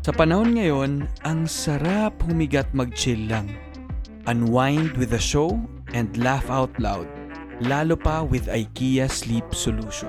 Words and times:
Sa 0.00 0.16
panahon 0.16 0.56
ngayon, 0.56 1.04
ang 1.28 1.44
sarap 1.44 2.16
humigat 2.24 2.64
mag-chill 2.72 3.20
lang. 3.28 3.52
Unwind 4.24 4.96
with 4.96 5.12
a 5.12 5.20
show 5.20 5.60
and 5.92 6.08
laugh 6.16 6.48
out 6.48 6.72
loud. 6.80 7.04
Lalo 7.60 8.00
pa 8.00 8.24
with 8.24 8.48
IKEA 8.48 9.12
Sleep 9.12 9.44
Solution. 9.52 10.08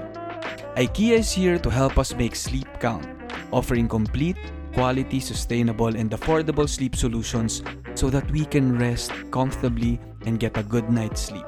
IKEA 0.80 1.20
is 1.20 1.36
here 1.36 1.60
to 1.60 1.68
help 1.68 2.00
us 2.00 2.16
make 2.16 2.40
sleep 2.40 2.72
count, 2.80 3.04
offering 3.52 3.92
complete, 3.92 4.40
quality, 4.72 5.20
sustainable, 5.20 5.92
and 5.92 6.16
affordable 6.16 6.72
sleep 6.72 6.96
solutions 6.96 7.60
so 7.92 8.08
that 8.08 8.24
we 8.32 8.48
can 8.48 8.80
rest 8.80 9.12
comfortably 9.28 10.00
and 10.24 10.40
get 10.40 10.56
a 10.56 10.64
good 10.64 10.88
night's 10.88 11.28
sleep. 11.28 11.44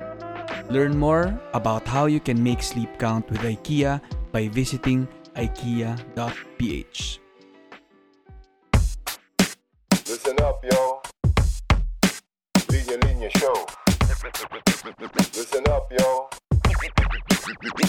Learn 0.68 1.00
more 1.00 1.32
about 1.55 1.88
how 1.88 2.12
you 2.12 2.20
can 2.20 2.44
make 2.44 2.60
sleep 2.60 2.91
count 3.00 3.23
with 3.32 3.39
IKEA 3.39 4.04
by 4.36 4.52
visiting 4.52 5.07
ikea.ph. 5.39 7.23
Listen 10.05 10.35
up, 10.41 10.63
yo. 10.63 11.02
Linya 12.70 12.98
Linya 13.05 13.30
Show. 13.39 13.55
Listen 15.34 15.63
up, 15.70 15.91
yo. 15.91 16.29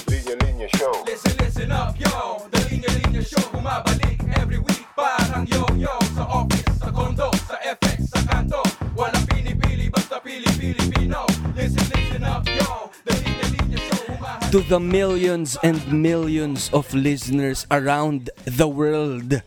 Linya 0.09 0.35
Linya 0.43 0.69
Show. 0.77 0.93
Listen, 1.07 1.37
listen 1.39 1.73
up, 1.73 1.99
yo 1.99 2.47
The 2.51 2.59
Linya 2.71 2.91
Linya 3.03 3.23
Show 3.23 3.43
Bumabalik 3.53 4.19
every 4.39 4.59
week 4.59 4.87
Parang 4.97 5.47
yo-yo 5.47 5.93
Sa 6.15 6.25
office, 6.27 6.79
sa 6.79 6.91
condo, 6.91 7.31
sa 7.47 7.57
FX, 7.63 8.09
sa 8.11 8.21
kanto 8.31 8.63
Walang 8.97 9.27
pinipili, 9.27 9.91
basta 9.91 10.21
pili-Pilipino 10.23 11.27
Listen, 11.57 11.85
listen 11.93 12.25
up, 12.25 12.47
yo 12.47 12.91
The 13.05 13.13
Linya 13.21 13.47
Linya 13.59 13.79
Show 13.79 14.01
Bumabalik 14.07 14.51
To 14.53 14.61
the 14.71 14.81
millions 14.81 15.59
and 15.63 15.83
millions 15.93 16.71
of 16.73 16.93
listeners 16.95 17.67
around 17.71 18.31
the 18.47 18.69
world. 18.69 19.43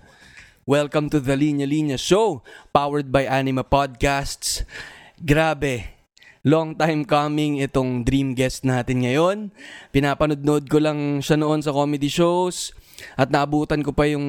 Welcome 0.67 1.07
to 1.15 1.23
the 1.23 1.39
Linya 1.39 1.63
Linya 1.63 1.95
Show, 1.95 2.43
powered 2.75 3.07
by 3.07 3.23
Anima 3.23 3.63
Podcasts. 3.63 4.67
Grabe, 5.15 5.95
long 6.43 6.75
time 6.75 7.07
coming 7.07 7.63
itong 7.63 8.03
dream 8.03 8.35
guest 8.35 8.67
natin 8.67 9.07
ngayon. 9.07 9.55
Pinapanood 9.95 10.67
ko 10.67 10.83
lang 10.83 11.23
siya 11.23 11.39
noon 11.39 11.63
sa 11.63 11.71
comedy 11.71 12.11
shows 12.11 12.75
at 13.15 13.31
naabutan 13.31 13.79
ko 13.79 13.95
pa 13.95 14.11
yung 14.11 14.27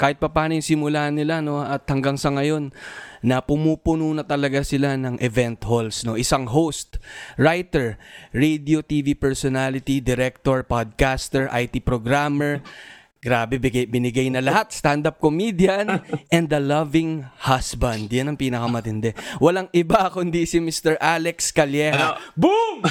kahit 0.00 0.16
pa 0.16 0.32
paano 0.32 0.56
yung 0.56 0.64
simula 0.64 1.12
nila 1.12 1.44
no 1.44 1.60
at 1.60 1.84
hanggang 1.84 2.16
sa 2.16 2.32
ngayon 2.32 2.72
na 3.20 3.44
pumupuno 3.44 4.08
na 4.16 4.24
talaga 4.24 4.64
sila 4.64 4.96
ng 4.96 5.20
event 5.20 5.60
halls 5.68 6.06
no 6.06 6.14
isang 6.14 6.46
host 6.46 6.96
writer 7.36 7.98
radio 8.30 8.80
TV 8.80 9.18
personality 9.18 9.98
director 9.98 10.62
podcaster 10.62 11.50
IT 11.50 11.82
programmer 11.82 12.62
Grabe, 13.24 13.56
bigay, 13.56 13.88
binigay 13.88 14.28
na 14.28 14.44
lahat. 14.44 14.68
Stand-up 14.68 15.16
comedian 15.16 15.88
and 16.36 16.52
a 16.52 16.60
loving 16.60 17.24
husband. 17.40 18.12
Yan 18.12 18.28
ang 18.28 18.36
pinakamatindi. 18.36 19.16
Walang 19.40 19.72
iba 19.72 20.12
kundi 20.12 20.44
si 20.44 20.60
Mr. 20.60 21.00
Alex 21.00 21.48
Calleja. 21.48 22.20
Boom! 22.36 22.84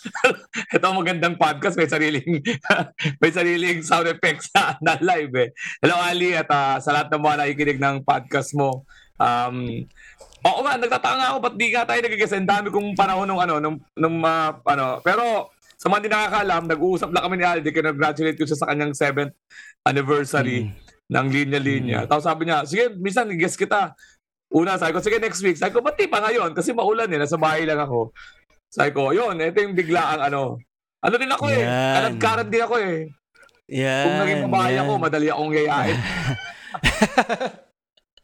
Ito 0.74 0.80
ang 0.80 0.96
magandang 0.96 1.36
podcast. 1.36 1.76
May 1.76 1.92
sariling 1.92 2.40
may 3.20 3.28
sariling 3.28 3.84
sound 3.84 4.08
effects 4.08 4.48
na, 4.56 4.80
na 4.80 4.96
live 4.96 5.36
eh. 5.44 5.48
Hello 5.84 6.00
Ali 6.00 6.32
at 6.32 6.48
ah, 6.48 6.80
sa 6.80 6.96
lahat 6.96 7.12
ng 7.12 7.20
mga 7.20 7.36
nakikinig 7.44 7.76
ng 7.76 7.96
podcast 8.00 8.56
mo. 8.56 8.88
Um, 9.20 9.84
Oo 10.46 10.62
nga, 10.62 10.78
nagtatanga 10.78 11.34
ako 11.34 11.38
ba't 11.42 11.54
di 11.58 11.74
nga 11.74 11.82
tayo 11.84 12.00
nagigis? 12.00 12.32
Ang 12.32 12.48
dami 12.48 12.72
kong 12.72 12.94
panahon 12.94 13.26
nung 13.28 13.42
ano, 13.42 13.60
nung, 13.60 13.76
nung 13.92 14.24
ah, 14.24 14.56
ano. 14.64 15.04
Pero 15.04 15.52
sa 15.76 15.92
mga 15.92 15.98
hindi 16.00 16.10
nakakaalam, 16.12 16.62
nag-uusap 16.72 17.08
lang 17.12 17.22
kami 17.28 17.34
ni 17.36 17.44
Aldi, 17.44 17.68
kinag-congratulate 17.68 18.38
ko 18.40 18.44
siya 18.48 18.58
sa 18.58 18.68
kanyang 18.72 18.96
7th 18.96 19.32
anniversary 19.84 20.72
ng 21.12 21.26
Linya 21.28 21.60
Linya. 21.60 22.00
Tapos 22.08 22.24
sabi 22.24 22.48
niya, 22.48 22.64
sige, 22.64 22.96
minsan 22.96 23.28
guest 23.36 23.60
kita. 23.60 23.92
Una, 24.48 24.80
sabi 24.80 24.96
ko, 24.96 25.04
sige 25.04 25.20
next 25.20 25.44
week. 25.44 25.60
Sabi 25.60 25.76
ko, 25.76 25.84
ba't 25.84 26.00
pa 26.08 26.24
ngayon? 26.24 26.56
Kasi 26.56 26.72
maulan 26.72 27.12
eh, 27.12 27.20
nasa 27.20 27.36
bahay 27.36 27.68
lang 27.68 27.76
ako. 27.76 28.10
Sabi 28.72 28.90
ko, 28.96 29.12
yun, 29.12 29.36
ito 29.36 29.60
yung 29.60 29.76
biglaang 29.76 30.32
ano. 30.32 30.56
Ano 31.04 31.14
din 31.20 31.30
ako 31.30 31.44
eh, 31.52 31.62
Yan. 31.62 31.92
kanad-karad 31.92 32.48
din 32.48 32.62
ako 32.64 32.74
eh. 32.80 32.96
Yan. 33.68 34.04
Kung 34.06 34.16
naging 34.22 34.42
babae 34.48 34.72
yan. 34.74 34.82
ako, 34.86 34.92
madali 34.96 35.28
akong 35.28 35.52
yayain. 35.52 35.98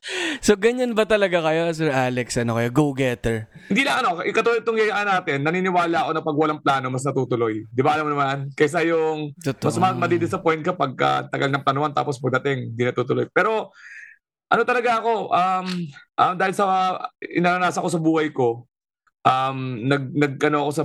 So, 0.47 0.59
ganyan 0.59 0.99
ba 0.99 1.07
talaga 1.07 1.39
kayo, 1.43 1.71
Sir 1.71 1.95
Alex? 1.95 2.35
Ano 2.39 2.59
kayo? 2.59 2.69
Go-getter? 2.75 3.47
Hindi 3.71 3.83
lang 3.87 4.03
ano, 4.03 4.21
ikatulad 4.23 4.67
itong 4.67 4.81
yayaan 4.83 5.09
natin, 5.09 5.39
naniniwala 5.47 6.07
ako 6.07 6.11
na 6.13 6.23
pag 6.25 6.39
walang 6.39 6.61
plano, 6.63 6.91
mas 6.91 7.07
natutuloy. 7.07 7.63
Di 7.71 7.81
ba 7.81 7.95
alam 7.95 8.11
mo 8.11 8.13
naman? 8.19 8.51
Kaysa 8.59 8.83
yung 8.83 9.33
Totoo. 9.39 9.71
mas 9.71 9.79
ma- 9.79 10.01
madidisappoint 10.07 10.63
ka 10.67 10.75
pagka 10.75 11.31
tagal 11.31 11.49
ng 11.51 11.63
planuan 11.63 11.95
tapos 11.95 12.19
pagdating, 12.19 12.75
di 12.75 12.83
natutuloy. 12.83 13.31
Pero 13.31 13.71
ano 14.53 14.63
talaga 14.67 15.01
ako, 15.01 15.33
um, 15.33 15.67
um, 16.19 16.35
dahil 16.37 16.53
sa 16.53 16.65
inanasa 17.23 17.81
ko 17.81 17.89
sa 17.89 18.03
buhay 18.03 18.29
ko, 18.35 18.67
um, 19.25 19.59
nag, 19.87 20.13
nag 20.13 20.35
ano 20.51 20.69
ako 20.69 20.71
sa, 20.75 20.85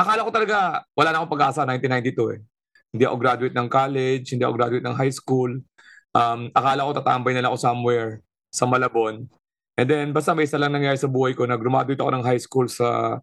akala 0.00 0.26
ko 0.26 0.32
talaga, 0.32 0.56
wala 0.96 1.08
na 1.12 1.16
akong 1.22 1.34
pag-asa 1.36 1.68
1992 1.68 2.34
eh. 2.34 2.40
Hindi 2.88 3.04
ako 3.04 3.16
graduate 3.20 3.54
ng 3.54 3.68
college, 3.68 4.26
hindi 4.32 4.42
ako 4.48 4.54
graduate 4.56 4.86
ng 4.88 4.96
high 4.96 5.12
school. 5.12 5.52
Um, 6.16 6.48
akala 6.56 6.88
ko 6.88 6.96
tatambay 6.96 7.36
na 7.36 7.44
lang 7.44 7.52
ako 7.52 7.60
somewhere 7.60 8.24
sa 8.48 8.64
Malabon. 8.64 9.28
And 9.78 9.86
then 9.86 10.10
basta 10.10 10.34
may 10.34 10.48
isa 10.48 10.58
lang 10.58 10.74
nangyari 10.74 10.98
sa 10.98 11.06
buhay 11.06 11.38
ko 11.38 11.46
na 11.46 11.54
graduate 11.54 12.00
ako 12.02 12.10
ng 12.10 12.26
high 12.26 12.42
school 12.42 12.66
sa 12.66 13.20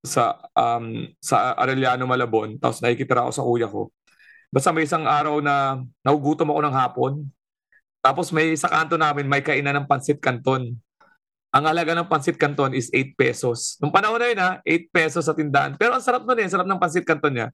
sa 0.00 0.40
um 0.56 1.04
sa 1.20 1.52
Arellano 1.60 2.08
Malabon 2.08 2.56
tapos 2.56 2.80
nakikitira 2.80 3.26
ako 3.26 3.32
sa 3.36 3.44
kuya 3.44 3.68
ko. 3.68 3.92
Basta 4.50 4.72
may 4.74 4.88
isang 4.88 5.04
araw 5.06 5.38
na 5.44 5.78
nagugutom 6.02 6.50
ako 6.50 6.60
ng 6.64 6.74
hapon. 6.74 7.12
Tapos 8.00 8.32
may 8.32 8.56
sa 8.56 8.72
kanto 8.72 8.96
namin 8.96 9.28
may 9.28 9.44
kainan 9.44 9.84
ng 9.84 9.86
pansit 9.86 10.18
canton. 10.18 10.74
Ang 11.50 11.64
halaga 11.66 11.92
ng 11.98 12.06
pansit 12.06 12.38
canton 12.38 12.72
is 12.72 12.88
8 12.94 13.18
pesos. 13.18 13.74
Nung 13.82 13.90
panahon 13.90 14.22
na 14.22 14.30
yun 14.30 14.40
ha, 14.40 14.50
8 14.62 14.86
pesos 14.94 15.26
sa 15.26 15.34
tindahan. 15.34 15.74
Pero 15.74 15.98
ang 15.98 16.02
sarap 16.02 16.22
nun 16.22 16.38
eh, 16.38 16.46
sarap 16.46 16.66
ng 16.66 16.78
pansit 16.78 17.02
canton 17.02 17.34
niya. 17.34 17.48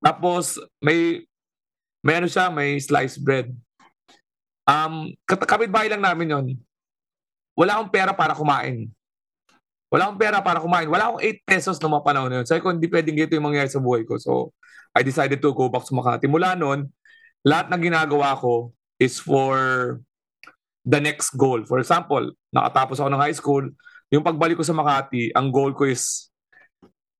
Tapos 0.00 0.56
may 0.80 1.24
may 2.00 2.22
ano 2.22 2.28
siya, 2.30 2.48
may 2.52 2.78
sliced 2.78 3.20
bread. 3.22 3.50
Um, 4.66 5.14
kapitbahay 5.24 5.86
lang 5.86 6.02
namin 6.02 6.34
yon. 6.34 6.46
Wala 7.54 7.78
akong 7.78 7.94
pera 7.94 8.12
para 8.12 8.34
kumain. 8.34 8.90
Wala 9.88 10.10
akong 10.10 10.20
pera 10.20 10.42
para 10.42 10.58
kumain. 10.58 10.90
Wala 10.90 11.08
akong 11.08 11.22
8 11.22 11.46
pesos 11.46 11.78
noong 11.78 12.02
mga 12.02 12.06
panahon 12.06 12.28
na 12.28 12.36
yun. 12.42 12.46
Sabi 12.46 12.60
ko, 12.60 12.74
hindi 12.74 12.90
pwedeng 12.90 13.16
ganito 13.16 13.38
yung 13.38 13.46
mangyayari 13.48 13.70
sa 13.70 13.80
buhay 13.80 14.02
ko. 14.02 14.18
So, 14.18 14.52
I 14.92 15.06
decided 15.06 15.38
to 15.40 15.54
go 15.54 15.70
back 15.70 15.86
to 15.86 15.94
Makati. 15.94 16.26
Mula 16.26 16.58
noon, 16.58 16.90
lahat 17.46 17.70
ng 17.70 17.80
ginagawa 17.80 18.34
ko 18.36 18.74
is 18.98 19.22
for 19.22 19.56
the 20.82 21.00
next 21.00 21.38
goal. 21.38 21.62
For 21.64 21.78
example, 21.78 22.34
nakatapos 22.50 22.98
ako 22.98 23.08
ng 23.14 23.22
high 23.22 23.36
school, 23.36 23.64
yung 24.10 24.26
pagbalik 24.26 24.58
ko 24.58 24.66
sa 24.66 24.74
Makati, 24.74 25.30
ang 25.34 25.54
goal 25.54 25.72
ko 25.72 25.86
is 25.86 26.30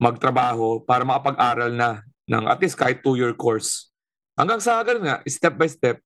magtrabaho 0.02 0.84
para 0.84 1.06
makapag-aral 1.06 1.72
na 1.72 2.02
ng 2.26 2.44
at 2.50 2.58
least 2.60 2.76
kahit 2.76 3.00
two-year 3.00 3.32
course. 3.32 3.90
Hanggang 4.36 4.60
sa 4.60 4.82
ganun 4.84 5.06
nga, 5.08 5.16
step 5.24 5.54
by 5.56 5.70
step, 5.70 6.02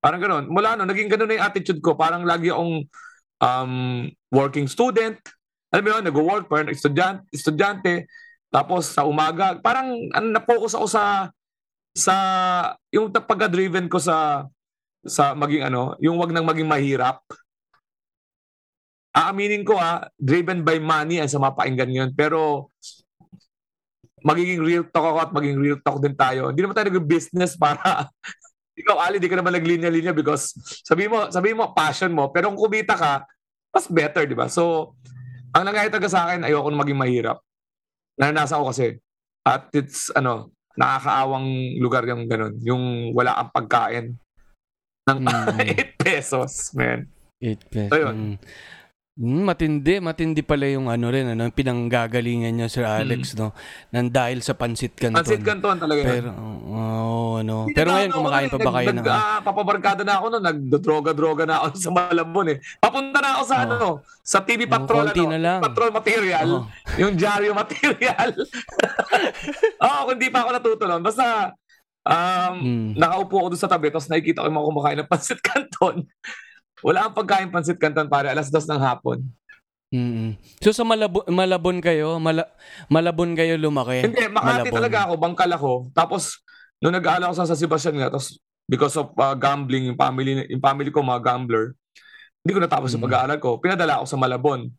parang 0.00 0.20
ganun. 0.20 0.44
Mula 0.48 0.74
no, 0.80 0.88
naging 0.88 1.12
ganun 1.12 1.28
na 1.28 1.36
yung 1.38 1.46
attitude 1.46 1.80
ko. 1.84 1.94
Parang 1.94 2.24
lagi 2.24 2.48
akong 2.48 2.88
um, 3.40 3.74
working 4.32 4.66
student. 4.66 5.20
Alam 5.70 5.82
mo 5.86 5.88
yun, 5.94 6.04
nag-work, 6.04 6.44
parang 6.50 6.72
estudyante, 6.72 7.28
estudyante. 7.30 8.10
Tapos 8.50 8.90
sa 8.90 9.06
umaga, 9.06 9.54
parang 9.62 9.94
ano, 10.10 10.26
na-focus 10.34 10.74
ako 10.74 10.86
sa 10.90 11.04
sa 11.94 12.14
yung 12.90 13.10
pagka-driven 13.14 13.86
ko 13.86 14.02
sa 14.02 14.46
sa 15.06 15.32
maging 15.38 15.70
ano, 15.70 15.94
yung 16.02 16.18
wag 16.18 16.34
nang 16.34 16.48
maging 16.48 16.66
mahirap. 16.66 17.22
Aaminin 19.10 19.66
ko 19.66 19.74
ha, 19.78 20.06
driven 20.18 20.62
by 20.62 20.78
money 20.78 21.18
ang 21.18 21.30
sa 21.30 21.42
mapakinggan 21.42 21.90
yun. 21.90 22.10
Pero 22.14 22.70
magiging 24.20 24.60
real 24.60 24.84
talk 24.90 25.06
ako 25.06 25.18
at 25.18 25.32
maging 25.32 25.58
real 25.58 25.78
talk 25.80 25.98
din 26.02 26.14
tayo. 26.14 26.50
Hindi 26.50 26.60
naman 26.62 26.76
tayo 26.76 26.90
nag-business 26.92 27.56
para 27.56 28.10
ikaw 28.80 28.96
Ali, 29.04 29.20
di 29.20 29.28
ka 29.28 29.36
naman 29.36 29.52
naglinya-linya 29.54 30.16
because 30.16 30.56
sabi 30.82 31.06
mo, 31.06 31.28
sabi 31.28 31.52
mo 31.52 31.76
passion 31.76 32.10
mo, 32.10 32.32
pero 32.32 32.48
kung 32.50 32.68
kumita 32.68 32.96
ka, 32.96 33.24
mas 33.70 33.86
better, 33.86 34.24
di 34.26 34.34
ba? 34.34 34.48
So, 34.48 34.96
ang 35.54 35.68
nangyayari 35.68 35.92
talaga 35.92 36.10
sa 36.10 36.30
akin, 36.30 36.46
ayoko 36.46 36.72
maging 36.72 36.98
mahirap. 36.98 37.38
Naranasan 38.18 38.62
ko 38.62 38.70
kasi. 38.72 38.98
At 39.44 39.70
it's, 39.76 40.10
ano, 40.12 40.50
nakakaawang 40.78 41.78
lugar 41.78 42.06
yung 42.06 42.26
ganun. 42.26 42.54
Yung 42.62 42.84
wala 43.12 43.36
kang 43.36 43.52
pagkain 43.54 44.06
ng 45.10 45.18
Mm. 45.20 45.58
8 45.96 46.06
pesos, 46.06 46.70
man. 46.76 47.08
8 47.42 47.72
pesos. 47.72 47.90
So, 47.90 47.98
yun. 47.98 48.16
Mm. 48.16 48.36
Mm, 49.20 49.42
matindi, 49.44 49.94
matindi 50.00 50.40
pala 50.40 50.64
yung 50.70 50.88
ano 50.88 51.12
rin, 51.12 51.34
ano, 51.36 51.44
pinanggagalingan 51.52 52.56
niya 52.56 52.72
Sir 52.72 52.88
Alex, 52.88 53.36
no? 53.36 53.52
Nang 53.92 54.08
dahil 54.08 54.40
sa 54.40 54.56
pansit 54.56 54.96
canton. 54.96 55.20
Pansit 55.20 55.44
canton 55.44 55.76
talaga. 55.76 56.00
Pero, 56.08 56.30
oo, 56.32 57.09
ano. 57.40 57.64
Hindi 57.64 57.74
Pero 57.74 57.90
ngayon, 57.90 58.10
kumakain 58.10 58.48
pa 58.48 58.58
ba 58.58 58.70
kayo 58.72 58.86
nag, 58.86 58.94
ng... 58.94 59.02
nag, 59.02 59.08
ah, 59.10 59.40
papabarkada 59.40 60.02
na 60.02 60.14
ako 60.16 60.26
noon, 60.30 60.44
nagdodroga-droga 60.44 61.44
na 61.44 61.54
ako 61.58 61.66
sa 61.82 61.90
Malabon 61.90 62.48
eh. 62.48 62.58
Papunta 62.76 63.18
na 63.18 63.30
ako 63.34 63.42
sa 63.42 63.56
Oh. 63.56 63.62
ano, 63.62 63.78
sa 64.20 64.38
TV 64.40 64.60
Oh, 64.62 64.70
Patrol 64.70 65.04
konti 65.06 65.20
ano, 65.20 65.30
na 65.30 65.38
lang. 65.38 65.58
Patrol 65.60 65.90
material, 65.90 66.48
Oh. 66.50 66.64
yung 67.00 67.14
diaryo 67.14 67.52
material. 67.52 68.30
Oo, 69.84 70.00
kung 70.06 70.16
di 70.16 70.28
pa 70.28 70.42
ako 70.42 70.50
natutulon. 70.52 71.00
Basta 71.00 71.54
um, 72.02 72.54
Mm. 72.56 72.88
nakaupo 72.94 73.34
ako 73.36 73.46
doon 73.50 73.60
sa 73.60 73.68
tabi 73.68 73.88
tapos 73.88 74.06
nakikita 74.06 74.40
ko 74.40 74.46
yung 74.46 74.56
mga 74.56 74.68
kumakain 74.68 74.98
ng 74.98 75.10
pansit 75.10 75.40
canton. 75.40 76.04
wala 76.80 77.04
ang 77.04 77.12
pagkain 77.12 77.48
pansit 77.48 77.76
canton 77.76 78.06
pare, 78.06 78.26
alas 78.26 78.48
dos 78.48 78.64
ng 78.64 78.78
hapon. 78.78 79.20
Mm-mm. 79.90 80.38
So 80.60 80.70
sa 80.70 80.80
Malabon, 80.80 81.26
Malabon 81.26 81.76
kayo, 81.78 82.16
Mala- 82.16 82.48
Malabon 82.86 83.34
kayo 83.34 83.58
lumaki? 83.58 84.00
Hindi, 84.00 84.22
Makati 84.24 84.64
Malabon. 84.64 84.72
talaga 84.72 84.98
ako, 85.04 85.12
bangkal 85.18 85.50
ako. 85.50 85.72
Tapos, 85.90 86.40
nung 86.80 86.96
nag-aaral 86.96 87.30
ako 87.30 87.44
sa 87.44 87.56
Sebastian 87.56 87.96
nga, 88.00 88.08
tapos 88.10 88.40
because 88.64 88.96
of 88.96 89.12
uh, 89.16 89.36
gambling, 89.36 89.92
yung 89.92 89.98
family, 89.98 90.48
yung 90.48 90.62
family 90.62 90.88
ko 90.88 91.04
mga 91.04 91.22
gambler, 91.22 91.76
hindi 92.40 92.52
ko 92.56 92.60
natapos 92.64 92.96
yung 92.96 93.04
Mm. 93.04 93.08
pag-aaral 93.12 93.38
ko. 93.38 93.60
Pinadala 93.60 94.00
ako 94.00 94.06
sa 94.08 94.16
Malabon 94.16 94.72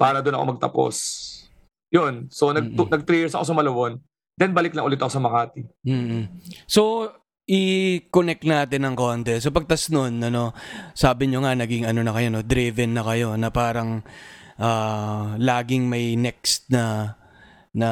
para 0.00 0.24
doon 0.24 0.36
ako 0.40 0.44
magtapos. 0.56 0.96
Yun. 1.92 2.32
So, 2.32 2.56
nag, 2.56 2.72
Mm-mm. 2.72 2.88
nag 2.88 3.04
years 3.04 3.36
ako 3.36 3.44
sa 3.44 3.56
Malabon. 3.56 4.00
Then, 4.32 4.56
balik 4.56 4.72
lang 4.72 4.88
ulit 4.88 4.96
ako 4.96 5.12
sa 5.12 5.20
Makati. 5.20 5.60
Mm-mm. 5.84 6.24
So, 6.64 7.12
i-connect 7.44 8.48
natin 8.48 8.88
ng 8.88 8.96
konti. 8.96 9.36
So, 9.44 9.52
pagtas 9.52 9.92
nun, 9.92 10.24
ano, 10.24 10.56
sabi 10.96 11.28
nyo 11.28 11.44
nga, 11.44 11.52
naging 11.52 11.84
ano 11.84 12.00
na 12.00 12.16
kayo, 12.16 12.32
no, 12.32 12.40
driven 12.40 12.96
na 12.96 13.04
kayo, 13.04 13.36
na 13.36 13.52
parang 13.52 14.00
ah, 14.56 15.36
laging 15.36 15.84
may 15.84 16.16
next 16.16 16.72
na 16.72 17.16
na 17.72 17.88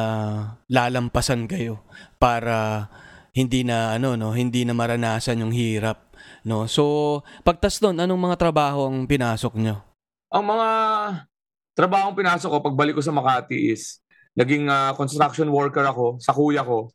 lalampasan 0.69 1.49
kayo 1.49 1.85
para 2.21 2.89
hindi 3.31 3.63
na 3.63 3.95
ano 3.95 4.15
no 4.15 4.31
hindi 4.31 4.63
na 4.63 4.73
maranasan 4.73 5.41
yung 5.41 5.55
hirap 5.55 6.11
no 6.43 6.67
so 6.67 7.21
pagtas 7.41 7.79
nun 7.79 7.97
anong 7.97 8.19
mga 8.21 8.37
trabaho 8.37 8.87
ang 8.87 9.07
pinasok 9.07 9.55
nyo 9.57 9.77
Ang 10.31 10.47
mga 10.47 10.69
trabahong 11.75 12.15
pinasok 12.15 12.51
ko 12.51 12.59
pagbalik 12.63 12.95
ko 12.95 13.03
sa 13.03 13.11
Makati 13.11 13.71
is 13.71 13.99
naging 14.39 14.71
ah, 14.71 14.95
construction 14.95 15.51
worker 15.51 15.83
ako 15.83 16.23
sa 16.23 16.31
kuya 16.31 16.63
ko. 16.63 16.87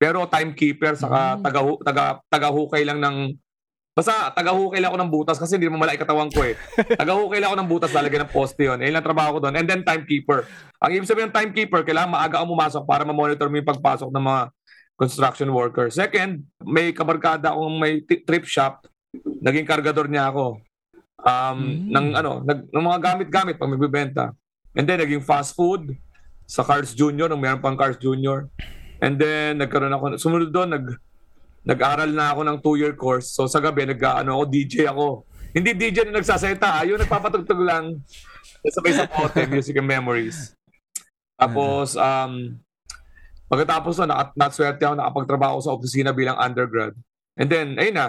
Pero 0.00 0.24
timekeeper 0.24 0.96
saka 0.96 1.36
Mm. 1.36 1.42
taga 1.44 1.60
taga 1.84 2.04
tagahukay 2.30 2.86
lang 2.86 2.96
ng 2.96 3.34
basta 3.92 4.30
tagahukay 4.30 4.78
lang 4.78 4.94
ako 4.94 4.98
ng 5.02 5.10
butas 5.10 5.36
kasi 5.36 5.58
hindi 5.58 5.66
mo 5.66 5.76
malaki 5.76 5.98
katawan 5.98 6.30
ko 6.30 6.46
eh. 6.46 6.54
tagahukay 7.02 7.42
lang 7.42 7.50
ako 7.50 7.58
ng 7.60 7.68
butas 7.68 7.90
lalagyan 7.90 8.24
ng 8.24 8.32
poste 8.32 8.62
yon. 8.64 8.78
Ayun 8.78 8.94
lang 8.94 9.04
trabaho 9.04 9.36
ko 9.36 9.38
doon. 9.44 9.58
And 9.58 9.66
then 9.66 9.82
timekeeper. 9.82 10.46
Ang 10.78 10.96
ibig 10.96 11.10
sabihin 11.10 11.28
ng 11.28 11.36
timekeeper, 11.36 11.82
kailangan 11.82 12.14
maaga 12.14 12.38
kang 12.40 12.48
pumasok 12.48 12.86
para 12.86 13.02
ma-monitor 13.02 13.50
mo 13.50 13.58
yung 13.58 13.66
pagpasok 13.66 14.08
ng 14.08 14.24
mga 14.24 14.40
construction 14.98 15.48
worker. 15.54 15.88
Second, 15.94 16.42
may 16.66 16.90
kabarkada 16.90 17.54
akong 17.54 17.78
may 17.78 18.02
trip 18.02 18.44
shop. 18.44 18.82
Naging 19.38 19.64
kargador 19.64 20.10
niya 20.10 20.34
ako. 20.34 20.58
Um, 21.18 21.58
Mm. 21.58 21.90
ng 21.94 22.06
ano, 22.14 22.32
nag, 22.42 22.66
ng 22.70 22.84
mga 22.84 22.98
gamit-gamit 22.98 23.56
pag 23.58 23.70
magbebenta. 23.70 24.24
And 24.74 24.84
then 24.86 24.98
naging 24.98 25.22
fast 25.22 25.54
food 25.54 25.94
sa 26.46 26.66
Cars 26.66 26.94
Junior, 26.94 27.30
nung 27.30 27.42
meron 27.42 27.62
pang 27.62 27.78
Cars 27.78 27.98
Junior. 27.98 28.50
And 28.98 29.14
then 29.14 29.62
nagkaroon 29.62 29.94
ako, 29.94 30.04
sumunod 30.18 30.50
doon, 30.50 30.74
nag, 30.74 30.86
nag-aral 31.62 32.10
na 32.10 32.34
ako 32.34 32.40
ng 32.42 32.58
two-year 32.58 32.94
course. 32.98 33.30
So 33.34 33.46
sa 33.46 33.62
gabi, 33.62 33.86
nag, 33.86 33.98
ano, 34.02 34.42
ako, 34.42 34.44
DJ 34.50 34.74
ako. 34.90 35.06
Hindi 35.54 35.74
DJ 35.74 36.10
na 36.10 36.20
nagsaseta, 36.20 36.82
ah. 36.82 36.84
yung 36.86 37.00
nagpapatugtog 37.00 37.62
lang. 37.62 38.02
Sabay 38.68 38.92
sa 38.94 39.06
pote, 39.06 39.46
music 39.52 39.78
and 39.78 39.86
memories. 39.86 40.54
Tapos, 41.38 41.94
um, 41.94 42.58
pagkatapos 43.48 43.98
na, 43.98 44.06
nakat, 44.06 44.28
natswerte 44.36 44.82
ako, 44.84 44.94
nakapagtrabaho 44.94 45.56
sa 45.58 45.72
opisina 45.72 46.12
bilang 46.12 46.36
undergrad. 46.36 46.92
And 47.34 47.48
then, 47.48 47.74
ayun 47.76 47.96
na, 47.96 48.06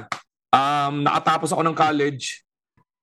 um, 0.52 1.02
nakatapos 1.02 1.50
ako 1.52 1.64
ng 1.64 1.78
college. 1.78 2.44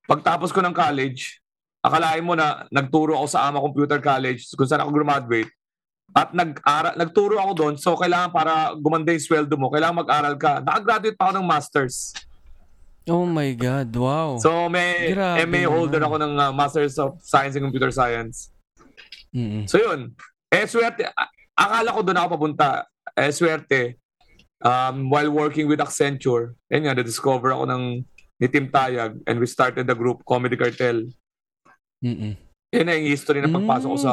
Pagtapos 0.07 0.55
ko 0.55 0.61
ng 0.63 0.77
college, 0.77 1.41
akalain 1.83 2.23
mo 2.23 2.39
na 2.39 2.69
nagturo 2.71 3.19
ako 3.19 3.27
sa 3.27 3.49
AMA 3.49 3.59
Computer 3.59 3.99
College 3.99 4.47
kung 4.55 4.69
saan 4.69 4.85
ako 4.85 4.95
graduate. 4.95 5.51
At 6.15 6.31
nag-aral, 6.31 6.95
nagturo 6.95 7.37
ako 7.37 7.53
doon. 7.53 7.75
So, 7.77 7.99
kailangan 7.99 8.31
para 8.31 8.73
gumanda 8.79 9.11
yung 9.11 9.25
sweldo 9.27 9.59
mo, 9.59 9.69
kailangan 9.69 10.07
mag-aral 10.07 10.35
ka. 10.39 10.63
Nakagraduate 10.63 11.19
pa 11.19 11.29
ako 11.29 11.43
ng 11.43 11.47
master's. 11.47 12.15
oh 13.07 13.23
my 13.23 13.55
god 13.55 13.87
wow 13.95 14.35
So, 14.35 14.67
may 14.67 15.15
Grabe 15.15 15.47
MA 15.47 15.63
holder 15.63 16.03
naman. 16.03 16.07
ako 16.11 16.17
ng 16.27 16.33
uh, 16.43 16.51
Masters 16.51 16.99
of 16.99 17.23
Science 17.23 17.55
in 17.55 17.63
Computer 17.63 17.95
Science. 17.95 18.51
Mm-mm. 19.31 19.69
So 19.71 19.79
yun. 19.79 20.11
Eh 20.51 20.67
swerte, 20.67 21.07
akala 21.57 21.97
ko 21.97 22.01
doon 22.05 22.19
ako 22.21 22.29
papunta. 22.37 22.85
Eh 23.17 23.33
swerte, 23.33 23.97
um, 24.61 25.09
while 25.09 25.33
working 25.33 25.65
with 25.67 25.81
Accenture, 25.81 26.53
yun 26.69 26.85
nga, 26.85 26.93
na-discover 26.93 27.57
ako 27.57 27.65
ng 27.67 28.05
ni 28.37 28.47
Tim 28.53 28.69
Tayag 28.69 29.17
and 29.25 29.41
we 29.41 29.49
started 29.49 29.89
the 29.89 29.97
group 29.97 30.21
Comedy 30.29 30.61
Cartel. 30.61 31.09
Mm-mm. 32.05 32.37
Yun 32.69 32.85
na 32.85 32.93
yung 32.93 33.09
history 33.09 33.41
ng 33.41 33.49
pagpasok 33.57 33.89
ko 33.89 33.99
sa... 33.99 34.13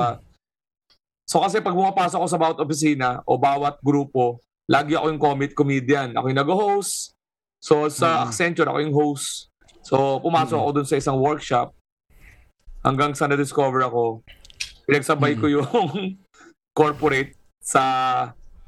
So 1.27 1.43
kasi 1.43 1.59
pag 1.59 1.75
pumapasok 1.75 2.23
ako 2.23 2.27
sa 2.31 2.39
bawat 2.39 2.57
opisina 2.63 3.19
o 3.27 3.35
bawat 3.35 3.83
grupo, 3.83 4.39
lagi 4.71 4.95
ako 4.95 5.11
yung 5.11 5.19
comedy 5.19 5.51
comedian. 5.51 6.15
Ako 6.15 6.31
yung 6.31 6.39
nag-host. 6.39 7.11
So 7.59 7.91
sa 7.91 8.23
Mm. 8.23 8.31
Accenture, 8.31 8.67
ako 8.71 8.79
yung 8.79 8.95
host. 8.95 9.51
So 9.83 10.23
pumasok 10.23 10.55
Mm. 10.55 10.63
ako 10.63 10.69
dun 10.71 10.87
sa 10.87 10.95
isang 10.95 11.19
workshop 11.19 11.75
hanggang 12.79 13.11
sa 13.11 13.27
na-discover 13.27 13.83
ako. 13.83 14.23
Pinagsabay 14.87 15.35
ko 15.35 15.51
yung 15.51 15.67
corporate 16.73 17.37
sa 17.61 17.83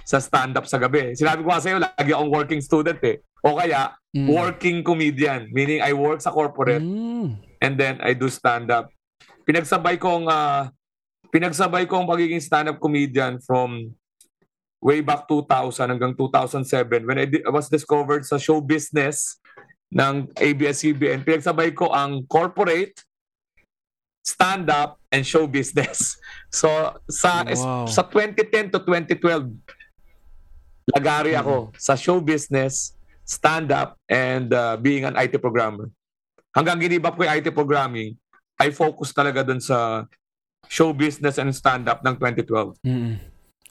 sa 0.06 0.22
stand-up 0.22 0.70
sa 0.70 0.78
gabi. 0.78 1.18
Sinabi 1.18 1.42
ko 1.42 1.50
kasi 1.50 1.74
lagi 1.74 2.14
akong 2.14 2.30
working 2.30 2.62
student 2.62 3.02
eh. 3.02 3.18
O 3.42 3.58
kaya, 3.58 3.94
Mm. 4.16 4.32
working 4.32 4.80
comedian. 4.80 5.52
Meaning, 5.52 5.84
I 5.84 5.92
work 5.92 6.24
sa 6.24 6.32
corporate 6.32 6.80
Mm. 6.80 7.36
and 7.60 7.74
then 7.76 8.00
I 8.00 8.16
do 8.16 8.32
stand-up. 8.32 8.88
Pinagsabay 9.44 10.00
kong 10.00 10.32
ah, 10.32 10.72
pinagsabay 11.30 11.84
kong 11.84 12.08
pagiging 12.08 12.40
stand-up 12.40 12.80
comedian 12.80 13.44
from 13.44 13.92
way 14.80 15.02
back 15.04 15.28
2000 15.28 15.92
hanggang 15.92 16.16
2007 16.16 17.04
when 17.04 17.18
I, 17.20 17.26
di- 17.28 17.44
I 17.44 17.52
was 17.52 17.68
discovered 17.68 18.24
sa 18.24 18.38
show 18.40 18.62
business 18.64 19.36
ng 19.92 20.32
ABS-CBN. 20.38 21.28
Pinagsabay 21.28 21.76
ko 21.76 21.92
ang 21.92 22.24
corporate, 22.30 22.96
stand-up, 24.26 24.98
and 25.14 25.22
show 25.22 25.46
business. 25.46 26.18
So 26.56 26.72
sa 27.12 27.44
Wow. 27.44 27.84
sa 27.84 28.02
2010 28.08 28.72
to 28.72 28.80
2012 28.80 29.52
lagari 30.96 31.36
ako 31.36 31.76
sa 31.76 32.00
show 32.00 32.24
business, 32.24 32.96
stand-up, 33.28 34.00
and 34.08 34.56
uh, 34.56 34.80
being 34.80 35.04
an 35.04 35.20
IT 35.20 35.36
programmer. 35.44 35.92
Hanggang 36.56 36.80
ginibap 36.80 37.20
ko 37.20 37.28
yung 37.28 37.36
IT 37.36 37.52
programming, 37.52 38.16
I 38.56 38.72
focus 38.72 39.12
talaga 39.12 39.44
dun 39.44 39.60
sa 39.60 40.08
show 40.72 40.96
business 40.96 41.36
and 41.36 41.52
stand-up 41.52 42.00
ng 42.08 42.16
2012. 42.16 42.80
Mm. 42.88 43.20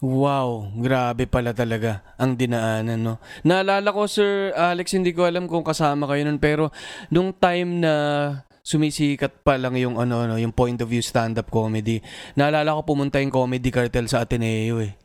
Wow, 0.04 0.68
grabe 0.76 1.24
pala 1.24 1.56
talaga 1.56 2.04
ang 2.20 2.36
dinaanan, 2.36 3.00
no? 3.00 3.16
Naalala 3.40 3.88
ko, 3.88 4.04
Sir 4.04 4.52
Alex, 4.52 4.92
hindi 4.92 5.16
ko 5.16 5.24
alam 5.24 5.48
kung 5.48 5.64
kasama 5.64 6.04
kayo 6.04 6.28
nun, 6.28 6.36
pero 6.36 6.68
nung 7.08 7.32
time 7.32 7.80
na 7.80 7.94
sumisikat 8.64 9.44
pa 9.44 9.60
lang 9.60 9.76
yung 9.76 10.00
ano, 10.00 10.24
ano, 10.24 10.40
yung 10.40 10.50
point 10.50 10.80
of 10.80 10.88
view 10.88 11.04
stand-up 11.04 11.52
comedy, 11.52 12.00
naalala 12.32 12.72
ko 12.80 12.96
pumunta 12.96 13.20
yung 13.20 13.28
comedy 13.30 13.68
cartel 13.68 14.08
sa 14.08 14.24
Ateneo 14.24 14.80
eh. 14.80 14.96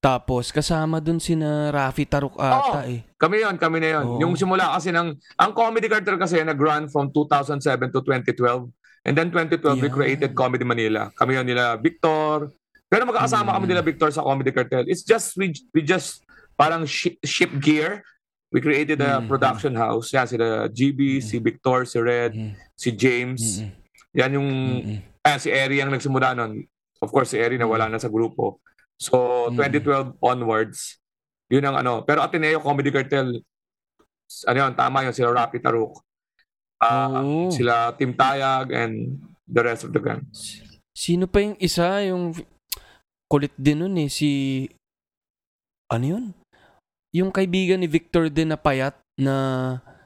Tapos, 0.00 0.48
kasama 0.48 0.96
dun 0.96 1.20
sina 1.20 1.68
Rafi 1.68 2.08
Taruk 2.08 2.32
ata 2.34 2.82
Oo. 2.82 2.88
eh. 2.88 3.04
Kami 3.20 3.44
yon, 3.44 3.60
kami 3.60 3.84
na 3.84 4.00
yon. 4.00 4.04
Oo. 4.08 4.18
Yung 4.18 4.32
simula 4.32 4.72
kasi 4.72 4.88
ng, 4.90 5.12
ang 5.36 5.52
Comedy 5.52 5.92
Cartel 5.92 6.16
kasi 6.16 6.40
nag-run 6.40 6.88
from 6.88 7.12
2007 7.12 7.60
to 7.92 8.00
2012. 8.00 8.64
And 9.04 9.12
then 9.12 9.28
2012, 9.28 9.76
we 9.76 9.88
Yeah. 9.88 9.92
created 9.92 10.30
Comedy 10.32 10.64
Manila. 10.64 11.12
Kami 11.12 11.36
yon 11.36 11.44
nila 11.44 11.76
Victor. 11.76 12.48
Pero 12.88 13.04
magkakasama 13.04 13.52
kami 13.52 13.68
Mm. 13.68 13.72
nila 13.76 13.82
Victor 13.84 14.08
sa 14.08 14.24
Comedy 14.24 14.50
Cartel. 14.50 14.88
It's 14.88 15.04
just, 15.04 15.36
we, 15.36 15.52
we 15.76 15.84
just 15.84 16.24
parang 16.56 16.88
ship, 16.88 17.20
ship 17.20 17.52
gear. 17.60 18.00
We 18.50 18.58
created 18.58 18.98
a 18.98 19.22
Mm. 19.22 19.30
production 19.30 19.78
house. 19.78 20.10
Yan, 20.10 20.26
sila 20.26 20.66
GB, 20.66 21.22
si 21.22 21.38
Victor, 21.38 21.86
si 21.86 22.02
Red, 22.02 22.34
Mm. 22.34 22.52
si 22.74 22.88
James. 22.90 23.42
Mm-mm. 23.62 23.70
Yan 24.10 24.30
yung, 24.34 24.50
Mm-mm. 24.50 24.98
ah, 25.22 25.38
si 25.38 25.54
Eri 25.54 25.78
ang 25.78 25.94
nagsimula 25.94 26.34
nun. 26.34 26.66
Of 26.98 27.14
course, 27.14 27.30
si 27.30 27.38
Eri 27.38 27.54
na 27.56 27.70
wala 27.70 27.86
na 27.86 27.96
sa 27.96 28.10
grupo. 28.10 28.58
So, 28.98 29.48
Mm. 29.48 29.54
2012 29.54 30.08
onwards, 30.18 30.98
yun 31.46 31.62
ang 31.62 31.78
ano. 31.78 32.02
Pero 32.02 32.20
Ateneo 32.20 32.58
Comedy 32.58 32.90
Cartel, 32.90 33.38
ano 34.44 34.56
yun, 34.58 34.74
tama 34.74 35.06
yun, 35.06 35.14
sila 35.14 35.30
Rapi 35.30 35.62
Taruk. 35.62 36.02
Ah, 36.82 37.22
Oo. 37.22 37.54
Sila 37.54 37.94
Tim 37.94 38.10
Tayag 38.12 38.74
and 38.74 39.14
the 39.46 39.62
rest 39.62 39.86
of 39.86 39.94
the 39.94 40.02
gang. 40.02 40.26
Sino 40.90 41.30
pa 41.30 41.38
yung 41.38 41.54
isa, 41.62 42.02
yung 42.02 42.34
kulit 43.30 43.54
din 43.54 43.78
nun 43.78 43.94
eh, 43.94 44.10
si... 44.10 44.66
Ano 45.86 46.04
yun? 46.04 46.24
Yung 47.10 47.34
kaibigan 47.34 47.82
ni 47.82 47.90
Victor 47.90 48.30
din 48.30 48.54
na 48.54 48.58
payat 48.58 48.94
na 49.18 49.34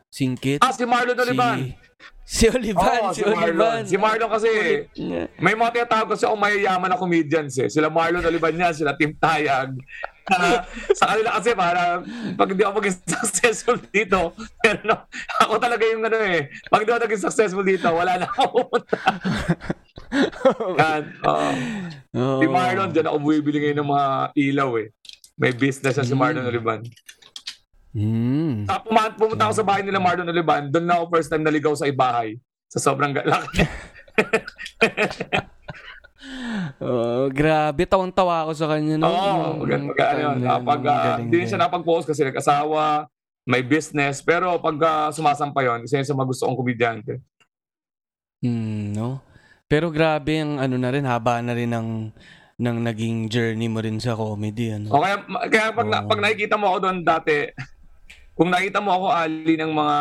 singkit. 0.09 0.65
Ah, 0.65 0.73
si 0.73 0.89
Marlon 0.89 1.19
Olivan! 1.21 1.77
Si 2.25 2.49
Olivan, 2.49 3.05
Oo, 3.05 3.13
si, 3.13 3.21
Olivan. 3.21 3.85
Si 3.85 4.01
Marlon 4.01 4.33
kasi, 4.33 4.49
niya. 4.97 5.29
may 5.37 5.53
mga 5.53 5.77
tinatawag 5.77 6.17
kasi 6.17 6.25
ako 6.25 6.41
mayayaman 6.41 6.89
na 6.89 6.97
comedians 6.97 7.53
eh. 7.61 7.69
Sila 7.69 7.93
Marlon 7.93 8.25
Olivan 8.25 8.57
yan, 8.57 8.73
sila 8.73 8.97
Tim 8.97 9.13
Tayag. 9.13 9.77
Sa 10.97 11.05
kanila 11.05 11.37
kasi 11.37 11.53
para 11.53 12.01
pag 12.33 12.49
hindi 12.49 12.65
ako 12.65 12.81
maging 12.81 12.97
successful 13.21 13.77
dito, 13.93 14.33
pero 14.57 14.81
no, 14.89 14.97
ako 15.37 15.61
talaga 15.61 15.85
yung 15.85 16.01
ano 16.01 16.17
eh, 16.17 16.49
pag 16.73 16.81
hindi 16.81 16.97
ako 16.97 17.03
naging 17.05 17.25
successful 17.29 17.61
dito, 17.61 17.93
wala 17.93 18.17
na 18.17 18.25
ako 18.33 18.45
pupunta. 18.65 18.97
Yan, 20.81 21.03
oo. 21.29 21.49
Oo. 22.17 22.41
Si 22.41 22.47
Marlon, 22.49 22.89
dyan 22.89 23.13
ako 23.13 23.17
bumibili 23.21 23.61
ngayon 23.61 23.79
ng 23.85 23.91
mga 23.93 24.07
ilaw 24.33 24.71
eh. 24.81 24.89
May 25.35 25.51
business 25.51 25.95
na 25.95 26.05
si 26.05 26.15
Marlon 26.15 26.43
Mm. 26.43 26.51
Olivan. 26.51 26.81
Mm. 27.91 28.67
Tapos 28.67 28.85
pumunta, 28.85 29.11
pumunta 29.15 29.43
ako 29.47 29.55
sa 29.55 29.67
bahay 29.67 29.83
nila 29.83 29.99
Marlon 29.99 30.27
Olivan, 30.27 30.67
doon 30.67 30.85
na 30.85 30.95
ako 30.97 31.05
first 31.11 31.29
time 31.29 31.43
naligaw 31.43 31.75
sa 31.75 31.87
ibahay. 31.87 32.39
Sa 32.67 32.79
sobrang 32.81 33.13
galak. 33.13 33.47
Oh, 36.81 37.29
grabe, 37.29 37.85
tawang-tawa 37.85 38.49
ako 38.49 38.53
sa 38.57 38.67
kanya. 38.67 38.97
No? 38.97 39.07
Oo, 39.07 39.21
Yung- 39.61 39.61
maganda 39.61 39.85
mag, 39.87 39.99
ano 40.01 40.21
yun. 40.21 40.39
ah, 40.43 40.57
pag, 40.59 40.83
ah, 40.83 40.97
galing 41.05 41.29
hindi 41.29 41.45
siya 41.45 41.61
napag-post 41.61 42.09
kasi 42.09 42.25
nag-asawa, 42.25 43.05
may 43.45 43.61
business, 43.61 44.25
pero 44.25 44.57
pag 44.57 44.73
uh, 44.75 45.09
sumasampa 45.13 45.61
yun, 45.61 45.85
isa 45.85 46.01
yun 46.01 46.09
sa 46.09 46.17
mga 46.17 46.29
gusto 46.33 46.49
kong 46.49 46.57
komedyante. 46.57 47.21
Hmm, 48.41 48.97
no? 48.97 49.21
Pero 49.69 49.93
grabe 49.93 50.41
ang 50.41 50.57
ano 50.57 50.81
na 50.81 50.89
rin, 50.89 51.05
haba 51.05 51.45
na 51.45 51.53
rin 51.53 51.69
ng, 51.69 52.09
ng 52.55 52.79
naging 52.87 53.27
journey 53.27 53.67
mo 53.67 53.83
rin 53.83 53.99
sa 53.99 54.15
comedy. 54.15 54.71
Ano? 54.71 54.95
O 54.95 55.03
kaya, 55.03 55.71
pag, 55.75 55.89
Oo. 55.91 56.07
pag 56.07 56.21
nakikita 56.23 56.55
mo 56.55 56.71
ako 56.71 56.79
doon 56.87 56.99
dati, 57.03 57.51
kung 58.35 58.51
nakita 58.51 58.79
mo 58.79 58.95
ako 58.95 59.07
ali 59.11 59.55
ng 59.59 59.73
mga 59.75 59.97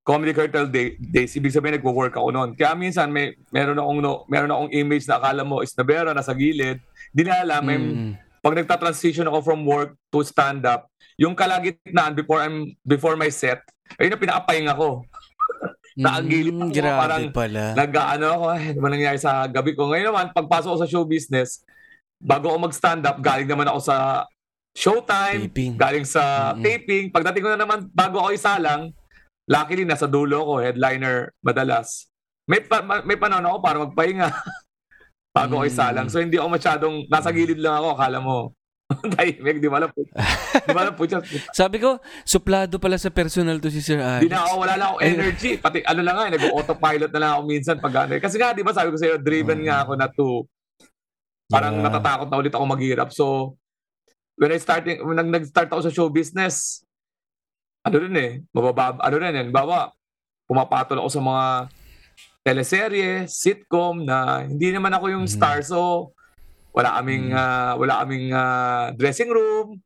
comedy 0.00 0.32
cartel 0.32 0.66
day, 0.68 0.96
days, 0.98 1.36
ibig 1.36 1.52
sabihin 1.52 1.76
nagwo-work 1.76 2.16
ako 2.16 2.32
noon. 2.32 2.50
Kaya 2.56 2.72
minsan 2.72 3.12
may 3.12 3.36
meron 3.52 3.78
akong 3.78 4.00
no, 4.00 4.24
meron 4.26 4.50
akong 4.50 4.72
image 4.72 5.04
na 5.06 5.20
akala 5.20 5.44
mo 5.44 5.60
is 5.60 5.76
nabera 5.76 6.16
nasa 6.16 6.32
gilid. 6.32 6.80
Di 7.12 7.22
na 7.22 7.44
alam, 7.44 7.62
may, 7.62 7.78
Mm. 7.78 8.12
pag 8.40 8.56
nagta-transition 8.56 9.28
ako 9.28 9.38
from 9.44 9.60
work 9.68 9.94
to 10.08 10.24
stand 10.24 10.64
up, 10.64 10.88
yung 11.20 11.36
kalagitnaan 11.36 12.16
before 12.16 12.40
I'm 12.40 12.72
before 12.80 13.12
my 13.14 13.28
set, 13.28 13.60
ayun 14.00 14.16
na 14.16 14.20
pinakapahinga 14.20 14.72
ko. 14.72 15.04
Nakagilid 15.94 16.52
Mm, 16.52 16.62
ako, 16.62 16.72
grabe 16.72 16.98
parang 16.98 17.24
pala. 17.30 17.62
Nag-ano 17.74 18.26
ako, 18.30 18.44
ay, 18.48 18.62
ano 18.72 18.86
nangyari 18.86 19.18
sa 19.18 19.44
gabi 19.44 19.72
ko. 19.72 19.86
Ngayon 19.86 20.06
naman, 20.06 20.26
pagpasok 20.30 20.70
ko 20.70 20.78
sa 20.78 20.86
show 20.86 21.02
business, 21.02 21.62
bago 22.16 22.46
ako 22.46 22.58
mag-stand 22.62 23.02
up, 23.02 23.18
galing 23.18 23.46
naman 23.46 23.66
ako 23.66 23.80
sa 23.80 23.96
showtime, 24.70 25.46
Taping. 25.46 25.74
galing 25.74 26.06
sa 26.06 26.52
Mm-mm. 26.52 26.62
taping. 26.62 27.06
Pagdating 27.08 27.42
ko 27.42 27.50
na 27.50 27.58
naman, 27.58 27.90
bago 27.90 28.18
ako 28.18 28.30
isalang, 28.30 28.94
luckily, 29.44 29.82
nasa 29.82 30.06
dulo 30.06 30.46
ko, 30.46 30.54
headliner 30.58 31.34
madalas. 31.40 32.06
May, 32.46 32.62
pa, 32.62 32.78
ma- 32.80 33.02
may 33.02 33.18
panahon 33.18 33.46
ako 33.46 33.58
para 33.58 33.76
magpahinga 33.80 34.28
bago 35.36 35.58
ako 35.58 35.66
Mm. 35.66 35.72
isalang. 35.72 36.06
So, 36.06 36.18
hindi 36.18 36.38
ako 36.38 36.48
masyadong, 36.50 36.94
nasa 37.06 37.30
gilid 37.30 37.58
lang 37.58 37.74
ako, 37.76 37.88
akala 37.92 38.18
mo. 38.20 38.54
Tahimik, 39.14 39.58
di 39.58 39.68
ba 39.68 39.78
alam 39.78 39.90
po. 39.90 40.02
di 40.02 40.72
ba 40.74 40.90
po 40.90 41.04
siya. 41.04 41.22
Sabi 41.54 41.78
ko, 41.78 41.98
suplado 42.22 42.76
pala 42.76 42.96
sa 42.96 43.08
personal 43.08 43.56
to 43.56 43.68
si 43.68 43.78
Sir 43.78 43.98
Alex. 43.98 44.22
Di 44.22 44.28
na 44.28 44.42
ako, 44.42 44.54
wala 44.58 44.74
lang 44.74 44.88
ako 44.88 44.98
energy. 45.00 45.50
Pati 45.56 45.78
ano 45.82 46.00
lang 46.00 46.14
nga, 46.14 46.26
eh, 46.26 46.34
nag-autopilot 46.34 47.10
na 47.10 47.20
lang 47.20 47.30
ako 47.32 47.42
minsan 47.44 47.76
pag 47.76 47.94
ano. 48.00 48.12
eh. 48.14 48.20
Kasi 48.20 48.34
nga, 48.34 48.50
di 48.50 48.60
ba 48.60 48.72
sabi 48.72 48.90
ko 48.90 48.98
sa'yo, 48.98 49.16
driven 49.16 49.62
nga 49.62 49.82
ako 49.82 49.92
na 49.94 50.08
to, 50.08 50.28
parang 51.46 51.74
Yeah. 51.76 51.86
natatakot 51.86 52.26
na 52.26 52.38
ulit 52.38 52.50
ako 52.50 52.64
maghirap. 52.64 53.10
So, 53.10 53.54
when 54.34 54.50
I 54.50 54.58
starting, 54.58 55.00
when 55.00 55.16
nag- 55.16 55.34
nag-start 55.36 55.68
ako 55.68 55.82
sa 55.82 55.92
show 55.92 56.08
business, 56.08 56.82
ano 57.80 57.96
rin 57.96 58.14
eh, 58.14 58.30
mababab, 58.50 58.98
ano 58.98 59.14
rin 59.16 59.32
eh, 59.32 59.46
bawa, 59.46 59.90
pumapatol 60.44 60.98
ako 60.98 61.08
sa 61.08 61.20
mga 61.20 61.44
teleserye, 62.40 63.10
sitcom 63.26 64.02
na 64.02 64.42
hindi 64.42 64.70
naman 64.70 64.90
ako 64.90 65.06
yung 65.10 65.24
Mhm. 65.24 65.32
star. 65.32 65.58
So, 65.60 66.10
wala 66.70 66.96
kaming, 66.96 67.32
ah, 67.32 67.74
wala 67.74 68.02
kaming 68.02 68.30
ah, 68.30 68.90
dressing 68.92 69.28
room. 69.28 69.78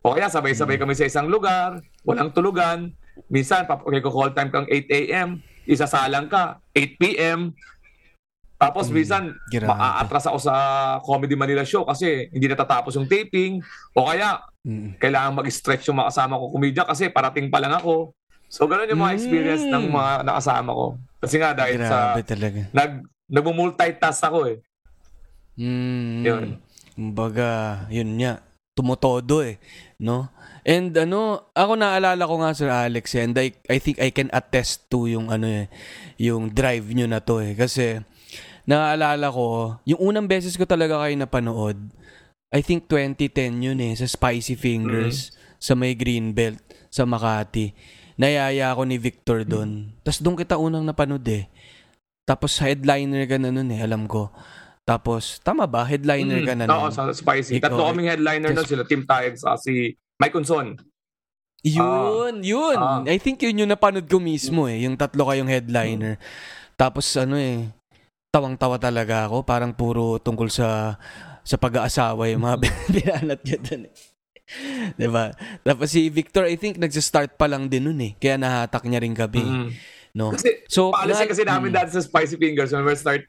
O 0.00 0.12
kaya 0.12 0.28
sabay-sabay 0.28 0.76
kami 0.76 0.92
sa 0.92 1.04
isang 1.04 1.26
lugar, 1.26 1.76
walang 2.02 2.28
tulugan. 2.28 2.92
Minsan, 3.26 3.64
pap- 3.64 3.82
okay, 3.82 4.00
call 4.00 4.30
time 4.30 4.50
kang 4.50 4.68
8 4.68 4.84
a.m., 4.90 5.28
isasalang 5.64 6.28
ka, 6.28 6.60
8 6.70 7.00
p.m. 7.00 7.56
Tapos 8.54 8.86
Mm, 8.86 8.94
minsan, 8.94 9.22
grabe. 9.50 9.66
maaatras 9.66 10.24
ako 10.26 10.38
sa 10.38 10.54
Comedy 11.00 11.34
Manila 11.34 11.64
show 11.64 11.84
kasi 11.84 12.28
hindi 12.30 12.46
natatapos 12.46 12.94
yung 12.94 13.08
taping. 13.08 13.64
O 13.92 14.06
kaya, 14.06 14.40
Mm. 14.60 14.96
kailangan 14.96 15.36
mag-stretch 15.36 15.88
yung 15.88 15.98
mga 15.98 16.08
kasama 16.08 16.36
ko 16.36 16.44
komedya 16.50 16.84
kasi 16.84 17.08
parating 17.08 17.48
pa 17.48 17.60
lang 17.60 17.72
ako. 17.72 18.12
So, 18.48 18.64
ganun 18.64 18.88
yung 18.88 19.00
mga 19.00 19.12
Mm. 19.12 19.18
experience 19.18 19.64
ng 19.64 19.84
mga 19.88 20.12
nakasama 20.22 20.70
ko. 20.70 20.86
Kasi 21.18 21.34
nga, 21.38 21.50
dahil 21.52 21.80
sa, 21.80 22.12
Grabe 22.12 22.22
talaga. 22.24 22.60
nag, 22.70 22.92
nag-multitask 23.26 24.22
ako 24.22 24.38
eh. 24.48 24.56
Mm. 25.58 26.22
Yun. 26.26 26.46
Kumbaga, 26.94 27.84
yun 27.90 28.10
nga. 28.18 28.42
Tumutodo 28.74 29.42
eh. 29.42 29.62
No? 30.02 30.30
And 30.66 30.90
ano, 30.96 31.52
ako 31.54 31.78
naalala 31.78 32.24
ko 32.26 32.34
nga 32.40 32.56
Sir 32.56 32.72
Alex 32.72 33.14
eh, 33.14 33.22
and 33.22 33.36
I, 33.36 33.52
I 33.68 33.78
think 33.78 34.00
I 34.00 34.10
can 34.10 34.32
attest 34.32 34.88
to 34.88 35.06
yung 35.06 35.28
ano 35.28 35.44
eh, 35.44 35.68
yung 36.16 36.50
drive 36.50 36.88
nyo 36.90 37.06
na 37.06 37.20
to 37.20 37.38
eh. 37.44 37.52
Kasi, 37.54 38.00
naalala 38.64 39.28
ko, 39.28 39.78
yung 39.84 40.00
unang 40.00 40.26
beses 40.26 40.56
ko 40.56 40.64
talaga 40.64 40.98
kayo 41.04 41.14
napanood, 41.14 41.78
I 42.54 42.62
think 42.62 42.86
2010 42.88 43.60
yun 43.60 43.78
eh, 43.82 43.92
sa 43.98 44.06
Spicy 44.06 44.54
Fingers, 44.54 45.34
sa 45.60 45.76
may 45.76 45.92
Greenbelt, 45.98 46.62
sa 46.86 47.02
Makati. 47.02 47.74
Nayaya 48.14 48.70
ako 48.70 48.86
ni 48.86 48.96
Victor 48.96 49.42
doon. 49.42 49.90
Tapos 50.06 50.22
doon 50.22 50.38
kita 50.38 50.54
unang 50.54 50.86
napanood 50.86 51.26
eh. 51.26 51.50
Tapos 52.24 52.56
headliner 52.62 53.26
ka 53.26 53.36
na 53.36 53.50
nun 53.50 53.68
eh, 53.74 53.82
alam 53.82 54.06
ko. 54.06 54.30
Tapos, 54.84 55.40
tama 55.40 55.64
ba? 55.64 55.80
Headliner 55.82 56.44
ka 56.44 56.52
na 56.52 56.64
Mm, 56.64 56.70
Oo, 56.70 56.86
nun. 56.86 56.92
sa 56.92 57.08
Spicy. 57.08 57.56
Ikaw, 57.56 57.72
Tatlo 57.72 57.88
kaming 57.88 58.08
headliner 58.10 58.50
nun 58.52 58.64
sila, 58.64 58.84
Team 58.84 59.02
Taeg 59.02 59.32
sa 59.34 59.56
si 59.56 59.90
Mike 60.20 60.36
Unson. 60.36 60.76
Yun, 61.64 62.44
yun. 62.44 62.76
Ah. 62.76 63.00
I 63.02 63.16
think 63.16 63.40
yun 63.40 63.56
yung 63.58 63.72
napanood 63.72 64.04
ko 64.04 64.20
mismo 64.20 64.68
eh. 64.68 64.84
Yung 64.84 65.00
tatlo 65.00 65.24
kayong 65.24 65.48
headliner. 65.48 66.20
Tapos 66.76 67.08
ano 67.16 67.40
eh, 67.40 67.72
tawang-tawa 68.28 68.76
talaga 68.76 69.24
ako. 69.24 69.40
Parang 69.42 69.72
puro 69.72 70.20
tungkol 70.20 70.52
sa 70.52 71.00
sa 71.40 71.56
pag-aasawa 71.56 72.28
yung 72.28 72.44
mga 72.44 72.56
binanat 72.92 73.40
nyo 73.40 73.58
dun 73.58 73.82
eh. 73.88 73.92
diba? 75.00 75.32
Tapos 75.62 75.88
si 75.88 76.12
Victor, 76.12 76.44
I 76.44 76.60
think 76.60 76.76
nagsa-start 76.76 77.40
pa 77.40 77.48
lang 77.48 77.72
din 77.72 77.88
nun 77.88 77.96
eh. 77.98 78.12
Kaya 78.14 78.36
nahatak 78.36 78.84
niya 78.84 79.00
rin 79.00 79.16
gabi. 79.16 79.40
Mm. 79.40 79.68
No? 80.12 80.36
Kasi, 80.36 80.68
So, 80.68 80.92
policy 80.92 81.24
na- 81.24 81.30
kasi 81.32 81.42
namin 81.42 81.72
Mm. 81.72 81.76
dati 81.80 81.90
sa 81.90 82.04
Spicy 82.04 82.36
Fingers 82.36 82.70
when 82.70 82.84
we 82.84 82.92
start 82.92 83.24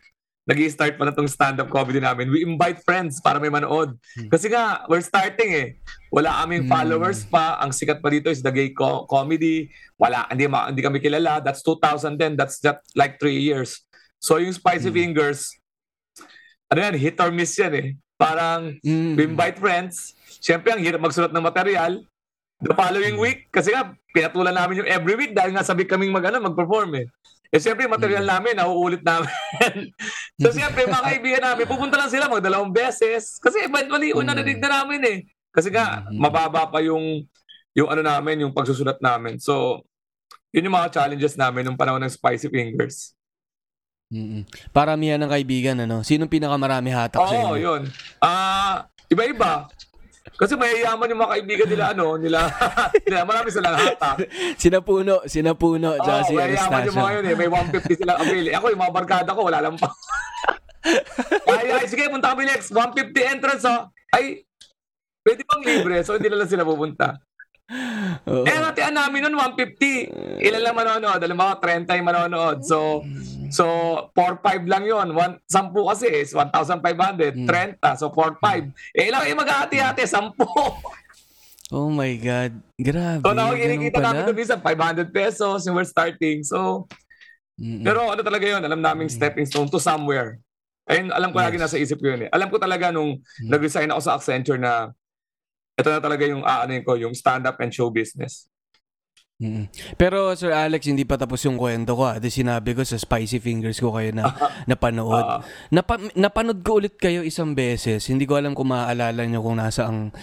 nag 0.45 0.61
start 0.69 0.93
pa 0.93 1.03
na 1.03 1.13
tong 1.13 1.25
stand-up 1.25 1.73
comedy 1.73 1.97
namin. 1.97 2.29
We 2.29 2.45
invite 2.45 2.85
friends 2.85 3.17
para 3.17 3.41
may 3.41 3.49
manood. 3.49 3.97
Kasi 4.29 4.45
nga, 4.45 4.85
we're 4.85 5.01
starting 5.01 5.49
eh. 5.49 5.67
Wala 6.13 6.45
kaming 6.45 6.69
Hmm. 6.69 6.71
followers 6.71 7.25
pa. 7.25 7.57
Ang 7.57 7.73
sikat 7.73 7.97
pa 7.97 8.13
dito 8.13 8.29
is 8.29 8.45
the 8.45 8.53
gay 8.53 8.69
co- 8.69 9.09
comedy. 9.09 9.73
Wala, 9.97 10.29
hindi, 10.29 10.45
ma- 10.45 10.69
hindi 10.69 10.85
kami 10.85 11.01
kilala. 11.01 11.41
That's 11.41 11.65
2010. 11.65 12.37
That's 12.37 12.61
just 12.61 12.77
like 12.93 13.17
three 13.17 13.41
years. 13.41 13.81
So 14.21 14.37
yung 14.37 14.53
Spicy 14.53 14.93
Hmm. 14.93 14.97
Fingers, 15.01 15.49
ano 16.69 16.79
yan, 16.79 16.93
hit 16.93 17.17
or 17.17 17.33
miss 17.33 17.57
yan 17.57 17.73
eh. 17.73 17.87
Parang, 18.15 18.77
Mm. 18.79 19.17
we 19.17 19.23
invite 19.25 19.57
friends. 19.57 20.13
Siyempre, 20.39 20.71
ang 20.71 20.79
hirap 20.79 21.01
magsulat 21.01 21.33
ng 21.33 21.41
material. 21.41 22.05
The 22.55 22.71
following 22.71 23.19
week, 23.19 23.51
kasi 23.51 23.69
nga, 23.69 23.91
pinatulan 24.13 24.55
namin 24.55 24.79
yung 24.79 24.89
every 24.89 25.19
week 25.19 25.35
dahil 25.35 25.51
nga 25.51 25.65
sabi 25.65 25.83
kaming 25.83 26.15
mag, 26.15 26.23
ano, 26.23 26.39
mag-perform 26.39 26.95
eh. 26.95 27.05
Eh, 27.55 27.61
siyempre, 27.63 27.87
material 27.87 28.27
namin, 28.27 28.59
nauulit 28.59 28.99
namin. 28.99 29.31
so, 30.43 30.51
siyempre, 30.51 30.83
mga 30.83 31.07
kaibigan 31.07 31.39
namin, 31.39 31.63
pupunta 31.63 31.95
lang 31.95 32.11
sila 32.11 32.27
magdalawang 32.27 32.75
beses. 32.75 33.39
Kasi 33.39 33.63
eventually, 33.63 34.11
una 34.11 34.35
Mm. 34.35 34.43
narinig 34.43 34.59
na 34.59 34.83
namin 34.83 35.01
eh. 35.07 35.17
Kasi 35.55 35.71
nga, 35.71 36.03
Mm. 36.03 36.19
mababa 36.19 36.67
pa 36.67 36.83
yung, 36.83 37.23
yung 37.71 37.87
ano 37.87 38.03
namin, 38.03 38.43
yung 38.43 38.51
pagsusulat 38.51 38.99
namin. 38.99 39.39
So, 39.39 39.87
yun 40.51 40.67
yung 40.67 40.75
mga 40.75 40.91
challenges 40.91 41.39
namin 41.39 41.63
nung 41.63 41.79
panahon 41.79 42.03
ng 42.03 42.11
Spicy 42.11 42.51
Fingers. 42.51 43.15
Mm-mm. 44.11 44.43
Paramihan 44.69 45.17
ng 45.17 45.31
kaibigan, 45.31 45.79
ano? 45.79 46.03
Sinong 46.03 46.29
pinakamarami 46.29 46.91
hatak 46.91 47.23
sa 47.23 47.31
Oo, 47.31 47.55
inyo? 47.55 47.63
yun. 47.63 47.81
Ah, 48.19 48.83
iba-iba. 49.07 49.71
Kasi 50.35 50.53
mayayaman 50.59 51.11
yung 51.15 51.21
mga 51.23 51.31
kaibigan 51.31 51.69
nila, 51.71 51.85
ano, 51.95 52.19
nila, 52.19 52.51
nila 53.07 53.23
marami 53.23 53.47
silang 53.47 53.79
hatak. 53.79 54.27
Sinapuno, 54.59 55.23
sinapuno, 55.23 55.95
tsaka 55.95 56.19
si 56.27 56.33
mayayaman 56.35 56.87
yung 56.91 56.99
mga 56.99 57.11
yun 57.15 57.25
eh. 57.25 57.35
May 57.39 57.49
150 57.49 57.99
silang 58.03 58.19
avail. 58.19 58.45
Ako, 58.51 58.65
yung 58.67 58.83
mga 58.83 58.95
barkada 58.95 59.31
ko, 59.31 59.41
wala 59.47 59.59
lang 59.63 59.75
pa. 59.79 59.87
ay, 61.55 61.65
ay, 61.71 61.85
sige, 61.87 62.11
punta 62.11 62.35
kami 62.35 62.43
next. 62.51 62.75
150 62.75 63.31
entrance, 63.31 63.63
oh. 63.63 63.87
Ay, 64.11 64.43
pwede 65.23 65.41
pang 65.47 65.63
libre. 65.63 66.03
So, 66.03 66.19
hindi 66.19 66.27
na 66.27 66.43
lang 66.43 66.51
sila 66.51 66.67
pupunta. 66.67 67.15
Oo. 68.29 68.45
Eh, 68.45 68.57
natian 68.61 68.93
namin 68.93 69.25
nun, 69.25 69.35
150. 69.37 70.09
Ilan 70.41 70.61
lang 70.61 70.77
manonood? 70.77 71.17
Alam 71.17 71.37
mga 71.37 71.55
30 71.87 71.97
yung 71.97 72.07
manonood. 72.07 72.57
So, 72.61 73.01
so 73.49 73.65
4-5 74.13 74.69
lang 74.69 74.85
yun. 74.85 75.07
One, 75.13 75.41
10 75.49 75.73
kasi 75.73 76.07
is 76.09 76.31
1,500. 76.33 77.33
Mm. 77.33 77.49
30. 77.81 77.97
So, 77.97 78.13
4-5. 78.13 78.69
Eh, 78.93 79.09
ilang 79.09 79.25
kayo 79.25 79.35
mag-ati-ati? 79.35 80.05
10. 80.05 80.37
Oh 81.73 81.89
my 81.89 82.13
God. 82.21 82.61
Grabe. 82.77 83.25
So, 83.25 83.33
ganun 83.33 83.57
kinikita 83.57 83.97
namin 83.97 84.29
doon 84.29 84.37
minsan 84.37 84.61
500 84.61 85.09
pesos 85.09 85.65
yung 85.65 85.73
we're 85.73 85.89
starting. 85.89 86.45
So, 86.45 86.85
Mm-mm. 87.57 87.81
pero 87.81 88.05
ano 88.05 88.21
talaga 88.21 88.45
yun? 88.45 88.61
Alam 88.61 88.85
naming 88.85 89.09
stepping 89.09 89.49
stone 89.49 89.65
to 89.73 89.81
somewhere. 89.81 90.37
Ayun, 90.85 91.09
alam 91.09 91.33
ko 91.33 91.41
lagi 91.41 91.57
Yes. 91.57 91.65
nasa 91.65 91.81
isip 91.81 91.97
ko 91.97 92.13
yun 92.13 92.27
eh. 92.27 92.29
Alam 92.29 92.53
ko 92.53 92.61
talaga 92.61 92.93
nung 92.93 93.17
Mm. 93.41 93.49
nag-resign 93.49 93.89
ako 93.89 94.01
sa 94.05 94.13
Accenture 94.21 94.61
na 94.61 94.93
ito 95.75 95.89
na 95.91 95.99
talaga 95.99 96.23
yung 96.23 96.43
aanin 96.47 96.81
ko, 96.87 96.95
yung 96.95 97.11
stand-up 97.11 97.59
and 97.59 97.75
show 97.75 97.91
business. 97.91 98.47
Mm. 99.35 99.67
Pero 99.99 100.31
Sir 100.39 100.55
Alex, 100.55 100.87
hindi 100.87 101.03
pa 101.03 101.19
tapos 101.19 101.43
yung 101.43 101.59
kwento 101.59 101.91
ko. 101.91 102.07
ah. 102.07 102.15
Di 102.23 102.31
sinabi 102.31 102.71
ko 102.71 102.87
sa 102.87 102.95
Spicy 102.95 103.43
Fingers 103.43 103.83
ko 103.83 103.91
kayo 103.91 104.15
na 104.15 104.31
napanood. 104.71 105.19
Ah. 105.27 105.43
Napa, 105.75 105.99
napanood 106.15 106.63
ko 106.63 106.79
ulit 106.79 106.95
kayo 106.95 107.19
isang 107.19 107.51
beses. 107.51 108.07
Hindi 108.07 108.23
ko 108.23 108.39
alam 108.39 108.55
kung 108.55 108.71
maaalala 108.71 109.27
nyo 109.27 109.43
kung 109.43 109.59
nasa 109.59 109.91
ang 109.91 110.15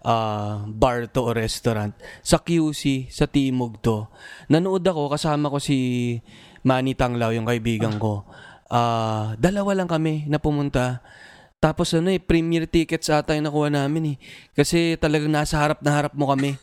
ah, 0.00 0.64
bar 0.64 1.12
to 1.12 1.28
o 1.28 1.36
restaurant. 1.36 1.92
Sa 2.24 2.40
QC, 2.40 3.12
sa 3.12 3.28
Timog 3.28 3.84
to. 3.84 4.08
Nanood 4.48 4.80
ako, 4.80 5.12
kasama 5.12 5.52
ko 5.52 5.60
si 5.60 6.16
Manny 6.64 6.96
Tanglao, 6.96 7.36
yung 7.36 7.44
kaibigan 7.44 8.00
ko. 8.00 8.24
Ah, 8.72 9.36
dalawa 9.36 9.76
lang 9.76 9.92
kami 9.92 10.24
na 10.24 10.40
pumunta. 10.40 11.04
Tapos 11.64 11.96
ano 11.96 12.12
eh, 12.12 12.20
premier 12.20 12.68
tickets 12.68 13.08
ata 13.08 13.32
yung 13.32 13.48
nakuha 13.48 13.72
namin 13.72 14.12
eh. 14.12 14.16
Kasi 14.52 15.00
talagang 15.00 15.32
nasa 15.32 15.56
harap 15.56 15.80
na 15.80 15.96
harap 15.96 16.12
mo 16.12 16.28
kami. 16.28 16.60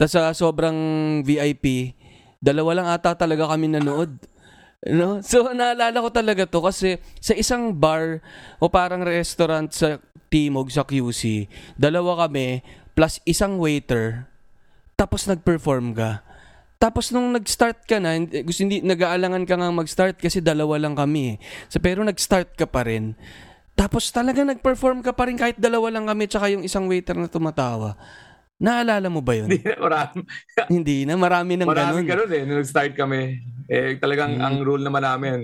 Tapos 0.00 0.16
sa 0.16 0.32
sobrang 0.32 0.72
VIP, 1.20 1.92
dalawa 2.40 2.80
lang 2.80 2.88
ata 2.88 3.12
talaga 3.12 3.52
kami 3.52 3.68
nanood. 3.68 4.16
No? 4.88 5.20
So 5.20 5.52
naalala 5.52 6.00
ko 6.00 6.08
talaga 6.08 6.48
to 6.48 6.64
kasi 6.64 6.96
sa 7.20 7.36
isang 7.36 7.76
bar 7.76 8.24
o 8.56 8.72
parang 8.72 9.04
restaurant 9.04 9.68
sa 9.68 10.00
Timog 10.32 10.72
sa 10.72 10.88
QC, 10.88 11.44
dalawa 11.76 12.24
kami 12.24 12.64
plus 12.96 13.20
isang 13.28 13.60
waiter 13.60 14.24
tapos 14.96 15.28
nag-perform 15.28 15.92
ka. 15.92 16.24
Tapos 16.80 17.12
nung 17.12 17.36
nag-start 17.36 17.84
ka 17.84 18.00
na, 18.00 18.16
gusto 18.22 18.64
hindi 18.64 18.80
nag-aalangan 18.80 19.44
ka 19.44 19.54
nga 19.60 19.68
mag-start 19.68 20.16
kasi 20.16 20.40
dalawa 20.40 20.80
lang 20.80 20.96
kami 20.98 21.34
eh. 21.34 21.36
So, 21.70 21.78
pero 21.78 22.02
nag-start 22.02 22.58
ka 22.58 22.66
pa 22.66 22.88
rin. 22.88 23.14
Tapos 23.72 24.08
talaga 24.08 24.44
nag-perform 24.44 25.00
ka 25.00 25.10
pa 25.10 25.26
rin 25.26 25.36
kahit 25.36 25.56
dalawa 25.56 25.88
lang 25.88 26.04
kami 26.04 26.28
tsaka 26.28 26.52
yung 26.52 26.62
isang 26.62 26.86
waiter 26.86 27.16
na 27.16 27.26
tumatawa. 27.26 27.96
Naalala 28.56 29.10
mo 29.10 29.18
ba 29.18 29.34
yun? 29.34 29.50
Hindi 29.50 29.64
na, 29.64 29.74
marami, 29.74 30.18
Hindi 30.78 30.96
na, 31.02 31.14
marami 31.18 31.52
nang 31.58 31.66
maraming 31.66 32.06
ganun. 32.06 32.28
ganun 32.28 32.32
eh. 32.32 32.42
Nung 32.46 32.58
nag-start 32.62 32.92
kami, 32.94 33.20
eh, 33.66 33.98
talagang 33.98 34.38
Mm. 34.38 34.44
ang 34.44 34.56
rule 34.62 34.84
naman 34.84 35.02
namin, 35.02 35.38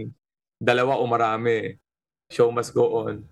dalawa 0.54 0.94
o 0.94 1.04
marami. 1.04 1.74
Show 2.28 2.52
must 2.52 2.70
go 2.70 3.08
on. 3.08 3.24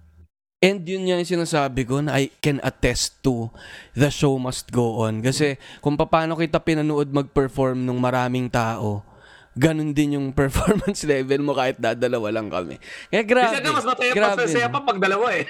And 0.58 0.80
yun 0.82 1.04
yung 1.04 1.22
sinasabi 1.22 1.84
ko 1.84 2.00
na 2.00 2.16
I 2.16 2.32
can 2.40 2.58
attest 2.64 3.20
to 3.22 3.52
the 3.92 4.08
show 4.08 4.40
must 4.40 4.72
go 4.72 5.04
on. 5.04 5.20
Kasi 5.20 5.54
kung 5.78 5.94
paano 5.94 6.32
kita 6.34 6.58
pinanood 6.58 7.12
mag-perform 7.12 7.76
nung 7.78 8.00
maraming 8.00 8.48
tao, 8.48 9.04
ganun 9.56 9.96
din 9.96 10.20
yung 10.20 10.28
performance 10.36 11.02
level 11.10 11.40
mo 11.40 11.56
kahit 11.56 11.80
dadalawa 11.80 12.28
lang 12.28 12.52
kami. 12.52 12.76
Kaya 13.08 13.24
grabe. 13.24 13.56
Kasi 13.56 13.72
mas 13.72 13.88
mataya 13.88 14.12
pa, 14.12 14.16
grabe, 14.16 14.40
masaya 14.44 14.68
no? 14.68 14.74
pa 14.76 14.80
pag 14.84 14.98
dalawa 15.00 15.28
eh. 15.32 15.44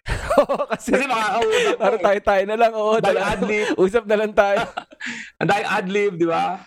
Oo, 0.40 0.64
kasi, 0.68 0.88
Kasi 0.92 1.04
makakausap 1.06 1.76
para 1.76 1.96
ko. 1.96 2.04
tayo-tayo 2.04 2.42
na 2.44 2.56
lang. 2.56 2.72
Oo, 2.72 2.94
Dahil 3.00 3.20
ad-lib. 3.20 3.66
Usap 3.84 4.04
na 4.04 4.16
lang 4.16 4.32
tayo. 4.32 4.64
Dahil 5.36 5.64
ad-lib, 5.66 6.12
di 6.16 6.26
ba? 6.28 6.60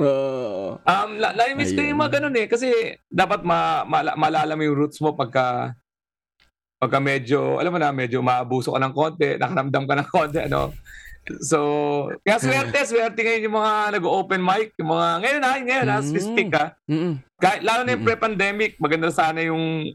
Oo. 0.00 0.78
Um, 0.80 1.10
na- 1.18 1.34
na-miss 1.34 1.74
ko 1.74 1.80
yung 1.82 2.00
mga 2.00 2.20
ganun 2.20 2.36
eh. 2.36 2.46
Kasi 2.46 2.68
dapat 3.08 3.44
ma- 3.44 3.84
mala- 3.84 4.16
malala 4.16 4.52
mo 4.54 4.62
yung 4.64 4.78
roots 4.78 5.00
mo 5.00 5.12
pagka 5.12 5.74
pagka 6.78 7.02
medyo, 7.02 7.58
alam 7.58 7.74
mo 7.74 7.78
na, 7.82 7.90
medyo 7.90 8.22
maabuso 8.22 8.70
ka 8.70 8.78
ng 8.78 8.94
konti, 8.94 9.34
nakaramdam 9.34 9.82
ka 9.82 9.94
ng 9.98 10.08
konti, 10.14 10.38
ano. 10.46 10.70
So, 11.44 11.58
kaya 12.24 12.40
swerte, 12.40 12.78
swerte 12.88 13.20
ngayon 13.20 13.46
yung 13.46 13.56
mga 13.60 13.72
nag-open 14.00 14.40
mic, 14.40 14.72
yung 14.80 14.90
mga, 14.90 15.06
ngayon 15.20 15.40
na, 15.44 15.50
ngayon 15.60 15.86
na, 15.86 15.96
Mm. 16.00 16.16
speak 16.16 16.48
ka. 16.48 16.64
Mm-mm. 16.88 17.12
Kahit, 17.36 17.60
lalo 17.62 17.84
na 17.84 17.92
yung 17.94 18.04
pre-pandemic, 18.04 18.80
maganda 18.80 19.12
sana 19.12 19.44
yung 19.44 19.92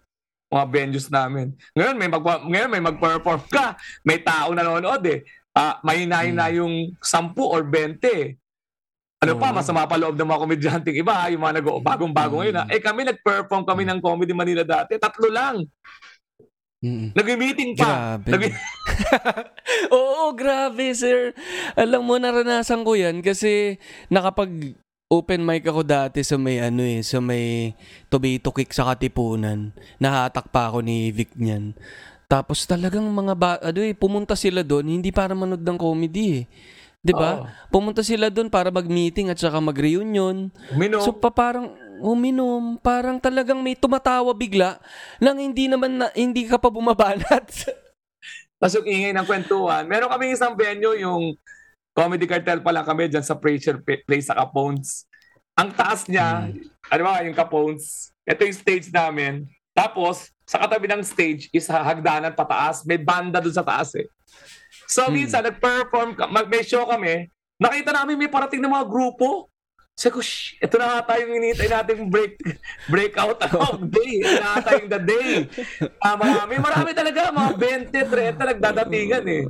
mga 0.54 0.66
venues 0.70 1.10
namin. 1.10 1.50
Ngayon 1.74 1.98
may 1.98 2.10
mag 2.14 2.22
ngayon 2.22 2.70
may 2.70 2.84
mag-perform 2.86 3.42
ka, 3.50 3.74
may 4.06 4.22
tao 4.22 4.54
nanonood 4.54 5.02
eh. 5.10 5.26
Ah, 5.54 5.82
may 5.82 6.06
na 6.06 6.22
yung 6.54 6.94
10 7.02 7.34
or 7.42 7.66
20. 7.66 8.38
Ano 9.24 9.40
pa, 9.40 9.56
masama 9.56 9.88
pa 9.88 9.96
loob 9.96 10.20
ng 10.20 10.28
mga 10.28 10.42
komedyanteng 10.44 10.98
iba, 11.00 11.16
ha? 11.16 11.32
yung 11.32 11.40
mga 11.40 11.64
nag 11.64 11.68
bagong-bago 11.80 12.44
ngayon. 12.44 12.60
Ha? 12.60 12.64
Eh 12.68 12.84
kami 12.84 13.08
nag-perform 13.08 13.64
kami 13.64 13.88
ng 13.88 14.04
Comedy 14.04 14.36
Manila 14.36 14.68
dati, 14.68 15.00
tatlo 15.00 15.32
lang. 15.32 15.64
Mm-mm. 16.84 17.16
Nag-meeting 17.16 17.80
pa. 17.80 18.20
Grabe. 18.20 18.28
Nag- 18.28 18.60
Oo, 19.96 20.36
grabe, 20.36 20.92
sir. 20.92 21.32
Alam 21.80 22.04
mo, 22.04 22.20
naranasan 22.20 22.84
ko 22.84 23.00
yan 23.00 23.24
kasi 23.24 23.80
nakapag 24.12 24.76
open 25.08 25.46
mic 25.46 25.64
ako 25.64 25.86
dati 25.86 26.26
sa 26.26 26.36
may 26.36 26.60
ano 26.60 26.84
eh, 26.84 27.00
sa 27.06 27.24
may 27.24 27.72
tomato 28.12 28.52
kick 28.52 28.76
sa 28.76 28.84
Katipunan. 28.92 29.72
Nahatak 30.02 30.52
pa 30.52 30.68
ako 30.68 30.84
ni 30.84 31.14
Vic 31.14 31.32
niyan. 31.40 31.72
Tapos 32.28 32.66
talagang 32.66 33.06
mga 33.06 33.34
ba, 33.38 33.52
ano 33.62 33.80
eh, 33.80 33.94
pumunta 33.94 34.34
sila 34.34 34.66
doon 34.66 34.90
hindi 35.00 35.14
para 35.14 35.38
manood 35.38 35.62
ng 35.62 35.78
comedy 35.80 36.42
eh. 36.42 36.44
'Di 37.04 37.14
ba? 37.14 37.44
Oo. 37.44 37.46
Pumunta 37.70 38.00
sila 38.02 38.32
doon 38.32 38.48
para 38.48 38.72
mag-meeting 38.72 39.28
at 39.30 39.38
saka 39.38 39.60
mag-reunion. 39.60 40.50
Uminom. 40.72 41.04
So 41.04 41.12
pa 41.14 41.30
parang 41.30 41.76
uminom, 42.02 42.80
parang 42.82 43.20
talagang 43.20 43.62
may 43.62 43.78
tumatawa 43.78 44.34
bigla 44.34 44.80
nang 45.22 45.38
hindi 45.38 45.68
naman 45.68 46.00
na, 46.00 46.08
hindi 46.16 46.48
ka 46.48 46.58
pa 46.58 46.72
bumabanat. 46.72 47.46
Yung 48.64 48.88
ingay 48.88 49.12
ng 49.12 49.28
kwentuhan. 49.28 49.84
Meron 49.84 50.08
kami 50.08 50.32
isang 50.32 50.56
venue, 50.56 50.96
yung 50.96 51.36
Comedy 51.92 52.24
Cartel 52.24 52.64
pa 52.64 52.72
lang 52.72 52.88
kami 52.88 53.12
dyan 53.12 53.20
sa 53.20 53.36
Preacher 53.36 53.76
Place 53.84 54.32
sa 54.32 54.40
Capones. 54.40 55.04
Ang 55.60 55.76
taas 55.76 56.08
niya, 56.08 56.48
ano 56.88 57.02
ba, 57.04 57.22
yung 57.28 57.36
Capones. 57.36 58.16
Ito 58.24 58.48
yung 58.48 58.56
stage 58.56 58.88
namin. 58.88 59.46
Tapos, 59.76 60.32
sa 60.48 60.64
katabi 60.64 60.88
ng 60.90 61.04
stage 61.04 61.52
is 61.52 61.68
hagdanan 61.68 62.32
pataas. 62.34 62.88
May 62.88 62.98
banda 62.98 63.44
dun 63.44 63.54
sa 63.54 63.68
taas 63.68 63.94
eh. 64.00 64.08
So, 64.88 65.12
Hmm. 65.12 65.22
minsan, 65.22 65.44
nag-perform, 65.44 66.16
ka- 66.18 66.32
mag 66.32 66.48
may 66.48 66.64
show 66.64 66.88
kami, 66.88 67.30
nakita 67.60 67.94
namin 67.94 68.16
may 68.16 68.32
parating 68.32 68.64
na 68.64 68.72
mga 68.72 68.88
grupo. 68.90 69.52
Sabi 69.94 70.18
ko, 70.18 70.22
shh, 70.26 70.58
ito 70.58 70.74
na 70.82 71.06
ata 71.06 71.22
yung 71.22 71.38
inintay 71.38 71.70
nating 71.70 72.10
break, 72.10 72.42
breakout 72.90 73.38
of 73.46 73.78
day. 73.94 74.26
Ito 74.26 74.42
na 74.42 74.50
ata 74.58 74.70
yung 74.82 74.90
the 74.90 75.02
day. 75.06 75.30
Ah, 76.02 76.18
marami, 76.18 76.58
marami 76.58 76.92
talaga, 76.98 77.30
mga 77.30 77.52
20, 77.94 78.42
30 78.42 78.50
nagdadatingan 78.58 79.26
eh. 79.30 79.46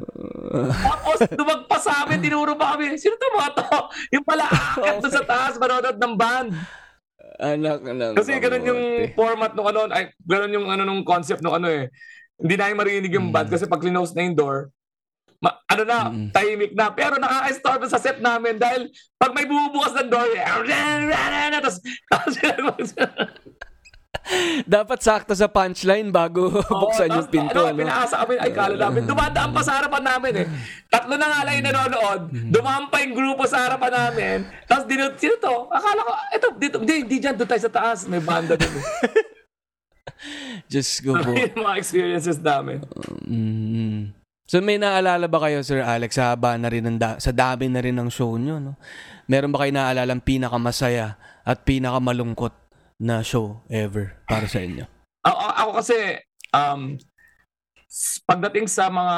Tapos, 0.68 1.20
dumagpa 1.32 1.78
sa 1.80 2.04
amin, 2.04 2.20
tinuro 2.20 2.60
pa 2.60 2.76
kami, 2.76 3.00
sino 3.00 3.16
to 3.16 3.32
mga 3.32 3.52
to? 3.56 3.80
Yung 4.20 4.26
pala, 4.28 4.52
akit 4.52 5.00
doon 5.00 5.14
sa 5.16 5.24
taas, 5.32 5.56
manonood 5.56 5.96
ng 5.96 6.16
band. 6.20 6.52
Anak 7.40 7.80
ng 7.80 8.14
Kasi 8.20 8.36
ganun 8.44 8.68
yung 8.68 8.84
format 9.16 9.56
nung 9.56 9.68
ano, 9.72 9.88
ay, 9.96 10.12
ganun 10.28 10.52
yung 10.60 10.68
ano 10.68 10.84
nung 10.84 11.08
concept 11.08 11.40
nung 11.40 11.56
ano 11.56 11.72
eh. 11.72 11.88
Hindi 12.36 12.56
namin 12.60 12.76
marinig 12.76 13.16
yung 13.16 13.32
band 13.32 13.48
kasi 13.48 13.64
pag 13.64 13.80
close 13.80 14.12
na 14.12 14.28
yung 14.28 14.36
door, 14.36 14.76
ma- 15.44 15.60
ano 15.68 15.84
na, 15.84 15.98
Mm. 16.08 16.32
tahimik 16.32 16.72
na. 16.72 16.88
Pero 16.90 17.20
nakaka-starve 17.20 17.86
sa 17.86 18.00
set 18.00 18.24
namin 18.24 18.56
dahil 18.56 18.88
pag 19.14 19.36
may 19.36 19.44
bumubukas 19.44 19.92
ng 19.94 20.08
door, 20.08 20.32
eh, 20.32 20.40
tapos, 21.60 21.84
tapos 22.08 22.34
Dapat 24.64 25.04
sakto 25.04 25.36
sa 25.36 25.52
punchline 25.52 26.08
bago 26.08 26.48
buksan 26.88 27.12
yung 27.12 27.28
tapos, 27.28 27.36
pinto. 27.36 27.60
Ano, 27.60 27.76
Ano, 27.76 27.82
pinaasa 27.84 28.24
kami, 28.24 28.40
ay 28.40 28.56
kala 28.56 28.80
namin, 28.80 29.04
dumadaan 29.04 29.52
pa 29.52 29.60
sa 29.60 29.84
harapan 29.84 30.00
namin 30.00 30.34
eh. 30.40 30.48
Tatlo 30.88 31.20
na 31.20 31.28
nga 31.28 31.44
lang 31.44 31.60
yung 31.60 31.68
nanonood, 31.68 32.22
dumaan 32.48 32.88
pa 32.88 33.04
yung 33.04 33.12
grupo 33.12 33.44
sa 33.44 33.68
harapan 33.68 33.92
namin, 33.92 34.38
tapos 34.64 34.88
dinut, 34.88 35.20
sino 35.20 35.36
to? 35.36 35.68
Akala 35.68 36.08
ko, 36.08 36.12
eto, 36.32 36.48
dito, 36.56 36.80
di, 36.80 37.04
di 37.04 37.20
dyan, 37.20 37.36
doon 37.36 37.50
tayo 37.52 37.68
sa 37.68 37.74
taas, 37.74 38.08
may 38.08 38.24
banda 38.24 38.56
din. 38.56 38.72
eh. 38.72 38.84
Diyos 40.72 41.04
ko 41.04 41.20
po. 41.20 41.36
yung 41.36 41.60
mga 41.60 41.76
experiences 41.76 42.40
namin. 42.40 42.80
Mm. 43.28 44.23
So 44.54 44.62
may 44.62 44.78
naalala 44.78 45.26
ba 45.26 45.50
kayo, 45.50 45.66
Sir 45.66 45.82
Alex, 45.82 46.14
sa 46.14 46.30
haba 46.30 46.54
na 46.62 46.70
rin 46.70 46.86
ng 46.86 47.02
da- 47.02 47.18
sa 47.18 47.34
dami 47.34 47.74
na 47.74 47.82
rin 47.82 47.98
ng 47.98 48.06
show 48.14 48.38
nyo, 48.38 48.62
no? 48.62 48.78
Meron 49.26 49.50
ba 49.50 49.66
kayo 49.66 49.74
naalala 49.74 50.14
pinakamasaya 50.22 51.18
at 51.42 51.66
pinakamalungkot 51.66 52.54
na 53.02 53.26
show 53.26 53.66
ever 53.66 54.14
para 54.30 54.46
sa 54.46 54.62
inyo? 54.62 54.86
Ako, 55.26 55.42
ako 55.58 55.72
kasi, 55.82 55.98
um, 56.54 57.02
pagdating 58.30 58.70
sa 58.70 58.94
mga 58.94 59.18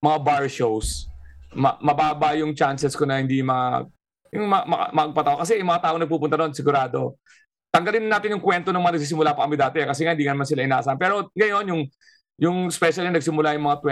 mga 0.00 0.18
bar 0.24 0.48
shows, 0.48 1.12
ma- 1.52 1.76
mababa 1.84 2.32
yung 2.40 2.56
chances 2.56 2.96
ko 2.96 3.04
na 3.04 3.20
hindi 3.20 3.44
ma 3.44 3.84
yung 4.32 4.48
ma- 4.48 4.64
ma- 4.64 4.88
magpatawa. 4.96 5.44
Kasi 5.44 5.60
yung 5.60 5.68
mga 5.68 5.92
tao 5.92 6.00
nagpupunta 6.00 6.40
doon, 6.40 6.56
sigurado. 6.56 7.20
Tanggalin 7.68 8.08
natin 8.08 8.32
yung 8.32 8.40
kwento 8.40 8.72
ng 8.72 8.80
mga 8.80 8.96
nagsisimula 8.96 9.36
pa 9.36 9.44
kami 9.44 9.60
dati 9.60 9.84
eh, 9.84 9.92
kasi 9.92 10.08
nga 10.08 10.16
hindi 10.16 10.24
naman 10.24 10.48
sila 10.48 10.64
inaasahan. 10.64 10.96
Pero 10.96 11.28
ngayon, 11.36 11.68
yung 11.68 11.82
yung 12.40 12.72
especially 12.72 13.12
nagsimula 13.12 13.52
yung 13.52 13.68
mga 13.68 13.84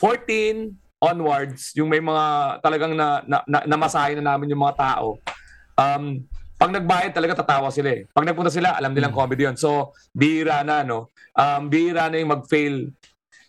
2014 0.00 0.72
onwards, 1.00 1.72
yung 1.76 1.88
may 1.88 2.00
mga 2.00 2.24
talagang 2.60 2.92
na, 2.92 3.24
na, 3.24 3.40
na 3.48 3.58
namasahe 3.64 4.16
na 4.16 4.32
namin 4.34 4.52
yung 4.52 4.60
mga 4.64 4.76
tao. 4.76 5.16
Um, 5.76 6.24
pag 6.60 6.76
nagbayad 6.76 7.16
talaga 7.16 7.40
tatawa 7.40 7.72
sila 7.72 7.88
eh. 7.88 8.04
Pag 8.12 8.28
nagpunta 8.28 8.52
sila, 8.52 8.76
alam 8.76 8.92
nilang 8.92 9.16
comedy 9.16 9.48
yun. 9.48 9.56
So, 9.56 9.96
bihira 10.12 10.60
na, 10.60 10.84
no? 10.84 11.08
Um, 11.32 11.72
bihira 11.72 12.12
na 12.12 12.20
yung 12.20 12.36
mag-fail. 12.36 12.92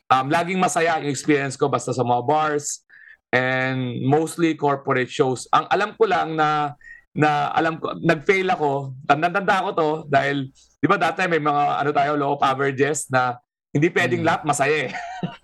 Um, 0.08 0.32
laging 0.32 0.64
masaya 0.64 0.96
yung 1.04 1.12
experience 1.12 1.60
ko 1.60 1.68
basta 1.68 1.92
sa 1.92 2.08
mga 2.08 2.24
bars 2.24 2.88
and 3.36 4.00
mostly 4.04 4.56
corporate 4.56 5.12
shows. 5.12 5.48
Ang 5.52 5.68
alam 5.72 5.92
ko 6.00 6.08
lang 6.08 6.40
na 6.40 6.76
na 7.12 7.52
alam 7.52 7.80
ko 7.80 7.92
nag-fail 8.00 8.48
ako. 8.48 8.96
Tanda-tanda 9.04 9.64
ko 9.68 9.70
to 9.76 9.90
dahil 10.08 10.48
'di 10.80 10.88
ba 10.88 10.96
dati 10.96 11.28
may 11.28 11.44
mga 11.44 11.84
ano 11.84 11.90
tayo 11.92 12.12
law 12.16 12.40
of 12.40 12.44
averages 12.44 13.12
na 13.12 13.40
hindi 13.72 13.92
pwedeng 13.92 14.24
Mm. 14.24 14.28
lahat 14.28 14.42
masaya 14.48 14.78
eh. 14.88 14.92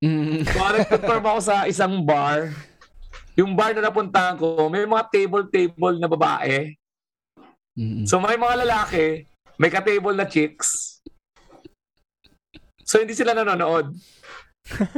Mm. 0.00 0.48
So, 0.48 0.64
nag-perform 0.64 1.24
ako 1.28 1.40
sa 1.44 1.68
isang 1.68 2.00
bar. 2.00 2.56
Yung 3.36 3.52
bar 3.52 3.72
na 3.76 3.88
napuntahan 3.88 4.36
ko, 4.36 4.68
may 4.68 4.84
mga 4.84 5.04
table-table 5.12 5.96
na 6.00 6.08
babae. 6.08 6.72
Mm. 7.78 8.04
So 8.04 8.18
may 8.18 8.36
mga 8.36 8.66
lalaki, 8.66 9.24
may 9.56 9.70
ka-table 9.70 10.12
na 10.12 10.26
chicks. 10.26 11.00
So 12.84 12.98
hindi 12.98 13.14
sila 13.14 13.32
nanonood. 13.32 13.94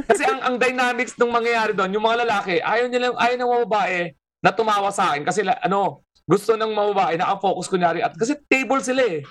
Kasi 0.09 0.25
ang 0.25 0.41
ang 0.43 0.55
dynamics 0.57 1.15
ng 1.15 1.29
mangyayari 1.31 1.71
doon, 1.77 1.93
yung 1.93 2.03
mga 2.03 2.27
lalaki, 2.27 2.59
ayaw 2.59 2.89
nila 2.89 3.13
ayaw 3.15 3.35
ng 3.39 3.51
mga 3.53 3.63
babae 3.69 3.99
na 4.43 4.51
tumawa 4.51 4.89
sa 4.91 5.13
akin 5.13 5.23
kasi 5.23 5.45
ano, 5.45 6.03
gusto 6.27 6.57
ng 6.57 6.73
mga 6.73 6.89
babae 6.91 7.13
naka-focus 7.15 7.71
kunyari 7.71 8.03
at 8.03 8.11
kasi 8.17 8.35
table 8.49 8.81
sila 8.83 9.05
eh. 9.05 9.21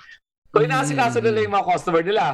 So 0.55 0.63
inaasikaso 0.63 1.21
Mm. 1.21 1.25
nila 1.27 1.39
yung 1.45 1.55
mga 1.59 1.69
customer 1.69 2.03
nila. 2.07 2.25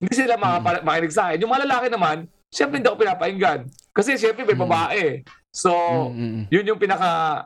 Hindi 0.00 0.14
sila 0.16 0.40
mga 0.40 0.86
makinig 0.86 1.12
sa 1.12 1.28
akin. 1.28 1.42
Yung 1.42 1.52
mga 1.52 1.64
lalaki 1.68 1.86
naman, 1.92 2.16
syempre 2.52 2.76
hindi 2.78 2.86
ako 2.86 3.00
pinapakinggan. 3.00 3.60
Kasi 3.90 4.20
syempre 4.20 4.44
may 4.44 4.54
Mm. 4.54 4.62
babae. 4.62 5.04
So, 5.48 5.72
Mm-mm. 6.12 6.48
yun 6.52 6.68
yung 6.68 6.80
pinaka 6.80 7.44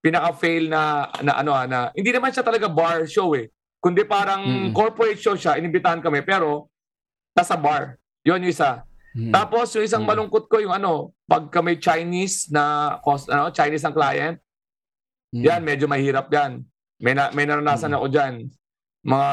pinaka 0.00 0.32
fail 0.32 0.66
na 0.66 1.06
na 1.20 1.38
ano 1.38 1.52
ah, 1.52 1.66
na 1.68 1.78
hindi 1.92 2.10
naman 2.10 2.32
siya 2.32 2.42
talaga 2.42 2.66
bar 2.66 3.06
show 3.06 3.36
eh. 3.38 3.48
Kundi 3.78 4.02
parang 4.04 4.42
Mm. 4.42 4.72
corporate 4.74 5.20
show 5.20 5.34
siya, 5.34 5.56
inibitahan 5.56 6.02
kami 6.02 6.20
pero 6.20 6.68
nasa 7.32 7.54
bar. 7.54 7.96
Yun 8.26 8.42
yung 8.42 8.52
isa. 8.52 8.82
Mm. 9.16 9.32
Tapos 9.32 9.70
yung 9.74 9.86
isang 9.86 10.04
malungkot 10.04 10.46
ko 10.46 10.58
yung 10.58 10.72
ano, 10.72 11.14
pagka 11.24 11.58
may 11.60 11.76
Chinese 11.76 12.50
na 12.50 12.96
ano, 13.02 13.50
Chinese 13.50 13.86
ang 13.86 13.94
client, 13.94 14.36
Mm. 15.30 15.42
yan 15.46 15.60
medyo 15.62 15.86
mahirap 15.86 16.26
yan. 16.28 16.62
May 17.00 17.14
na, 17.14 17.30
may 17.30 17.46
naranasan 17.46 17.90
Mm. 17.90 17.96
ako 17.96 18.06
diyan. 18.08 18.34
Mga 19.00 19.30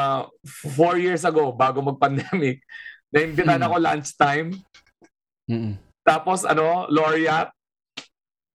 four 0.73 0.95
years 0.95 1.23
ago 1.23 1.51
bago 1.51 1.83
mag-pandemic, 1.83 2.63
naimbitahan 3.13 3.59
Mm. 3.59 3.67
ako 3.67 3.75
lunchtime. 3.77 4.49
Mm-mm. 5.47 5.73
Tapos 6.03 6.43
ano, 6.43 6.87
laureate. 6.87 7.51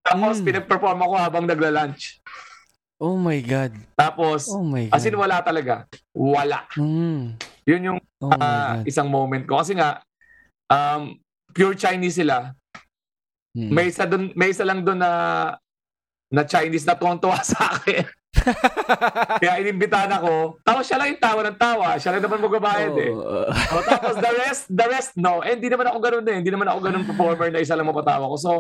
Tapos 0.03 0.39
Mm. 0.39 0.45
pinag-perform 0.45 0.99
ako 1.01 1.15
habang 1.17 1.45
nagla-lunch. 1.45 2.21
Oh 2.99 3.17
my 3.17 3.39
God. 3.41 3.75
Tapos 3.95 4.47
Oh 4.47 4.63
my 4.63 4.87
God. 4.87 4.95
As 4.95 5.05
in, 5.05 5.15
wala 5.15 5.41
talaga. 5.41 5.87
Wala. 6.13 6.67
Mm. 6.75 7.35
Yun 7.67 7.87
yung 7.87 8.01
Oh 8.19 8.31
God. 8.31 8.87
isang 8.87 9.07
moment 9.07 9.43
ko. 9.45 9.59
Kasi 9.59 9.75
nga, 9.75 9.99
um, 10.67 11.19
pure 11.51 11.75
Chinese 11.75 12.19
sila. 12.19 12.55
Mm. 13.53 13.71
May 13.71 13.87
isa, 13.89 14.05
dun, 14.07 14.33
may 14.33 14.51
isa 14.51 14.63
lang 14.63 14.81
doon 14.81 14.99
na 14.99 15.11
na 16.33 16.43
Chinese 16.43 16.89
na 16.89 16.97
tuwang-tuwa 16.97 17.37
sa 17.45 17.77
akin. 17.77 18.09
Kaya 19.43 19.61
inimbitahan 19.61 20.11
ako. 20.19 20.59
Tapos 20.65 20.89
siya 20.89 20.99
lang 20.99 21.15
yung 21.15 21.23
tawa 21.23 21.41
ng 21.47 21.59
tawa. 21.61 21.87
Siya 22.01 22.17
lang 22.17 22.23
naman 22.25 22.41
magbabayad 22.43 22.95
eh. 22.97 23.13
Oh, 23.13 23.47
O, 23.47 23.83
tapos 23.85 24.15
the 24.19 24.33
rest, 24.41 24.65
the 24.73 24.87
rest 24.89 25.13
no. 25.21 25.45
Eh, 25.45 25.55
hindi 25.55 25.69
naman 25.69 25.93
ako 25.93 25.99
ganun 26.01 26.27
eh. 26.27 26.37
Hindi 26.41 26.51
naman 26.51 26.69
ako 26.69 26.79
ganun 26.81 27.05
performer 27.07 27.49
na 27.53 27.63
isa 27.63 27.77
lang 27.77 27.89
mapatawa 27.89 28.31
ko. 28.33 28.37
So, 28.41 28.51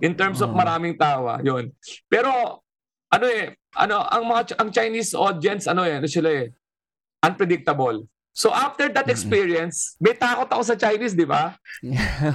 in 0.00 0.16
terms 0.16 0.40
of 0.40 0.50
maraming 0.56 0.96
tawa, 0.96 1.38
yun. 1.44 1.70
Pero, 2.08 2.64
ano 3.12 3.26
eh, 3.28 3.52
ano, 3.76 4.00
ang 4.00 4.24
mga, 4.24 4.56
ang 4.56 4.68
Chinese 4.72 5.12
audience, 5.12 5.68
ano 5.68 5.84
eh, 5.84 6.00
ano 6.00 6.08
sila 6.08 6.28
eh, 6.32 6.48
unpredictable. 7.22 8.08
So 8.32 8.48
after 8.48 8.88
that 8.88 9.12
experience, 9.12 9.92
may 10.00 10.16
takot 10.16 10.48
ako 10.48 10.64
sa 10.64 10.72
Chinese, 10.72 11.12
di 11.12 11.28
ba? 11.28 11.52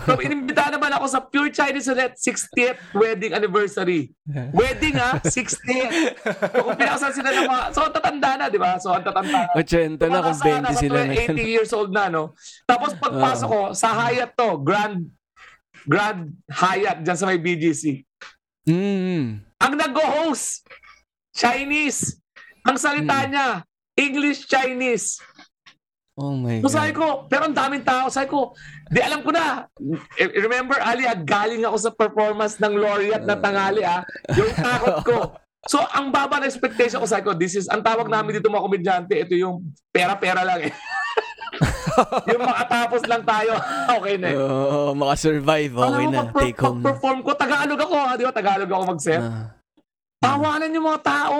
So 0.05 0.21
inimbita 0.21 0.69
naman 0.69 0.93
ako 0.93 1.05
sa 1.09 1.25
Pure 1.25 1.49
Chinese 1.49 1.89
ulit, 1.89 2.13
60th 2.21 2.77
wedding 2.93 3.33
anniversary. 3.33 4.13
Wedding 4.53 4.93
ha, 5.01 5.17
60th. 5.17 6.21
So 6.53 6.69
kung 6.69 6.77
pinakasan 6.77 7.13
sila 7.17 7.29
ng 7.33 7.49
mga, 7.49 7.63
so 7.73 7.81
ang 7.81 7.93
tatanda 7.97 8.31
na, 8.37 8.45
di 8.45 8.61
ba? 8.61 8.77
So 8.77 8.93
ang 8.93 9.01
tatanda 9.01 9.49
na. 9.49 9.57
80 9.57 9.97
na 9.97 10.21
kung 10.21 10.37
Tumatasa 10.37 10.45
20 10.77 10.85
sila 10.85 10.99
nasa 11.01 11.09
na 11.09 11.33
80 11.33 11.55
years 11.57 11.71
old 11.73 11.89
na, 11.89 12.13
no? 12.13 12.37
Tapos 12.69 12.93
pagpasok 12.93 13.47
ko, 13.49 13.61
sa 13.73 13.89
Hyatt 13.97 14.37
to, 14.37 14.49
Grand, 14.61 15.01
Grand 15.89 16.29
Hyatt, 16.45 17.01
dyan 17.01 17.17
sa 17.17 17.25
may 17.25 17.41
BGC. 17.41 18.05
Mm. 18.69 19.41
Ang 19.57 19.73
nag-host, 19.73 20.61
Chinese. 21.33 22.21
Ang 22.69 22.77
salita 22.77 23.25
Mm. 23.25 23.29
niya, 23.33 23.47
English 23.97 24.45
Chinese. 24.45 25.17
Oh 26.17 26.33
my 26.33 26.59
So 26.59 26.67
sabi 26.67 26.91
God. 26.91 26.97
ko, 26.97 27.05
pero 27.29 27.45
ang 27.45 27.53
daming 27.53 27.85
tao. 27.85 28.09
Sabi 28.09 28.25
ko, 28.25 28.57
di 28.89 28.97
alam 28.97 29.21
ko 29.21 29.29
na. 29.29 29.69
Remember, 30.17 30.73
Ali, 30.81 31.05
ah, 31.05 31.13
galing 31.13 31.61
ako 31.61 31.77
sa 31.77 31.91
performance 31.93 32.57
ng 32.57 32.73
laureate 32.73 33.21
na 33.21 33.37
tangali, 33.37 33.85
ah. 33.85 34.01
Yung 34.33 34.51
takot 34.51 34.97
ko. 35.05 35.17
So, 35.67 35.83
ang 35.83 36.15
baba 36.15 36.39
na 36.39 36.47
expectation 36.47 36.95
ko, 36.95 37.03
sabi 37.03 37.27
ko, 37.27 37.35
this 37.35 37.51
is, 37.51 37.67
ang 37.67 37.83
tawag 37.83 38.07
namin 38.07 38.39
dito 38.39 38.47
mga 38.47 38.63
komedyante, 38.63 39.19
ito 39.19 39.35
yung 39.35 39.67
pera-pera 39.91 40.39
lang 40.39 40.63
eh. 40.63 40.71
yung 42.31 42.39
makatapos 42.39 43.03
lang 43.03 43.27
tayo, 43.27 43.51
okay 43.99 44.15
na 44.15 44.27
eh. 44.31 44.37
Oo, 44.37 44.95
makasurvive. 44.95 45.75
Okay 45.75 46.07
Alam 46.07 46.13
na. 46.13 46.19
pag- 46.23 46.39
Take 46.39 46.59
home 46.61 46.79
na. 46.79 46.87
Pag-perform 46.87 47.19
ko, 47.19 47.29
Tagalog 47.35 47.79
ako, 47.83 47.95
ah, 47.99 48.13
di 48.15 48.23
ba? 48.23 48.31
Tagalog 48.31 48.71
ako 48.71 48.83
mag-set. 48.87 49.19
Ah. 49.19 49.59
Tawanan 50.17 50.71
yung 50.71 50.87
mga 50.87 51.01
tao. 51.03 51.39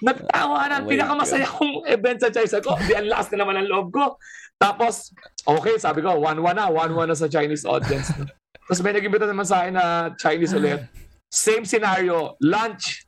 Nagtawanan. 0.00 0.82
Oh 0.82 0.86
my 0.86 0.90
Pinakamasaya 0.92 1.46
kong 1.46 1.84
event 1.86 2.18
sa 2.20 2.28
Chinese. 2.28 2.52
Sabi 2.52 2.64
ko, 2.64 2.76
di 2.78 2.92
ang 2.92 3.08
last 3.08 3.32
na 3.32 3.44
naman 3.44 3.56
ang 3.56 3.68
loob 3.68 3.88
ko. 3.90 4.20
Tapos, 4.56 5.12
okay, 5.42 5.76
sabi 5.76 6.00
ko, 6.00 6.16
1-1 6.16 6.40
na. 6.52 6.68
1-1 6.68 7.08
na 7.08 7.16
sa 7.16 7.28
Chinese 7.28 7.64
audience. 7.64 8.12
Tapos 8.66 8.80
may 8.80 8.92
nag-imbita 8.92 9.24
naman 9.24 9.44
sa 9.44 9.62
akin 9.62 9.74
na 9.74 9.86
Chinese 10.14 10.52
ulit. 10.52 10.80
Same 11.28 11.64
scenario. 11.64 12.34
Lunch. 12.40 13.06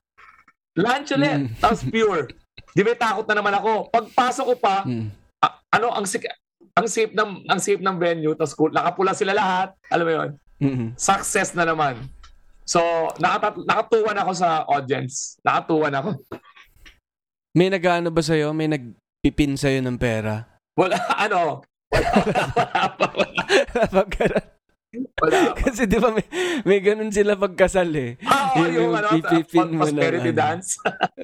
Lunch 0.75 1.11
ulit. 1.11 1.45
Mm. 1.45 1.59
Tapos 1.59 1.83
pure. 1.83 2.31
Di 2.71 2.83
ba 2.83 2.95
takot 2.95 3.27
na 3.27 3.37
naman 3.37 3.53
ako. 3.53 3.91
Pagpasok 3.91 4.45
ko 4.45 4.55
pa, 4.57 4.87
Mm. 4.87 5.11
a- 5.41 5.57
ano, 5.73 5.91
ang 5.91 6.07
sik- 6.07 6.31
ang 6.79 6.87
safe 6.87 7.11
ng 7.11 7.43
ang 7.45 7.59
safe 7.59 7.83
ng 7.83 7.97
venue 7.99 8.39
tapos 8.39 8.55
cool, 8.55 8.71
nakapula 8.71 9.11
sila 9.11 9.35
lahat 9.35 9.75
alam 9.91 10.05
mo 10.07 10.13
yon 10.15 10.31
Mm. 10.63 10.87
success 10.95 11.51
na 11.51 11.67
naman 11.67 11.99
so 12.63 12.79
nakata- 13.19 13.67
nakatuwan 13.67 14.15
ako 14.15 14.31
sa 14.31 14.63
audience 14.63 15.43
nakatuwan 15.43 15.91
ako 15.91 16.11
May 17.57 17.73
nag-ano 17.73 18.13
ba 18.13 18.21
sa'yo? 18.21 18.53
May 18.53 18.69
nagpipin 18.69 19.57
sa'yo 19.57 19.81
ng 19.81 19.97
pera? 19.97 20.45
Wala, 20.77 20.97
ano, 21.25 21.65
wala, 21.89 22.11
wala, 22.57 22.83
wala, 22.95 23.19
wala, 23.89 24.39
wala. 25.21 25.41
Kasi 25.59 25.85
di 25.85 26.01
ba 26.01 26.09
may, 26.13 26.25
may 26.65 26.81
ganun 26.81 27.13
sila 27.13 27.37
pagkasal 27.37 27.89
eh. 27.93 28.17
Ah, 28.25 28.57
oo, 28.57 28.69
yung, 28.69 28.93
ano, 28.93 29.09
pipipin 29.17 29.77
mo 29.77 29.85
prosperity 29.85 30.31
ano. 30.33 30.39
dance. 30.39 30.69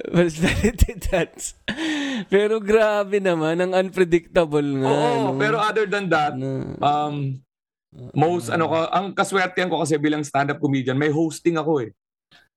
Prosperity 0.05 0.91
dance. 1.01 1.57
Pero 2.27 2.61
grabe 2.61 3.17
naman, 3.17 3.57
ang 3.57 3.73
unpredictable 3.73 4.65
nga. 4.81 4.89
Oo, 4.89 5.33
no? 5.33 5.39
pero 5.41 5.57
other 5.57 5.85
than 5.85 6.09
that, 6.09 6.33
Na- 6.37 6.77
um, 6.81 7.41
most, 8.13 8.49
ano 8.49 8.69
ko, 8.69 8.77
ang 8.85 9.15
kaswertehan 9.15 9.69
ko 9.71 9.81
kasi 9.81 9.97
bilang 9.97 10.21
stand-up 10.21 10.61
comedian, 10.61 10.97
may 10.97 11.09
hosting 11.09 11.57
ako 11.57 11.85
eh. 11.85 11.91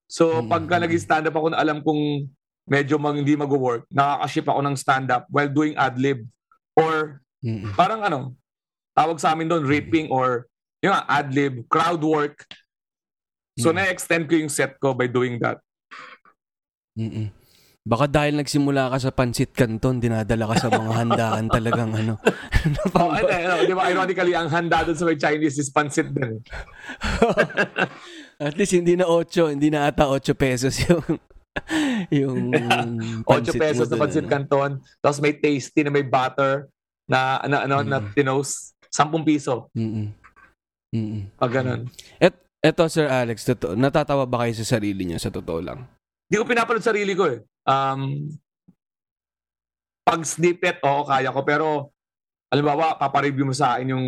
So, 0.08 0.40
Mm. 0.40 0.48
pagka 0.48 0.76
naging 0.80 1.04
stand-up 1.04 1.36
ako 1.36 1.52
na 1.52 1.60
alam 1.60 1.80
kong 1.80 2.32
medyo 2.68 3.00
mag, 3.00 3.16
hindi 3.16 3.34
mag-work, 3.34 3.88
nakaka-ship 3.88 4.46
ako 4.46 4.60
ng 4.62 4.76
stand-up 4.76 5.24
while 5.28 5.48
doing 5.48 5.74
ad-lib. 5.74 6.22
Or, 6.76 7.18
Mm-mm. 7.40 7.72
parang 7.74 8.04
ano, 8.04 8.36
tawag 8.92 9.18
sa 9.18 9.32
amin 9.32 9.48
doon, 9.48 9.64
ripping 9.64 10.12
or, 10.12 10.46
yung 10.78 10.92
nga, 10.92 11.02
ad-lib, 11.08 11.66
crowd 11.66 11.98
work. 11.98 12.44
So, 13.58 13.74
Mm. 13.74 13.82
na-extend 13.82 14.24
ko 14.30 14.38
yung 14.38 14.52
set 14.52 14.78
ko 14.78 14.94
by 14.94 15.10
doing 15.10 15.40
that. 15.42 15.58
Mm-mm. 16.94 17.34
Baka 17.88 18.04
dahil 18.04 18.36
nagsimula 18.36 18.92
ka 18.92 19.00
sa 19.00 19.10
Pansit 19.10 19.56
Canton, 19.56 19.96
dinadala 19.96 20.44
ka 20.52 20.54
sa 20.60 20.68
mga 20.68 20.92
handaan 20.92 21.44
talagang 21.56 21.90
ano. 21.96 22.14
Oh, 22.98 23.08
ano, 23.14 23.30
ano, 23.30 23.64
di 23.64 23.72
ba, 23.72 23.86
ironically, 23.88 24.34
ang 24.34 24.50
handa 24.50 24.82
doon 24.82 24.98
sa 24.98 25.06
may 25.06 25.16
Chinese 25.16 25.56
is 25.56 25.70
pansit 25.70 26.10
din. 26.10 26.42
At 28.42 28.58
least 28.58 28.74
hindi 28.74 28.98
na 28.98 29.06
8, 29.06 29.54
hindi 29.54 29.70
na 29.70 29.86
ata 29.88 30.10
8 30.10 30.34
pesos 30.34 30.74
yung 30.84 31.06
yung 32.22 32.52
8 33.24 33.26
pansit 33.26 33.54
mo 33.54 33.62
pesos 33.62 33.86
na 33.88 33.94
dun, 33.96 34.00
pansit 34.02 34.24
ano. 34.24 34.32
canton. 34.32 34.70
Tapos 35.00 35.18
may 35.20 35.34
tasty 35.34 35.80
na 35.84 35.90
may 35.92 36.06
butter 36.06 36.68
na 37.08 37.40
na 37.46 37.56
ano 37.64 37.82
na 37.82 37.98
Mm. 38.00 38.12
tinos 38.14 38.72
10 38.92 39.24
piso. 39.24 39.68
Mm-mm. 39.76 40.08
Mm-mm. 40.94 41.20
Pag 41.36 41.52
ganun. 41.60 41.80
Et, 42.16 42.32
eto 42.64 42.88
Sir 42.88 43.08
Alex, 43.08 43.44
totoo, 43.44 43.76
natatawa 43.76 44.24
ba 44.24 44.44
kayo 44.44 44.56
sa 44.56 44.78
sarili 44.78 45.04
niyo 45.04 45.20
sa 45.20 45.28
totoo 45.28 45.60
lang? 45.60 45.84
Hindi 46.28 46.36
ko 46.40 46.44
pinapanood 46.48 46.84
sarili 46.84 47.12
ko 47.12 47.28
eh. 47.28 47.40
Um, 47.68 48.32
pag 50.04 50.24
snippet, 50.24 50.80
oo, 50.84 51.04
kaya 51.04 51.28
ko. 51.32 51.44
Pero, 51.44 51.66
alimbawa, 52.48 52.96
papareview 52.96 53.44
mo 53.44 53.52
sa 53.52 53.76
akin 53.76 53.92
yung 53.92 54.06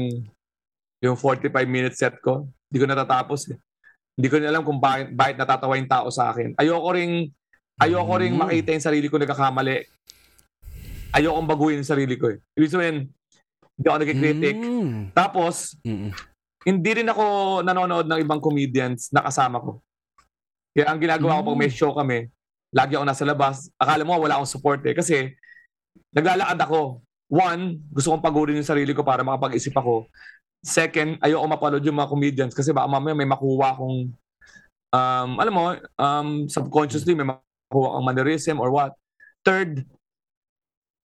yung 1.01 1.17
45 1.17 1.53
minute 1.69 1.97
set 1.97 2.17
ko. 2.21 2.49
Hindi 2.69 2.79
ko 2.81 2.87
natatapos 2.89 3.53
eh. 3.53 3.59
Hindi 4.17 4.29
ko 4.29 4.37
na 4.37 4.53
alam 4.53 4.65
kung 4.65 4.81
bakit, 4.81 5.13
bakit 5.17 5.37
natatawa 5.41 5.77
yung 5.81 5.89
tao 5.89 6.09
sa 6.13 6.29
akin. 6.33 6.53
Ayoko 6.61 6.89
ring, 6.93 7.33
ayoko 7.81 8.13
ring 8.21 8.37
Mm. 8.37 8.41
makita 8.45 8.69
yung 8.77 8.87
sarili 8.87 9.07
ko 9.09 9.17
nagkakamali. 9.17 9.89
Ayoko 11.11 11.41
baguhin 11.43 11.81
yung 11.83 11.89
sarili 11.89 12.15
ko 12.21 12.31
eh. 12.31 12.39
Ibig 12.55 12.71
sabihin, 12.71 12.97
hindi 13.75 13.87
ako 13.89 13.99
nagkikritik. 13.99 14.57
Mm. 14.61 14.97
Tapos, 15.17 15.75
Mm-mm. 15.83 16.13
hindi 16.69 16.91
rin 16.93 17.09
ako 17.09 17.25
nanonood 17.65 18.07
ng 18.07 18.21
ibang 18.21 18.39
comedians 18.39 19.09
na 19.11 19.25
kasama 19.25 19.59
ko. 19.59 19.81
Kaya 20.77 20.93
ang 20.93 21.01
ginagawa 21.03 21.41
ko 21.41 21.51
pag 21.51 21.59
may 21.59 21.73
show 21.73 21.91
kami, 21.97 22.31
lagi 22.71 22.95
ako 22.95 23.03
nasa 23.09 23.27
labas. 23.27 23.73
Akala 23.75 24.07
mo 24.07 24.15
wala 24.15 24.39
akong 24.39 24.53
support 24.55 24.85
eh. 24.87 24.95
Kasi 24.95 25.35
naglalakad 26.15 26.61
ako. 26.63 27.03
One, 27.27 27.83
gusto 27.91 28.15
kong 28.15 28.23
pagurin 28.23 28.59
yung 28.61 28.69
sarili 28.69 28.95
ko 28.95 29.03
para 29.03 29.27
makapag-isip 29.27 29.75
ako. 29.75 30.07
Second, 30.63 31.17
ayoko 31.25 31.47
mapanood 31.49 31.83
yung 31.83 31.99
mga 31.99 32.11
comedians 32.13 32.53
kasi 32.55 32.71
baka 32.71 32.87
mamaya 32.87 33.17
may 33.17 33.27
makuha 33.27 33.73
akong 33.75 34.13
um, 34.95 35.31
alam 35.41 35.55
mo, 35.55 35.65
um, 35.97 36.29
subconsciously 36.47 37.17
may 37.17 37.27
makuha 37.71 37.95
kang 37.95 38.05
mannerism 38.05 38.59
or 38.59 38.75
what. 38.75 38.99
Third, 39.47 39.87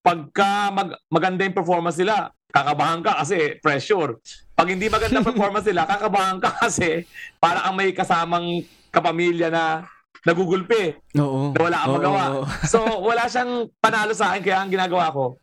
pagka 0.00 0.72
mag- 0.72 0.96
maganda 1.12 1.44
yung 1.44 1.53
performance 1.55 2.00
nila, 2.00 2.33
kakabahan 2.48 3.05
ka 3.05 3.20
kasi 3.20 3.61
pressure. 3.61 4.16
Pag 4.57 4.72
hindi 4.72 4.88
maganda 4.88 5.20
performance 5.31 5.68
nila, 5.68 5.85
kakabahan 5.85 6.40
ka 6.40 6.57
kasi 6.59 7.05
para 7.37 7.68
ang 7.68 7.77
may 7.77 7.92
kasamang 7.92 8.64
kapamilya 8.88 9.53
na 9.53 9.85
nagugulpi, 10.24 10.96
Oo. 11.20 11.53
na 11.53 11.61
wala 11.61 11.79
kang 11.85 11.94
magawa. 11.94 12.22
oo. 12.33 12.44
So, 12.72 12.81
wala 13.05 13.29
siyang 13.29 13.68
panalo 13.77 14.16
sa 14.16 14.33
akin, 14.33 14.40
kaya 14.40 14.57
ang 14.57 14.72
ginagawa 14.72 15.12
ko, 15.12 15.37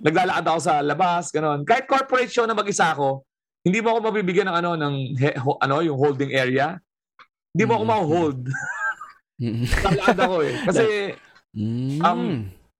naglalakad 0.00 0.46
ako 0.46 0.58
sa 0.58 0.80
labas, 0.80 1.28
ganun. 1.28 1.68
Kahit 1.68 1.84
corporate 1.84 2.32
show 2.32 2.48
na 2.48 2.56
mag-isa 2.56 2.96
ako, 2.96 3.28
hindi 3.60 3.84
mo 3.84 3.92
ako 3.92 4.08
mabibigyan 4.08 4.48
ng 4.48 4.56
ano, 4.56 4.70
ng 4.72 4.94
he- 5.20 5.36
ho- 5.36 5.60
ano, 5.60 5.84
yung 5.84 6.00
holding 6.00 6.32
area. 6.32 6.80
Hindi 7.52 7.64
mo 7.66 7.76
ako 7.76 7.84
Mm. 7.84 7.90
ma-hold. 7.92 8.40
Mm. 9.38 9.64
Naglalakad 9.64 10.18
ako 10.18 10.36
eh. 10.42 10.54
Kasi, 10.64 10.84
Mm. 11.48 11.98
Um, 12.04 12.22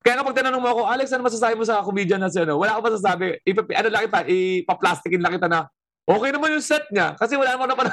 kaya 0.04 0.20
kapag 0.20 0.36
tinanong 0.36 0.60
mo 0.60 0.68
ako, 0.68 0.82
Alex, 0.86 1.08
ano 1.10 1.24
masasabi 1.24 1.56
mo 1.56 1.64
sa 1.64 1.80
comedian 1.80 2.20
na 2.20 2.28
siya? 2.28 2.44
No? 2.44 2.60
Wala 2.60 2.76
akong 2.76 2.92
masasabi. 2.92 3.40
Ipa, 3.42 3.64
ano 3.64 3.88
lang 3.88 4.02
kita, 4.04 4.20
ipa-plastikin 4.28 5.22
lang 5.24 5.34
kita 5.34 5.48
na, 5.48 5.64
okay 6.04 6.30
naman 6.30 6.52
yung 6.52 6.62
set 6.62 6.84
niya. 6.92 7.16
Kasi 7.16 7.34
wala 7.34 7.56
naman 7.56 7.72
na 7.72 7.74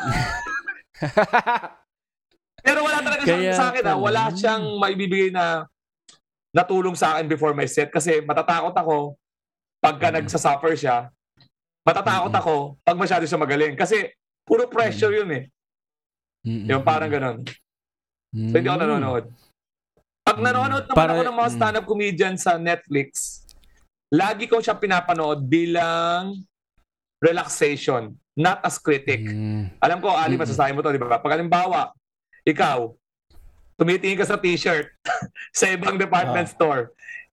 Pero 2.65 2.79
wala 2.83 2.97
talaga 2.99 3.23
Kaya 3.23 3.53
sa 3.53 3.71
akin, 3.71 3.83
ha? 3.83 3.93
pala. 3.93 4.03
wala 4.03 4.23
siyang 4.33 4.63
maibibigay 4.77 5.29
na 5.29 5.63
natulong 6.51 6.93
sa 6.93 7.15
akin 7.17 7.27
before 7.27 7.53
my 7.53 7.65
set. 7.65 7.87
Kasi 7.87 8.19
matatakot 8.21 8.73
ako 8.73 9.15
pagka 9.79 10.09
Mm. 10.09 10.15
nagsasuffer 10.21 10.73
siya. 10.75 11.07
Matatakot 11.85 12.33
Mm. 12.33 12.39
ako 12.41 12.53
pag 12.81 12.97
masyado 12.97 13.23
siya 13.23 13.37
magaling. 13.39 13.77
Kasi 13.77 14.11
puro 14.43 14.67
pressure 14.67 15.13
yun 15.13 15.31
eh. 15.31 15.43
Mm. 16.43 16.67
Yung 16.67 16.83
parang 16.83 17.09
ganun. 17.09 17.37
Mm. 18.35 18.51
So 18.51 18.55
hindi 18.59 18.67
ako 18.67 18.79
nanonood. 18.83 19.25
Pag 20.25 20.37
nanonood 20.43 20.85
naman 20.85 20.97
Para- 20.97 21.13
ako 21.15 21.21
ng 21.23 21.37
mga 21.37 21.49
mm. 21.49 21.55
stand-up 21.55 21.85
comedian 21.87 22.35
sa 22.35 22.59
Netflix, 22.59 23.41
lagi 24.11 24.45
ko 24.45 24.59
siya 24.59 24.75
pinapanood 24.75 25.47
bilang 25.47 26.43
relaxation, 27.23 28.11
not 28.35 28.59
as 28.61 28.75
critic. 28.75 29.23
Mm. 29.23 29.71
Alam 29.79 30.03
ko, 30.03 30.11
Ali, 30.11 30.35
Mm. 30.35 30.43
masasabi 30.43 30.75
mo 30.75 30.83
to, 30.83 30.91
di 30.91 30.99
ba? 30.99 31.17
Pag 31.17 31.39
halimbawa, 31.39 31.95
ikaw, 32.43 32.91
tumitingin 33.79 34.19
ka 34.19 34.27
sa 34.27 34.35
t-shirt 34.35 34.91
sa 35.59 35.71
ibang 35.71 35.95
department 35.95 36.51
Ah. 36.51 36.53
store, 36.53 36.81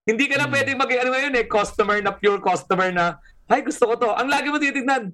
hindi 0.07 0.31
ka 0.31 0.39
na 0.39 0.47
Mm. 0.47 0.53
pwedeng 0.55 0.79
mag 0.79 0.91
ano 0.93 1.11
ngayon 1.11 1.35
eh, 1.35 1.47
customer 1.47 1.99
na 1.99 2.15
pure 2.15 2.39
customer 2.39 2.95
na, 2.95 3.19
ay 3.51 3.61
gusto 3.61 3.85
ko 3.85 3.95
to. 3.99 4.11
Ang 4.15 4.31
lagi 4.31 4.49
mo 4.49 4.57
titignan, 4.57 5.11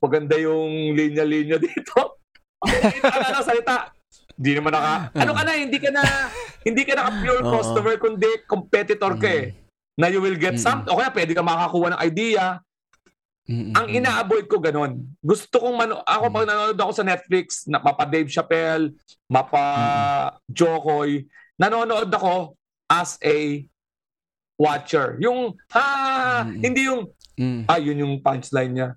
maganda 0.00 0.34
yung 0.36 0.96
linya-linya 0.96 1.60
dito. 1.66 2.18
Ang 2.62 3.22
ano, 3.22 3.38
salita. 3.44 3.92
Hindi 4.36 4.52
naman 4.52 4.72
naka, 4.76 4.94
ano 5.16 5.32
ka 5.32 5.42
na, 5.42 5.52
hindi 5.56 5.78
ka 5.80 5.90
na, 5.90 6.02
hindi 6.60 6.82
ka 6.84 6.92
na 6.92 7.08
pure 7.24 7.40
Oo. 7.40 7.52
customer, 7.56 7.96
kundi 7.96 8.28
competitor 8.44 9.16
ka 9.16 9.28
eh. 9.28 9.56
Na 9.96 10.12
you 10.12 10.20
will 10.20 10.36
get 10.36 10.60
Mm. 10.60 10.60
some, 10.60 10.80
o 10.84 11.00
kaya 11.00 11.08
pwede 11.08 11.32
ka 11.32 11.40
makakuha 11.40 11.96
ng 11.96 12.02
idea, 12.04 12.60
Mm. 13.48 13.72
ang 13.72 13.86
ina-avoid 13.88 14.44
ko 14.44 14.60
ganun. 14.60 15.08
Gusto 15.24 15.56
kong 15.56 15.72
mano 15.72 16.04
ako 16.04 16.24
pag 16.28 16.44
nanonood 16.44 16.76
ako 16.76 16.92
sa 16.92 17.06
Netflix, 17.06 17.64
na 17.64 17.80
mapa 17.80 18.04
Dave 18.04 18.28
Chappelle, 18.28 18.92
mapa 19.24 19.62
Jokoy, 20.52 21.24
nanonood 21.56 22.12
ako 22.12 22.58
as 22.92 23.16
a 23.24 23.64
watcher. 24.60 25.16
Yung 25.16 25.56
ha, 25.72 26.44
Mm. 26.44 26.60
hindi 26.60 26.80
yung 26.84 27.08
Mm. 27.40 27.64
ay 27.68 27.80
yun 27.88 28.02
yung 28.04 28.14
punchline 28.20 28.72
niya. 28.72 28.88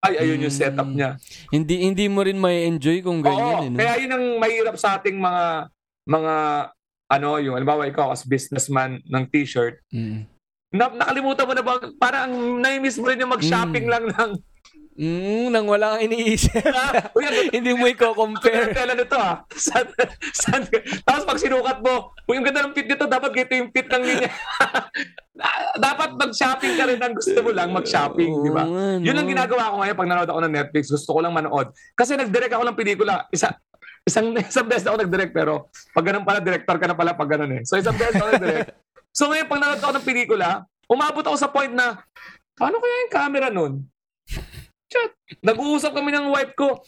Ay 0.00 0.16
ayun 0.16 0.48
yung 0.48 0.54
setup 0.54 0.88
niya. 0.88 1.20
Hindi 1.52 1.84
hindi 1.84 2.08
mo 2.08 2.24
rin 2.24 2.40
may 2.40 2.64
enjoy 2.64 3.04
kung 3.04 3.20
ganyan 3.20 3.52
Oo, 3.52 3.60
eh. 3.60 3.68
No? 3.68 3.76
kaya 3.76 3.92
yun 4.00 4.12
ang 4.16 4.26
mahirap 4.40 4.76
sa 4.80 4.96
ating 4.96 5.20
mga 5.20 5.68
mga 6.08 6.34
ano 7.10 7.28
yung 7.36 7.54
halimbawa 7.60 7.84
ikaw 7.84 8.08
as 8.08 8.24
businessman 8.24 9.04
ng 9.04 9.24
t-shirt 9.28 9.84
Mm. 9.92 10.24
na, 10.72 10.88
nakalimutan 10.88 11.44
mo 11.44 11.52
na 11.52 11.60
ba 11.60 11.72
parang 12.00 12.32
nai-miss 12.56 12.96
mo 12.96 13.12
rin 13.12 13.20
yung 13.20 13.34
mag-shopping 13.34 13.84
Mm. 13.84 13.92
lang 13.92 14.04
ng 14.08 14.30
Mm, 15.00 15.48
nang 15.48 15.64
wala 15.64 15.96
kang 15.96 16.12
iniisip. 16.12 16.60
Uy, 17.16 17.24
ang 17.24 17.48
hindi 17.56 17.72
mo 17.72 17.88
i-compare. 17.88 18.76
Kailan 18.76 19.00
nito 19.00 19.16
ah? 19.16 19.40
San, 19.56 19.88
san, 20.36 20.60
tapos 21.08 21.24
pag 21.24 21.40
sinukat 21.40 21.80
mo, 21.80 22.12
kung 22.28 22.36
yung 22.36 22.44
ganda 22.44 22.68
ng 22.68 22.76
fit 22.76 22.84
nito, 22.84 23.08
dapat 23.08 23.32
ganito 23.32 23.56
yung 23.56 23.72
fit 23.72 23.88
ng 23.88 24.04
linya. 24.04 24.28
dapat 25.88 26.20
mag-shopping 26.20 26.76
ka 26.76 26.84
rin 26.84 27.00
ang 27.00 27.16
gusto 27.16 27.40
mo 27.40 27.48
lang 27.48 27.72
mag-shopping, 27.72 28.44
di 28.44 28.52
ba? 28.52 28.68
No? 28.68 29.00
Yun 29.00 29.16
ang 29.16 29.24
ginagawa 29.24 29.72
ko 29.72 29.76
ngayon 29.80 29.96
pag 29.96 30.10
nanood 30.12 30.30
ako 30.36 30.40
ng 30.44 30.54
Netflix. 30.60 30.84
Gusto 30.92 31.10
ko 31.16 31.20
lang 31.24 31.32
manood. 31.32 31.72
Kasi 31.96 32.20
nag-direct 32.20 32.52
ako 32.52 32.64
ng 32.68 32.76
pelikula. 32.76 33.24
Isa, 33.32 33.56
isang, 34.04 34.36
isang 34.36 34.68
beses 34.68 34.84
ako 34.84 35.00
nag-direct 35.00 35.32
pero 35.32 35.72
pag 35.96 36.04
ganun 36.04 36.28
pala, 36.28 36.44
director 36.44 36.76
ka 36.76 36.84
na 36.84 36.92
pala 36.92 37.16
pag 37.16 37.40
ganun 37.40 37.56
eh. 37.56 37.64
So 37.64 37.80
isang 37.80 37.96
beses 37.96 38.20
ako 38.20 38.36
nag-direct. 38.36 38.76
So 39.16 39.32
ngayon 39.32 39.48
pag 39.48 39.60
nanood 39.64 39.80
ako 39.80 39.92
ng 39.96 40.04
pelikula, 40.04 40.68
umabot 40.92 41.24
ako 41.24 41.36
sa 41.40 41.48
point 41.48 41.72
na, 41.72 42.04
paano 42.52 42.76
kaya 42.76 43.08
yung 43.08 43.14
camera 43.16 43.48
nun? 43.48 43.88
Chat. 44.90 45.10
Nag-uusap 45.40 45.94
kami 45.94 46.10
ng 46.10 46.28
wife 46.28 46.52
ko. 46.52 46.82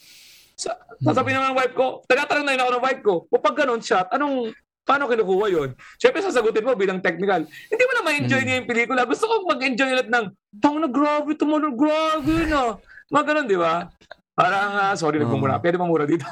Sa, 0.53 0.75
sasabihin 1.01 1.39
naman 1.39 1.55
ng 1.55 1.59
wife 1.59 1.73
ko, 1.73 1.85
tagatanong 2.05 2.45
na 2.45 2.53
yun 2.53 2.61
ako 2.61 2.71
ng 2.75 2.85
wife 2.85 3.01
ko, 3.01 3.13
o 3.25 3.41
pag 3.41 3.57
ganun 3.57 3.81
shot, 3.81 4.05
anong, 4.13 4.53
paano 4.85 5.09
kinukuha 5.09 5.47
yun? 5.49 5.69
Siyempre 5.97 6.21
sasagutin 6.21 6.61
mo 6.61 6.77
bilang 6.77 7.01
technical. 7.01 7.41
Hindi 7.47 7.83
mo 7.83 7.91
na 7.95 8.05
ma-enjoy 8.05 8.37
Mm. 8.37 8.45
niya 8.45 8.55
yung 8.61 8.69
pelikula. 8.69 9.01
Gusto 9.07 9.25
ko 9.25 9.49
mag-enjoy 9.49 9.89
ulit 9.89 10.09
ng, 10.11 10.25
tang 10.59 10.77
na 10.77 10.85
grabe, 10.85 11.33
tumulong, 11.33 11.73
grabe 11.73 12.35
na. 12.45 12.77
Mga 13.09 13.23
ganun, 13.25 13.47
di 13.47 13.57
ba? 13.57 13.87
Parang, 14.33 14.71
ah, 14.77 14.93
sorry, 14.93 15.17
Oo. 15.17 15.25
nagmumura. 15.25 15.57
Pwede 15.57 15.79
mamura 15.79 16.05
dito. 16.05 16.25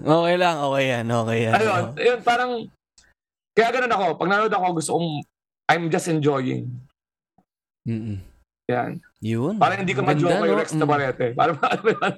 Okay 0.00 0.36
lang, 0.40 0.56
okay 0.62 0.84
yan, 0.88 1.04
okay 1.08 1.38
yan. 1.44 1.52
Ayun, 1.52 1.84
ayun, 1.98 2.20
parang, 2.22 2.50
kaya 3.52 3.68
ganun 3.68 3.92
ako. 3.92 4.06
Pag 4.16 4.30
nanood 4.32 4.54
ako, 4.54 4.66
gusto 4.78 4.90
kong, 4.96 5.08
I'm 5.68 5.92
just 5.92 6.08
enjoying. 6.08 6.72
Mm-mm. 7.84 8.22
Yan. 8.70 9.02
Yun. 9.18 9.54
Parang 9.58 9.82
hindi 9.82 9.94
ka 9.94 10.02
ma-joke 10.06 10.38
kay 10.38 10.50
no? 10.50 10.58
Rex 10.58 10.68
Mm. 10.74 10.80
Tabarete. 10.86 11.26
Parang, 11.34 11.56
ano 11.72 11.82
yan? 11.90 12.14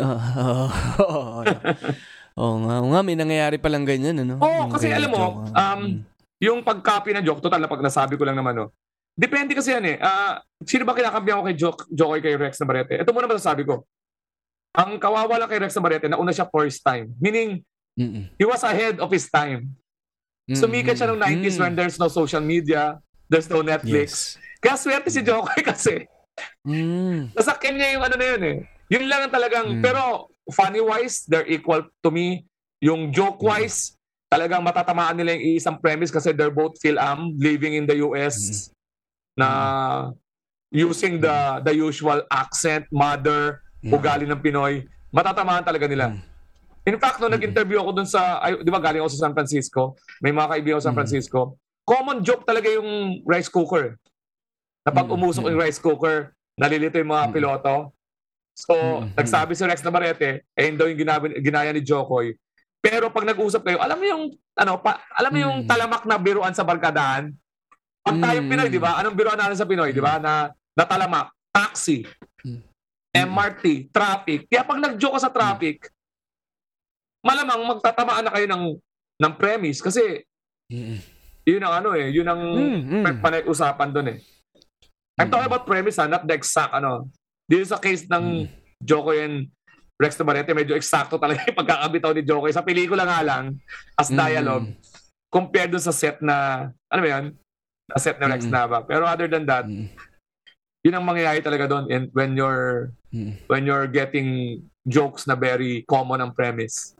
Oo. 0.00 1.42
Oo 2.32 2.56
nga, 2.64 2.80
oo 2.80 2.88
nga, 2.88 3.04
may 3.04 3.12
nangyayari 3.12 3.60
palang 3.60 3.84
ganyan, 3.84 4.24
ano? 4.24 4.40
Oo, 4.40 4.64
Yung 4.64 4.72
kasi 4.72 4.88
kay 4.88 4.96
alam 4.96 5.12
mo, 5.12 5.44
um, 5.52 5.80
mm. 5.84 5.92
yung 6.40 6.64
pag-copy 6.64 7.12
ng 7.12 7.28
joke, 7.28 7.44
total 7.44 7.60
na 7.60 7.68
pag 7.68 7.84
nasabi 7.84 8.16
ko 8.16 8.24
lang 8.24 8.40
naman, 8.40 8.56
no? 8.56 8.72
Depende 9.12 9.52
kasi 9.52 9.76
yan 9.76 9.84
eh. 9.84 9.96
Ah, 10.00 10.40
sino 10.64 10.88
ba 10.88 10.96
kinakampihan 10.96 11.44
ko 11.44 11.44
kay 11.44 11.56
Joke, 11.60 11.84
Joke 11.92 12.24
kay 12.24 12.32
Rex 12.32 12.56
Navarrete? 12.64 12.96
Ito 12.96 13.12
muna 13.12 13.28
masasabi 13.28 13.68
ko. 13.68 13.84
Ang 14.72 14.96
kawawa 14.96 15.36
lang 15.36 15.52
kay 15.52 15.60
Rex 15.60 15.76
Navarrete, 15.76 16.08
nauna 16.08 16.32
siya 16.32 16.48
first 16.48 16.80
time. 16.80 17.12
Meaning, 17.20 17.60
Mm-mm. 18.00 18.32
he 18.40 18.44
was 18.48 18.64
ahead 18.64 18.96
of 19.04 19.12
his 19.12 19.28
time. 19.28 19.76
Sumikat 20.48 20.96
siya 20.96 21.12
noong 21.12 21.20
90s 21.20 21.60
when 21.60 21.76
there's 21.76 22.00
no 22.00 22.08
social 22.08 22.40
media, 22.40 22.96
there's 23.32 23.48
no 23.48 23.64
Netflix. 23.64 23.88
Mm. 23.88 24.36
Yes. 24.36 24.60
Kaya 24.60 24.76
swerte 24.76 25.08
si 25.08 25.24
Jokoy 25.24 25.64
kasi 25.72 26.04
Mm. 26.64 27.32
nasakyan 27.32 27.74
niya 27.76 27.88
yung 27.96 28.04
ano 28.04 28.16
na 28.16 28.26
yun 28.36 28.42
eh. 28.44 28.58
Yun 28.88 29.04
lang 29.08 29.20
ang 29.24 29.32
talagang, 29.32 29.66
Mm. 29.68 29.82
pero 29.82 30.28
funny-wise, 30.48 31.24
they're 31.26 31.48
equal 31.48 31.80
to 32.00 32.08
me. 32.08 32.44
Yung 32.80 33.08
joke-wise, 33.08 33.96
talagang 34.28 34.60
matatamaan 34.60 35.12
nila 35.14 35.36
yung 35.36 35.56
isang 35.56 35.76
premise 35.76 36.08
kasi 36.08 36.32
they're 36.32 36.52
both 36.52 36.76
Phil-Am, 36.80 37.36
living 37.36 37.72
in 37.74 37.84
the 37.84 38.00
US, 38.02 38.68
na 39.32 39.48
using 40.68 41.20
the 41.20 41.36
the 41.60 41.72
usual 41.74 42.24
accent, 42.28 42.88
mother, 42.88 43.60
Mm. 43.80 43.92
ugali 43.92 44.24
ng 44.24 44.40
Pinoy. 44.40 44.86
Matatamaan 45.10 45.62
talaga 45.62 45.84
nila. 45.84 46.16
In 46.82 46.96
fact, 46.96 47.20
nung 47.20 47.30
nag-interview 47.30 47.78
ako 47.78 47.90
dun 47.92 48.08
sa, 48.08 48.40
ay, 48.40 48.56
di 48.58 48.70
ba 48.70 48.80
galing 48.80 49.04
ako 49.04 49.10
sa 49.12 49.28
San 49.28 49.34
Francisco, 49.36 49.94
may 50.18 50.32
mga 50.32 50.48
kaibigan 50.48 50.74
ako 50.78 50.82
sa 50.82 50.88
San 50.88 50.96
Mm. 50.96 51.00
Francisco, 51.04 51.40
common 51.82 52.22
joke 52.22 52.46
talaga 52.46 52.70
yung 52.70 53.22
rice 53.26 53.50
cooker. 53.50 53.98
Na 54.82 54.90
pag 54.90 55.06
Mm. 55.06 55.14
umusok 55.14 55.46
yung 55.46 55.60
rice 55.62 55.78
cooker, 55.78 56.34
nalilito 56.58 56.98
yung 56.98 57.12
mga 57.12 57.26
Mm. 57.30 57.34
piloto. 57.34 57.74
So, 58.52 58.74
Mm. 58.74 59.16
nagsabi 59.16 59.52
si 59.56 59.64
Rex 59.64 59.80
Navarrete, 59.80 60.44
eh 60.52 60.64
yun 60.68 60.76
daw 60.76 60.86
yung 60.86 61.00
ginabi, 61.00 61.32
ginaya 61.40 61.72
ni 61.72 61.80
Jokoy. 61.80 62.36
Pero 62.82 63.08
pag 63.08 63.24
nag-usap 63.24 63.62
kayo, 63.62 63.78
alam 63.78 63.96
mo 63.96 64.04
yung, 64.04 64.24
ano, 64.58 64.72
pa, 64.82 65.00
alam 65.14 65.30
mo 65.30 65.38
yung 65.38 65.56
Mm. 65.64 65.68
talamak 65.70 66.02
na 66.04 66.18
biruan 66.18 66.52
sa 66.52 66.66
barkadahan? 66.66 67.30
Pag 68.02 68.18
tayong 68.18 68.46
Mm. 68.46 68.50
Pinoy, 68.50 68.68
di 68.68 68.82
ba? 68.82 68.98
Anong 68.98 69.14
biruan 69.14 69.38
natin 69.38 69.54
sa 69.54 69.64
Pinoy, 69.64 69.94
di 69.94 70.02
ba? 70.02 70.18
Na, 70.18 70.50
na 70.74 70.84
talamak, 70.84 71.30
taxi, 71.54 72.02
Mm. 72.42 72.60
MRT, 73.14 73.92
traffic. 73.94 74.50
Kaya 74.50 74.66
pag 74.66 74.82
nag-joke 74.82 75.14
ka 75.14 75.22
sa 75.22 75.32
traffic, 75.32 75.86
malamang 77.22 77.62
magtatamaan 77.70 78.24
na 78.26 78.32
kayo 78.34 78.46
ng, 78.50 78.64
ng 79.22 79.32
premise 79.38 79.78
kasi 79.78 80.26
Mm. 80.66 80.98
Yun 81.42 81.62
ang 81.62 81.74
ano 81.82 81.88
eh, 81.94 82.08
yun 82.10 82.26
ang 82.26 82.40
Mm, 82.40 82.80
mm. 83.02 83.20
panay-usapan 83.20 83.90
doon 83.90 84.08
eh. 84.14 84.18
I'm 85.18 85.28
talking 85.28 85.46
about 85.46 85.68
premise 85.68 86.00
ha, 86.00 86.08
not 86.08 86.24
the 86.24 86.34
exact 86.34 86.72
ano. 86.72 87.10
Dito 87.44 87.68
sa 87.68 87.76
case 87.76 88.08
ng 88.08 88.48
Jokoy 88.80 89.18
and 89.20 89.36
Rex 90.00 90.18
Navarrete, 90.18 90.50
medyo 90.50 90.74
eksakto 90.74 91.20
talaga 91.20 91.44
yung 91.46 91.58
pagkakabitaw 91.62 92.10
ni 92.10 92.22
Jokoy. 92.24 92.50
Sa 92.50 92.64
pelikula 92.64 93.04
nga 93.06 93.20
lang, 93.22 93.54
as 93.94 94.08
Mm. 94.10 94.18
dialogue, 94.18 94.66
compared 95.28 95.70
dun 95.70 95.82
sa 95.82 95.94
set 95.94 96.18
na, 96.18 96.68
ano 96.88 97.00
ba 97.00 97.08
yan? 97.08 97.24
Na 97.86 97.96
set 97.98 98.16
na 98.18 98.26
Rex 98.26 98.46
Mm. 98.48 98.52
Nava. 98.52 98.78
Pero 98.82 99.04
other 99.04 99.28
than 99.28 99.44
that, 99.46 99.66
Mm. 99.68 99.86
yun 100.82 100.96
ang 100.96 101.06
mangyayari 101.06 101.38
talaga 101.38 101.70
doon 101.70 101.84
and 101.92 102.10
when 102.10 102.34
you're 102.34 102.90
Mm. 103.12 103.36
when 103.46 103.62
you're 103.62 103.86
getting 103.86 104.58
jokes 104.82 105.28
na 105.28 105.36
very 105.36 105.84
common 105.86 106.18
ang 106.18 106.32
premise. 106.34 106.96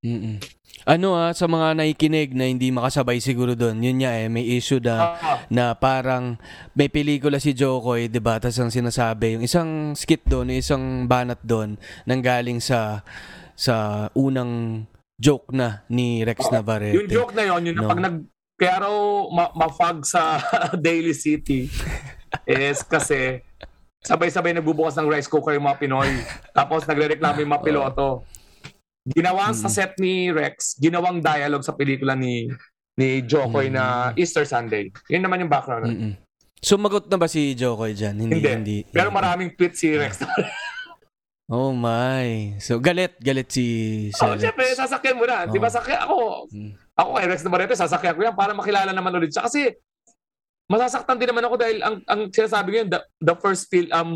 Mm-mm. 0.00 0.40
Ano 0.82 1.12
ah, 1.12 1.30
sa 1.30 1.44
mga 1.44 1.76
nakikinig 1.76 2.32
na 2.32 2.48
hindi 2.48 2.72
makasabay 2.72 3.20
siguro 3.20 3.52
doon, 3.52 3.78
yun 3.78 4.00
nga 4.00 4.16
eh, 4.16 4.26
may 4.26 4.48
issue 4.50 4.80
na, 4.80 4.96
Ah, 5.14 5.38
na 5.46 5.64
parang 5.74 6.40
may 6.72 6.88
pelikula 6.88 7.36
si 7.36 7.52
Jokoy, 7.52 8.08
di 8.08 8.16
ba? 8.16 8.40
Tapos 8.40 8.56
ang 8.56 8.72
sinasabi, 8.72 9.36
yung 9.36 9.44
isang 9.44 9.70
skit 9.92 10.24
doon, 10.24 10.48
yung 10.48 10.58
isang 10.58 10.84
banat 11.04 11.36
doon, 11.42 11.76
nanggaling 12.04 12.58
sa 12.58 13.04
sa 13.52 13.76
unang 14.14 14.84
joke 15.14 15.52
na 15.52 15.84
ni 15.86 16.24
Rex 16.24 16.48
Navarrete. 16.48 16.96
yung 16.96 17.12
joke 17.12 17.36
na 17.36 17.44
yon 17.44 17.60
yun 17.62 17.76
na 17.76 17.82
No. 17.82 17.90
pag 17.92 18.00
nag 18.00 18.16
kaya 18.56 18.76
raw 18.78 18.96
ma- 19.28 19.52
mafag 19.54 20.00
sa 20.02 20.40
Daily 20.80 21.12
City 21.12 21.68
is 22.46 22.80
kasi 22.82 23.44
sabay-sabay 24.00 24.52
nagbubukas 24.54 24.96
ng 24.96 25.04
rice 25.06 25.28
cooker 25.28 25.52
yung 25.52 25.64
mga 25.66 25.76
Pinoy. 25.78 26.08
Tapos 26.50 26.84
nagrereklamo 26.84 27.36
yung 27.38 27.52
mga 27.52 27.64
piloto. 27.64 28.24
Ginawa 29.02 29.48
sa 29.50 29.64
Mm. 29.64 29.72
set 29.72 29.92
ni 29.96 30.28
Rex, 30.28 30.76
ginawang 30.76 31.18
dialogue 31.18 31.64
sa 31.64 31.72
pelikula 31.72 32.12
ni 32.12 32.52
ni 32.94 33.24
Jokoy 33.24 33.68
Mm. 33.68 33.74
na 33.74 33.84
Easter 34.12 34.44
Sunday. 34.44 34.92
Yun 35.08 35.24
naman 35.24 35.40
yung 35.40 35.48
background. 35.48 35.88
Mm-mm. 35.88 36.12
Sumagot 36.60 37.08
na 37.08 37.16
ba 37.16 37.24
si 37.24 37.54
Jokoy 37.54 37.96
dyan? 37.96 38.12
Hindi, 38.18 38.36
Hindi. 38.36 38.50
hindi. 38.52 38.76
Pero 38.86 39.08
maraming 39.08 39.56
tweet 39.56 39.72
si 39.72 39.88
Rex. 39.90 40.20
Oh 41.48 41.72
my. 41.72 42.60
So, 42.60 42.76
galit, 42.76 43.16
galit 43.18 43.48
si 43.48 43.66
Oh, 44.14 44.36
Sir 44.36 44.46
syempre, 44.46 44.68
Rex. 44.68 44.76
sasakyan 44.76 45.16
mo 45.16 45.24
na. 45.24 45.48
Di 45.48 45.56
ba 45.56 45.66
Oo. 45.66 45.72
sakyan 45.72 46.00
ako? 46.00 46.16
Mm. 46.52 46.72
Ako 46.94 47.08
kay 47.10 47.26
Rex 47.26 47.40
Navarrete, 47.42 47.74
sasakyan 47.74 48.14
ko 48.14 48.22
yan 48.22 48.36
para 48.36 48.52
makilala 48.52 48.92
naman 48.92 49.10
ulit 49.10 49.32
siya. 49.32 49.42
Kasi 49.42 49.72
masasaktan 50.68 51.16
din 51.16 51.26
naman 51.26 51.42
ako 51.42 51.56
dahil 51.56 51.80
ang, 51.80 51.96
ang 52.04 52.20
sinasabi 52.28 52.68
ko 52.68 52.76
yun, 52.78 52.88
the, 52.88 53.00
the 53.18 53.34
first 53.34 53.66
film, 53.66 53.88
um, 53.90 54.10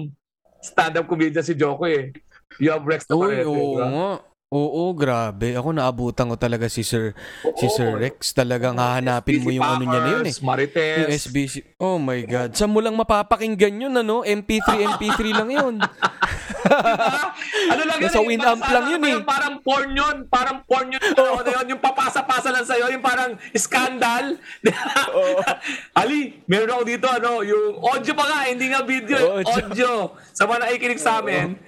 stand-up 0.61 1.09
comedian 1.09 1.41
si 1.41 1.57
Joko 1.57 1.89
eh. 1.89 2.13
You 2.61 2.71
have 2.71 2.85
Rex 2.85 3.09
Uy, 3.09 3.17
Navarrete. 3.35 3.49
oo 3.49 3.57
di 3.57 3.75
ba? 3.75 3.87
nga. 3.89 4.11
Oo, 4.55 4.95
grabe. 4.95 5.59
Ako 5.59 5.75
naabutan 5.75 6.31
ko 6.31 6.39
talaga 6.39 6.71
si 6.71 6.87
Sir 6.87 7.11
si 7.59 7.67
Oo. 7.67 7.75
Sir 7.75 7.99
Rex. 7.99 8.31
Talagang 8.31 8.79
hahanapin 8.79 9.43
mo 9.43 9.51
yung 9.51 9.67
ano 9.67 9.83
niya 9.83 9.99
na 9.99 10.11
yun 10.15 10.27
eh. 10.31 10.35
Marites. 10.47 10.99
Yung 11.03 11.11
SBC. 11.11 11.55
Oh 11.83 11.99
my 11.99 12.23
God. 12.23 12.55
Saan 12.55 12.71
mo 12.71 12.79
lang 12.79 12.95
mapapakinggan 12.95 13.83
yun, 13.83 13.91
ano? 13.91 14.23
MP3, 14.23 14.95
MP3 14.95 15.21
lang 15.35 15.51
yun. 15.51 15.75
ano 17.75 17.83
lang 17.83 17.99
Nasa 17.99 18.23
eh, 18.23 18.27
Winamp 18.31 18.63
lang 18.63 18.87
yun 18.95 19.03
ano 19.03 19.11
eh. 19.11 19.19
Parang 19.27 19.55
porn 19.59 19.91
yun. 19.91 20.17
Parang 20.31 20.59
porn 20.63 20.87
yun. 20.95 21.03
Ano 21.03 21.43
na 21.43 21.51
yun, 21.59 21.67
yung 21.75 21.83
papasa-pasa 21.83 22.55
lang 22.55 22.63
sa'yo. 22.63 22.95
Yung 22.95 23.03
parang 23.03 23.35
scandal. 23.59 24.39
Ali, 25.99 26.39
meron 26.47 26.79
ako 26.79 26.83
dito, 26.87 27.07
ano, 27.11 27.43
yung 27.43 27.83
audio 27.83 28.15
pa 28.15 28.25
nga, 28.31 28.39
hindi 28.47 28.71
nga 28.71 28.87
video. 28.87 29.19
eh. 29.19 29.43
Audio. 29.43 29.67
Audio. 29.67 29.91
Sa 30.31 30.47
mga 30.47 30.59
nakikinig 30.63 31.03
sa 31.03 31.19
amin, 31.19 31.59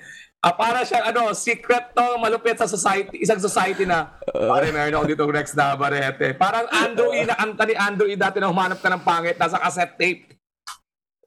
ah, 0.46 0.54
para 0.54 0.86
siyang, 0.86 1.10
ano, 1.10 1.34
secret 1.34 1.90
to, 1.90 2.06
malupit 2.16 2.54
sa 2.54 2.70
society, 2.70 3.18
isang 3.18 3.42
society 3.42 3.82
na, 3.82 4.14
pare, 4.22 4.70
meron 4.70 4.94
ako 4.96 5.06
dito 5.10 5.26
Rex 5.26 5.52
Navarrete. 5.52 6.38
Parang 6.38 6.70
Andrew 6.70 7.10
E, 7.10 7.26
na 7.26 7.34
kanta 7.34 7.66
ni 7.66 7.74
Andrew 7.74 8.06
E 8.06 8.14
dati 8.14 8.38
na 8.38 8.46
humanap 8.46 8.78
ka 8.78 8.86
ng 8.86 9.02
pangit, 9.02 9.34
nasa 9.34 9.58
cassette 9.58 9.98
tape. 9.98 10.22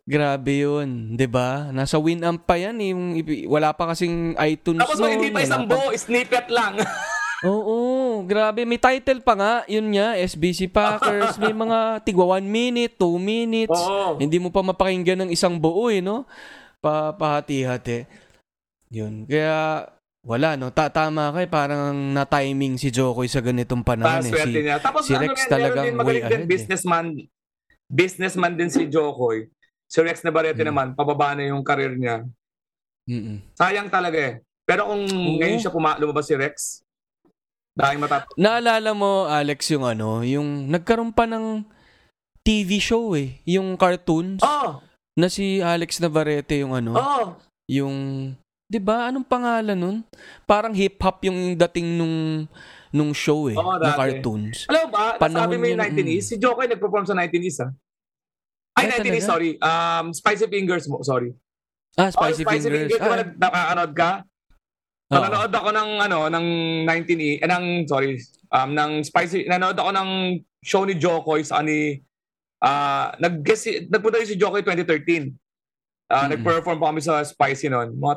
Grabe 0.09 0.65
yun. 0.65 1.13
'di 1.13 1.29
ba? 1.29 1.69
Nasa 1.69 2.01
Winamp 2.01 2.41
pa 2.41 2.57
yan. 2.57 2.81
eh. 2.81 2.89
Yung, 2.97 3.13
wala 3.45 3.69
pa 3.77 3.93
kasing 3.93 4.33
iTunes 4.41 4.81
Tapos 4.81 4.97
noon, 4.97 5.21
hindi 5.21 5.29
pa 5.29 5.45
isang 5.45 5.69
wala 5.69 5.77
pa- 5.77 5.85
buo, 5.85 5.93
snippet 5.93 6.49
lang. 6.49 6.81
Oo, 7.39 7.77
grabe. 8.25 8.65
May 8.65 8.81
title 8.81 9.21
pa 9.21 9.37
nga. 9.37 9.53
Yun 9.69 9.93
nga, 9.93 10.17
SBC 10.17 10.67
Packers. 10.67 11.37
May 11.37 11.53
mga 11.53 12.03
tigwa 12.03 12.35
1 12.35 12.43
minute, 12.43 12.97
2 12.97 13.15
minutes. 13.15 13.71
Oo. 13.71 14.17
Hindi 14.17 14.41
mo 14.41 14.49
pa 14.49 14.59
mapakinggan 14.59 15.23
ng 15.23 15.31
isang 15.31 15.55
buo 15.55 15.87
eh, 15.87 16.01
no? 16.01 16.27
Pa 16.81 17.13
pahati-hati. 17.13 18.03
Yun. 18.89 19.25
Kaya, 19.25 19.85
wala, 20.21 20.57
no? 20.57 20.69
Ta 20.69 20.89
tama 20.89 21.29
kay 21.31 21.45
parang 21.45 21.93
na-timing 22.11 22.75
si 22.75 22.89
Jokoy 22.89 23.25
sa 23.25 23.39
ganitong 23.39 23.81
panahon 23.81 24.21
eh. 24.21 24.33
Si, 24.33 24.49
niya. 24.51 24.77
Tapos 24.77 25.05
si 25.05 25.13
ano 25.13 25.23
Rex 25.23 25.35
rin, 25.39 25.49
talagang 25.49 25.85
din 25.85 25.97
way 25.97 26.15
din, 26.15 26.23
ahead 26.23 26.41
eh. 26.41 26.47
businessman. 26.47 27.05
Businessman 27.85 28.53
din 28.53 28.69
si 28.69 28.85
Jokoy. 28.85 29.47
Si 29.85 29.97
Rex 29.99 30.21
Navarrete 30.21 30.61
Hmm. 30.61 30.69
naman, 30.69 30.87
pababa 30.93 31.33
na 31.33 31.47
yung 31.47 31.61
karir 31.61 31.93
niya. 31.93 32.21
Mm-mm. 33.05 33.41
Sayang 33.53 33.89
talaga 33.89 34.17
eh. 34.19 34.33
Pero 34.61 34.85
kung 34.85 35.01
ngayon 35.39 35.57
siya 35.57 35.73
puma- 35.73 35.97
lumabas 35.97 36.29
si 36.29 36.37
Rex, 36.37 36.85
dahil 37.73 37.97
matat... 37.97 38.29
Naalala 38.35 38.93
mo, 38.93 39.25
Alex, 39.25 39.65
yung 39.71 39.81
ano, 39.81 40.21
yung 40.21 40.69
nagkaroon 40.69 41.09
pa 41.09 41.25
ng 41.25 41.65
TV 42.43 42.77
show 42.77 43.17
eh. 43.17 43.41
Yung 43.47 43.73
cartoons 43.73 44.41
Oh! 44.41 44.77
na 45.17 45.25
si 45.25 45.57
Alex 45.57 45.97
Navarrete 45.97 46.61
yung 46.61 46.77
ano, 46.77 46.93
Oh! 46.93 47.25
yung 47.65 47.97
'di 48.69 48.77
ba 48.77 49.09
anong 49.09 49.25
pangalan 49.25 49.73
nun? 49.73 49.97
Parang 50.45 50.71
hip 50.77 51.01
hop 51.01 51.25
yung 51.25 51.57
dating 51.57 51.97
nung 51.97 52.45
nung 52.93 53.11
show 53.13 53.49
eh, 53.49 53.57
Oo, 53.57 53.77
na 53.81 53.97
cartoons. 53.97 54.69
Alam 54.69 54.89
ba, 54.93 55.17
Panahon 55.17 55.49
nasabi 55.49 55.55
mo 55.57 55.65
yung 55.65 55.81
yun, 55.81 56.05
19 56.21 56.21
si 56.25 56.33
Jokoy 56.37 56.65
nag-perform 56.69 57.05
sa 57.05 57.17
19 57.17 57.65
ah. 57.65 57.69
Ay, 58.77 58.85
Ay, 58.89 59.01
19 59.01 59.17
talaga? 59.19 59.29
sorry. 59.29 59.49
Um, 59.61 60.05
Spicy 60.13 60.45
Fingers 60.49 60.85
mo, 60.89 61.01
sorry. 61.05 61.33
Ah, 61.97 62.09
Spicy, 62.09 62.45
oh, 62.45 62.49
Spicy 62.49 62.69
Fingers. 62.69 62.89
Fingers. 62.93 63.01
Ah, 63.01 63.17
nag- 63.21 63.37
nakakanood 63.37 63.93
ka? 63.97 64.11
oo. 65.09 65.13
Nanonood 65.17 65.53
ako 65.53 65.69
ng 65.73 65.89
ano 66.05 66.17
ng 66.29 66.45
19E 66.85 67.41
eh, 67.41 67.49
ng 67.49 67.65
sorry 67.89 68.13
um 68.53 68.69
ng 68.77 69.01
spicy 69.01 69.45
nanood 69.49 69.73
ako 69.77 69.89
ng 69.89 70.09
show 70.61 70.85
ni 70.85 70.93
Jokoy 70.97 71.41
sa 71.41 71.65
ni 71.65 71.97
ah 72.61 73.09
nag 73.17 73.41
si, 73.57 73.89
nagpunta 73.89 74.21
si 74.21 74.37
Jokoy 74.37 74.61
2013. 74.61 75.33
Ah 76.09 76.25
Mm-mm. 76.25 76.35
nag-perform 76.35 76.77
pa 76.77 76.89
kami 76.89 76.99
sa 76.99 77.21
Spicy 77.21 77.69
noon, 77.69 77.93
mga 77.93 78.15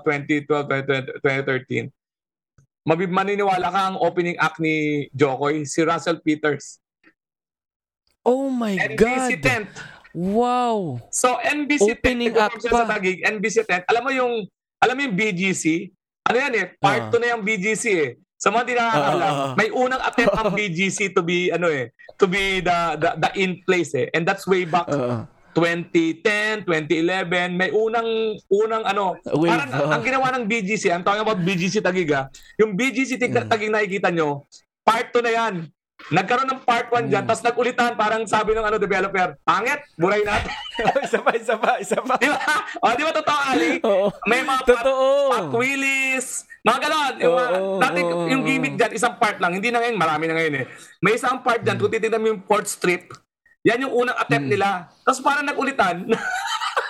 2012 0.49 1.21
2013. 1.21 1.93
Mabib 2.83 3.09
maniniwala 3.09 3.69
ka 3.69 3.81
ang 3.87 3.97
opening 3.97 4.35
act 4.37 4.59
ni 4.59 4.75
Jokoy 5.13 5.63
si 5.63 5.85
Russell 5.85 6.19
Peters. 6.19 6.81
Oh 8.23 8.49
my 8.49 8.75
NBC 8.75 8.97
god. 8.97 9.43
tent. 9.43 9.69
Wow. 10.13 11.01
So 11.11 11.37
NBC 11.39 11.95
Opening 11.95 12.33
tent, 12.33 12.43
act 12.43 12.65
pa. 12.65 12.83
sa 12.83 12.89
Taguig, 12.89 13.21
NBC 13.21 13.63
tent. 13.63 13.85
Alam 13.87 14.03
mo 14.03 14.11
yung 14.11 14.35
alam 14.79 14.95
mo 14.95 15.01
yung 15.01 15.15
BGC? 15.15 15.93
Ano 16.25 16.37
yan 16.39 16.55
eh? 16.55 16.67
Part 16.77 17.03
Ah. 17.03 17.11
2 17.11 17.19
na 17.19 17.33
yung 17.35 17.43
BGC 17.43 17.85
eh. 17.93 18.11
Sa 18.37 18.51
mga 18.51 18.65
di 18.65 18.75
Ah, 18.75 18.91
ah, 18.91 19.15
ah. 19.15 19.51
may 19.55 19.71
unang 19.71 20.03
attempt 20.03 20.35
ang 20.35 20.51
BGC 20.59 21.13
to 21.13 21.23
be 21.23 21.49
ano 21.49 21.67
eh, 21.67 21.91
to 22.17 22.27
be 22.27 22.59
the 22.59 22.79
the, 22.97 23.11
the 23.17 23.31
in 23.37 23.63
place 23.63 23.93
eh. 23.93 24.11
And 24.11 24.23
that's 24.23 24.43
way 24.45 24.65
back 24.65 24.87
Oo. 24.89 25.23
2010, 25.53 26.65
2011, 26.65 27.29
may 27.53 27.71
unang 27.71 28.09
unang 28.47 28.83
ano, 28.83 29.17
Way 29.23 29.49
parang 29.49 29.69
back. 29.69 29.93
ang 29.93 30.03
ginawa 30.03 30.27
ng 30.33 30.45
BGC, 30.45 30.89
I'm 30.89 31.03
talking 31.03 31.21
about 31.21 31.39
BGC 31.39 31.79
Taguig 31.79 32.11
ah. 32.11 32.29
Yung 32.57 32.73
BGC 32.73 33.17
tig- 33.17 33.31
Mm. 33.33 33.71
Nakikita 33.71 34.09
nyo, 34.09 34.49
part 34.81 35.09
2 35.09 35.21
na 35.21 35.31
yan. 35.31 35.55
Nagkaroon 36.05 36.51
ng 36.51 36.63
part 36.63 36.91
1 36.91 37.07
dyan, 37.07 37.23
Mm. 37.23 37.29
tapos 37.31 37.43
nagulitan, 37.43 37.95
parang 37.95 38.27
sabi 38.27 38.53
ng 38.53 38.65
ano 38.65 38.75
developer, 38.75 39.39
pangit, 39.41 39.81
buray 39.95 40.21
natin. 40.21 40.51
isa 41.07 41.19
pa, 41.21 41.31
isa 41.33 41.55
pa, 41.55 41.71
isa 41.79 41.97
pa. 41.97 42.15
di 42.17 42.27
ba? 42.27 42.41
O, 42.77 42.91
di 42.91 43.05
ba 43.05 43.13
totoo, 43.13 43.41
Ali? 43.47 43.71
Oo. 43.81 44.11
May 44.27 44.43
mga 44.43 44.61
pat, 44.63 44.83
Totoo. 44.83 45.31
pat 45.31 45.47
Willis, 45.53 46.27
mga 46.61 46.79
ganon. 46.81 47.15
Yung, 47.21 47.35
mga- 47.35 47.53
Oo, 47.55 47.79
dati, 47.79 48.01
oo, 48.01 48.27
yung 48.27 48.43
gimmick 48.43 48.75
dyan, 48.75 48.93
isang 48.93 49.15
part 49.15 49.39
lang. 49.39 49.53
Hindi 49.53 49.71
na 49.71 49.79
ngayon, 49.79 49.95
marami 49.95 50.25
na 50.27 50.35
ngayon 50.35 50.55
eh. 50.59 50.65
May 50.99 51.15
isang 51.15 51.39
part 51.39 51.61
dyan, 51.61 51.79
kung 51.79 51.89
titignan 51.89 52.19
mo 52.19 52.29
yung 52.29 52.43
port 52.43 52.67
strip, 52.67 53.07
yan 53.63 53.87
yung 53.87 53.95
unang 53.95 54.19
attempt 54.19 54.49
nila. 54.51 54.91
Tapos 55.07 55.21
parang 55.23 55.47
nagulitan. 55.47 56.07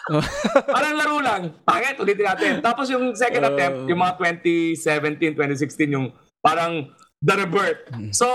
parang 0.75 0.95
laro 0.99 1.19
lang. 1.23 1.43
Pangit, 1.63 1.97
ulitin 2.01 2.27
natin. 2.27 2.53
Tapos 2.59 2.91
yung 2.91 3.15
second 3.15 3.45
Oo. 3.47 3.51
attempt, 3.55 3.79
yung 3.87 4.01
mga 4.03 4.15
2017, 4.19 5.39
2016, 5.39 5.95
yung 5.95 6.11
parang 6.43 6.91
the 7.23 7.35
rebirth. 7.39 7.87
Hmm. 7.95 8.11
So, 8.11 8.27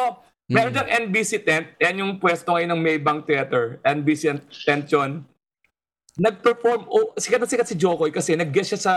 meron 0.47 0.71
dyan 0.71 1.11
NBC 1.11 1.43
tent. 1.43 1.75
Yan 1.83 1.99
yung 1.99 2.11
pwesto 2.23 2.55
ngayon 2.55 2.71
ng 2.71 2.81
Maybank 2.81 3.27
Theater. 3.27 3.83
NBC 3.83 4.31
tent 4.63 4.87
yun 4.87 5.27
nag-perform 6.17 6.89
oh, 6.89 7.13
sikat 7.13 7.39
na 7.39 7.47
sikat 7.47 7.69
si 7.69 7.77
Jokoy 7.77 8.09
kasi 8.09 8.33
nag-guest 8.33 8.75
siya 8.75 8.81
sa 8.81 8.95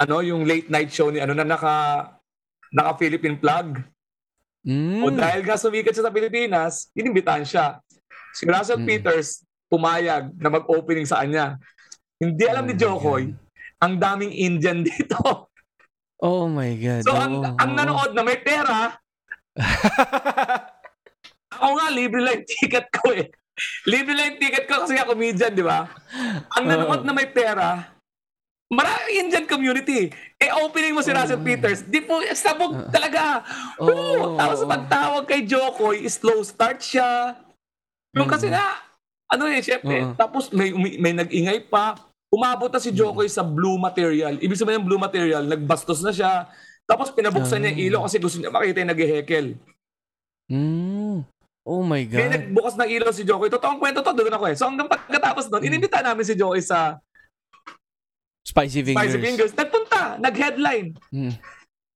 ano 0.00 0.16
yung 0.24 0.48
late 0.48 0.72
night 0.72 0.90
show 0.90 1.12
ni 1.12 1.20
ano 1.20 1.36
na 1.36 1.44
naka 1.44 2.08
naka 2.72 2.98
Philippine 2.98 3.38
flag. 3.38 3.84
Mm. 4.64 5.04
O 5.04 5.12
dahil 5.12 5.44
nga 5.44 5.60
sumikat 5.60 5.92
siya 5.92 6.08
sa 6.08 6.14
Pilipinas, 6.16 6.88
inimbitahan 6.96 7.44
siya. 7.44 7.83
Si 8.34 8.42
Russell 8.44 8.82
Mm. 8.82 8.88
Peters 8.90 9.46
pumayag 9.70 10.34
na 10.36 10.50
mag-opening 10.50 11.06
sa 11.06 11.22
kanya. 11.22 11.56
Hindi 12.18 12.44
alam 12.46 12.66
ni 12.66 12.74
Oh 12.74 12.78
my 12.78 12.82
Jokoy, 12.82 13.22
ang 13.80 13.94
daming 13.98 14.34
Indian 14.34 14.82
dito. 14.86 15.50
Oh 16.18 16.46
my 16.50 16.70
god. 16.78 17.02
So 17.06 17.14
ang, 17.14 17.42
ang 17.58 17.70
oo. 17.74 17.78
nanood 17.78 18.12
na 18.12 18.22
may 18.22 18.38
pera, 18.42 18.94
ako 21.54 21.70
nga 21.78 21.88
libre 21.94 22.20
lang 22.22 22.42
ticket 22.42 22.90
ko 22.90 23.14
eh. 23.14 23.30
Libre 23.86 24.14
lang 24.18 24.38
ticket 24.42 24.66
ko 24.66 24.82
kasi 24.82 24.98
ako 24.98 25.14
comedian, 25.14 25.54
di 25.54 25.62
ba? 25.62 25.86
Ang 26.58 26.64
nanood 26.66 27.02
Oo. 27.02 27.06
na 27.06 27.14
may 27.14 27.30
pera, 27.30 27.86
maraming 28.66 29.26
Indian 29.26 29.46
community. 29.46 30.10
Eh, 30.42 30.50
opening 30.64 30.90
mo 30.90 31.06
si 31.06 31.14
Russell 31.14 31.38
Peters, 31.38 31.86
di 31.86 32.02
po, 32.02 32.18
sabog 32.34 32.90
talaga. 32.90 33.46
Oo, 33.78 33.86
Oo, 33.86 34.34
tapos 34.34 34.58
oo. 34.64 34.66
pagtawag 34.66 35.22
kay 35.30 35.46
Jokoy, 35.46 36.02
slow 36.10 36.42
start 36.42 36.82
siya. 36.82 37.38
Yung 38.14 38.30
kasi 38.30 38.46
Mm. 38.46 38.54
nga, 38.54 38.66
ano 39.26 39.44
eh, 39.46 39.60
syempre, 39.60 39.96
Oo. 40.00 40.14
tapos 40.14 40.50
may, 40.50 40.70
may 40.72 41.12
nag-ingay 41.12 41.66
pa. 41.66 41.98
Umabot 42.30 42.66
na 42.66 42.78
si 42.78 42.90
Jokoy 42.90 43.26
sa 43.26 43.42
blue 43.42 43.74
material. 43.76 44.38
Ibig 44.38 44.58
sabihin 44.58 44.82
ng 44.82 44.86
blue 44.86 44.98
material, 44.98 45.42
nagbastos 45.44 46.00
na 46.00 46.10
siya, 46.10 46.46
Tapos 46.84 47.08
pinabuksan 47.08 47.64
niya 47.64 47.72
yung 47.72 47.80
Ah. 47.80 47.86
ilaw 47.88 48.00
kasi 48.04 48.20
gusto 48.20 48.36
niya 48.36 48.52
makita 48.52 48.84
yung 48.84 48.92
nag-hekel. 48.92 49.46
Mm. 50.52 51.24
Oh 51.64 51.80
my 51.80 52.04
God. 52.04 52.28
nagbukas 52.28 52.76
ng 52.76 52.90
ilaw 52.92 53.08
si 53.08 53.24
Jokoy. 53.24 53.48
Totoong 53.48 53.80
kwento 53.80 54.04
to, 54.04 54.12
doon 54.12 54.28
ako 54.28 54.44
eh. 54.52 54.54
So 54.54 54.68
hanggang 54.68 54.92
pagkatapos 54.92 55.48
nun, 55.48 55.64
Mm. 55.64 55.68
inimbita 55.72 56.04
namin 56.04 56.28
si 56.28 56.36
Jokoy 56.36 56.60
sa 56.60 57.00
Spicy 58.44 58.84
fingers. 58.84 59.00
Spicy 59.00 59.18
Fingers. 59.18 59.52
Nagpunta, 59.56 60.20
nag-headline. 60.20 60.92
Mm. 61.08 61.32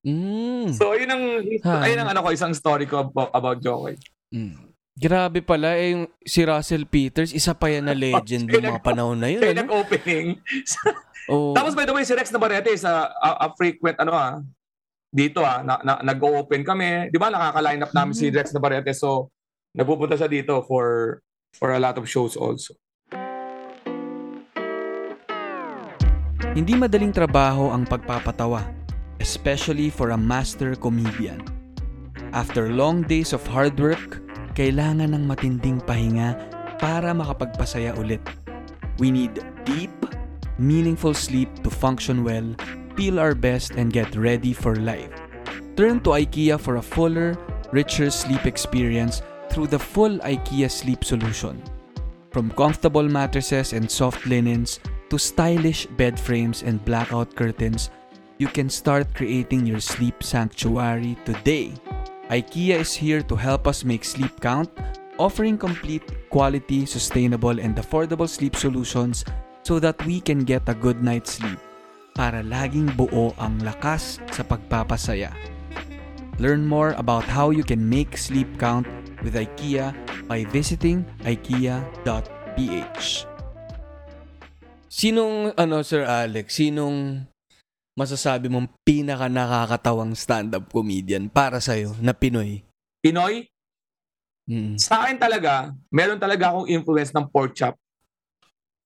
Mm. 0.00 0.66
So 0.72 0.96
ayun 0.96 1.10
ang, 1.12 1.24
Ha. 1.60 1.84
ayun 1.84 2.00
ang 2.00 2.08
ano 2.08 2.24
ko, 2.24 2.32
isang 2.32 2.56
story 2.56 2.88
ko 2.88 3.04
about, 3.04 3.28
about 3.28 3.60
Jokoy. 3.60 4.00
Mm. 4.32 4.67
Grabe 4.98 5.38
pala, 5.46 5.78
eh, 5.78 5.94
yung 5.94 6.10
si 6.26 6.42
Russell 6.42 6.82
Peters, 6.82 7.30
isa 7.30 7.54
pa 7.54 7.70
yan 7.70 7.86
na 7.86 7.94
legend 7.94 8.50
Siya 8.50 8.58
ng 8.58 8.74
mga 8.74 8.82
panahon 8.82 9.14
na 9.14 9.30
yun. 9.30 9.38
Kaya 9.38 9.54
Ano? 9.54 9.62
nag-opening. 9.64 10.28
Oh. 11.28 11.52
Tapos 11.52 11.76
by 11.76 11.84
the 11.84 11.92
way, 11.92 12.08
si 12.08 12.16
Rex 12.16 12.32
Navarrete 12.32 12.72
is 12.72 12.88
a, 12.88 13.04
a, 13.20 13.30
a 13.44 13.48
frequent 13.52 14.00
ano 14.00 14.16
ah, 14.16 14.40
dito 15.12 15.44
ah, 15.44 15.60
na, 15.60 15.76
na, 15.84 16.00
nag-open 16.00 16.64
kami. 16.64 17.12
Di 17.12 17.20
ba 17.20 17.28
nakaka-line 17.28 17.84
up 17.84 17.92
namin 17.92 18.16
si 18.16 18.32
Mm. 18.32 18.40
Rex 18.40 18.56
Navarrete 18.56 18.96
so 18.96 19.28
nagpupunta 19.76 20.16
siya 20.16 20.24
dito 20.24 20.64
for 20.64 21.20
for 21.52 21.76
a 21.76 21.80
lot 21.80 22.00
of 22.00 22.08
shows 22.08 22.32
also. 22.32 22.72
Hindi 26.56 26.72
madaling 26.72 27.12
trabaho 27.12 27.76
ang 27.76 27.84
pagpapatawa, 27.84 28.64
especially 29.20 29.92
for 29.92 30.16
a 30.16 30.18
master 30.18 30.80
comedian. 30.80 31.44
After 32.32 32.72
long 32.72 33.04
days 33.04 33.36
of 33.36 33.44
hard 33.44 33.76
work, 33.76 34.24
kailangan 34.58 35.14
ng 35.14 35.22
matinding 35.22 35.78
pahinga 35.86 36.34
para 36.82 37.14
makapagpasaya 37.14 37.94
ulit. 37.94 38.18
We 38.98 39.14
need 39.14 39.38
deep, 39.62 39.94
meaningful 40.58 41.14
sleep 41.14 41.46
to 41.62 41.70
function 41.70 42.26
well, 42.26 42.58
feel 42.98 43.22
our 43.22 43.38
best, 43.38 43.78
and 43.78 43.94
get 43.94 44.18
ready 44.18 44.50
for 44.50 44.74
life. 44.74 45.14
Turn 45.78 46.02
to 46.02 46.18
IKEA 46.18 46.58
for 46.58 46.82
a 46.82 46.82
fuller, 46.82 47.38
richer 47.70 48.10
sleep 48.10 48.50
experience 48.50 49.22
through 49.54 49.70
the 49.70 49.78
full 49.78 50.18
IKEA 50.26 50.66
sleep 50.66 51.06
solution. 51.06 51.62
From 52.34 52.50
comfortable 52.58 53.06
mattresses 53.06 53.70
and 53.72 53.86
soft 53.86 54.26
linens 54.26 54.82
to 55.14 55.22
stylish 55.22 55.86
bed 55.94 56.18
frames 56.18 56.66
and 56.66 56.82
blackout 56.82 57.38
curtains, 57.38 57.94
you 58.42 58.50
can 58.50 58.66
start 58.66 59.14
creating 59.14 59.66
your 59.66 59.78
sleep 59.78 60.22
sanctuary 60.22 61.14
today. 61.24 61.78
IKEA 62.28 62.76
is 62.76 62.92
here 62.92 63.24
to 63.24 63.32
help 63.32 63.64
us 63.64 63.88
make 63.88 64.04
sleep 64.04 64.36
count, 64.44 64.68
offering 65.16 65.56
complete, 65.56 66.04
quality, 66.28 66.84
sustainable, 66.84 67.56
and 67.56 67.72
affordable 67.80 68.28
sleep 68.28 68.54
solutions 68.54 69.24
so 69.64 69.80
that 69.80 69.96
we 70.04 70.20
can 70.20 70.44
get 70.44 70.68
a 70.68 70.76
good 70.76 71.02
night's 71.02 71.40
sleep 71.40 71.56
para 72.12 72.44
laging 72.44 72.92
buo 73.00 73.32
ang 73.40 73.56
lakas 73.64 74.20
sa 74.28 74.44
pagpapasaya. 74.44 75.32
Learn 76.36 76.68
more 76.68 76.92
about 77.00 77.24
how 77.24 77.48
you 77.48 77.64
can 77.64 77.80
make 77.80 78.20
sleep 78.20 78.46
count 78.60 78.84
with 79.24 79.32
IKEA 79.32 79.96
by 80.28 80.44
visiting 80.52 81.08
ikea.ph. 81.24 83.06
Sinong 84.92 85.56
ano 85.56 85.80
Sir 85.80 86.04
Alex, 86.04 86.60
sinong 86.60 87.24
masasabi 87.98 88.46
mong 88.46 88.70
pinaka 88.86 89.26
nakakatawang 89.26 90.14
stand-up 90.14 90.70
comedian 90.70 91.26
para 91.26 91.58
sa 91.58 91.74
na 91.98 92.14
Pinoy? 92.14 92.62
Pinoy, 93.02 93.50
Mm. 94.48 94.80
sa 94.80 95.04
akin 95.04 95.20
talaga, 95.20 95.76
meron 95.92 96.16
talaga 96.16 96.48
akong 96.48 96.72
influence 96.72 97.12
ng 97.12 97.28
pork 97.28 97.52
chop. 97.52 97.76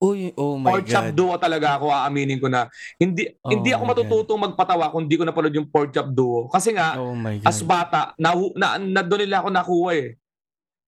Uy, 0.03 0.35
oh 0.35 0.59
my 0.59 0.75
pork 0.75 0.91
chop 0.91 1.07
god. 1.07 1.15
duo 1.15 1.39
talaga 1.39 1.79
ako, 1.79 1.87
aaminin 1.95 2.43
ko 2.43 2.51
na. 2.51 2.67
Hindi 2.99 3.31
Oh 3.47 3.55
hindi 3.55 3.71
ako 3.71 3.79
my 3.79 3.87
God. 3.87 3.91
matututong 3.95 4.43
magpatawa 4.51 4.91
kung 4.91 5.07
hindi 5.07 5.15
ko 5.15 5.23
napanood 5.23 5.55
yung 5.55 5.71
pork 5.71 5.95
chop 5.95 6.11
duo. 6.11 6.51
Kasi 6.51 6.75
nga, 6.75 6.99
Oh 6.99 7.15
as 7.47 7.63
bata, 7.63 8.11
na, 8.19 8.35
na, 8.59 8.83
na, 8.83 9.01
doon 9.07 9.23
nila 9.23 9.39
ako 9.39 9.49
nakuha 9.55 9.91
eh. 9.95 10.19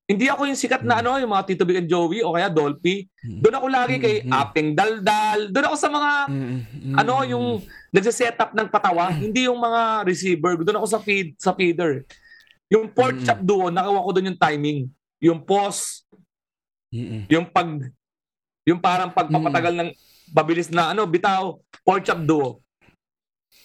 Hindi 0.04 0.28
ako 0.28 0.44
yung 0.44 0.60
sikat 0.60 0.84
na 0.84 0.96
Mm. 0.96 1.00
ano, 1.00 1.10
yung 1.16 1.32
mga 1.32 1.44
Tito 1.48 1.64
Big 1.64 1.80
and 1.80 1.88
Joey 1.88 2.20
o 2.20 2.36
kaya 2.36 2.52
Dolphy. 2.52 3.08
Mm. 3.24 3.40
Doon 3.40 3.56
ako 3.56 3.66
lagi 3.72 3.94
kay 3.96 4.16
Mm, 4.20 4.28
mm. 4.28 4.36
Aping 4.36 4.70
Daldal. 4.76 5.40
Doon 5.48 5.66
ako 5.72 5.76
sa 5.80 5.88
mga, 5.88 6.10
ano, 6.92 7.14
yung 7.24 7.46
nagsiset 7.88 8.36
up 8.36 8.52
ng 8.52 8.68
patawa. 8.68 9.08
Hindi 9.08 9.48
yung 9.48 9.56
mga 9.56 10.04
receiver. 10.04 10.60
Doon 10.60 10.76
ako 10.76 10.86
sa 10.92 11.00
feed 11.00 11.32
sa 11.40 11.56
feeder. 11.56 12.04
Yung 12.68 12.92
pork 12.92 13.16
chop 13.22 13.40
duo, 13.40 13.72
nakuha 13.72 14.04
ko 14.04 14.10
doon 14.12 14.28
yung 14.32 14.40
timing. 14.40 14.78
Yung 15.24 15.40
pause, 15.40 16.04
yung 17.30 17.48
pag, 17.48 17.68
yung 18.68 18.80
parang 18.80 19.08
pagpapatagal 19.08 19.72
ng 19.72 19.88
babilis 20.28 20.68
na 20.68 20.92
ano, 20.92 21.08
bitaw, 21.08 21.56
pork 21.80 22.04
chop 22.04 22.20
duo. 22.20 22.60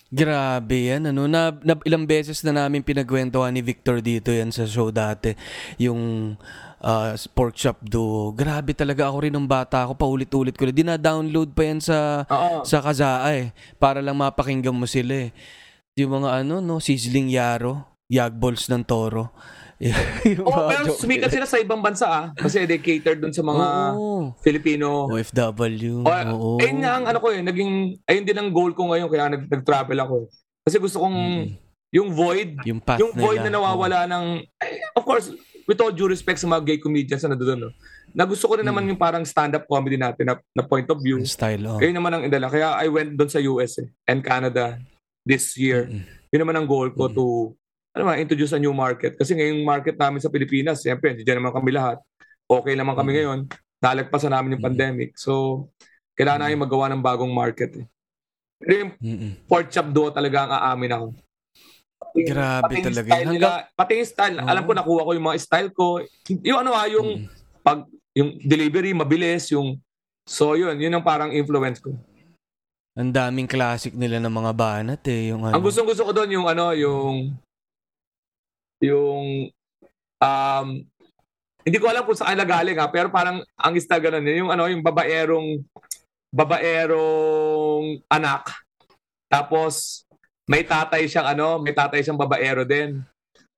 Grabe 0.09 0.89
yan, 0.89 1.13
ano, 1.13 1.29
na, 1.29 1.53
na 1.61 1.77
ilang 1.85 2.09
beses 2.09 2.41
na 2.41 2.49
namin 2.49 2.81
pinagkwentuhan 2.81 3.53
ni 3.53 3.61
Victor 3.61 4.01
dito 4.01 4.33
yan 4.33 4.49
sa 4.49 4.65
show 4.65 4.89
dati, 4.89 5.37
yung 5.77 6.33
ah, 6.81 7.13
pork 7.37 7.53
chop 7.53 7.77
duo. 7.85 8.33
Grabe 8.33 8.73
talaga 8.73 9.05
ako 9.05 9.17
rin 9.21 9.33
nung 9.37 9.45
bata 9.45 9.85
ako, 9.85 9.93
paulit-ulit 9.93 10.57
ko 10.57 10.65
na. 10.65 10.73
Dina-download 10.73 11.53
pa 11.53 11.61
yan 11.61 11.77
sa, 11.77 12.25
Oo. 12.25 12.65
sa 12.65 12.81
Kazaa 12.81 13.37
eh, 13.37 13.53
para 13.77 14.01
lang 14.01 14.17
mapakinggan 14.17 14.73
mo 14.73 14.89
sila 14.89 15.29
eh. 15.29 15.35
Yung 15.93 16.25
mga 16.25 16.41
ano, 16.41 16.57
no, 16.57 16.81
sizzling 16.81 17.29
yaro, 17.29 17.85
yagballs 18.09 18.65
ng 18.65 18.81
toro. 18.89 19.29
Yung 19.79 20.43
Oh, 20.47 20.67
pero 20.67 20.91
sumikat 20.91 21.31
sila 21.31 21.47
sa 21.47 21.55
ibang 21.55 21.79
bansa 21.79 22.05
ah. 22.05 22.25
Kasi 22.33 22.67
they 22.67 22.77
cater 22.77 23.15
doon 23.15 23.31
sa 23.31 23.39
mga 23.41 23.65
Oo. 23.95 24.35
Filipino. 24.39 25.07
OFW. 25.07 26.03
Oh, 26.03 26.11
Oo. 26.11 26.49
Ayun 26.59 26.79
nga 26.79 26.99
ang 26.99 27.05
ano 27.07 27.17
ko 27.17 27.31
eh, 27.31 27.39
naging, 27.39 27.95
ayun 28.03 28.25
din 28.27 28.37
ang 28.37 28.51
goal 28.51 28.75
ko 28.75 28.91
ngayon 28.91 29.07
kaya 29.07 29.31
nag, 29.31 29.47
nag-travel 29.47 29.97
ako 29.97 30.13
eh. 30.19 30.27
Kasi 30.61 30.75
gusto 30.77 30.99
kong, 30.99 31.15
Mm-mm. 31.15 31.47
yung 31.89 32.09
void, 32.11 32.59
Yung 32.63 32.77
path 32.77 32.99
yung 32.99 33.15
void 33.15 33.39
nila. 33.39 33.47
na 33.47 33.55
nawawala 33.55 33.99
ng, 34.05 34.25
eh, 34.59 34.83
of 34.93 35.01
course, 35.01 35.31
with 35.63 35.79
all 35.79 35.89
due 35.89 36.05
respect 36.05 36.37
sa 36.37 36.45
mga 36.45 36.65
gay 36.65 36.77
comedians 36.77 37.23
na 37.23 37.33
doon, 37.33 37.69
no? 37.69 37.71
na 38.09 38.25
gusto 38.25 38.49
ko 38.49 38.57
rin 38.57 38.65
naman 38.65 38.83
Mm. 38.83 38.89
yung 38.91 38.99
parang 38.99 39.23
stand-up 39.23 39.63
comedy 39.63 39.93
natin 39.95 40.25
na, 40.25 40.35
na 40.51 40.61
point 40.61 40.85
of 40.85 40.97
view. 40.97 41.21
Style, 41.23 41.61
oh. 41.63 41.77
Ayun 41.77 41.93
naman 41.93 42.09
ang 42.09 42.23
indala. 42.25 42.49
Kaya 42.49 42.73
I 42.75 42.89
went 42.89 43.13
doon 43.13 43.29
sa 43.29 43.37
US 43.39 43.77
eh, 43.77 43.87
and 44.05 44.19
Canada 44.19 44.81
this 45.21 45.53
year. 45.55 45.85
Mm-mm. 45.85 46.03
Yun 46.29 46.41
naman 46.41 46.57
ang 46.57 46.67
goal 46.67 46.89
ko 46.89 47.05
Mm. 47.05 47.13
to 47.13 47.25
ano 47.89 48.03
ba, 48.05 48.15
introduce 48.15 48.53
a 48.53 48.61
new 48.61 48.71
market. 48.71 49.17
Kasi 49.17 49.33
ngayong 49.33 49.65
market 49.65 49.97
namin 49.97 50.21
sa 50.21 50.29
Pilipinas, 50.29 50.79
siyempre, 50.79 51.13
hindi 51.13 51.25
naman 51.25 51.49
kami 51.49 51.73
lahat. 51.73 51.97
Okay 52.45 52.73
naman 52.73 52.93
kami 52.93 53.11
Mm. 53.11 53.17
ngayon. 53.17 53.39
Nalagpasan 53.79 54.31
namin 54.31 54.57
yung 54.57 54.63
Mm. 54.63 54.69
pandemic. 54.69 55.09
So, 55.17 55.65
kailangan 56.13 56.45
namin 56.45 56.59
magawa 56.59 56.85
ng 56.89 57.01
bagong 57.01 57.31
market. 57.31 57.71
Eh. 57.75 57.85
Pero 58.59 58.71
yung 58.75 58.91
pork 59.47 59.71
chop 59.71 59.87
duo 59.89 60.11
talaga 60.11 60.45
ang 60.45 60.51
aamin 60.53 60.91
ako. 60.91 61.07
Pati- 61.99 62.25
Grabe 62.25 62.63
pati 62.63 62.81
talaga 62.81 63.09
style 63.11 63.29
nila, 63.29 63.47
pati 63.71 63.91
yung 63.95 64.09
style, 64.09 64.35
Oo. 64.39 64.47
alam 64.47 64.63
ko 64.63 64.71
nakuha 64.73 65.05
ko 65.05 65.11
yung 65.13 65.27
mga 65.29 65.39
style 65.39 65.69
ko. 65.71 65.85
Yung 66.43 66.59
ano 66.59 66.71
ah, 66.73 66.87
yung 66.87 67.23
Mm. 67.23 67.27
pag 67.61 67.79
yung 68.11 68.35
delivery 68.41 68.91
mabilis, 68.91 69.47
yung 69.49 69.77
so 70.25 70.57
yun, 70.57 70.75
yun 70.75 70.91
ang 70.91 71.05
parang 71.05 71.31
influence 71.31 71.79
ko. 71.79 71.93
Ang 72.99 73.15
daming 73.15 73.47
classic 73.47 73.95
nila 73.95 74.19
ng 74.19 74.33
mga 74.33 74.51
banat 74.51 75.01
eh. 75.07 75.31
Yung 75.31 75.45
ano. 75.45 75.55
Ang 75.55 75.63
gustong 75.63 75.87
gusto 75.87 76.03
ko 76.03 76.11
doon 76.11 76.27
yung 76.33 76.47
ano, 76.49 76.75
yung 76.75 77.31
yung 78.83 79.51
um 80.19 80.67
hindi 81.63 81.77
ko 81.77 81.91
alam 81.91 82.07
kung 82.07 82.17
saan 82.17 82.39
na 82.39 82.47
galing 82.47 82.79
ha, 82.79 82.87
pero 82.89 83.11
parang 83.11 83.43
ang 83.59 83.73
isda 83.75 83.99
ganun, 83.99 84.25
yung 84.25 84.49
ano, 84.49 84.65
yung 84.71 84.81
babaerong 84.81 85.61
babaerong 86.33 87.99
anak. 88.09 88.47
Tapos 89.29 90.05
may 90.49 90.65
tatay 90.65 91.05
siyang 91.05 91.37
ano, 91.37 91.61
may 91.61 91.75
tatay 91.75 92.01
siyang 92.01 92.17
babaero 92.17 92.65
din. 92.65 93.03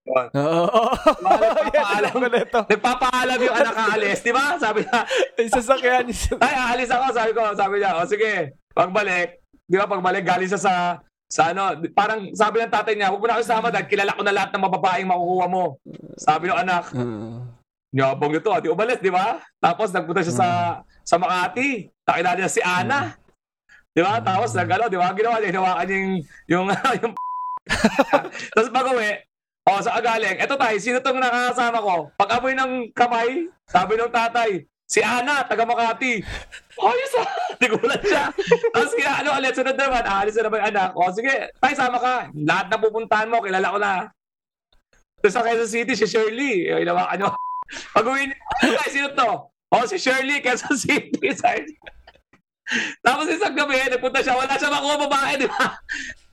Oo. 0.12 0.84
Nagpapaalam, 1.22 2.14
Yan, 2.18 2.36
ito. 2.42 2.60
nagpapaalam 2.68 3.38
yung 3.38 3.56
anak 3.56 3.76
aalis, 3.78 4.20
di 4.26 4.34
ba? 4.34 4.58
Sabi 4.58 4.82
niya, 4.84 5.00
sasakyan. 5.46 6.06
ay, 6.42 6.54
aalis 6.58 6.90
ako. 6.90 7.06
Sabi 7.14 7.32
ko, 7.38 7.42
sabi 7.54 7.76
niya, 7.80 7.92
o 8.02 8.10
sige, 8.10 8.58
pagbalik. 8.74 9.40
Di 9.70 9.78
ba, 9.78 9.86
pagbalik, 9.88 10.26
galing 10.26 10.50
siya 10.50 10.60
sa, 10.62 10.74
sa 11.32 11.56
ano, 11.56 11.80
parang 11.96 12.28
sabi 12.36 12.60
ng 12.60 12.68
tatay 12.68 12.94
niya, 13.00 13.08
huwag 13.08 13.24
mo 13.24 13.28
na 13.32 13.40
ako 13.40 13.48
isama 13.48 13.72
dahil 13.72 13.88
kilala 13.88 14.12
ko 14.12 14.22
na 14.28 14.36
lahat 14.36 14.52
ng 14.52 14.64
mababaeng 14.68 15.08
makukuha 15.08 15.48
mo. 15.48 15.80
Sabi 16.20 16.52
ng 16.52 16.60
anak, 16.60 16.92
Oo. 16.92 17.48
Nyabong 17.92 18.40
ito, 18.40 18.48
ati 18.56 18.72
umalis, 18.72 19.04
di 19.04 19.12
ba? 19.12 19.44
Tapos 19.60 19.92
nagpunta 19.92 20.24
siya 20.24 20.36
sa 20.36 20.48
sa 21.04 21.16
Makati. 21.20 21.92
Nakilala 22.08 22.40
niya 22.40 22.48
si 22.48 22.64
Ana. 22.64 23.20
Di 23.92 24.00
ba? 24.00 24.24
Tapos 24.24 24.56
nagano, 24.56 24.88
di 24.88 24.96
ba? 24.96 25.12
Ginawa 25.12 25.44
niya, 25.44 25.52
hinawakan 25.52 25.86
niya 25.88 25.98
yung, 26.00 26.16
yung, 26.48 26.68
yung 27.04 27.14
Tapos 28.56 28.70
pag 28.72 28.88
uwi, 28.96 29.12
oh, 29.68 29.80
sa 29.84 30.00
agaling, 30.00 30.40
eto 30.40 30.56
tayo, 30.56 30.76
sino 30.80 30.98
tong 31.04 31.20
nakakasama 31.20 31.84
ko? 31.84 31.96
Pag 32.16 32.32
amoy 32.40 32.54
ng 32.56 32.74
kamay, 32.96 33.52
sabi 33.68 34.00
ng 34.00 34.12
tatay, 34.12 34.64
si 34.92 35.00
Ana, 35.00 35.48
taga 35.48 35.64
Makati. 35.64 36.20
Yes, 36.20 37.16
ah. 37.16 37.30
Tigulan 37.62 38.02
siya. 38.04 38.28
Tapos 38.76 38.92
kaya, 38.92 39.24
ano, 39.24 39.40
ulit, 39.40 39.56
sunod 39.56 39.80
naman, 39.80 40.04
aalis 40.04 40.36
na 40.36 40.52
naman 40.52 40.60
yung 40.60 40.70
anak. 40.76 40.90
O, 41.00 41.08
sige, 41.16 41.36
tayo, 41.64 41.76
sama 41.80 41.98
ka. 42.02 42.28
Lahat 42.36 42.68
na 42.68 42.76
pupuntahan 42.76 43.32
mo, 43.32 43.40
kilala 43.40 43.72
ko 43.72 43.80
na. 43.80 43.94
Tapos 45.24 45.32
sa 45.32 45.46
Quezon 45.48 45.70
City, 45.72 45.94
si 45.96 46.10
Shirley. 46.10 46.68
Yung 46.68 46.84
hinawakan 46.84 47.16
niyo. 47.16 47.30
Pag 47.96 48.08
uwi 48.10 48.28
niya, 48.28 48.38
ano 48.68 48.92
sino 48.92 49.08
to? 49.16 49.32
Oh, 49.72 49.86
si 49.88 49.96
Shirley, 49.96 50.44
Quezon 50.44 50.76
City. 50.76 51.32
Tapos 53.06 53.32
isang 53.32 53.56
gabi, 53.56 53.80
nagpunta 53.88 54.20
siya, 54.20 54.36
wala 54.36 54.60
siya 54.60 54.74
makuha 54.74 54.96
babae, 55.08 55.32
di 55.40 55.48
ba? 55.48 55.80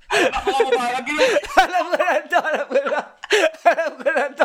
Ako 0.09 0.48
kababayan, 0.48 1.04
ginawa 1.04 1.28
alam 1.61 1.84
ko 1.84 1.96
na 2.00 2.16
to, 2.24 2.38
alam 2.40 2.66
ko 2.66 2.80
na. 2.80 3.00
Alam 3.68 3.92
ko 4.00 4.09
na 4.09 4.24
to. 4.32 4.44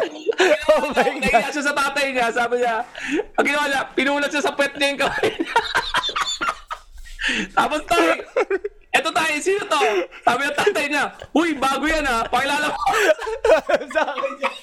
Oh 0.68 0.86
my 0.92 1.10
God. 1.24 1.24
Nahiya 1.24 1.50
siya 1.56 1.64
sa 1.64 1.76
tatay 1.76 2.08
niya, 2.12 2.28
sabi 2.36 2.56
niya, 2.60 2.84
ang 3.40 3.46
ginawa 3.48 3.66
niya, 3.72 3.82
pinulat 3.96 4.30
siya 4.30 4.44
sa 4.44 4.56
pet 4.60 4.76
niya 4.76 4.92
yung 4.92 5.02
kamay 5.08 5.30
niya. 5.40 5.56
Tapos 7.56 7.82
tayo, 7.88 8.12
eto 8.92 9.10
tayo, 9.16 9.34
sino 9.40 9.64
to? 9.72 9.82
Sabi 10.28 10.42
ng 10.44 10.58
tatay 10.60 10.86
niya, 10.92 11.04
Uy, 11.32 11.56
bago 11.56 11.86
yan 11.88 12.04
ha, 12.04 12.28
pakilala 12.28 12.68
mo. 12.68 12.80
sa 13.96 14.02
akin 14.04 14.34
yan. 14.44 14.56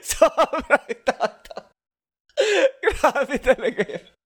Sobrang 0.00 0.88
tato. 1.04 1.56
Grabe 2.80 3.36
talaga 3.36 3.82
yan. 3.84 4.21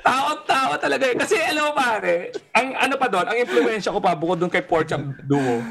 Tawa-tawa 0.00 0.74
talaga 0.78 1.04
eh. 1.08 1.16
Kasi 1.16 1.36
alam 1.38 1.70
mo 1.70 1.72
pare, 1.74 2.32
ang 2.54 2.68
ano 2.76 2.94
pa 2.96 3.06
doon, 3.06 3.26
ang 3.26 3.38
impluensya 3.38 3.92
ko 3.92 4.00
pa 4.00 4.14
bukod 4.14 4.38
doon 4.38 4.52
kay 4.52 4.62
Porcham 4.62 5.14
Duo, 5.24 5.62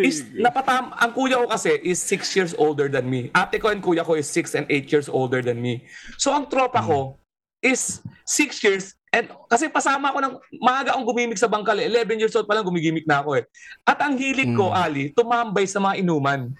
is 0.00 0.24
napatam 0.34 0.90
ang 0.96 1.12
kuya 1.12 1.38
ko 1.38 1.46
kasi 1.46 1.76
is 1.84 2.00
6 2.02 2.36
years 2.36 2.52
older 2.56 2.88
than 2.88 3.06
me. 3.06 3.30
Ate 3.30 3.60
ko 3.60 3.70
and 3.70 3.84
kuya 3.84 4.02
ko 4.02 4.16
is 4.16 4.26
6 4.26 4.56
and 4.56 4.66
8 4.66 4.90
years 4.90 5.08
older 5.08 5.44
than 5.44 5.60
me. 5.60 5.86
So 6.16 6.34
ang 6.34 6.48
tropa 6.50 6.82
ko 6.82 7.20
is 7.62 8.00
6 8.26 8.64
years 8.64 8.96
and 9.12 9.30
kasi 9.46 9.70
pasama 9.70 10.10
ko 10.10 10.18
ng 10.18 10.34
maaga 10.58 10.92
akong 10.96 11.06
gumimik 11.06 11.38
sa 11.38 11.46
bangkal. 11.46 11.78
eh. 11.78 11.86
11 11.86 12.18
years 12.18 12.34
old 12.34 12.48
pa 12.48 12.58
lang 12.58 12.66
gumigimik 12.66 13.06
na 13.06 13.22
ako 13.22 13.38
eh. 13.38 13.44
At 13.86 14.02
ang 14.02 14.18
hilig 14.18 14.50
ko, 14.52 14.72
Mm. 14.72 14.76
Ali, 14.76 15.04
tumambay 15.14 15.64
sa 15.68 15.78
mga 15.78 16.02
inuman. 16.02 16.50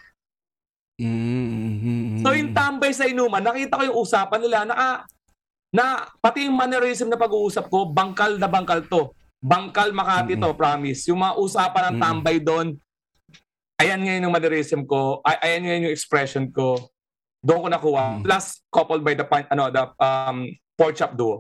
Mm-hmm. 0.99 2.27
So 2.27 2.35
yung 2.35 2.51
tambay 2.51 2.91
sa 2.91 3.07
inuman, 3.07 3.43
nakita 3.43 3.79
ko 3.79 3.83
yung 3.87 3.99
usapan 4.03 4.41
nila 4.43 4.59
na 4.67 4.75
ah, 4.75 4.99
na 5.71 6.09
pati 6.19 6.49
yung 6.49 6.57
mannerism 6.59 7.13
na 7.13 7.21
pag-uusap 7.21 7.71
ko, 7.71 7.89
bangkal 7.93 8.41
na 8.41 8.49
bangkal 8.51 8.83
to. 8.89 9.13
Bangkal 9.39 9.95
Makati 9.95 10.35
to, 10.35 10.51
promise. 10.59 11.07
Yung 11.07 11.23
mga 11.23 11.39
usapan 11.39 11.83
ng 11.87 11.95
Mm-mm. 11.95 12.03
tambay 12.03 12.37
doon, 12.43 12.75
ayan 13.79 14.03
ngayon 14.03 14.27
yung 14.27 14.35
mannerism 14.35 14.83
ko, 14.83 15.23
ay, 15.23 15.39
ayan 15.47 15.63
ngayon 15.63 15.85
yung 15.87 15.95
expression 15.95 16.45
ko. 16.51 16.91
Doon 17.39 17.63
ko 17.63 17.69
nakuha. 17.71 18.19
Mm. 18.19 18.23
Plus, 18.27 18.67
coupled 18.67 19.07
by 19.07 19.15
the, 19.15 19.23
ano, 19.47 19.71
the 19.71 19.85
um, 20.03 20.51
pork 20.75 20.99
chop 20.99 21.15
duo. 21.15 21.39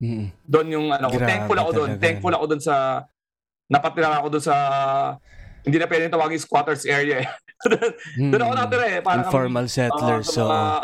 Mm-hmm. 0.00 0.26
Doon 0.48 0.68
yung 0.72 0.86
ano. 0.88 1.12
Grabe 1.12 1.28
Thankful 1.28 1.58
ako 1.60 1.70
doon. 1.72 1.90
Thankful 2.00 2.32
ako 2.32 2.44
doon 2.48 2.62
sa 2.64 3.04
napatira 3.66 4.16
ako 4.22 4.28
doon 4.38 4.44
sa 4.44 4.56
hindi 5.66 5.76
na 5.76 5.90
pwedeng 5.90 6.14
tawagin 6.14 6.38
squatters 6.38 6.86
area 6.86 7.26
eh. 7.26 7.28
doon 8.30 8.38
ako 8.38 8.52
natira 8.54 8.86
eh. 8.86 9.00
Parang 9.02 9.26
Informal 9.26 9.66
settlers. 9.66 10.30
Oo, 10.30 10.34
So, 10.38 10.42
mga- 10.46 10.80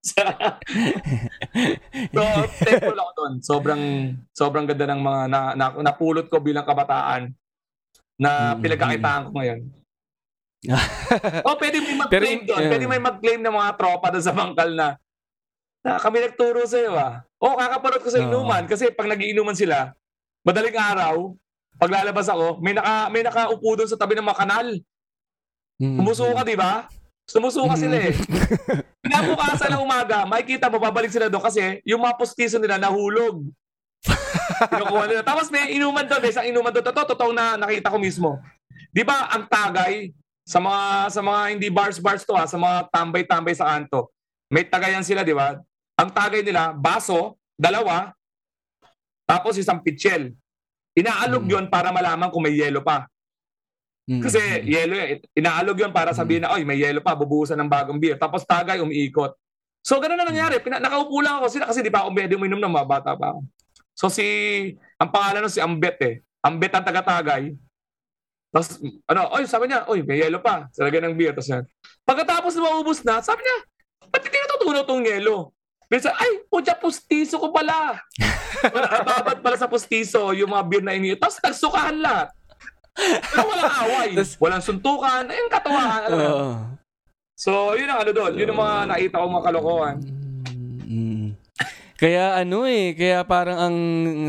so, 2.14 2.22
thankful 2.62 2.96
ako 2.96 3.10
doon. 3.18 3.32
Sobrang, 3.42 3.82
sobrang 4.32 4.64
ganda 4.64 4.86
ng 4.88 5.02
mga 5.02 5.20
na, 5.28 5.40
na, 5.52 5.66
napulot 5.82 6.30
ko 6.30 6.38
bilang 6.40 6.64
kabataan 6.64 7.34
na 8.16 8.54
Mm, 8.54 8.60
pinagkakitaan 8.62 9.22
ko 9.28 9.30
ngayon. 9.34 9.60
oh, 11.48 11.56
pwede 11.56 11.80
may 11.80 11.96
mag-claim 11.96 12.40
doon. 12.44 12.62
Pwede 12.68 12.84
may 12.84 13.00
mag-claim 13.00 13.40
ng 13.40 13.54
mga 13.56 13.70
tropa 13.80 14.12
doon 14.12 14.24
sa 14.24 14.36
bangkal 14.36 14.70
na 14.76 14.94
na 15.80 15.96
kami 15.96 16.20
nagturo 16.20 16.68
sa 16.68 16.76
iyo 16.76 16.92
ah. 16.92 17.24
Oh, 17.40 17.56
kakapanood 17.56 18.04
ko 18.04 18.12
sa 18.12 18.20
inuman 18.20 18.68
kasi 18.68 18.92
pag 18.92 19.08
nagiinuman 19.08 19.56
sila, 19.56 19.96
madaling 20.44 20.76
araw, 20.76 21.32
paglalabas 21.80 22.28
ako, 22.28 22.60
may 22.60 22.76
naka 22.76 23.08
may 23.08 23.24
nakaupo 23.24 23.70
doon 23.80 23.88
sa 23.88 23.96
tabi 23.96 24.12
ng 24.14 24.28
mga 24.28 24.40
kanal. 24.44 24.68
Mm-hmm. 25.80 25.96
Sumusuka, 25.96 26.40
di 26.44 26.56
ba? 26.60 26.72
Sumusuka 27.24 27.74
sila 27.80 27.96
eh. 27.96 28.12
Kinabukasan 29.06 29.72
ng 29.72 29.82
umaga, 29.82 30.28
makikita 30.28 30.68
mo, 30.68 30.76
babalik 30.76 31.08
sila 31.08 31.32
doon 31.32 31.40
kasi 31.40 31.80
yung 31.88 32.04
mga 32.04 32.20
postiso 32.20 32.60
nila 32.60 32.76
nahulog. 32.76 33.48
Kinukuha 34.68 35.04
nila. 35.08 35.22
Tapos 35.24 35.48
may 35.48 35.72
inuman 35.72 36.04
doon, 36.04 36.20
may 36.20 36.30
isang 36.34 36.44
inuman 36.44 36.68
doon. 36.68 36.84
Totoo, 36.84 37.16
totoo 37.16 37.30
na 37.32 37.56
nakita 37.56 37.88
ko 37.88 37.96
mismo. 37.96 38.36
Di 38.92 39.00
ba 39.00 39.32
ang 39.32 39.48
tagay 39.48 40.12
sa 40.44 40.58
mga 40.58 41.14
sa 41.14 41.20
mga 41.22 41.40
hindi 41.54 41.68
bars 41.70 42.02
bars 42.02 42.26
to 42.26 42.34
ha, 42.34 42.44
sa 42.44 42.58
mga 42.58 42.90
tambay-tambay 42.92 43.54
sa 43.56 43.70
kanto. 43.72 44.10
May 44.50 44.66
tagayan 44.66 45.06
sila, 45.06 45.22
di 45.22 45.32
ba? 45.32 45.56
Ang 45.94 46.10
tagay 46.10 46.42
nila, 46.42 46.74
baso, 46.74 47.38
dalawa, 47.54 48.10
tapos 49.30 49.54
isang 49.54 49.78
pitchel. 49.78 50.34
Inaalog 50.96 51.44
Mm. 51.46 51.50
yon 51.50 51.66
para 51.70 51.94
malaman 51.94 52.28
kung 52.30 52.42
may 52.42 52.54
yelo 52.54 52.82
pa. 52.82 53.06
Mm-hmm. 54.10 54.22
Kasi 54.26 54.40
yelo 54.66 54.94
yun. 54.98 55.08
Inaalog 55.38 55.78
yun 55.78 55.92
para 55.94 56.10
sabihin 56.10 56.42
na, 56.42 56.50
oy, 56.50 56.66
may 56.66 56.82
yelo 56.82 56.98
pa, 56.98 57.14
bubuhusan 57.14 57.54
ng 57.54 57.70
bagong 57.70 58.00
beer. 58.02 58.18
Tapos 58.18 58.42
tagay, 58.42 58.82
umiikot. 58.82 59.38
So, 59.86 60.02
ganun 60.02 60.18
na 60.18 60.26
nangyari. 60.26 60.58
Pina- 60.58 60.82
nakaupo 60.82 61.22
lang 61.22 61.38
ako 61.38 61.46
sila 61.46 61.64
kasi 61.70 61.80
di 61.80 61.94
pa 61.94 62.02
ako 62.02 62.10
pwede 62.12 62.34
uminom 62.34 62.58
ng 62.58 62.74
mga 62.74 62.88
bata 62.90 63.10
pa 63.14 63.32
ako. 63.32 63.40
So, 63.94 64.10
si, 64.10 64.24
ang 64.98 65.14
pangalan 65.14 65.46
nun 65.46 65.52
si 65.52 65.62
Ambet 65.62 65.96
eh. 66.02 66.14
Ambet 66.42 66.72
ang 66.74 66.84
taga-tagay. 66.84 67.54
Tapos, 68.50 68.82
ano, 69.06 69.30
oy, 69.30 69.46
sabi 69.46 69.70
niya, 69.70 69.86
oy, 69.86 70.02
may 70.02 70.18
yelo 70.26 70.42
pa. 70.42 70.66
Salagay 70.74 70.98
ng 71.00 71.14
beer. 71.14 71.30
Tapos 71.30 71.48
yan. 71.48 71.64
Pagkatapos 72.02 72.58
na 72.58 72.60
maubos 72.66 72.98
na, 73.06 73.22
sabi 73.22 73.46
niya, 73.46 73.56
ba't 74.10 74.22
hindi 74.26 74.38
natutunaw 74.42 74.82
tong 74.82 75.06
yelo? 75.06 75.54
Bisa, 75.90 76.14
ay, 76.14 76.46
putya, 76.46 76.78
pustiso 76.78 77.42
ko 77.42 77.50
pala. 77.50 77.98
Nakababad 78.62 79.42
pala 79.42 79.56
sa 79.58 79.66
pustiso 79.66 80.30
yung 80.30 80.54
mga 80.54 80.64
beer 80.70 80.84
na 80.86 80.94
ini. 80.94 81.18
Tapos 81.18 81.42
nagsukahan 81.42 81.98
lahat. 81.98 82.30
Pero 82.94 83.42
walang 83.50 83.74
away. 83.90 84.10
Walang 84.38 84.62
suntukan. 84.62 85.26
Ayun, 85.26 85.50
katawahan. 85.50 86.00
Alam 86.06 86.18
mo. 86.18 86.30
Oo. 86.30 86.50
So, 87.34 87.74
yun 87.74 87.90
ang 87.90 88.06
ano 88.06 88.14
doon. 88.14 88.38
Yun 88.38 88.54
ang 88.54 88.60
mga 88.62 88.76
nakita 88.86 89.18
ko 89.18 89.26
mga 89.26 89.46
kalokohan. 89.50 89.96
Mm. 90.86 91.28
Kaya 92.00 92.38
ano 92.38 92.64
eh, 92.64 92.96
kaya 92.96 93.20
parang 93.28 93.58
ang 93.60 93.76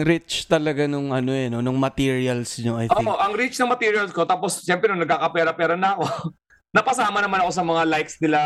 rich 0.04 0.50
talaga 0.50 0.90
nung 0.92 1.16
ano 1.16 1.32
eh, 1.32 1.48
no, 1.48 1.64
nung 1.64 1.80
materials 1.80 2.60
nyo, 2.60 2.76
I 2.76 2.92
think. 2.92 3.00
Oo, 3.00 3.16
ang 3.16 3.32
rich 3.32 3.56
ng 3.62 3.70
materials 3.70 4.12
ko. 4.12 4.28
Tapos, 4.28 4.66
siyempre, 4.66 4.92
nung 4.92 5.00
nagkakapera-pera 5.00 5.78
na 5.78 5.96
ako, 5.96 6.04
napasama 6.76 7.22
naman 7.22 7.46
ako 7.46 7.52
sa 7.54 7.64
mga 7.64 7.84
likes 7.86 8.18
nila 8.18 8.42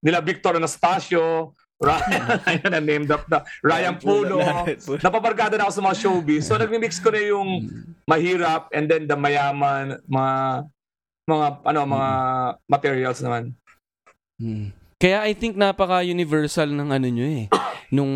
nila 0.00 0.24
Victor 0.24 0.56
Anastasio, 0.56 1.52
Ryan, 1.80 2.22
ayun, 2.48 2.70
na 2.76 2.80
named 2.80 3.08
up 3.08 3.24
na, 3.32 3.40
Ryan 3.64 3.96
Puno. 3.96 4.36
Napabarkada 5.00 5.56
na 5.56 5.64
ako 5.64 5.72
sa 5.80 5.84
mga 5.88 5.96
showbiz. 5.96 6.44
So, 6.44 6.60
nagmi-mix 6.60 7.00
ko 7.00 7.08
na 7.08 7.24
yung 7.24 7.72
mahirap 8.04 8.68
and 8.76 8.84
then 8.84 9.08
the 9.08 9.16
mayaman, 9.16 9.96
mga 10.04 10.34
mga 11.24 11.46
ano 11.64 11.78
mga 11.88 12.10
materials 12.68 13.18
naman. 13.24 13.56
Mm. 14.36 14.76
Kaya 15.00 15.24
I 15.24 15.32
think 15.32 15.56
napaka-universal 15.56 16.68
ng 16.68 16.92
ano 16.92 17.08
nyo 17.08 17.24
eh, 17.24 17.44
nung 17.96 18.12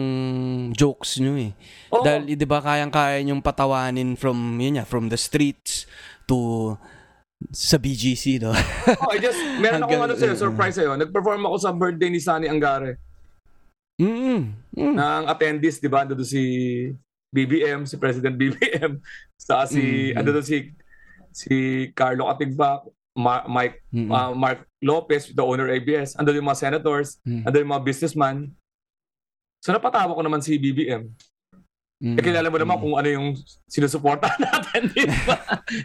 jokes 0.76 1.16
nyo 1.24 1.32
eh. 1.40 1.56
Oo. 1.88 2.04
Dahil, 2.04 2.36
di 2.36 2.44
ba, 2.44 2.60
kayang-kaya 2.60 3.24
nyong 3.24 3.40
patawanin 3.40 4.20
from, 4.20 4.60
yun 4.60 4.76
nga, 4.76 4.84
from 4.84 5.08
the 5.08 5.16
streets 5.16 5.88
to 6.28 6.76
sa 7.52 7.80
BGC, 7.80 8.40
no? 8.44 8.52
Oh, 8.52 9.12
I 9.12 9.20
just, 9.20 9.40
meron 9.60 9.84
akong 9.84 10.04
ano 10.04 10.14
sa'yo, 10.16 10.36
surprise 10.36 10.76
sa'yo. 10.76 10.96
Nag-perform 11.00 11.44
ako 11.48 11.56
sa 11.56 11.72
birthday 11.72 12.12
ni 12.12 12.20
Sunny 12.20 12.52
Angare. 12.52 13.00
Mm 13.94 14.40
mm. 14.74 14.94
ng 14.94 15.22
attendees, 15.26 15.78
di 15.78 15.86
ba? 15.86 16.02
Ando 16.02 16.14
doon 16.14 16.26
si 16.26 16.42
BBM, 17.30 17.86
si 17.86 17.96
President 17.96 18.34
BBM. 18.34 18.98
Sa 19.44 19.66
si, 19.66 20.10
Mm. 20.10 20.18
ando 20.18 20.30
doon 20.34 20.46
si, 20.46 20.70
si 21.30 21.54
Carlo 21.92 22.26
Atigbak, 22.26 22.86
Ma- 23.14 23.46
Mike, 23.46 23.78
Mm. 23.94 24.10
uh, 24.10 24.32
Mark 24.34 24.66
Lopez, 24.82 25.30
the 25.30 25.42
owner 25.42 25.70
of 25.70 25.74
ABS. 25.74 26.18
Ando 26.18 26.34
yung 26.34 26.46
mga 26.46 26.58
senators, 26.60 27.22
Mm. 27.22 27.46
ando 27.46 27.56
yung 27.58 27.70
mga 27.70 27.84
businessman. 27.86 28.50
So 29.62 29.70
napatawa 29.70 30.12
ko 30.12 30.22
naman 30.22 30.42
si 30.42 30.58
BBM. 30.58 31.08
Mm. 32.02 32.18
Eh, 32.18 32.22
kilala 32.22 32.50
mo 32.50 32.58
naman 32.58 32.74
Mm. 32.74 32.82
kung 32.82 32.94
ano 32.98 33.08
yung 33.08 33.26
sinusuporta 33.64 34.26
natin, 34.42 34.90
di 34.90 35.06
ba? 35.24 35.38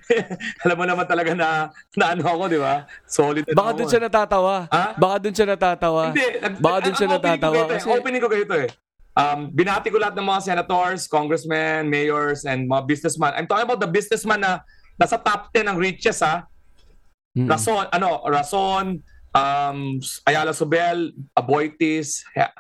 Alam 0.66 0.76
mo 0.76 0.86
naman 0.86 1.06
talaga 1.06 1.32
na, 1.32 1.70
na 1.94 2.06
ano 2.12 2.26
ako, 2.26 2.44
di 2.50 2.58
ba? 2.58 2.90
Solid. 3.06 3.46
ano 3.46 3.54
Baka 3.54 3.70
ako, 3.70 3.78
dun 3.78 3.88
siya 3.88 4.02
natatawa. 4.02 4.56
Ha? 4.68 4.86
Baka 4.98 5.16
dun 5.20 5.34
siya 5.34 5.48
natatawa. 5.48 6.04
Hindi. 6.10 6.28
Baka 6.58 6.76
ang 6.76 6.96
siya 6.98 7.08
opening 7.08 7.08
ko 7.08 7.16
natatawa 7.16 7.54
ganito 7.54 7.70
eh. 7.70 7.78
kasi- 7.78 7.90
Opening 7.94 8.20
ko 8.20 8.28
ganito 8.28 8.56
eh. 8.58 8.70
Um, 9.14 9.40
binati 9.50 9.88
ko 9.90 9.98
lahat 9.98 10.16
ng 10.16 10.28
mga 10.28 10.42
senators, 10.44 11.02
congressmen, 11.06 11.88
mayors, 11.88 12.44
and 12.44 12.66
mga 12.66 12.84
businessmen. 12.86 13.36
I'm 13.36 13.46
talking 13.46 13.68
about 13.68 13.80
the 13.80 13.90
businessman 13.90 14.40
na 14.40 14.64
nasa 14.96 15.16
top 15.16 15.52
10 15.52 15.68
ng 15.68 15.78
riches 15.78 16.20
ha. 16.20 16.48
Mm. 17.32 17.46
Rason, 17.46 17.86
ano, 17.92 18.24
Rason, 18.26 18.98
um, 19.32 19.80
Ayala 20.24 20.52
Sobel, 20.52 21.14
Aboitis, 21.32 22.26
he- 22.34 22.56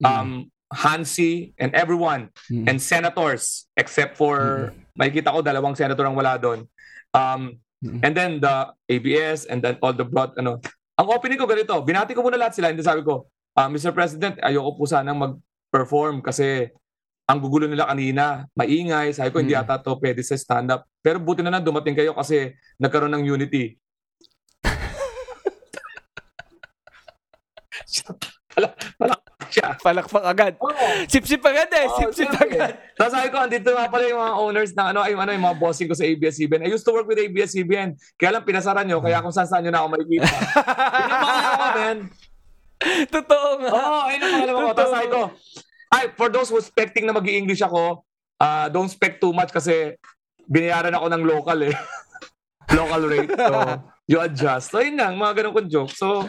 um, 0.00 0.46
Hansi, 0.72 1.54
and 1.58 1.74
everyone. 1.74 2.30
Mm. 2.50 2.66
And 2.66 2.82
senators, 2.82 3.70
except 3.78 4.18
for, 4.18 4.72
makikita 4.98 5.30
ko 5.30 5.42
dalawang 5.42 5.78
senator 5.78 6.06
ang 6.06 6.18
wala 6.18 6.38
doon. 6.40 6.66
Um, 7.14 7.60
Mm. 7.84 8.00
And 8.00 8.16
then 8.16 8.32
the 8.40 8.72
ABS, 8.88 9.44
and 9.46 9.60
then 9.60 9.76
all 9.84 9.92
the 9.92 10.04
broad, 10.04 10.32
ano. 10.40 10.60
Ang 10.96 11.06
opening 11.12 11.36
ko 11.36 11.44
ganito, 11.44 11.76
binati 11.84 12.16
ko 12.16 12.24
muna 12.24 12.40
lahat 12.40 12.56
sila, 12.56 12.72
hindi 12.72 12.80
sabi 12.80 13.04
ko, 13.04 13.28
ah, 13.52 13.68
Mr. 13.68 13.92
President, 13.92 14.40
ayoko 14.40 14.80
po 14.80 14.84
sanang 14.88 15.20
mag-perform 15.20 16.24
kasi 16.24 16.72
ang 17.28 17.42
gugulo 17.42 17.68
nila 17.68 17.90
kanina, 17.90 18.48
maingay, 18.56 19.12
sabi 19.12 19.28
ko, 19.28 19.44
hindi 19.44 19.52
Mm. 19.52 19.66
ata 19.66 19.82
to 19.82 19.98
pwede 20.00 20.24
sa 20.24 20.40
stand-up. 20.40 20.88
Pero 21.04 21.20
buti 21.20 21.44
na 21.44 21.52
lang 21.52 21.66
dumating 21.66 21.92
kayo 21.92 22.16
kasi 22.16 22.56
nagkaroon 22.80 23.12
ng 23.12 23.28
unity. 23.28 23.76
wala, 28.56 28.72
wala, 28.96 29.14
siya. 29.56 29.68
Palakpak 29.80 30.24
agad. 30.28 30.52
Oo. 30.60 30.86
Sip-sip 31.08 31.40
agad 31.40 31.72
eh. 31.72 31.88
Oo, 31.88 31.96
Sip-sip 32.04 32.28
siyempre. 32.28 32.52
agad. 32.52 32.72
Tapos 32.92 33.12
sabi 33.16 33.28
ko, 33.32 33.36
andito 33.40 33.70
nga 33.72 33.88
pala 33.88 34.04
yung 34.04 34.20
mga 34.20 34.34
owners 34.36 34.72
ng 34.76 34.86
ano, 34.92 35.00
ay, 35.00 35.12
ano, 35.16 35.32
yung 35.32 35.46
mga 35.48 35.58
bossing 35.58 35.88
ko 35.88 35.96
sa 35.96 36.04
ABS-CBN. 36.04 36.68
I 36.68 36.70
used 36.70 36.84
to 36.84 36.92
work 36.92 37.08
with 37.08 37.16
ABS-CBN. 37.16 37.96
Kaya 38.20 38.30
lang 38.36 38.44
pinasaran 38.44 38.84
nyo, 38.84 39.00
kaya 39.00 39.24
kung 39.24 39.32
saan 39.32 39.48
saan 39.48 39.64
nyo 39.64 39.72
na 39.72 39.80
ako 39.80 39.88
makikita. 39.96 40.28
Yun 41.00 41.08
ang 41.08 41.22
pangalan 41.24 41.56
ko, 41.56 41.66
man. 41.72 41.98
Totoo 43.08 43.48
nga. 43.64 43.70
Oo, 43.72 43.80
oh, 43.80 44.02
ayun 44.04 44.20
ang 44.20 44.32
pangalan 44.36 44.52
ko. 44.52 44.70
Tapos 44.76 44.92
sabi 44.92 45.08
ko, 45.08 45.20
ay, 45.96 46.04
for 46.12 46.28
those 46.28 46.48
who 46.52 46.60
expecting 46.60 47.08
na 47.08 47.16
mag 47.16 47.24
english 47.24 47.64
ako, 47.64 48.04
ah, 48.36 48.68
don't 48.68 48.92
expect 48.92 49.24
too 49.24 49.32
much 49.32 49.48
kasi 49.48 49.96
binayaran 50.46 50.94
ako 50.94 51.06
ng 51.10 51.22
local 51.24 51.58
eh. 51.64 51.74
local 52.72 53.02
rate. 53.06 53.30
So, 53.30 53.56
you 54.10 54.18
adjust. 54.18 54.70
So, 54.70 54.80
yun 54.80 54.96
lang, 54.96 55.14
mga 55.14 55.42
ganun 55.42 55.54
kong 55.54 55.70
joke. 55.70 55.92
So, 55.92 56.26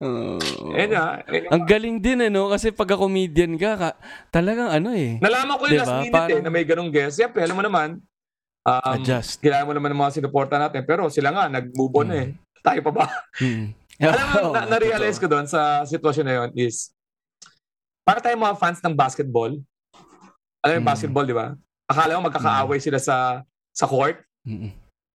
na. 0.00 0.38
ayun 0.74 0.90
na. 0.90 1.02
Ang 1.50 1.64
galing 1.64 1.96
din 1.98 2.18
eh, 2.22 2.30
no? 2.30 2.50
Kasi 2.50 2.70
pagka 2.70 2.94
comedian 2.94 3.54
ka, 3.54 3.70
ka 3.74 3.88
talagang 4.30 4.70
ano 4.70 4.90
eh. 4.92 5.18
Nalaman 5.18 5.54
ko 5.56 5.64
yung 5.66 5.74
Diba? 5.74 5.82
last 5.82 5.94
minute 6.00 6.10
eh, 6.10 6.14
Parang- 6.14 6.44
na 6.44 6.50
may 6.50 6.64
ganung 6.66 6.90
guest. 6.90 7.18
Siyempre, 7.18 7.42
alam 7.42 7.54
mo 7.54 7.62
naman, 7.62 7.88
um, 8.62 8.94
Adjust. 8.98 9.38
kailangan 9.38 9.66
mo 9.66 9.74
naman 9.74 9.90
ng 9.92 10.00
mga 10.00 10.14
sinuporta 10.18 10.56
natin. 10.58 10.82
Pero 10.82 11.06
sila 11.08 11.30
nga, 11.30 11.44
nag-move 11.48 11.94
on 11.94 12.08
eh. 12.10 12.26
Tayo 12.62 12.80
pa 12.82 12.92
ba? 12.94 13.04
Hmm. 13.38 13.70
alam 14.02 14.26
mo, 14.30 14.38
na- 14.56 14.68
na-realize 14.68 15.18
ko 15.18 15.26
doon 15.26 15.46
sa 15.46 15.86
sitwasyon 15.86 16.26
na 16.26 16.34
yun 16.42 16.50
is, 16.56 16.90
para 18.02 18.18
tayong 18.18 18.42
mga 18.42 18.58
fans 18.58 18.82
ng 18.82 18.94
basketball, 18.94 19.54
alam 20.62 20.72
mo 20.72 20.78
yung 20.78 20.86
Mm. 20.86 20.92
basketball, 20.94 21.26
di 21.26 21.34
ba? 21.34 21.54
Akala 21.86 22.18
mo 22.18 22.26
magkakaaway 22.26 22.78
sila 22.78 22.98
sa 22.98 23.42
sa 23.70 23.86
court. 23.86 24.18
Mm-mm. 24.42 24.70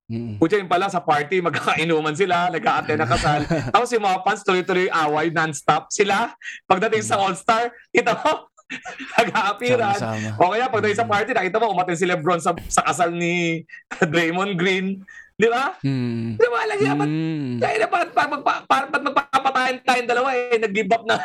Mm-mm. 0.08 0.40
Kutya 0.40 0.64
yun 0.64 0.72
pala 0.72 0.88
sa 0.88 1.04
party, 1.04 1.40
magkakainuman 1.46 2.16
sila, 2.16 2.48
nagka-attend 2.48 3.00
na 3.04 3.08
kasal. 3.08 3.44
Tapos 3.76 3.92
yung 3.92 4.08
mga 4.08 4.24
fans, 4.24 4.42
tuloy-tuloy 4.44 4.88
away, 4.88 5.28
non-stop. 5.30 5.92
Sila, 5.92 6.32
pagdating 6.64 7.04
sa 7.04 7.20
All-Star, 7.20 7.76
kita 7.92 8.16
mo, 8.16 8.48
nag-aapiran. 9.20 10.00
O 10.40 10.52
kaya 10.52 10.68
pagdating 10.68 11.00
sa 11.00 11.08
party, 11.08 11.32
nakita 11.32 11.60
mo, 11.60 11.72
umatin 11.72 12.00
si 12.00 12.08
Lebron 12.08 12.40
sa, 12.40 12.56
sa 12.68 12.84
kasal 12.84 13.12
ni 13.12 13.68
Draymond 14.00 14.56
Green. 14.56 15.04
Di 15.38 15.46
ba? 15.48 15.76
Hmm. 15.86 16.34
Di 16.34 16.48
ba? 16.50 16.66
Lagi 16.66 16.82
dapat 16.82 17.08
Hmm. 17.08 17.62
kaya 17.62 17.78
na 17.78 17.88
parang 17.88 18.10
parang 18.10 18.32
magpa, 18.34 18.54
parang 18.66 18.90
ba't 18.90 19.04
magpapatayan 19.06 19.76
tayong 19.86 20.10
dalawa 20.10 20.34
eh. 20.34 20.58
Nag-give 20.58 20.90
up 20.90 21.06
na 21.06 21.16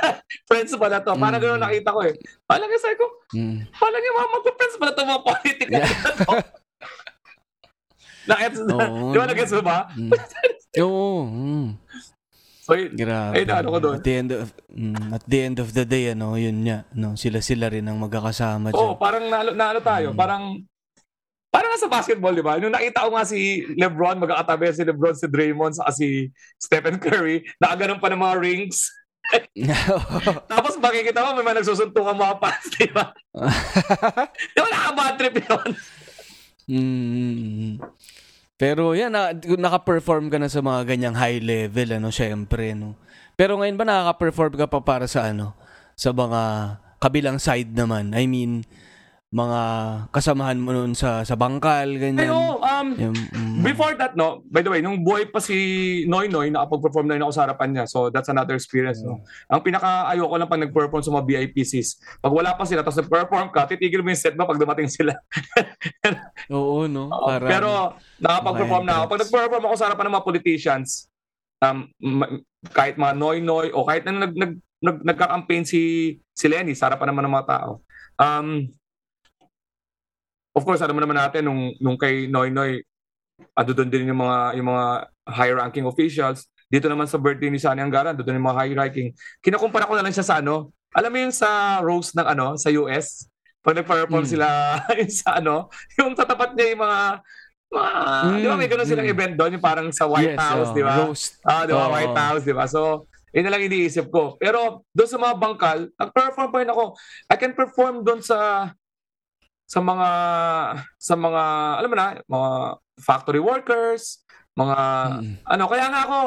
friends 0.45 0.77
pala 0.77 1.01
to. 1.01 1.17
Parang 1.17 1.41
Mm. 1.41 1.45
gano'n 1.49 1.63
nakita 1.65 1.97
ko 1.97 2.05
eh. 2.05 2.13
Parang 2.45 2.69
sabi 2.77 2.97
ko, 3.01 3.07
Hmm. 3.33 3.65
parang 3.73 4.03
yung 4.05 4.17
mga 4.21 4.29
magpa-friends 4.37 4.77
pala 4.77 4.93
to 4.93 5.03
mga 5.03 5.23
Nakita 8.27 8.57
Oo. 8.71 9.11
Di 9.11 9.17
ba 9.19 9.27
nag-gets 9.27 9.55
mo 9.59 9.63
ba? 9.65 9.79
Hmm. 9.91 10.11
Oo. 10.79 11.17
hmm. 11.27 11.69
So, 12.63 12.79
yun. 12.79 12.95
Grabe. 12.95 13.35
Ay, 13.35 13.43
naano 13.43 13.69
ko 13.75 13.79
doon. 13.83 13.99
At 13.99 14.07
the 14.07 14.15
end 14.15 14.31
of, 14.31 14.47
mm, 14.71 15.07
at 15.11 15.25
the 15.27 15.39
end 15.43 15.59
of 15.59 15.69
the 15.75 15.83
day, 15.83 16.15
ano, 16.15 16.39
yun 16.39 16.63
nga, 16.63 16.87
no, 16.95 17.19
sila-sila 17.19 17.67
rin 17.67 17.91
ang 17.91 17.99
magkakasama 17.99 18.71
Oo, 18.71 18.95
dyan. 18.95 19.03
parang 19.03 19.25
naano, 19.27 19.51
naano 19.51 19.81
tayo. 19.83 20.15
Mm. 20.15 20.19
Parang, 20.23 20.43
parang 21.51 21.71
nasa 21.75 21.91
basketball, 21.91 22.31
di 22.31 22.47
ba? 22.47 22.63
Nung 22.63 22.71
nakita 22.71 23.03
ko 23.03 23.19
nga 23.19 23.27
si 23.27 23.67
Lebron, 23.75 24.23
magkakatabi 24.23 24.71
si 24.71 24.87
Lebron, 24.87 25.19
si 25.19 25.27
Draymond, 25.27 25.75
saka 25.75 25.91
si 25.91 26.31
Stephen 26.55 27.03
Curry, 27.03 27.43
nakaganon 27.59 27.99
pa 27.99 28.15
ng 28.15 28.23
mga 28.23 28.39
rings. 28.39 28.87
Tapos 30.51 30.79
makikita 30.79 31.23
mo, 31.23 31.35
may 31.35 31.47
mga 31.47 31.67
nagsusuntukan 31.67 32.15
mga 32.15 32.37
fans, 32.39 32.67
di 32.79 32.89
ba? 32.95 33.11
Di 34.55 34.59
ba 34.63 34.69
nakabad 34.71 35.15
trip 35.19 35.35
yun? 35.43 35.69
Mm. 36.67 37.83
Pero 38.57 38.95
yan, 38.95 39.11
na, 39.11 39.35
naka-perform 39.35 40.31
ka 40.31 40.39
na 40.39 40.47
sa 40.47 40.63
mga 40.63 40.87
ganyang 40.87 41.17
high 41.19 41.43
level, 41.43 41.99
ano, 41.99 42.15
syempre, 42.15 42.79
no. 42.79 42.95
Pero 43.35 43.59
ngayon 43.59 43.75
ba 43.75 43.87
nakaka-perform 43.89 44.55
ka 44.55 44.67
pa 44.71 44.81
para 44.87 45.11
sa 45.11 45.35
ano, 45.35 45.57
sa 45.99 46.15
mga 46.15 46.41
kabilang 47.03 47.43
side 47.43 47.75
naman? 47.75 48.15
I 48.15 48.31
mean, 48.31 48.63
mga 49.33 49.61
kasamahan 50.13 50.61
mo 50.61 50.77
noon 50.77 50.93
sa 50.93 51.25
sa 51.25 51.35
bangkal, 51.35 51.89
Ay, 51.97 51.99
ganyan. 51.99 52.31
oo, 52.31 52.61
um, 52.83 52.89
Yung, 52.99 53.15
mm, 53.15 53.63
Before 53.63 53.95
that, 53.95 54.19
no, 54.19 54.43
by 54.51 54.61
the 54.61 54.71
way, 54.75 54.83
nung 54.83 55.07
buhay 55.07 55.31
pa 55.31 55.39
si 55.39 55.55
Noy 56.11 56.27
Noy, 56.27 56.51
nakapag-perform 56.51 57.07
na 57.07 57.15
rin 57.15 57.23
ako 57.23 57.33
sa 57.33 57.45
harapan 57.47 57.69
niya. 57.71 57.85
So, 57.87 58.11
that's 58.11 58.27
another 58.27 58.59
experience, 58.59 58.99
no. 59.07 59.23
Ang 59.47 59.63
pinaka-ayoko 59.63 60.35
lang 60.35 60.51
pag 60.51 60.63
nag-perform 60.67 61.03
sa 61.03 61.15
mga 61.15 61.25
VIPCs, 61.31 62.21
pag 62.21 62.35
wala 62.35 62.53
pa 62.59 62.67
sila, 62.67 62.83
tapos 62.83 62.99
nag-perform 63.01 63.55
ka, 63.55 63.71
titigil 63.71 64.03
mo 64.03 64.11
yung 64.11 64.19
set 64.19 64.35
ba 64.35 64.45
pag 64.45 64.59
dumating 64.59 64.91
sila. 64.91 65.15
Oo, 66.53 66.91
no? 66.91 67.09
Parang, 67.09 67.49
Pero, 67.49 67.69
nakapag-perform 68.19 68.85
na 68.85 68.95
ako. 68.99 69.05
Pag 69.07 69.21
nag-perform 69.23 69.63
ako 69.71 69.75
sa 69.79 69.87
harapan 69.87 70.05
ng 70.11 70.15
mga 70.19 70.27
politicians, 70.27 70.89
um, 71.63 71.87
ma- 72.03 72.43
kahit 72.75 72.99
mga 72.99 73.15
Noy 73.15 73.39
Noy, 73.39 73.71
o 73.71 73.87
kahit 73.87 74.03
na 74.03 74.27
nag, 74.27 74.35
nag, 74.35 74.53
nag, 74.83 74.99
nagka-campaign 75.07 75.63
si, 75.63 75.81
si 76.35 76.47
Lenny, 76.51 76.75
sa 76.75 76.91
harapan 76.91 77.15
naman 77.15 77.31
ng 77.31 77.35
mga 77.39 77.49
tao, 77.49 77.71
um, 78.19 78.67
of 80.53 80.63
course, 80.65 80.81
alam 80.85 80.97
mo 80.97 81.03
naman 81.03 81.17
natin, 81.17 81.49
nung, 81.49 81.73
nung 81.81 81.97
kay 81.97 82.29
Noy 82.29 82.53
Noy, 82.53 82.85
doon 83.57 83.89
din 83.91 84.09
yung 84.13 84.21
mga, 84.21 84.57
yung 84.61 84.69
mga 84.69 84.85
high-ranking 85.29 85.87
officials. 85.89 86.47
Dito 86.73 86.89
naman 86.89 87.05
sa 87.09 87.21
birthday 87.21 87.53
ni 87.53 87.61
Sani 87.61 87.85
Anggaran, 87.85 88.17
doon 88.17 88.39
yung 88.39 88.49
mga 88.49 88.59
high-ranking. 88.65 89.13
Kinakumpara 89.45 89.89
ko 89.89 89.97
na 89.97 90.05
lang 90.05 90.15
siya 90.15 90.25
sa 90.25 90.39
ano, 90.41 90.73
alam 90.93 91.11
mo 91.13 91.19
yung 91.21 91.35
sa 91.35 91.81
Rose 91.81 92.13
ng 92.17 92.27
ano, 92.27 92.57
sa 92.61 92.69
US, 92.77 93.29
pag 93.63 93.77
nag-perform 93.79 94.25
Mm. 94.27 94.33
sila 94.33 94.47
sa 95.23 95.41
ano, 95.41 95.69
yung 95.97 96.13
tatapat 96.13 96.53
niya 96.57 96.77
yung 96.77 96.83
mga, 96.85 97.01
mga 97.73 97.91
di 98.37 98.47
ba 98.49 98.57
may 98.61 98.69
ganun 98.69 98.89
silang 98.89 99.09
Mm. 99.09 99.15
event 99.17 99.35
doon, 99.39 99.51
yung 99.57 99.65
parang 99.65 99.89
sa 99.89 100.05
White 100.05 100.37
yes, 100.37 100.41
House, 100.41 100.71
oh, 100.73 100.77
di 100.77 100.83
ba? 100.85 100.95
Roast. 101.01 101.31
Ah, 101.47 101.65
di 101.65 101.73
ba? 101.73 101.89
Oo. 101.89 101.93
White 101.97 102.19
House, 102.19 102.45
di 102.45 102.55
ba? 102.55 102.65
So, 102.69 103.09
yun 103.33 103.49
na 103.49 103.53
lang 103.57 103.65
iniisip 103.65 104.13
ko. 104.13 104.37
Pero 104.37 104.85
doon 104.93 105.09
sa 105.09 105.17
mga 105.17 105.35
bangkal, 105.41 105.79
nag-perform 105.97 106.49
pa 106.53 106.59
rin 106.61 106.69
ako. 106.69 106.85
I 107.33 107.37
can 107.41 107.57
perform 107.57 108.05
doon 108.05 108.21
sa 108.21 108.69
sa 109.73 109.81
mga 109.81 110.11
sa 111.01 111.15
mga 111.17 111.43
alam 111.81 111.89
mo 111.89 111.97
na, 111.97 112.09
mga 112.29 112.51
factory 113.01 113.41
workers, 113.41 114.21
mga 114.53 114.79
Mm. 115.09 115.33
ano, 115.49 115.65
kaya 115.65 115.87
nga 115.89 116.01
ako 116.05 116.19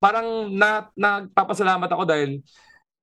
parang 0.00 0.28
na, 0.56 0.88
nagpapasalamat 0.96 1.88
ako 1.92 2.02
dahil 2.08 2.40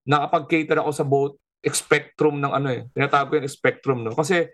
nakapag-cater 0.05 0.81
ako 0.81 0.89
sa 0.89 1.05
boat 1.05 1.33
spectrum 1.69 2.41
ng 2.41 2.49
ano 2.49 2.73
eh. 2.73 2.89
Tinatawag 2.97 3.29
ko 3.29 3.33
yung 3.37 3.45
spectrum, 3.45 4.01
no? 4.01 4.17
Kasi 4.17 4.49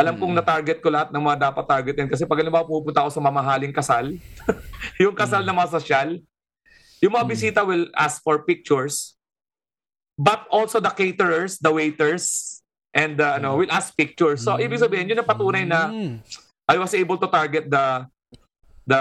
alam 0.00 0.16
kong 0.16 0.32
Mm. 0.32 0.38
na-target 0.40 0.78
ko 0.80 0.88
lahat 0.88 1.12
ng 1.12 1.20
mga 1.20 1.52
dapat 1.52 1.64
targetin. 1.68 2.08
Kasi 2.08 2.24
pag 2.24 2.40
halimbawa 2.40 2.64
pupunta 2.64 3.04
ako 3.04 3.12
sa 3.12 3.20
mamahaling 3.20 3.74
kasal, 3.76 4.08
yung 5.04 5.12
kasal 5.12 5.44
na 5.44 5.52
mga 5.52 5.68
sosyal, 5.76 6.16
yung 7.04 7.12
mga 7.12 7.26
Mm. 7.28 7.32
bisita 7.36 7.60
will 7.60 7.84
ask 7.92 8.24
for 8.24 8.40
pictures, 8.48 9.20
but 10.16 10.48
also 10.48 10.80
the 10.80 10.88
caterers, 10.88 11.60
the 11.60 11.68
waiters, 11.68 12.57
and 12.98 13.14
uh, 13.22 13.38
ano, 13.38 13.54
will 13.54 13.70
ask 13.70 13.94
pictures. 13.94 14.42
So, 14.42 14.58
ibig 14.58 14.82
sabihin, 14.82 15.06
yun 15.06 15.22
ang 15.22 15.28
patunay 15.30 15.62
na 15.62 15.86
Mm. 15.86 16.18
I 16.68 16.76
was 16.76 16.92
able 16.92 17.16
to 17.16 17.30
target 17.30 17.70
the 17.70 18.04
the, 18.88 19.00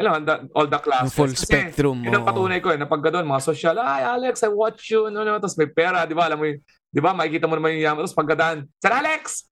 alam, 0.00 0.10
mo, 0.10 0.18
the 0.24 0.34
all 0.56 0.64
the 0.64 0.80
classes. 0.80 1.12
full 1.12 1.28
Kasi 1.28 1.44
spectrum. 1.44 2.00
Yun 2.00 2.12
ang 2.16 2.24
patunay 2.24 2.56
ko 2.58 2.72
eh, 2.72 2.80
na 2.80 2.88
pag 2.88 3.04
ganun, 3.04 3.28
mga 3.28 3.44
social, 3.44 3.76
ay 3.76 4.00
Alex, 4.00 4.40
I 4.40 4.48
watch 4.48 4.88
you, 4.88 5.12
ano, 5.12 5.20
ano, 5.20 5.36
tapos 5.36 5.60
may 5.60 5.68
pera, 5.68 6.08
di 6.08 6.16
ba, 6.16 6.24
alam 6.24 6.40
mo 6.40 6.48
yun, 6.48 6.56
di 6.88 7.00
ba, 7.04 7.12
makikita 7.12 7.44
mo 7.44 7.52
naman 7.52 7.76
yung 7.76 7.84
yaman, 7.84 8.00
tapos 8.08 8.16
pagkadaan, 8.16 8.64
Sir 8.80 8.92
Alex, 8.96 9.44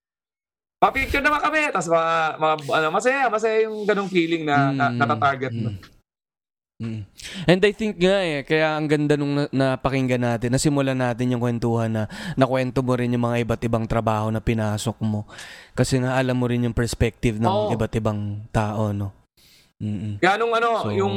papicture 0.81 1.21
naman 1.21 1.45
kami, 1.45 1.69
tapos 1.69 1.89
mga, 1.93 2.13
mga 2.41 2.55
ano, 2.81 2.87
masaya, 2.89 3.23
masaya 3.29 3.57
yung 3.69 3.85
ganung 3.85 4.09
feeling 4.09 4.49
na, 4.49 4.73
na 4.73 4.85
Mm, 4.89 4.97
natatarget 5.05 5.53
mo. 5.53 5.69
mm, 5.69 5.98
mm. 6.79 7.03
And 7.45 7.61
I 7.61 7.73
think 7.73 7.99
nga 7.99 8.19
eh, 8.21 8.43
kaya 8.43 8.75
ang 8.75 8.87
ganda 8.87 9.15
nung 9.15 9.35
na- 9.35 9.51
napakinggan 9.51 10.23
natin, 10.23 10.51
nasimulan 10.51 10.95
natin 10.95 11.31
yung 11.31 11.43
kwentuhan 11.43 11.91
na 11.91 12.03
nakwento 12.35 12.81
mo 12.81 12.95
rin 12.95 13.11
yung 13.11 13.25
mga 13.25 13.43
iba't 13.43 13.63
ibang 13.63 13.85
trabaho 13.85 14.31
na 14.31 14.39
pinasok 14.39 14.99
mo. 15.01 15.27
Kasi 15.75 15.99
nga 15.99 16.15
alam 16.15 16.39
mo 16.39 16.47
rin 16.47 16.65
yung 16.65 16.77
perspective 16.77 17.37
ng 17.37 17.47
Oo. 17.47 17.71
iba't 17.75 17.93
ibang 17.95 18.47
tao, 18.49 18.91
no? 18.91 19.15
Mm-mm. 19.79 20.19
Kaya 20.19 20.35
nung 20.37 20.55
ano, 20.55 20.71
So- 20.83 20.95
yung, 20.95 21.17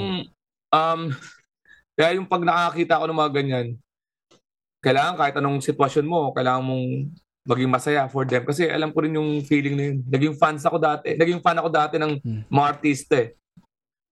um, 0.69 1.01
kaya 1.97 2.17
yung 2.17 2.25
pag 2.25 2.41
nakakita 2.41 3.01
ko 3.01 3.05
ng 3.05 3.19
mga 3.19 3.33
ganyan, 3.33 3.67
kailangan 4.81 5.13
kahit 5.13 5.35
anong 5.37 5.61
sitwasyon 5.61 6.05
mo, 6.05 6.33
kailangan 6.33 6.65
mong 6.65 6.85
maging 7.41 7.69
masaya 7.69 8.05
for 8.05 8.25
them. 8.25 8.45
Kasi 8.45 8.69
alam 8.69 8.93
ko 8.93 9.01
rin 9.01 9.17
yung 9.17 9.41
feeling 9.41 9.73
na 9.73 9.83
yun. 9.89 9.97
Naging 10.05 10.35
fans 10.37 10.61
ako 10.61 10.77
dati. 10.77 11.17
Naging 11.17 11.41
fan 11.41 11.57
ako 11.57 11.69
dati 11.69 11.95
ng 11.97 12.21
Hmm. 12.21 12.41
mga 12.49 12.65
artista 12.69 13.17
eh. 13.17 13.33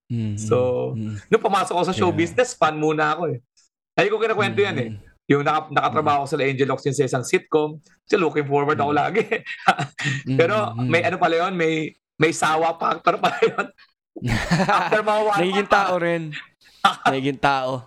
Mm-mm. 0.10 0.36
So, 0.36 0.58
Mm-mm. 0.98 1.22
Nung 1.30 1.44
pumasok 1.44 1.74
ako 1.74 1.86
sa 1.86 1.96
show 1.96 2.10
Yeah. 2.10 2.18
business, 2.18 2.58
fan 2.58 2.76
muna 2.76 3.14
ako 3.14 3.30
eh. 3.30 3.38
Ay 3.94 4.10
ko 4.10 4.18
kinakwento 4.18 4.58
yan 4.58 4.78
eh. 4.78 4.90
Yung 5.30 5.46
naka, 5.46 5.70
nakatrabaho 5.70 6.26
ako 6.26 6.28
sa 6.28 6.42
Angel 6.42 6.74
Oxin 6.74 6.92
sa 6.92 7.06
isang 7.06 7.22
sitcom. 7.22 7.78
So 8.04 8.18
looking 8.18 8.50
forward 8.50 8.76
ako 8.76 8.92
lagi. 8.92 9.22
Mm-mm. 9.22 10.36
Pero 10.40 10.74
Mm-mm. 10.74 10.90
may 10.90 11.06
ano 11.06 11.16
pala 11.16 11.46
yun, 11.46 11.54
may 11.54 11.94
may 12.18 12.34
sawa 12.34 12.74
factor 12.76 13.22
pala 13.22 13.38
yun. 13.40 13.68
After 14.68 15.06
mga 15.06 15.22
one 15.24 15.38
Nagiging 15.40 15.70
tao 15.70 15.94
rin. 15.96 16.24
Nagiging 17.06 17.40
tao. 17.40 17.86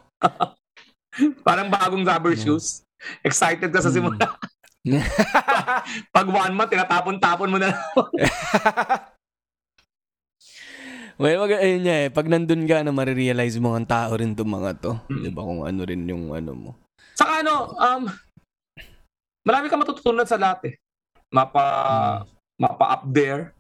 Parang 1.43 1.67
bagong 1.69 2.07
rubber 2.07 2.33
Yeah. 2.33 2.43
shoes. 2.47 2.87
Excited 3.21 3.69
ka 3.69 3.83
sa 3.83 3.91
Mm. 3.91 3.97
simula. 3.99 4.27
Pag 6.09 6.27
one 6.27 6.55
month, 6.55 6.71
tinatapon-tapon 6.71 7.51
mo 7.51 7.59
na. 7.59 7.71
Well, 11.21 11.45
wag, 11.45 11.53
ayun 11.61 11.85
niya 11.85 11.97
eh. 12.07 12.09
Pag 12.09 12.29
nandun 12.29 12.65
ka 12.65 12.81
na, 12.81 12.95
marirealize 12.95 13.61
mo 13.61 13.77
ang 13.77 13.85
tao 13.85 14.17
rin 14.17 14.33
itong 14.33 14.49
mga 14.49 14.71
to. 14.81 14.93
Mm. 15.13 15.23
Di 15.25 15.31
ba? 15.33 15.43
Kung 15.45 15.63
ano 15.65 15.81
rin 15.85 16.03
yung 16.09 16.33
ano 16.33 16.53
mo. 16.57 16.71
Saka 17.13 17.45
ano, 17.45 17.77
um, 17.77 18.03
marami 19.45 19.69
kang 19.69 19.83
matututunan 19.83 20.25
sa 20.25 20.41
lahat 20.41 20.73
eh. 20.73 20.75
Mapa, 21.33 21.65
mapa 22.57 22.85
up 23.01 23.05
there, 23.09 23.53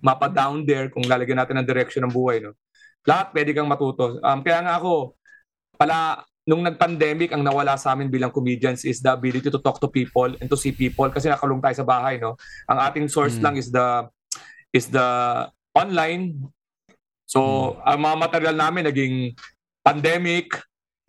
mapa 0.00 0.28
down 0.28 0.64
there, 0.64 0.88
kung 0.92 1.04
lalagyan 1.04 1.40
natin 1.40 1.56
ang 1.56 1.68
direction 1.68 2.04
ng 2.04 2.12
buhay, 2.12 2.40
no? 2.44 2.56
Lahat 3.08 3.32
pwede 3.32 3.56
kang 3.56 3.68
matuto. 3.68 4.20
Um, 4.20 4.40
kaya 4.44 4.60
nga 4.64 4.76
ako, 4.76 5.16
pala, 5.80 6.24
nung 6.48 6.64
nag-pandemic, 6.64 7.32
ang 7.32 7.44
nawala 7.44 7.76
sa 7.76 7.92
amin 7.92 8.08
bilang 8.08 8.32
comedians 8.32 8.84
is 8.84 9.04
the 9.04 9.12
ability 9.12 9.52
to 9.52 9.60
talk 9.60 9.76
to 9.80 9.88
people 9.88 10.28
and 10.40 10.48
to 10.48 10.56
see 10.56 10.72
people 10.72 11.08
kasi 11.12 11.28
nakalung 11.28 11.60
tayo 11.60 11.76
sa 11.76 11.84
bahay, 11.84 12.16
no? 12.16 12.36
Ang 12.68 12.78
ating 12.88 13.06
source 13.08 13.36
Mm. 13.36 13.44
lang 13.44 13.54
is 13.56 13.68
the 13.68 14.08
is 14.72 14.88
the 14.88 15.08
online. 15.76 16.36
So, 17.28 17.76
ang 17.84 18.00
mga 18.00 18.16
material 18.16 18.56
namin 18.56 18.88
naging 18.88 19.36
pandemic, 19.84 20.56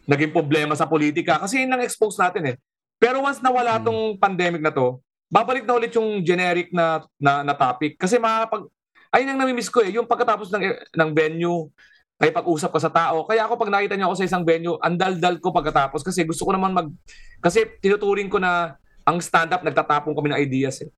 naging 0.04 0.36
problema 0.36 0.76
sa 0.76 0.84
politika 0.84 1.40
kasi 1.40 1.64
yun 1.64 1.72
ang 1.72 1.80
expose 1.80 2.20
natin 2.20 2.54
eh. 2.54 2.56
Pero 3.00 3.24
once 3.24 3.40
nawala 3.40 3.80
Mm. 3.80 3.84
tong 3.88 4.02
pandemic 4.20 4.60
na 4.60 4.76
to, 4.76 5.00
babalik 5.32 5.64
na 5.64 5.80
ulit 5.80 5.96
yung 5.96 6.20
generic 6.20 6.76
na 6.76 7.08
na, 7.16 7.48
na 7.48 7.56
topic 7.56 7.96
kasi 7.96 8.20
makapag 8.20 8.68
ayun 9.16 9.32
ang 9.32 9.40
namimiss 9.40 9.72
ko 9.72 9.80
eh, 9.80 9.96
yung 9.96 10.10
pagkatapos 10.10 10.52
ng 10.52 10.64
ng 10.92 11.10
venue, 11.16 11.72
ay 12.20 12.36
pag-usap 12.36 12.76
ka 12.76 12.80
sa 12.84 12.92
tao. 12.92 13.24
Kaya 13.24 13.48
ako 13.48 13.56
pag 13.56 13.72
nakita 13.72 13.96
niyo 13.96 14.12
ako 14.12 14.20
sa 14.20 14.28
isang 14.28 14.44
venue, 14.44 14.76
ang 14.84 15.00
dal-dal 15.00 15.40
ko 15.40 15.56
pagkatapos 15.56 16.04
kasi 16.04 16.28
gusto 16.28 16.44
ko 16.44 16.52
naman 16.52 16.76
mag 16.76 16.92
kasi 17.40 17.64
tinuturing 17.80 18.28
ko 18.28 18.44
na 18.44 18.76
ang 19.08 19.24
stand-up 19.24 19.64
nagtatapon 19.64 20.12
kami 20.12 20.36
ng 20.36 20.42
ideas 20.44 20.84
eh. 20.84 20.92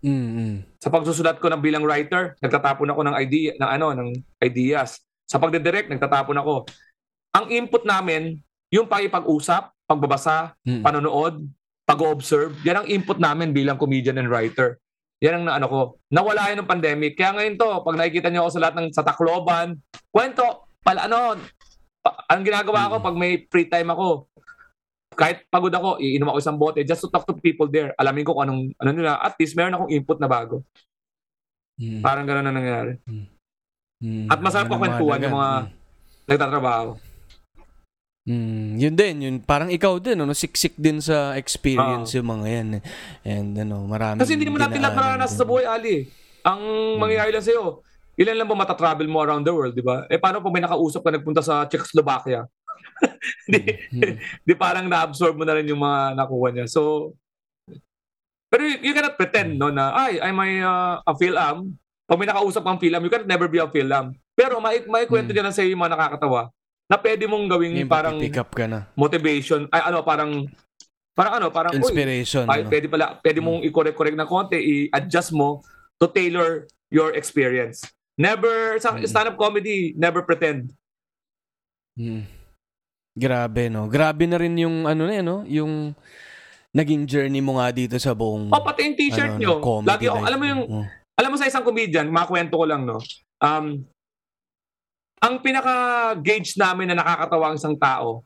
Mm. 0.00 0.64
Sa 0.80 0.88
pagsusulat 0.88 1.36
ko 1.40 1.52
ng 1.52 1.60
bilang 1.60 1.84
writer, 1.84 2.36
nagtatapon 2.40 2.88
ako 2.88 3.00
ng 3.04 3.16
idea 3.20 3.52
ng 3.56 3.70
ano 3.70 3.86
ng 3.92 4.08
ideas. 4.40 5.00
Sa 5.28 5.36
pagde-direct, 5.36 5.92
nagtatapon 5.92 6.40
ako. 6.40 6.66
Ang 7.36 7.46
input 7.52 7.84
namin, 7.86 8.40
yung 8.72 8.88
pakipag-usap, 8.88 9.70
pagbabasa, 9.86 10.56
Mm. 10.66 10.82
panonood, 10.82 11.34
pag-observe, 11.84 12.54
yan 12.62 12.82
ang 12.82 12.86
input 12.86 13.18
namin 13.18 13.50
bilang 13.50 13.76
comedian 13.76 14.18
and 14.18 14.30
writer. 14.30 14.78
Yan 15.20 15.42
ang 15.42 15.44
na- 15.44 15.56
ano 15.60 15.66
ko. 15.68 15.80
Nawala 16.08 16.48
yun 16.48 16.64
ng 16.64 16.70
pandemic. 16.70 17.12
Kaya 17.18 17.36
ngayon 17.36 17.60
to, 17.60 17.70
pag 17.84 17.98
nakikita 17.98 18.32
niyo 18.32 18.46
ako 18.46 18.50
sa 18.56 18.62
lahat 18.62 18.74
ng 18.80 18.88
sa 18.94 19.04
Tacloban, 19.04 19.76
kwento, 20.08 20.70
pala 20.80 21.04
ano, 21.04 21.36
pa, 22.00 22.24
ang 22.32 22.40
ginagawa 22.40 22.88
ko 22.88 22.96
pag 23.04 23.16
may 23.18 23.44
free 23.52 23.68
time 23.68 23.92
ako, 23.92 24.29
kahit 25.10 25.42
pagod 25.50 25.74
ako, 25.74 25.98
iinom 25.98 26.30
ako 26.30 26.38
isang 26.38 26.58
bote 26.58 26.80
just 26.86 27.02
to 27.02 27.10
talk 27.10 27.26
to 27.26 27.34
people 27.34 27.66
there. 27.66 27.90
Alamin 27.98 28.22
ko 28.22 28.38
kung 28.38 28.46
anong, 28.46 28.62
ano 28.78 28.90
nila. 28.94 29.18
At 29.18 29.34
least 29.36 29.58
meron 29.58 29.74
akong 29.74 29.90
input 29.90 30.18
na 30.22 30.30
bago. 30.30 30.62
Mm. 31.80 32.00
Parang 32.00 32.26
gano'n 32.28 32.46
na 32.46 32.54
nangyari. 32.54 32.92
Mm. 34.00 34.28
At 34.30 34.40
masarap 34.40 34.70
Ano 34.70 34.78
kwentuhan 34.78 35.20
yung 35.20 35.36
mga- 35.36 35.60
Nagtatrabaho. 36.30 36.90
Mm, 38.28 38.78
yun 38.78 38.94
din, 38.94 39.14
yun 39.26 39.36
parang 39.42 39.72
ikaw 39.72 39.96
din, 39.98 40.14
ano, 40.22 40.30
siksik 40.30 40.76
din 40.78 41.02
sa 41.02 41.34
experience 41.34 42.14
yung 42.14 42.28
mga 42.30 42.46
yan. 42.46 42.68
eh. 42.78 42.82
And 43.26 43.50
ano, 43.58 43.88
marami. 43.88 44.22
Kasi 44.22 44.36
hindi 44.38 44.46
naman 44.46 44.62
natin 44.62 44.78
lahat 44.78 44.94
mararanasan 44.94 45.38
sa 45.40 45.48
buhay, 45.48 45.66
Ali. 45.66 46.06
Ang 46.46 46.60
mangyayari 47.00 47.34
lang 47.34 47.42
sa'yo, 47.42 47.82
ilan 48.14 48.36
lang 48.36 48.48
ba 48.48 48.54
matatravel 48.54 49.08
mo 49.08 49.24
around 49.24 49.42
the 49.42 49.50
world, 49.50 49.74
di 49.74 49.82
ba? 49.82 50.04
Eh 50.06 50.20
paano 50.20 50.38
pag 50.38 50.52
may 50.52 50.62
nakausap 50.62 51.02
ka 51.02 51.10
nagpunta 51.10 51.42
sa 51.42 51.64
Czechoslovakia? 51.66 52.44
Di, 53.46 53.58
di 54.46 54.54
parang 54.54 54.86
na-absorb 54.86 55.34
mo 55.34 55.44
na 55.44 55.54
rin 55.54 55.66
yung 55.66 55.78
mga 55.78 56.14
nakuha 56.14 56.48
niya. 56.50 56.66
So, 56.66 57.12
pero 58.46 58.62
you, 58.62 58.82
you 58.82 58.92
cannot 58.92 59.14
pretend, 59.14 59.56
no, 59.56 59.70
na, 59.70 59.94
ay, 59.94 60.18
I'm 60.18 60.36
a, 60.36 60.48
uh, 60.60 60.94
a 61.04 61.12
Phil-Am. 61.14 61.70
Pag 62.04 62.18
may 62.18 62.26
nakausap 62.26 62.62
kang 62.62 62.78
Phil-Am, 62.78 63.00
you 63.00 63.08
can 63.08 63.22
never 63.24 63.46
be 63.46 63.58
a 63.58 63.66
Phil-Am. 63.66 64.10
Pero 64.34 64.58
may, 64.58 64.82
may 64.84 65.06
kwento 65.06 65.30
Hmm. 65.30 65.36
niya 65.36 65.44
lang 65.46 65.54
sa'yo 65.54 65.70
yung 65.70 65.78
mga 65.78 65.94
nakakatawa 65.94 66.50
na 66.90 66.98
pwede 66.98 67.24
mong 67.24 67.46
gawing 67.46 67.78
Yung 67.78 67.86
parang 67.86 68.18
pick 68.18 68.34
up 68.34 68.50
ka 68.50 68.66
na. 68.66 68.90
motivation, 68.92 69.70
ay 69.70 69.86
ano, 69.86 70.02
parang, 70.02 70.50
parang 71.14 71.34
ano, 71.38 71.46
parang, 71.48 71.70
uy, 71.72 71.78
Inspiration. 71.80 72.50
ay, 72.50 72.62
ano? 72.62 72.68
pwede 72.68 72.86
pala, 72.90 73.14
pwede 73.16 73.38
mong 73.38 73.62
i-correct-correct 73.62 74.18
ng 74.18 74.26
konti, 74.26 74.58
i-adjust 74.58 75.30
mo 75.30 75.62
to 75.94 76.10
tailor 76.10 76.66
your 76.90 77.14
experience. 77.14 77.86
Never, 78.18 78.74
sa 78.82 78.90
Mm. 78.92 79.06
stand-up 79.06 79.38
comedy, 79.38 79.94
never 79.94 80.20
pretend. 80.20 80.74
Mm. 81.94 82.26
Grabe, 83.14 83.66
no? 83.66 83.90
Grabe 83.90 84.24
na 84.30 84.38
rin 84.38 84.54
yung, 84.54 84.86
ano 84.86 85.02
na 85.06 85.14
yun, 85.18 85.26
no? 85.26 85.38
Yung 85.46 85.72
naging 86.70 87.02
journey 87.10 87.42
mo 87.42 87.58
nga 87.58 87.74
dito 87.74 87.98
sa 87.98 88.14
buong... 88.14 88.54
O, 88.54 88.62
pati 88.62 88.86
yung 88.86 88.98
t-shirt 88.98 89.34
ano, 89.34 89.40
nyo. 89.42 89.52
comedy 89.58 89.90
Lagi 89.90 90.06
life 90.06 90.26
alam 90.26 90.38
mo 90.38 90.46
yung, 90.46 90.62
mo. 90.70 90.82
alam 91.18 91.30
mo 91.34 91.36
sa 91.36 91.48
isang 91.50 91.66
comedian, 91.66 92.06
makwento 92.06 92.54
ko 92.54 92.64
lang, 92.66 92.86
no? 92.86 93.02
Um, 93.42 93.82
ang 95.20 95.34
pinaka-gauge 95.42 96.54
namin 96.56 96.94
na 96.94 97.02
nakakatawa 97.02 97.50
ang 97.50 97.56
isang 97.58 97.74
tao, 97.74 98.22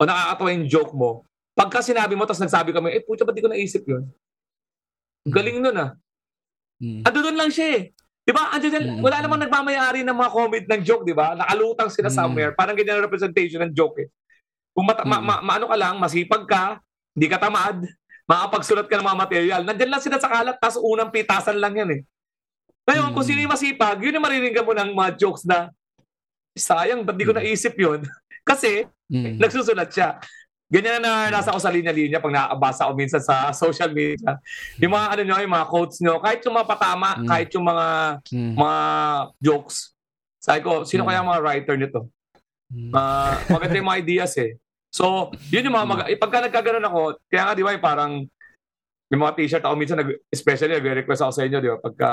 o 0.00 0.02
nakakatawa 0.02 0.48
yung 0.56 0.66
joke 0.66 0.96
mo, 0.96 1.28
pagka 1.52 1.84
sinabi 1.84 2.16
mo, 2.16 2.24
tapos 2.24 2.42
nagsabi 2.42 2.72
kami, 2.72 2.96
eh, 2.96 3.04
puta, 3.04 3.22
ba't 3.22 3.36
di 3.36 3.44
ko 3.44 3.52
naisip 3.52 3.84
yun? 3.84 4.08
Galing 5.28 5.60
nun, 5.60 5.76
ah. 5.76 5.92
Mm. 6.82 7.06
Ando 7.06 7.18
doon 7.22 7.38
lang 7.38 7.50
siya 7.52 7.68
eh. 7.78 7.82
Di 8.24 8.32
ba? 8.32 8.48
Ando 8.56 8.66
dyan, 8.72 8.84
Mm. 8.98 9.00
wala 9.04 9.16
namang 9.20 9.42
nagmamayari 9.44 10.00
ng 10.00 10.16
mga 10.16 10.30
comment 10.32 10.64
ng 10.64 10.80
joke, 10.80 11.04
di 11.04 11.12
ba? 11.12 11.36
Nakalutang 11.36 11.92
sila 11.92 12.08
Mm. 12.08 12.16
somewhere. 12.16 12.50
Parang 12.56 12.72
ganyan 12.72 12.96
ang 12.96 13.04
representation 13.04 13.60
ng 13.68 13.72
joke 13.76 14.00
eh. 14.00 14.08
Kung 14.72 14.88
mata- 14.88 15.04
ma- 15.04 15.20
Mm. 15.20 15.28
ma- 15.28 15.42
maano 15.44 15.68
ka 15.68 15.76
lang, 15.76 15.94
masipag 16.00 16.48
ka, 16.48 16.80
hindi 17.12 17.28
ka 17.28 17.36
tamad, 17.36 17.84
makapagsulat 18.24 18.88
ka 18.88 18.96
ng 18.96 19.04
mga 19.04 19.20
material, 19.20 19.60
nandyan 19.62 19.92
lang 19.92 20.00
sila 20.00 20.16
sa 20.16 20.32
kalat, 20.32 20.56
tapos 20.56 20.80
unang 20.80 21.12
pitasan 21.12 21.60
lang 21.60 21.76
yan 21.76 21.90
eh. 21.92 22.00
Ngayon, 22.88 23.12
kung 23.12 23.24
Mm. 23.24 23.28
sino 23.28 23.40
yung 23.44 23.54
masipag, 23.54 23.98
yun 24.00 24.16
yung 24.16 24.24
mariringgan 24.24 24.64
mo 24.64 24.72
ng 24.72 24.90
mga 24.96 25.10
jokes 25.20 25.44
na, 25.44 25.68
sayang, 26.56 27.04
ba't 27.04 27.16
di 27.16 27.28
ko 27.28 27.36
Mm. 27.36 27.44
naisip 27.44 27.76
yun? 27.76 28.00
Kasi, 28.48 28.88
Mm. 29.12 29.36
nagsusulat 29.36 29.92
siya. 29.92 30.16
Ganyan 30.72 31.04
na 31.04 31.28
nasa 31.28 31.52
ako 31.52 31.60
sa 31.60 31.68
linya-linya 31.70 32.18
pag 32.18 32.32
nakabasa 32.32 32.88
ko 32.88 32.92
minsan 32.96 33.20
sa 33.20 33.52
social 33.52 33.92
media. 33.92 34.40
Yung 34.80 34.96
mga 34.96 35.06
ano 35.12 35.20
nyo, 35.22 35.34
yung 35.38 35.54
mga 35.54 35.68
quotes 35.68 35.98
nyo, 36.00 36.18
kahit 36.18 36.40
yung 36.42 36.56
mga 36.56 36.68
patama, 36.68 37.08
Mm. 37.20 37.28
kahit 37.28 37.48
yung 37.52 37.66
mga 37.68 37.86
Mm. 38.32 38.54
mga 38.56 38.78
jokes. 39.38 39.76
Sabi 40.40 40.60
ko, 40.60 40.82
sino 40.82 41.04
Mm. 41.04 41.08
kaya 41.08 41.20
mga 41.22 41.42
writer 41.44 41.76
nito? 41.76 42.00
Mm. 42.72 42.90
Uh, 42.90 43.32
maganda 43.52 43.76
yung 43.76 43.88
mga 43.88 44.00
ideas 44.00 44.32
eh. 44.40 44.56
So, 44.88 45.28
yun 45.52 45.68
yung 45.68 45.76
mga 45.76 45.86
mag- 45.86 46.08
eh, 46.08 46.16
pagka 46.16 46.38
nagkaganon 46.40 46.86
ako, 46.86 47.00
kaya 47.28 47.42
nga 47.44 47.54
di 47.54 47.62
ba 47.62 47.74
yung 47.74 47.84
parang 47.84 48.12
yung 49.12 49.20
mga 49.20 49.36
t-shirt 49.36 49.62
ako 49.62 49.74
minsan, 49.76 50.00
nag, 50.00 50.10
especially 50.32 50.74
nag-request 50.74 51.22
ako 51.22 51.32
sa 51.34 51.44
inyo, 51.44 51.58
di 51.60 51.70
ba? 51.70 51.78
Pagka, 51.78 52.10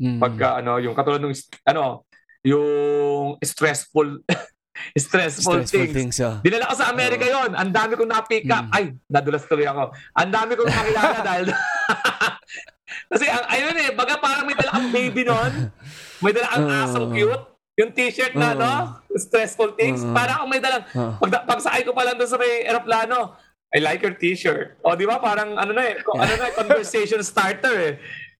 Mm. 0.00 0.18
pagka 0.18 0.48
ano, 0.58 0.80
yung 0.80 0.96
katulad 0.96 1.20
ng, 1.20 1.36
ano, 1.68 2.08
yung 2.42 3.36
stressful, 3.44 4.24
stressful, 4.94 5.64
Stressful 5.64 5.90
things. 5.90 6.16
things, 6.16 6.16
ah. 6.20 6.38
Dinala 6.40 6.70
ko 6.70 6.76
sa 6.76 6.88
Amerika 6.88 7.24
yon. 7.24 7.52
Ang 7.52 7.70
dami 7.70 7.92
kong 7.94 8.10
na-pick 8.10 8.44
up. 8.48 8.66
Mm. 8.66 8.74
Ay, 8.74 8.84
nadulas 9.06 9.44
tuloy 9.44 9.64
ako. 9.64 9.90
Ang 10.14 10.30
dami 10.30 10.52
kong 10.54 10.68
nakilala 10.68 11.18
dahil... 11.28 11.46
Kasi 13.10 13.26
ang 13.26 13.44
ayun 13.46 13.76
eh, 13.76 13.90
baga 13.94 14.18
parang 14.18 14.44
may 14.44 14.54
dala 14.54 14.70
kang 14.72 14.90
baby 14.90 15.22
noon. 15.22 15.70
May 16.18 16.30
dala 16.30 16.48
kang 16.50 16.66
Oo. 16.66 16.82
asong 16.84 17.08
cute. 17.12 17.42
Yung 17.78 17.90
t-shirt 17.90 18.34
na, 18.34 18.52
Oo. 18.52 18.60
no? 18.60 18.72
Stressful 19.14 19.74
things. 19.74 20.02
Oo. 20.02 20.10
Para 20.10 20.38
akong 20.38 20.50
may 20.50 20.60
dalang... 20.60 20.82
Ah. 20.92 21.14
Pag, 21.16 21.46
pagsakay 21.46 21.82
ko 21.82 21.94
pa 21.94 22.02
lang 22.02 22.18
doon 22.18 22.26
sa 22.26 22.36
may 22.36 22.66
aeroplano, 22.66 23.34
I 23.70 23.78
like 23.78 24.02
your 24.02 24.14
t-shirt. 24.14 24.82
O, 24.82 24.98
di 24.98 25.06
ba? 25.06 25.22
Parang 25.22 25.54
ano 25.54 25.70
na 25.70 25.86
eh, 25.86 26.02
ano 26.02 26.32
na 26.34 26.46
eh, 26.50 26.54
conversation 26.54 27.22
starter 27.22 27.74
eh. 27.78 27.92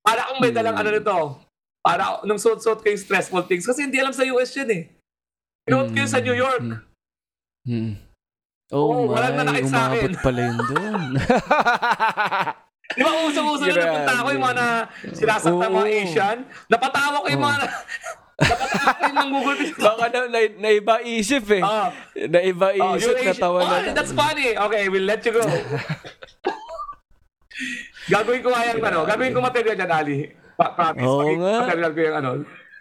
Para 0.02 0.26
akong 0.26 0.42
may 0.42 0.50
dalang 0.50 0.74
Mm. 0.74 0.82
ano 0.82 0.90
nito. 0.90 1.16
Para 1.80 2.02
nung 2.22 2.36
suot-suot 2.36 2.82
ko 2.82 2.86
yung 2.90 2.98
stressful 3.00 3.46
things. 3.46 3.62
Kasi 3.62 3.86
hindi 3.86 3.96
alam 3.96 4.10
sa 4.12 4.26
US 4.26 4.50
yun 4.52 4.68
eh. 4.68 4.82
Pinuot 5.66 5.88
ko 5.92 5.98
yun 5.98 6.10
sa 6.10 6.20
New 6.20 6.36
York. 6.36 6.62
Mm. 6.62 6.80
Mm. 7.68 7.92
Oh, 8.70 9.10
walang 9.10 9.34
my. 9.34 9.40
nanakit 9.42 9.66
sa 9.66 9.90
akin. 9.90 10.14
Umabot 10.14 10.22
pala 10.22 10.40
yun 10.46 10.58
doon. 10.70 11.02
Di 12.98 13.02
ba 13.06 13.10
usong-uso 13.22 13.64
na 13.70 13.74
napunta 13.86 14.14
ako 14.18 14.28
yung 14.34 14.44
mga 14.46 14.56
na 14.58 14.66
sinasakta 15.14 15.66
mga 15.70 15.86
Oo. 15.86 15.94
Asian? 16.02 16.38
Napatawa 16.66 17.22
ko 17.22 17.26
yung 17.30 17.44
mga 17.46 17.56
napatawa 18.40 18.90
ko 18.90 19.02
yung 19.06 19.18
mga 19.18 19.30
Google 19.30 19.58
Baka 19.78 20.04
na, 20.10 20.20
na, 20.26 20.40
naiba 20.58 20.96
isip 21.06 21.44
eh. 21.54 21.62
Ah, 21.62 21.94
naiba 22.14 22.68
oh, 22.78 22.98
isip, 22.98 23.14
Asian. 23.14 23.30
natawa 23.30 23.58
Oh, 23.62 23.70
na. 23.70 23.94
that's 23.94 24.10
funny. 24.14 24.58
Okay, 24.58 24.82
we'll 24.90 25.06
let 25.06 25.22
you 25.22 25.34
go. 25.34 25.42
gagawin 28.10 28.42
ko 28.42 28.48
nga 28.50 28.62
yung 28.74 28.82
ano, 28.82 28.98
gagawin 29.06 29.34
ko 29.34 29.40
material 29.42 29.78
yan, 29.78 29.92
Ali. 29.92 30.18
Pa 30.58 30.66
promise. 30.74 31.06
Oo 31.06 31.30
nga. 31.38 31.54
material 31.62 31.92
ko 31.94 32.00
yung 32.02 32.16
ano, 32.18 32.30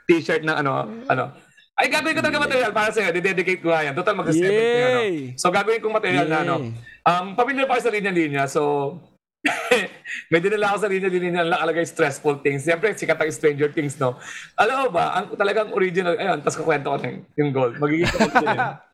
t-shirt 0.09 0.41
ng 0.41 0.57
ano, 0.57 0.71
ano. 1.05 1.48
Ay, 1.79 1.87
gagawin 1.87 2.15
ko 2.19 2.23
talaga 2.23 2.43
material 2.43 2.73
para 2.75 2.91
sa'yo. 2.91 3.15
Didedicate 3.15 3.63
ko 3.63 3.71
nga 3.71 3.87
yan. 3.87 3.95
Total 3.95 4.11
mag-7 4.11 4.43
ano. 4.43 4.99
Yay! 4.99 5.13
So, 5.39 5.47
gagawin 5.47 5.79
kong 5.79 5.95
material 5.95 6.27
na 6.27 6.43
ano. 6.43 6.55
Yay. 6.59 6.75
Um, 7.07 7.27
pamilya 7.39 7.63
pa 7.63 7.79
sa 7.79 7.87
linya-linya. 7.87 8.51
So, 8.51 8.99
may 10.31 10.43
dinala 10.43 10.75
ako 10.75 10.77
sa 10.83 10.91
linya-linya 10.91 11.31
na 11.39 11.55
nakalagay 11.55 11.87
stressful 11.87 12.43
things. 12.43 12.67
Siyempre, 12.67 12.91
sikat 12.91 13.15
ang 13.15 13.31
Stranger 13.31 13.71
Things, 13.71 13.95
no? 13.95 14.19
Alam 14.59 14.75
mo 14.83 14.87
ba, 14.91 15.15
ang 15.15 15.31
talagang 15.39 15.71
original, 15.71 16.19
ayun, 16.19 16.43
tapos 16.43 16.59
kukwento 16.59 16.91
ko 16.91 16.97
na 16.99 17.07
yung, 17.07 17.19
yung 17.39 17.51
gold. 17.55 17.75
Magiging 17.79 18.11
yun. 18.11 18.59
eh. 18.59 18.75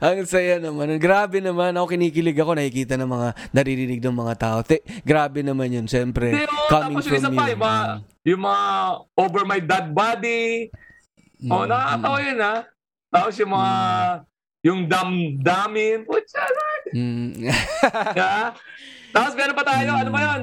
Ang 0.00 0.24
saya 0.24 0.56
naman. 0.56 0.96
Grabe 0.96 1.44
naman. 1.44 1.76
Ako 1.76 1.92
kinikilig 1.92 2.38
ako. 2.40 2.56
Nakikita 2.56 2.96
ng 2.96 3.10
mga, 3.10 3.28
naririnig 3.52 4.00
ng 4.00 4.16
mga 4.16 4.34
tao. 4.40 4.58
Te, 4.64 4.80
grabe 5.04 5.44
naman 5.44 5.68
yun. 5.68 5.84
Siyempre, 5.84 6.32
Pero, 6.32 6.54
coming 6.72 6.96
tapos 6.96 7.12
from 7.12 7.36
pa, 7.36 7.44
you. 7.44 7.52
yung 7.52 7.60
mga, 7.60 7.80
yung 8.24 8.42
mga 8.48 8.64
over 9.20 9.42
my 9.44 9.60
dead 9.60 9.86
body. 9.92 10.72
Mm, 11.42 11.50
Oh, 11.50 11.64
nakakatawa 11.66 12.18
yun, 12.20 12.38
ha? 12.38 12.56
Tapos 13.08 13.34
yung 13.36 13.52
mga, 13.52 13.72
yung 14.62 14.80
damdamin. 14.86 15.98
Putya, 16.06 16.42
Mm. 16.92 17.48
ha? 18.22 18.52
Tapos 19.10 19.32
meron 19.32 19.56
pa 19.56 19.64
tayo, 19.64 19.90
ano 19.92 20.10
ba 20.10 20.20
yun? 20.22 20.42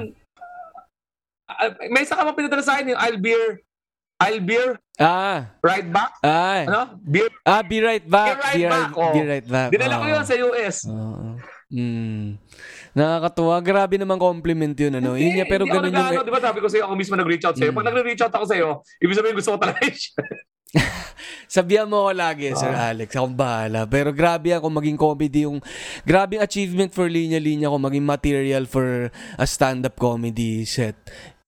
Ah, 1.46 1.70
may 1.88 2.02
isa 2.02 2.14
ka 2.14 2.22
mga 2.22 2.36
pinadala 2.36 2.62
sa 2.62 2.76
akin, 2.76 2.90
yung 2.90 3.00
I'll 3.00 3.18
beer, 3.18 3.62
I'll 4.18 4.38
beer, 4.38 4.78
Ah, 4.96 5.56
right 5.60 5.86
back. 5.86 6.12
ay. 6.20 6.68
Ano? 6.68 7.00
Beer. 7.00 7.30
Ah, 7.42 7.64
be 7.64 7.80
right 7.80 8.04
back. 8.04 8.36
Be 8.36 8.60
right 8.60 8.68
back, 8.68 8.90
oh. 8.92 9.12
Be 9.12 9.22
right 9.24 9.46
back. 9.48 9.68
Dinala 9.72 9.96
ko 9.96 10.04
Oo. 10.04 10.12
yun 10.12 10.22
sa 10.22 10.36
US. 10.38 10.76
Oo. 10.86 11.40
Mm. 11.70 12.34
Nakakatuwa. 12.92 13.56
Grabe 13.62 13.94
naman 13.94 14.18
compliment 14.18 14.74
yun, 14.74 14.92
ano? 14.92 15.14
Yun 15.14 15.38
nga, 15.38 15.46
pero 15.46 15.62
Hindi 15.64 15.70
ako 15.70 15.78
ganun 15.80 15.86
yung... 15.86 15.96
nag-ano, 15.96 16.20
di 16.20 16.32
ba 16.34 16.42
sabi 16.42 16.58
ko 16.58 16.66
sa'yo, 16.66 16.84
ako 16.84 16.94
mismo 16.94 17.14
nag-reach 17.14 17.46
out 17.46 17.56
sa'yo. 17.56 17.70
Mm. 17.70 17.78
Pag 17.78 17.86
nag-reach 17.88 18.22
out 18.22 18.34
ako 18.34 18.44
sa'yo, 18.44 18.68
ibig 18.98 19.16
sabihin 19.16 19.36
gusto 19.38 19.50
ko 19.54 19.58
talaga. 19.58 19.80
Sabihan 21.50 21.90
mo 21.90 22.06
ako 22.06 22.12
lagi, 22.14 22.46
Sir 22.54 22.70
Ah. 22.70 22.94
Alex. 22.94 23.10
Akong 23.14 23.34
bahala. 23.34 23.82
Pero 23.90 24.14
grabe 24.14 24.54
ako 24.54 24.70
maging 24.70 24.98
comedy 24.98 25.44
yung... 25.44 25.58
Grabe 26.06 26.38
achievement 26.38 26.94
for 26.94 27.10
Linya 27.10 27.42
Linya 27.42 27.70
ko. 27.70 27.76
Maging 27.78 28.06
material 28.06 28.64
for 28.70 29.10
a 29.34 29.46
stand-up 29.46 29.98
comedy 29.98 30.62
set. 30.62 30.94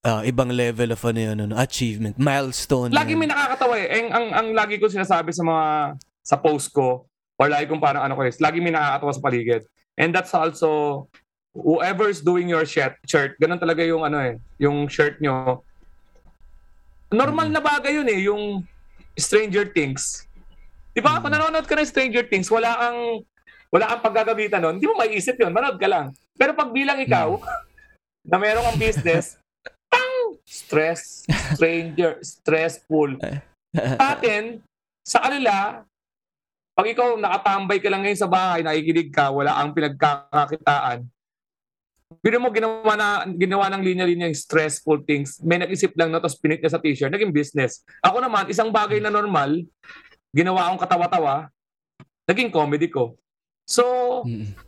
Ah, 0.02 0.26
ibang 0.26 0.50
level 0.50 0.90
of 0.90 1.02
ano 1.06 1.20
yun, 1.22 1.38
ano, 1.38 1.54
achievement. 1.54 2.18
Milestone. 2.18 2.90
Lagi 2.90 3.14
may 3.14 3.30
nakakatawa 3.30 3.78
eh. 3.78 4.02
Ang, 4.02 4.08
ang, 4.10 4.26
ang 4.34 4.48
lagi 4.50 4.82
ko 4.82 4.90
sinasabi 4.90 5.30
sa 5.30 5.46
mga, 5.46 5.66
sa 6.26 6.36
post 6.42 6.74
ko, 6.74 7.06
or 7.38 7.46
lagi 7.46 7.70
kong 7.70 7.78
parang 7.78 8.02
ano 8.02 8.18
ko 8.18 8.26
is, 8.26 8.42
lagi 8.42 8.58
may 8.58 8.74
nakakatawa 8.74 9.14
sa 9.14 9.22
paligid. 9.22 9.62
And 9.94 10.10
that's 10.10 10.34
also, 10.34 11.06
whoever's 11.54 12.18
doing 12.18 12.50
your 12.50 12.66
shirt, 12.66 12.98
shirt, 13.06 13.38
ganun 13.38 13.62
talaga 13.62 13.86
yung 13.86 14.02
ano 14.02 14.18
eh, 14.18 14.34
yung 14.58 14.90
shirt 14.90 15.22
nyo. 15.22 15.62
Normal 17.12 17.52
na 17.52 17.60
bagay 17.62 17.94
yun 17.94 18.08
eh, 18.10 18.20
yung 18.26 18.66
Stranger 19.16 19.68
Things. 19.70 20.26
Di 20.92 21.00
ba, 21.00 21.20
kung 21.20 21.32
nanonood 21.32 21.64
ka 21.64 21.76
ng 21.76 21.88
Stranger 21.88 22.24
Things, 22.28 22.48
wala 22.52 22.76
kang, 22.76 23.24
wala 23.72 23.84
kang 23.88 24.02
paggagamitan 24.04 24.60
nun, 24.60 24.76
hindi 24.76 24.88
mo 24.88 24.96
maiisip 25.00 25.40
yun, 25.40 25.52
manood 25.52 25.80
ka 25.80 25.88
lang. 25.88 26.12
Pero 26.36 26.52
pag 26.52 26.72
bilang 26.72 27.00
ikaw, 27.00 27.36
na 28.30 28.36
meron 28.36 28.64
kang 28.64 28.80
business, 28.80 29.40
pang 29.88 30.36
stress, 30.44 31.24
stranger, 31.56 32.20
stressful. 32.20 33.16
Sa 33.72 34.04
atin, 34.16 34.60
sa 35.04 35.18
kanila, 35.24 35.84
pag 36.72 36.86
ikaw 36.88 37.20
nakatambay 37.20 37.78
ka 37.80 37.88
lang 37.92 38.00
ngayon 38.04 38.20
sa 38.20 38.30
bahay, 38.30 38.64
nakikinig 38.64 39.12
ka, 39.12 39.28
wala 39.28 39.56
ang 39.60 39.76
pinagkakakitaan, 39.76 41.04
Bino 42.20 42.36
mo 42.42 42.52
ginawa 42.52 42.92
na 42.98 43.08
ginawa 43.32 43.72
ng 43.72 43.80
linya-linya 43.80 44.28
yung 44.28 44.36
stressful 44.36 45.00
things. 45.06 45.40
May 45.40 45.62
nag-isip 45.62 45.96
lang 45.96 46.12
na 46.12 46.20
tapos 46.20 46.36
pinit 46.36 46.60
niya 46.60 46.76
sa 46.76 46.82
t-shirt, 46.82 47.08
naging 47.08 47.32
business. 47.32 47.86
Ako 48.04 48.20
naman, 48.20 48.50
isang 48.52 48.68
bagay 48.68 49.00
na 49.00 49.08
normal, 49.08 49.64
ginawa 50.34 50.68
akong 50.68 50.82
katawa-tawa, 50.84 51.48
naging 52.28 52.52
comedy 52.52 52.92
ko. 52.92 53.16
So, 53.64 53.84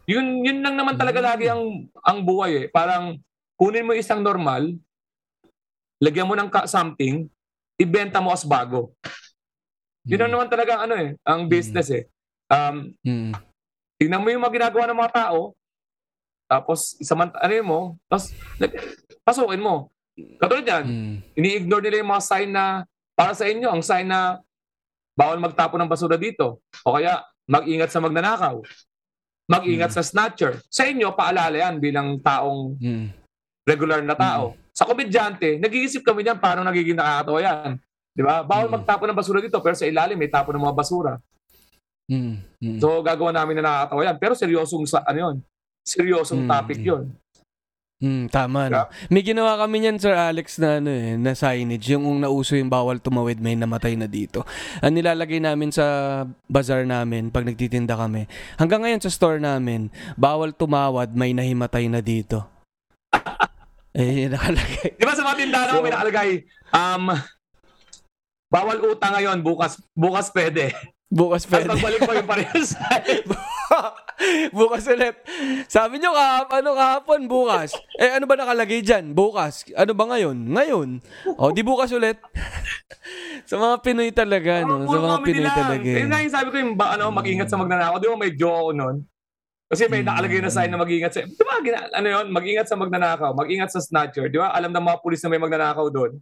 yun 0.06 0.46
yun 0.46 0.62
lang 0.62 0.78
naman 0.78 0.94
talaga 0.94 1.20
lagi 1.20 1.50
ang 1.50 1.90
ang 2.00 2.22
buhay 2.22 2.64
eh. 2.64 2.66
Parang 2.70 3.18
kunin 3.58 3.84
mo 3.84 3.92
isang 3.92 4.22
normal, 4.22 4.70
lagyan 5.98 6.30
mo 6.30 6.38
ng 6.38 6.48
ka- 6.48 6.70
something, 6.70 7.26
ibenta 7.76 8.22
mo 8.22 8.30
as 8.30 8.46
bago. 8.46 8.94
Yun 10.06 10.24
ang 10.24 10.32
naman 10.36 10.48
talaga 10.52 10.78
ang 10.78 10.82
ano 10.86 10.94
eh, 11.00 11.10
ang 11.26 11.48
business 11.50 11.88
eh. 11.90 12.04
Um, 12.46 12.92
tingnan 13.98 14.22
mo 14.22 14.28
yung 14.30 14.44
mga 14.44 14.54
ginagawa 14.68 14.84
ng 14.88 15.00
mga 15.00 15.14
tao, 15.16 15.56
tapos 16.44 16.96
isaman 16.98 17.32
ano 17.34 17.52
mo, 17.64 17.78
tapos 18.06 18.30
pasukin 19.22 19.62
mo. 19.62 19.88
Katulad 20.38 20.62
yan, 20.62 20.84
Mm. 20.86 21.14
ini-ignore 21.34 21.82
nila 21.82 21.98
yung 21.98 22.12
mga 22.14 22.22
sign 22.22 22.50
na 22.54 22.86
para 23.14 23.34
sa 23.34 23.46
inyo, 23.46 23.66
ang 23.66 23.82
sign 23.82 24.06
na 24.06 24.38
bawal 25.14 25.38
magtapon 25.38 25.82
ng 25.82 25.90
basura 25.90 26.14
dito. 26.14 26.62
O 26.86 26.94
kaya, 26.94 27.22
mag-ingat 27.46 27.90
sa 27.90 28.02
magnanakaw. 28.02 28.62
Mag-ingat 29.44 29.92
sa 29.92 30.02
snatcher. 30.02 30.62
Sa 30.70 30.86
inyo, 30.86 31.12
paalala 31.12 31.54
yan 31.58 31.82
bilang 31.82 32.18
taong 32.18 32.78
Mm. 32.78 33.06
regular 33.66 34.00
na 34.02 34.14
tao. 34.14 34.54
Sa 34.74 34.86
komedyante, 34.86 35.58
nag-iisip 35.58 36.02
kami 36.02 36.22
niyan 36.22 36.38
paano 36.38 36.62
nagiging 36.62 36.98
nakakatawa 36.98 37.38
yan. 37.42 37.70
Di 38.14 38.22
ba? 38.22 38.42
Bawal 38.46 38.70
Mm. 38.70 38.74
magtapon 38.78 39.06
ng 39.10 39.18
basura 39.18 39.38
dito, 39.42 39.58
pero 39.62 39.74
sa 39.74 39.86
ilalim 39.86 40.18
may 40.18 40.30
tapon 40.30 40.54
ng 40.58 40.64
mga 40.64 40.78
basura. 40.78 41.14
Mm. 42.10 42.34
Mm. 42.62 42.78
So, 42.78 43.02
gagawa 43.02 43.30
namin 43.34 43.58
na 43.58 43.62
nakakatawa 43.62 44.02
yan. 44.06 44.16
Pero 44.18 44.32
seryosong, 44.38 44.84
sa, 44.86 45.02
ano 45.02 45.18
yun? 45.18 45.36
Seryosong 45.84 46.48
Mm. 46.48 46.50
topic 46.50 46.80
yun. 46.80 47.04
Mm, 48.04 48.28
tama, 48.28 48.68
no? 48.68 48.84
May 49.08 49.24
ginawa 49.24 49.56
kami 49.56 49.80
niyan, 49.80 49.96
Sir 49.96 50.12
Alex, 50.12 50.60
na, 50.60 50.76
ano, 50.76 50.92
eh, 50.92 51.16
na 51.16 51.32
signage. 51.32 51.88
Yung 51.94 52.04
kung 52.04 52.20
nauso 52.20 52.52
yung 52.52 52.68
bawal 52.68 53.00
tumawid, 53.00 53.40
may 53.40 53.56
namatay 53.56 53.96
na 53.96 54.04
dito. 54.04 54.44
Ang 54.84 55.00
nilalagay 55.00 55.40
namin 55.40 55.72
sa 55.72 55.84
bazaar 56.44 56.84
namin 56.84 57.32
pag 57.32 57.48
nagtitinda 57.48 57.96
kami. 57.96 58.28
Hanggang 58.60 58.84
ngayon 58.84 59.00
sa 59.00 59.08
store 59.08 59.40
namin, 59.40 59.88
bawal 60.20 60.52
tumawad, 60.52 61.16
may 61.16 61.32
nahimatay 61.32 61.88
na 61.88 62.04
dito. 62.04 62.44
eh, 63.96 64.28
nakalagay. 64.28 65.00
Di 65.00 65.04
ba 65.06 65.14
sa 65.16 65.24
mga 65.24 65.38
tindahan 65.40 65.68
so, 65.72 65.80
may 65.80 65.92
nakalagay, 65.94 66.30
um, 66.76 67.04
bawal 68.52 68.78
utang 68.84 69.16
ngayon, 69.16 69.38
bukas 69.40 69.80
bukas 69.96 70.28
pwede. 70.34 70.76
Bukas 71.14 71.46
pwede. 71.46 71.70
pagbalik 71.70 72.00
mo 72.02 72.12
yung 72.12 72.26
parehas. 72.26 72.74
bukas 74.58 74.82
ulit. 74.86 75.14
Sabi 75.66 75.98
nyo, 75.98 76.10
kahap, 76.10 76.50
ano 76.50 76.74
kahapon, 76.74 77.30
bukas. 77.30 77.70
Eh, 77.94 78.18
ano 78.18 78.26
ba 78.26 78.34
nakalagay 78.34 78.82
dyan? 78.82 79.14
Bukas. 79.14 79.62
Ano 79.72 79.94
ba 79.94 80.10
ngayon? 80.10 80.34
Ngayon. 80.50 80.88
O, 81.38 81.54
di 81.54 81.62
bukas 81.62 81.94
ulit. 81.94 82.18
sa 83.48 83.54
mga 83.54 83.74
Pinoy 83.78 84.10
talaga, 84.10 84.66
no? 84.66 84.86
Sa 84.86 84.98
mga 84.98 85.18
Pinoy 85.22 85.46
lang. 85.46 85.54
talaga. 85.54 85.86
Ayun 85.88 86.10
nga 86.10 86.20
yung 86.20 86.34
sabi 86.34 86.48
ko, 86.50 86.56
yung 86.58 86.74
ba, 86.74 86.98
ano, 86.98 87.14
mag-ingat 87.14 87.46
sa 87.46 87.58
magnanakaw. 87.58 88.02
Di 88.02 88.10
ba 88.10 88.18
may 88.18 88.32
joke 88.34 88.58
ako 88.58 88.70
nun? 88.74 88.96
Kasi 89.64 89.82
may 89.86 90.02
Mm. 90.02 90.08
nakalagay 90.10 90.38
na 90.42 90.50
sign 90.50 90.70
na 90.70 90.78
mag-ingat 90.78 91.12
sa... 91.14 91.20
Di 91.22 91.42
ba, 91.42 91.54
ano 91.94 92.06
yun? 92.10 92.26
Mag-ingat 92.30 92.66
sa 92.66 92.76
magnanakaw. 92.76 93.30
Mag-ingat 93.32 93.70
sa 93.70 93.78
snatcher. 93.78 94.26
Di 94.28 94.38
ba? 94.38 94.50
Alam 94.50 94.70
ng 94.70 94.82
mga 94.82 94.98
pulis 94.98 95.22
na 95.22 95.30
may 95.30 95.38
magnanakaw 95.38 95.86
doon. 95.88 96.18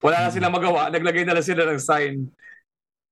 Wala 0.00 0.16
na 0.20 0.28
silang 0.28 0.52
magawa. 0.52 0.88
Naglagay 0.88 1.24
na 1.24 1.32
lang 1.32 1.44
sila 1.44 1.64
ng 1.64 1.80
sign. 1.80 2.28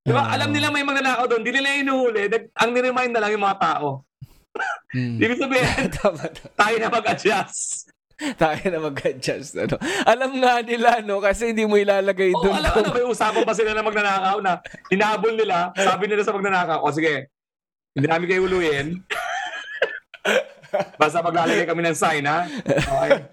Di 0.03 0.11
ba? 0.11 0.27
Ah. 0.27 0.35
Alam 0.35 0.51
nila 0.51 0.75
may 0.75 0.83
magnanakaw 0.83 1.31
doon. 1.31 1.43
Di 1.47 1.55
nila 1.55 1.79
inuhuli. 1.79 2.27
Ang 2.59 2.71
niremind 2.75 3.13
na 3.15 3.23
lang 3.23 3.33
yung 3.39 3.47
mga 3.47 3.59
tao. 3.63 4.03
Mm. 4.93 5.17
Ibig 5.23 5.41
sabihin, 5.41 5.89
tayo 6.61 6.77
na 6.79 6.89
mag-adjust. 6.93 7.89
Tayo 8.39 8.63
na 8.71 8.79
mag-adjust. 8.79 9.59
Ano. 9.59 9.83
Alam 10.07 10.39
nga 10.39 10.63
nila, 10.63 11.03
no? 11.03 11.19
Kasi 11.19 11.51
hindi 11.51 11.67
mo 11.67 11.75
ilalagay 11.75 12.31
Oo, 12.31 12.39
doon. 12.45 12.55
alam 12.55 12.71
ano, 12.79 12.95
may 12.95 13.03
usapan 13.03 13.43
pa 13.43 13.51
sila 13.51 13.75
na 13.75 13.83
magnanakaw 13.83 14.39
na 14.39 14.63
hinahabol 14.95 15.35
nila, 15.35 15.75
sabi 15.75 16.07
nila 16.07 16.23
sa 16.23 16.31
magnanakaw, 16.31 16.87
o 16.87 16.95
sige, 16.95 17.35
hindi 17.99 18.07
namin 18.07 18.31
kayo 18.31 18.47
uluyin. 18.47 19.03
Basta 21.03 21.19
maglalagay 21.19 21.67
kami 21.67 21.83
ng 21.83 21.99
sign, 21.99 22.23
ha? 22.23 22.47
Okay. 22.63 23.27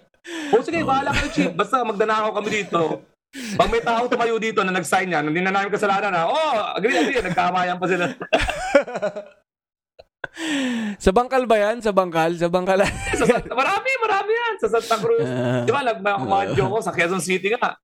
O 0.58 0.64
sige, 0.64 0.82
bahala 0.82 1.14
kayo, 1.14 1.28
chief. 1.38 1.52
Basta 1.54 1.86
magnanakaw 1.86 2.34
kami 2.34 2.48
dito. 2.50 3.06
Pag 3.30 3.70
may 3.70 3.78
tao 3.78 4.10
tumayo 4.10 4.42
dito 4.42 4.58
na 4.66 4.74
nag-sign 4.74 5.14
yan, 5.14 5.30
hindi 5.30 5.38
na 5.38 5.54
namin 5.54 5.70
kasalanan, 5.70 6.10
ha? 6.10 6.26
Oh, 6.26 6.74
agree, 6.74 6.98
agree. 6.98 7.22
Nagkamayan 7.22 7.78
pa 7.78 7.86
sila. 7.86 8.10
Sa 10.98 11.10
bangkal 11.14 11.46
ba 11.46 11.56
yan? 11.58 11.78
Sa 11.78 11.94
bangkal? 11.94 12.34
Sa 12.34 12.50
bangkal? 12.50 12.82
sa, 13.18 13.24
Sa- 13.26 13.54
marami, 13.54 13.90
marami 14.02 14.32
yan. 14.34 14.54
Sa 14.58 14.68
Santa 14.70 14.96
Cruz. 14.98 15.26
Ah. 15.26 15.62
Di 15.62 15.70
ba, 15.70 15.82
nagmamadyo 15.86 16.64
ko 16.70 16.78
sa 16.82 16.94
Quezon 16.94 17.22
City 17.22 17.54
nga. 17.54 17.78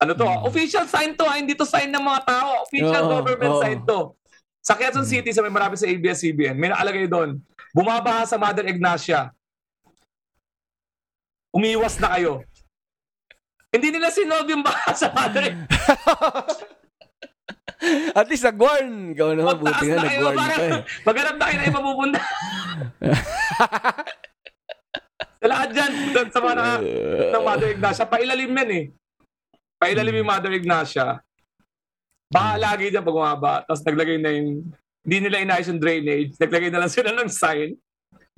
Ano 0.00 0.12
to? 0.16 0.24
ah? 0.24 0.44
Official 0.48 0.84
sign 0.88 1.12
to, 1.16 1.24
ah. 1.24 1.36
hindi 1.36 1.52
to 1.56 1.68
sign 1.68 1.92
ng 1.92 2.00
mga 2.04 2.20
tao. 2.24 2.64
Official 2.68 3.04
Oo, 3.04 3.10
government 3.20 3.52
oo. 3.58 3.62
sign 3.62 3.78
to. 3.84 3.98
Sa 4.64 4.76
Quezon 4.76 5.04
City, 5.04 5.28
sa 5.32 5.44
may 5.44 5.52
marami 5.52 5.76
sa 5.76 5.84
ABS-CBN, 5.88 6.56
may 6.56 6.72
nakalagay 6.72 7.04
doon, 7.04 7.36
bumabaha 7.76 8.24
sa 8.24 8.40
Mother 8.40 8.64
Ignacia. 8.64 9.28
Umiwas 11.52 12.00
na 12.00 12.16
kayo. 12.16 12.40
Hindi 13.74 13.90
nila 13.90 14.14
sinolve 14.14 14.54
yung 14.54 14.62
baha 14.62 14.94
sa 14.94 15.10
Mother. 15.10 15.50
At 18.14 18.30
least 18.30 18.46
nag-warn. 18.46 19.18
Ikaw 19.18 19.34
naman, 19.34 19.58
buti 19.58 19.84
nga 19.90 19.98
na 19.98 20.06
nag-warn 20.06 20.38
ka 20.38 20.62
eh. 20.62 20.80
Maghanap 21.02 21.34
na 21.34 21.44
kayo 21.50 21.56
na 21.58 21.66
iba 21.66 21.82
pupunta. 21.82 22.20
sa 25.42 25.46
lahat 25.50 25.68
dyan, 25.74 25.92
doon 26.14 26.28
sa 26.30 26.38
mga 26.38 26.54
naka- 26.54 26.86
ng 27.34 27.44
Mother 27.44 27.70
Ignacia, 27.74 28.06
pailalim 28.06 28.54
yan 28.54 28.70
eh. 28.70 28.84
Pailalim 29.82 30.22
yung 30.22 30.30
Mother 30.30 30.54
Ignacia. 30.54 31.18
Baka 32.30 32.50
lagi 32.56 32.94
dyan 32.94 33.02
pag 33.02 33.18
umaba. 33.18 33.66
Tapos 33.66 33.82
naglagay 33.82 34.22
na 34.22 34.30
yung, 34.38 34.70
hindi 35.02 35.16
nila 35.18 35.42
inayos 35.42 35.66
yung 35.66 35.82
drainage. 35.82 36.38
Naglagay 36.38 36.70
na 36.70 36.86
lang 36.86 36.92
sila 36.94 37.10
ng 37.10 37.26
sign. 37.26 37.74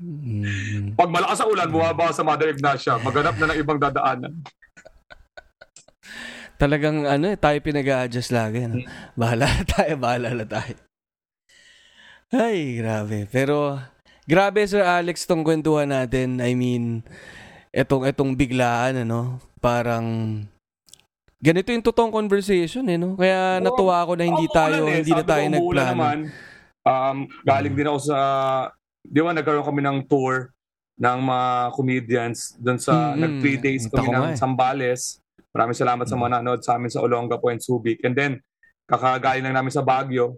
Mm. 0.00 0.96
Pag 0.96 1.12
malakas 1.12 1.44
ang 1.44 1.52
ulan, 1.52 1.68
bumaba 1.68 2.08
sa 2.10 2.24
Mother 2.24 2.56
Ignacia. 2.56 2.96
Maghanap 3.04 3.36
na 3.36 3.52
ng 3.52 3.60
ibang 3.60 3.76
dadaanan. 3.76 4.32
Talagang 6.56 7.04
ano 7.04 7.28
eh, 7.28 7.36
tayo 7.36 7.60
pinag-a-adjust 7.60 8.32
lagi. 8.32 8.64
No? 8.64 8.80
Bahala 9.12 9.44
na 9.44 9.64
tayo, 9.64 9.92
bahala 10.00 10.28
na 10.32 10.46
tayo. 10.48 10.76
Ay, 12.32 12.80
grabe. 12.80 13.28
Pero, 13.28 13.76
grabe 14.24 14.64
Sir 14.64 14.82
Alex 14.82 15.28
tong 15.28 15.44
kwentuhan 15.44 15.92
natin. 15.92 16.40
I 16.40 16.56
mean, 16.56 17.04
etong, 17.70 18.08
etong 18.08 18.32
biglaan, 18.34 19.04
ano, 19.04 19.38
parang, 19.60 20.40
ganito 21.38 21.70
yung 21.70 21.84
totoong 21.84 22.10
conversation, 22.10 22.88
eh, 22.88 22.96
no? 22.96 23.14
Kaya 23.14 23.60
natuwa 23.60 24.00
ako 24.02 24.16
na 24.16 24.24
hindi 24.24 24.48
Oo, 24.48 24.56
tayo, 24.56 24.88
eh. 24.88 25.04
hindi 25.04 25.12
na 25.12 25.24
tayo 25.28 25.44
nagplano. 25.44 25.92
Naman, 25.92 26.18
um, 26.82 27.18
galing 27.44 27.74
din 27.76 27.86
ako 27.86 27.98
sa, 28.00 28.18
di 29.04 29.20
ba 29.20 29.36
nagkaroon 29.36 29.62
kami 29.68 29.80
ng 29.84 29.98
tour 30.08 30.50
ng 30.96 31.18
mga 31.20 31.48
comedians 31.76 32.56
doon 32.56 32.80
sa 32.80 33.12
Mm, 33.12 33.20
nag 33.20 33.32
three 33.44 33.60
days 33.60 33.84
kami 33.92 34.08
nga 34.08 34.32
ng 34.32 34.34
eh. 34.34 34.40
Sambales. 34.40 35.20
Maraming 35.56 35.72
salamat 35.72 36.04
sa 36.04 36.20
mga 36.20 36.30
nanood 36.36 36.60
sa 36.60 36.76
amin 36.76 36.92
sa 36.92 37.00
Olonga 37.00 37.40
po 37.40 37.48
and 37.48 37.64
Subic. 37.64 38.04
And 38.04 38.12
then, 38.12 38.44
kakagaling 38.84 39.40
lang 39.40 39.56
namin 39.56 39.72
sa 39.72 39.80
Baguio. 39.80 40.36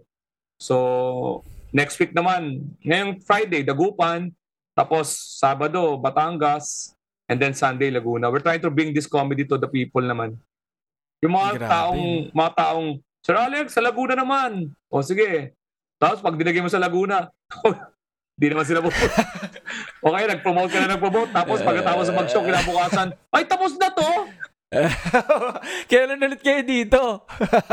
So, 0.55 1.43
next 1.75 1.99
week 1.99 2.15
naman, 2.15 2.71
ngayong 2.79 3.19
Friday, 3.27 3.67
Dagupan. 3.67 4.31
Tapos, 4.71 5.11
Sabado, 5.11 5.99
Batangas. 5.99 6.95
And 7.27 7.35
then 7.35 7.51
Sunday, 7.51 7.91
Laguna. 7.91 8.31
We're 8.31 8.39
trying 8.39 8.63
to 8.63 8.71
bring 8.71 8.95
this 8.95 9.11
comedy 9.11 9.43
to 9.43 9.59
the 9.59 9.67
people 9.67 10.01
naman. 10.01 10.39
Yung 11.19 11.35
mga 11.35 11.59
Grabe. 11.59 11.67
taong, 11.67 12.03
mga 12.31 12.51
taong, 12.55 12.87
Sir 13.19 13.35
Alex, 13.35 13.75
sa 13.75 13.83
Laguna 13.83 14.15
naman. 14.15 14.71
O 14.87 15.03
sige. 15.03 15.51
Tapos 15.99 16.23
pag 16.23 16.39
dinagay 16.39 16.63
mo 16.63 16.71
sa 16.71 16.79
Laguna, 16.79 17.27
di 18.39 18.47
naman 18.47 18.63
sila 18.63 18.79
pupunta. 18.79 19.19
o 20.07 20.15
kaya 20.15 20.31
nag-promote 20.31 20.71
ka 20.71 20.79
na 20.79 20.95
nag-promote. 20.95 21.29
Tapos 21.35 21.59
pagkatapos 21.59 22.07
sa 22.07 22.15
mag-show, 22.15 22.39
kinabukasan, 22.39 23.11
ay 23.35 23.43
tapos 23.43 23.75
na 23.75 23.91
to! 23.91 24.09
Kailan 25.89 26.21
ulit 26.21 26.41
kayo 26.45 26.61
dito? 26.61 27.25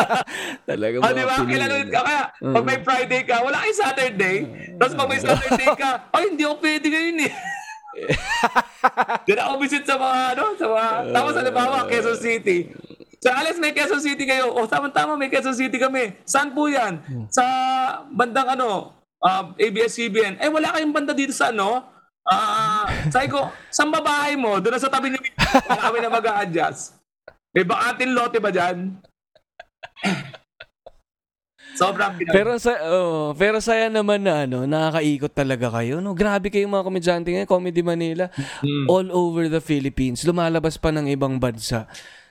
Talaga 0.69 0.97
Ah, 1.05 1.13
di 1.13 1.23
ba? 1.29 1.37
Kailan 1.45 1.71
ulit 1.77 1.91
ka? 1.93 2.01
Kaya 2.01 2.23
pag 2.33 2.65
may 2.65 2.79
Friday 2.81 3.23
ka, 3.29 3.45
wala 3.45 3.61
kayong 3.61 3.81
Saturday. 3.85 4.37
Tapos 4.81 4.95
pag 4.97 5.09
may 5.13 5.21
Saturday 5.21 5.71
ka, 5.77 5.91
ay 6.09 6.33
hindi 6.33 6.43
ako 6.49 6.57
pwede 6.65 6.87
ngayon 6.89 7.19
eh. 7.29 7.33
Diyan 9.29 9.41
ako 9.41 9.53
visit 9.61 9.85
sa 9.85 9.97
mga, 10.01 10.37
ano, 10.37 10.45
sa 10.57 10.67
mga, 10.69 10.89
tapos 11.13 11.33
halimbawa, 11.37 11.77
Quezon 11.89 12.17
City. 12.17 12.59
Sa 13.21 13.33
Alex, 13.33 13.57
may 13.61 13.73
Quezon 13.77 14.01
City 14.01 14.25
kayo. 14.25 14.53
O, 14.53 14.65
tama-tama, 14.65 15.17
may 15.21 15.29
Quezon 15.29 15.57
City 15.57 15.77
kami. 15.77 16.17
Saan 16.25 16.53
po 16.53 16.69
yan? 16.69 17.01
Sa 17.29 17.45
bandang 18.09 18.57
ano, 18.57 18.97
uh, 19.21 19.53
ABS-CBN. 19.57 20.41
Eh, 20.41 20.49
wala 20.49 20.73
kayong 20.77 20.93
banda 20.93 21.13
dito 21.17 21.33
sa 21.33 21.53
ano? 21.53 21.96
Ah, 22.27 22.91
sabi 23.07 23.31
ko, 23.31 23.47
saan 23.71 23.95
ba 23.95 24.03
bahay 24.03 24.35
mo? 24.35 24.59
Doon 24.59 24.83
sa 24.83 24.91
tabi 24.91 25.15
ni 25.15 25.19
kami 25.63 25.99
na 26.03 26.11
mag-a-adjust. 26.11 26.99
May 27.55 27.63
bakatin 27.63 28.13
lote 28.13 28.43
ba 28.43 28.51
dyan? 28.51 28.99
Sobrang 31.77 32.17
pinag- 32.17 32.33
Pero 32.33 32.57
sa 32.57 32.73
oh, 32.89 33.37
pero 33.37 33.61
saya 33.61 33.93
naman 33.93 34.25
na 34.25 34.49
ano, 34.49 34.65
nakakaikot 34.65 35.33
talaga 35.37 35.69
kayo. 35.77 36.01
No, 36.01 36.17
grabe 36.17 36.49
kayo 36.49 36.65
mga 36.67 36.89
komedyante 36.89 37.29
ngayon, 37.29 37.49
Comedy 37.49 37.85
Manila. 37.85 38.33
Mm. 38.65 38.89
All 38.89 39.09
over 39.13 39.53
the 39.53 39.61
Philippines. 39.61 40.25
Lumalabas 40.25 40.81
pa 40.81 40.89
ng 40.89 41.13
ibang 41.13 41.37
bansa. 41.37 41.85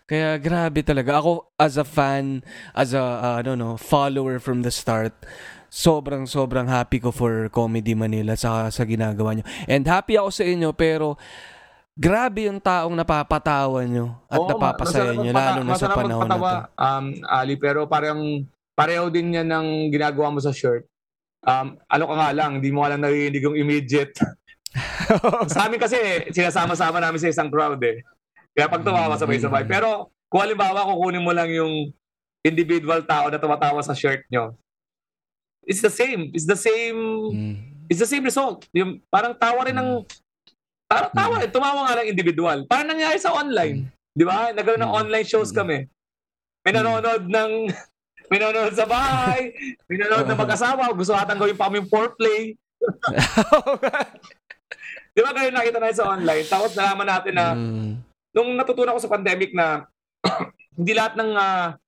Kaya 0.10 0.38
grabe 0.42 0.82
talaga. 0.82 1.22
Ako 1.22 1.54
as 1.62 1.78
a 1.78 1.86
fan, 1.86 2.42
as 2.74 2.98
a 2.98 3.02
uh, 3.02 3.36
ano 3.46 3.54
no, 3.54 3.70
follower 3.78 4.42
from 4.42 4.66
the 4.66 4.74
start, 4.74 5.14
sobrang 5.76 6.24
sobrang 6.24 6.72
happy 6.72 7.04
ko 7.04 7.12
for 7.12 7.52
Comedy 7.52 7.92
Manila 7.92 8.40
sa 8.40 8.72
sa 8.72 8.88
ginagawa 8.88 9.36
nyo. 9.36 9.44
And 9.68 9.84
happy 9.84 10.16
ako 10.16 10.32
sa 10.32 10.48
inyo 10.48 10.72
pero 10.72 11.20
grabe 12.00 12.48
yung 12.48 12.64
taong 12.64 12.96
napapatawa 12.96 13.84
nyo 13.84 14.24
at 14.32 14.40
Oo, 14.40 14.48
napapasaya 14.56 15.12
nyo 15.12 15.36
lalo 15.36 15.62
na 15.68 15.76
sa 15.76 15.92
panahon 15.92 16.32
na 16.32 16.40
to. 16.40 16.48
Um, 16.80 17.06
Ali, 17.28 17.60
pero 17.60 17.84
parang 17.92 18.48
pareho 18.72 19.12
din 19.12 19.36
yan 19.36 19.52
ng 19.52 19.92
ginagawa 19.92 20.32
mo 20.32 20.40
sa 20.40 20.56
shirt. 20.56 20.88
Um, 21.44 21.76
ano 21.92 22.04
ka 22.08 22.16
nga 22.24 22.30
lang, 22.32 22.52
hindi 22.58 22.72
mo 22.72 22.88
alam 22.88 23.04
narinig 23.04 23.44
yung 23.44 23.60
immediate. 23.60 24.16
sa 25.54 25.70
amin 25.70 25.78
kasi, 25.78 25.96
sinasama-sama 26.34 26.98
namin 27.00 27.22
sa 27.22 27.32
isang 27.32 27.48
crowd 27.48 27.80
eh. 27.86 28.02
Kaya 28.52 28.68
pag 28.68 28.84
tumawa, 28.84 29.16
sabay-sabay. 29.16 29.64
Mm. 29.64 29.72
Pero 29.72 30.10
kung 30.28 30.42
halimbawa, 30.42 30.90
kukunin 30.90 31.24
mo 31.24 31.32
lang 31.32 31.48
yung 31.54 31.94
individual 32.42 33.06
tao 33.06 33.30
na 33.30 33.38
tumatawa 33.38 33.80
sa 33.86 33.94
shirt 33.94 34.26
nyo, 34.34 34.58
it's 35.66 35.82
the 35.82 35.90
same. 35.90 36.30
It's 36.32 36.46
the 36.46 36.56
same 36.56 36.98
Mm. 37.30 37.54
it's 37.86 38.00
the 38.00 38.08
same 38.08 38.24
result. 38.24 38.66
Yung 38.72 39.00
parang 39.08 39.34
tawa 39.34 39.62
rin 39.62 39.74
ng 39.74 40.02
parang 40.86 41.12
tawa 41.12 41.34
rin, 41.38 41.50
tumawa 41.50 41.86
nga 41.86 41.96
lang 42.00 42.08
individual. 42.08 42.64
Parang 42.66 42.88
nangyari 42.88 43.18
sa 43.18 43.34
online. 43.34 43.90
Di 44.12 44.24
ba? 44.24 44.50
Nagkaroon 44.50 44.80
ng 44.80 44.94
Mm. 44.94 45.00
online 45.02 45.28
shows 45.28 45.50
kami. 45.50 45.90
May 46.62 46.72
nanonood 46.72 47.26
ng 47.26 47.52
may 48.30 48.38
nanonood 48.38 48.74
sa 48.74 48.86
bahay, 48.86 49.54
may 49.86 49.98
nanonood 49.98 50.26
ng 50.26 50.40
mag-asawa, 50.40 50.90
gusto 50.94 51.14
atang 51.14 51.38
gawin 51.38 51.54
pa 51.54 51.70
kami 51.70 51.86
foreplay. 51.86 52.58
Di 55.16 55.24
ba 55.24 55.32
ganun 55.32 55.56
nakita 55.56 55.80
natin 55.80 55.96
sa 55.96 56.12
online? 56.12 56.44
Tapos 56.46 56.74
nalaman 56.74 57.08
natin 57.08 57.34
na 57.34 57.46
Mm. 57.54 58.02
nung 58.36 58.52
natutunan 58.54 58.92
ko 58.92 59.00
sa 59.00 59.08
pandemic 59.08 59.54
na 59.54 59.88
hindi 60.78 60.92
lahat 60.92 61.16
ng 61.16 61.32
ah, 61.36 61.80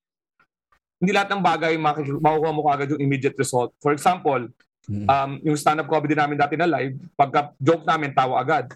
hindi 0.98 1.12
lahat 1.14 1.30
ng 1.30 1.44
bagay 1.44 1.74
makik- 1.78 2.18
makukuha 2.18 2.52
mo 2.52 2.62
kagad 2.66 2.90
yung 2.94 3.04
immediate 3.04 3.38
result. 3.38 3.74
For 3.78 3.94
example, 3.94 4.50
Mm. 4.88 5.04
um, 5.04 5.32
yung 5.44 5.60
stand-up 5.60 5.92
comedy 5.92 6.16
namin 6.16 6.40
dati 6.40 6.56
na 6.56 6.64
live, 6.64 6.96
pagka 7.12 7.52
joke 7.60 7.84
namin, 7.84 8.16
tawa 8.16 8.40
agad. 8.40 8.72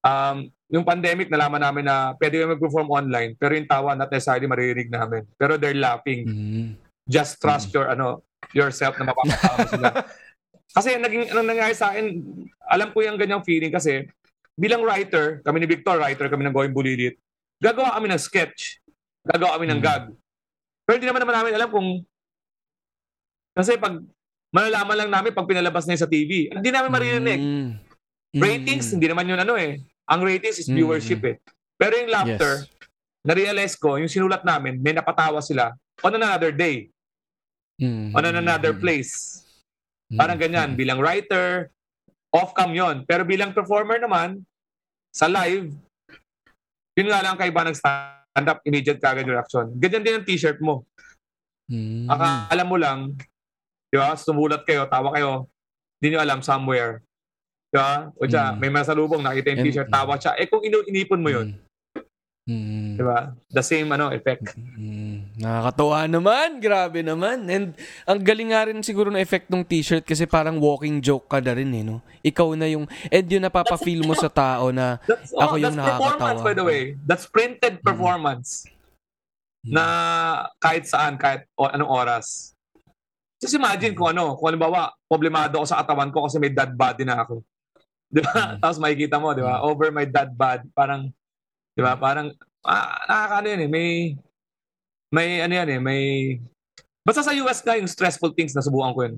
Um, 0.00 0.48
yung 0.68 0.84
pandemic, 0.84 1.28
nalaman 1.28 1.60
namin 1.60 1.84
na 1.84 2.16
pwede 2.16 2.40
kami 2.40 2.56
mag-perform 2.56 2.88
online, 2.88 3.36
pero 3.36 3.52
yung 3.52 3.68
tawa 3.68 3.92
not 3.92 4.08
necessarily 4.08 4.48
maririnig 4.48 4.88
namin. 4.88 5.28
Pero 5.36 5.60
they're 5.60 5.76
laughing. 5.76 6.24
Mm. 6.24 6.68
Just 7.04 7.40
trust 7.40 7.72
your 7.72 7.88
ano 7.88 8.24
yourself 8.52 8.96
na 8.96 9.08
mapapatawa 9.08 9.58
sila. 9.68 9.88
kasi 10.76 10.96
naging 10.96 11.28
anong 11.28 11.48
nangyari 11.48 11.74
sa 11.76 11.92
akin, 11.92 12.20
alam 12.68 12.88
ko 12.92 13.04
yung 13.04 13.20
ganyang 13.20 13.44
feeling 13.44 13.72
kasi 13.72 14.08
bilang 14.54 14.80
writer, 14.80 15.40
kami 15.40 15.60
ni 15.60 15.68
Victor, 15.68 16.00
writer 16.00 16.28
kami 16.28 16.44
ng 16.44 16.54
Going 16.56 16.72
Bulilit, 16.72 17.20
gagawa 17.60 17.96
kami 17.96 18.08
ng 18.08 18.20
sketch. 18.20 18.80
Gagawa 19.24 19.60
kami 19.60 19.68
ng 19.68 19.80
Mm. 19.80 19.84
gag. 19.84 20.04
Pero 20.88 20.96
hindi 20.96 21.04
naman 21.04 21.20
naman 21.20 21.36
namin 21.36 21.52
alam 21.52 21.68
kung 21.68 22.00
kasi 23.52 23.76
pag 23.76 24.00
malalaman 24.48 24.96
lang 25.04 25.10
namin 25.12 25.36
pag 25.36 25.44
pinalabas 25.44 25.84
na 25.84 26.00
sa 26.00 26.08
TV. 26.08 26.48
Hindi 26.48 26.70
namin 26.72 26.88
maririnig. 26.88 27.40
Mm. 27.44 27.68
Ratings, 28.40 28.88
Mm. 28.88 28.92
hindi 28.96 29.06
naman 29.12 29.28
yun 29.28 29.40
ano 29.44 29.54
eh. 29.60 29.84
Ang 30.08 30.20
ratings 30.24 30.64
is 30.64 30.68
Mm. 30.72 30.80
viewership 30.80 31.20
eh. 31.28 31.36
Pero 31.76 31.92
yung 32.00 32.08
laughter, 32.08 32.64
Yes. 32.64 32.72
na-realize 33.28 33.74
ko, 33.76 34.00
yung 34.00 34.08
sinulat 34.08 34.40
namin, 34.48 34.80
may 34.80 34.96
napatawa 34.96 35.44
sila 35.44 35.76
on 36.00 36.16
another 36.16 36.48
day, 36.48 36.88
Mm. 37.76 38.16
on 38.16 38.24
another 38.24 38.72
place. 38.72 39.44
Mm. 40.08 40.16
Parang 40.16 40.38
ganyan, 40.40 40.68
bilang 40.72 40.96
writer, 41.04 41.68
off-cam 42.32 42.72
yon. 42.72 43.04
Pero 43.04 43.28
bilang 43.28 43.52
performer 43.52 44.00
naman, 44.00 44.40
sa 45.12 45.28
live, 45.28 45.68
yun 46.96 47.08
nga 47.12 47.20
lang 47.20 47.36
kaiba 47.36 47.68
ng 47.68 47.76
stand-up, 48.38 48.62
immediate 48.62 49.02
kagad 49.02 49.26
reaction. 49.26 49.66
Ganyan 49.82 50.02
din 50.06 50.14
ang 50.14 50.26
t-shirt 50.26 50.62
mo. 50.62 50.86
Mm. 51.66 52.06
Akala 52.06 52.62
mo 52.62 52.78
lang, 52.78 53.18
di 53.90 53.98
ba, 53.98 54.14
sumulat 54.14 54.62
kayo, 54.62 54.86
tawa 54.86 55.10
kayo, 55.10 55.50
hindi 55.98 56.14
nyo 56.14 56.20
alam 56.22 56.40
somewhere. 56.40 57.02
Di 57.74 57.76
ba? 57.76 58.14
O 58.14 58.24
siya, 58.30 58.54
Mm. 58.54 58.58
may 58.62 58.70
masalubong, 58.70 59.20
nakita 59.26 59.50
yung 59.52 59.66
t-shirt, 59.66 59.90
tawa 59.90 60.14
siya. 60.14 60.38
Eh 60.38 60.46
kung 60.46 60.62
inu- 60.62 60.86
inipon 60.86 61.18
mo 61.18 61.34
yun, 61.34 61.58
Mm. 62.46 62.94
di 62.94 63.02
ba? 63.02 63.34
The 63.50 63.60
same 63.60 63.90
ano 63.90 64.14
effect. 64.14 64.54
Mm, 64.54 65.07
nakakatuwa 65.38 66.04
naman. 66.10 66.58
Grabe 66.58 67.00
naman. 67.00 67.46
And 67.46 67.72
ang 68.04 68.20
galing 68.20 68.50
nga 68.50 68.66
rin 68.66 68.82
siguro 68.82 69.08
ng 69.08 69.22
effect 69.22 69.46
ng 69.48 69.62
t-shirt 69.62 70.02
kasi 70.02 70.26
parang 70.26 70.58
walking 70.58 70.98
joke 70.98 71.30
ka 71.30 71.38
na 71.38 71.54
rin 71.54 71.70
eh, 71.72 71.86
no? 71.86 72.02
Ikaw 72.20 72.58
na 72.58 72.66
yung, 72.66 72.84
and 73.08 73.26
yun 73.30 73.40
napapa-feel 73.40 74.02
mo 74.02 74.12
sa 74.12 74.26
tao 74.26 74.74
na 74.74 74.98
That's, 75.06 75.30
Ako 75.32 75.54
oh, 75.54 75.62
yung 75.62 75.78
that's 75.78 75.86
performance 75.86 76.42
nakakatawa. 76.42 76.46
by 76.46 76.54
the 76.54 76.66
way. 76.66 76.82
That's 77.06 77.26
printed 77.30 77.74
performance 77.80 78.66
Mm. 79.58 79.74
na 79.74 79.84
kahit 80.62 80.86
saan, 80.86 81.18
kahit 81.18 81.42
o, 81.58 81.66
anong 81.66 81.90
oras. 81.90 82.54
Just 83.42 83.58
imagine 83.58 83.90
kung 83.90 84.14
ano, 84.14 84.38
kung 84.38 84.54
halimbawa, 84.54 84.94
problemado 85.10 85.58
ako 85.58 85.66
sa 85.66 85.82
katawan 85.82 86.14
ko 86.14 86.30
kasi 86.30 86.38
may 86.38 86.54
dad 86.54 86.78
body 86.78 87.02
na 87.02 87.26
ako. 87.26 87.42
Di 88.06 88.22
ba? 88.22 88.54
Mm. 88.54 88.62
Tapos 88.62 88.78
makikita 88.78 89.18
mo, 89.18 89.34
di 89.34 89.42
ba? 89.42 89.58
Over 89.66 89.90
my 89.90 90.06
dad 90.06 90.30
bod. 90.30 90.62
Parang, 90.70 91.10
di 91.74 91.82
ba? 91.82 91.98
Parang, 91.98 92.30
ah, 92.62 93.02
nakakaano 93.10 93.46
yun 93.50 93.62
eh. 93.66 93.70
May, 93.70 93.88
may 95.08 95.40
ano 95.40 95.52
yan 95.56 95.68
eh, 95.72 95.80
may, 95.80 96.02
basta 97.04 97.24
sa 97.24 97.32
US 97.44 97.64
ka, 97.64 97.76
yung 97.76 97.88
stressful 97.88 98.32
things, 98.36 98.52
nasubukan 98.52 98.92
ko 98.92 99.00
yun. 99.08 99.16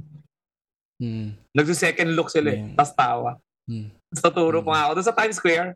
Mm. 1.00 1.28
Nagsi-second 1.56 2.10
look 2.12 2.28
sila 2.28 2.52
eh. 2.52 2.60
Mm. 2.60 2.76
Tapos 2.76 2.92
tawa. 2.92 3.30
Mm. 3.66 3.88
Tapos 4.12 4.22
tuturo 4.28 4.58
pa 4.60 4.70
nga 4.70 4.82
ako. 4.86 4.92
Doon 5.00 5.08
sa 5.08 5.16
Times 5.16 5.36
Square, 5.40 5.68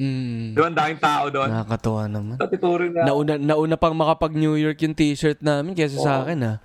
Mm. 0.00 0.56
di 0.56 0.58
ba? 0.62 0.70
Ang 0.70 0.78
daming 0.78 1.02
tao 1.02 1.24
doon. 1.28 1.48
Nakakatuwa 1.50 2.02
naman. 2.08 2.34
Tapos 2.40 2.52
tuturo 2.56 2.88
na. 2.88 3.04
Nauna, 3.04 3.34
nauna 3.36 3.76
pang 3.76 3.92
makapag 3.92 4.32
New 4.32 4.56
York 4.56 4.80
yung 4.80 4.96
t-shirt 4.96 5.44
namin 5.44 5.76
kaysa 5.76 6.00
sa 6.00 6.12
Oo. 6.16 6.20
akin 6.24 6.38
ah. 6.46 6.56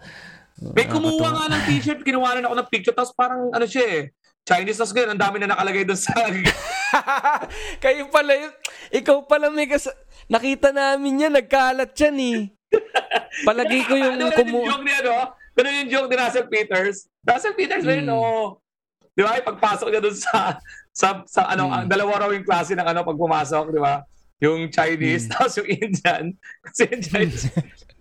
May 0.71 0.87
kumuha 0.87 1.35
nga 1.35 1.51
ng 1.51 1.63
t-shirt, 1.67 1.99
kinuha 1.99 2.39
rin 2.39 2.47
ako 2.47 2.55
ng 2.55 2.69
picture, 2.71 2.95
tapos 2.95 3.11
parang 3.11 3.51
ano 3.51 3.65
siya 3.67 3.83
eh, 3.91 4.03
Chinese, 4.45 4.77
tapos 4.79 4.93
ganyan, 4.95 5.17
ang 5.17 5.23
dami 5.25 5.41
na 5.41 5.51
nakalagay 5.51 5.83
doon 5.83 5.99
sa... 5.99 6.15
Kayo 7.83 8.07
pala 8.13 8.31
yun. 8.37 8.53
Ikaw 8.93 9.25
pala 9.25 9.49
may 9.49 9.65
kas... 9.65 9.89
Nakita 10.29 10.69
namin 10.69 11.27
yan. 11.27 11.33
Nagkalat 11.33 11.91
yan 11.97 12.17
eh. 12.21 12.39
Palagi 13.43 13.79
ko 13.83 13.93
yung 13.93 14.15
ano 14.17 14.31
kumu... 14.31 14.63
yung 14.63 14.67
joke 14.69 14.85
ni 14.85 14.93
ano? 14.93 15.15
Ganun 15.51 15.73
yung 15.81 15.89
joke 15.89 16.07
ni 16.07 16.15
Russell 16.15 16.47
Peters. 16.47 16.97
Russell 17.21 17.55
Peters 17.57 17.83
Mm. 17.83 18.07
oh. 18.07 18.61
Di 19.11 19.23
ba? 19.23 19.35
Pagpasok 19.39 19.87
niya 19.89 19.99
doon 19.99 20.15
sa, 20.15 20.59
sa, 20.91 21.07
sa 21.25 21.41
ano, 21.49 21.67
Mm. 21.67 21.73
ang 21.73 21.85
dalawa 21.87 22.11
raw 22.23 22.29
yung 22.29 22.43
klase 22.43 22.71
ng 22.71 22.83
ano 22.83 23.01
pag 23.01 23.15
pumasok, 23.15 23.71
di 23.71 23.81
ba? 23.81 24.03
Yung 24.39 24.67
Chinese, 24.69 25.25
Mm. 25.25 25.31
tapos 25.31 25.53
yung 25.57 25.69
Indian. 25.69 26.23
Kasi 26.63 26.81
yung 26.87 27.01
Chinese, 27.01 27.45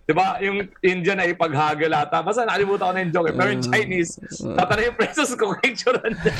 di 0.03 0.13
ba? 0.13 0.27
Yung 0.39 0.57
Indian 0.79 1.17
ay 1.17 1.31
paghagel 1.33 1.89
ata. 1.89 2.19
Basta 2.19 2.43
nakalimutan 2.43 2.85
ko 2.85 2.91
na 2.91 3.01
yung 3.01 3.11
joke 3.11 3.29
eh. 3.31 3.35
Pero 3.35 3.49
yung 3.49 3.63
Mm. 3.63 3.71
Chinese, 3.71 4.11
tatana 4.53 4.81
yung 4.83 4.97
presos 4.99 5.31
ko, 5.33 5.55
picture 5.57 5.95
niya. 6.03 6.35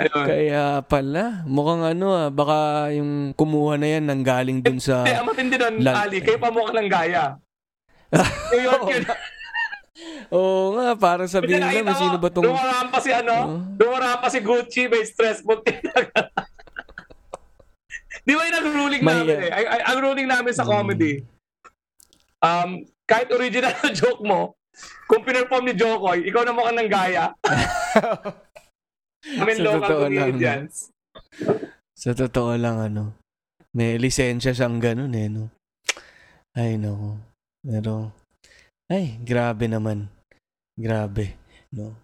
Ayun. 0.00 0.24
Kaya 0.24 0.64
pala, 0.80 1.44
mukhang 1.44 1.84
ano 1.84 2.06
ah, 2.10 2.32
baka 2.32 2.88
yung 2.96 3.36
kumuha 3.36 3.76
na 3.76 3.88
yan 3.92 4.08
nang 4.08 4.24
galing 4.24 4.64
dun 4.64 4.80
sa... 4.80 5.04
Eh, 5.04 5.12
ang 5.12 5.28
matindi 5.28 5.60
nun, 5.60 5.84
Lan- 5.84 6.08
Ali, 6.08 6.24
kayo 6.24 6.40
pa 6.40 6.48
mukha 6.48 6.72
ng 6.72 6.88
gaya. 6.88 7.36
New 8.50 8.64
York 8.64 8.82
yun. 8.88 9.04
Oo 10.32 10.72
nga, 10.80 10.96
parang 10.96 11.28
sabihin 11.28 11.60
na, 11.60 11.68
nakita 11.68 11.92
sino 11.92 12.16
ba 12.16 12.32
tong... 12.32 12.48
Dumaraan 12.48 12.88
pa 12.88 12.98
si 13.04 13.12
ano? 13.12 13.60
Dumaraan 13.76 14.24
pa 14.24 14.32
si 14.32 14.40
Gucci, 14.40 14.88
may 14.88 15.04
stress 15.04 15.44
mo. 15.44 15.60
Di 18.20 18.32
ba 18.32 18.42
yun 18.42 18.56
ang 18.56 18.68
ruling 18.72 19.02
May, 19.04 19.14
namin 19.20 19.36
uh, 19.36 19.44
eh? 19.44 19.50
Ay, 19.52 19.64
ay, 19.68 19.80
ang 19.84 19.98
ruling 20.00 20.28
namin 20.28 20.52
sa 20.56 20.64
Mm. 20.64 20.70
comedy, 20.70 21.12
um, 22.40 22.70
kahit 23.04 23.28
original 23.30 23.76
na 23.76 23.90
joke 24.00 24.24
mo, 24.24 24.56
kung 25.04 25.20
pinerform 25.20 25.66
ni 25.66 25.74
Jokoy, 25.76 26.24
ikaw 26.24 26.40
na 26.40 26.56
mukhang 26.56 26.78
ng 26.78 26.88
gaya. 26.88 27.34
I 29.26 29.42
mean, 29.44 29.58
Sa 29.60 29.64
local 29.68 29.80
totoo 29.80 30.00
lang, 30.00 30.10
no? 30.10 30.20
comedians. 30.20 30.74
Sa 31.92 32.10
totoo 32.16 32.52
lang, 32.56 32.76
ano, 32.80 33.02
may 33.76 34.00
lisensya 34.00 34.56
siyang 34.56 34.80
ganun 34.80 35.12
eh, 35.12 35.28
no? 35.28 35.52
Ay, 36.56 36.80
no. 36.80 37.20
Pero, 37.60 38.10
ay, 38.88 39.20
grabe 39.22 39.68
naman. 39.68 40.08
Grabe, 40.74 41.36
no? 41.70 41.94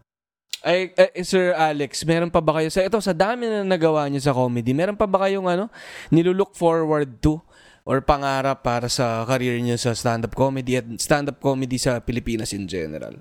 Ay, 0.66 0.90
eh, 0.98 1.22
Sir 1.22 1.54
Alex, 1.54 2.02
meron 2.02 2.28
pa 2.28 2.42
ba 2.42 2.58
kayo 2.58 2.68
sa 2.68 2.82
ito 2.82 2.98
sa 2.98 3.14
dami 3.14 3.46
na 3.46 3.62
nagawa 3.62 4.10
niyo 4.10 4.18
sa 4.20 4.34
comedy? 4.34 4.74
Meron 4.74 4.98
pa 4.98 5.06
ba 5.06 5.22
kayong 5.24 5.46
ano 5.46 5.70
nilulook 6.10 6.58
forward 6.58 7.22
to 7.22 7.38
or 7.86 8.02
pangarap 8.02 8.66
para 8.66 8.90
sa 8.90 9.22
career 9.30 9.62
niyo 9.62 9.78
sa 9.78 9.94
stand-up 9.94 10.34
comedy 10.34 10.82
at 10.82 10.86
stand-up 10.98 11.38
comedy 11.38 11.78
sa 11.78 12.02
Pilipinas 12.02 12.50
in 12.50 12.66
general? 12.66 13.14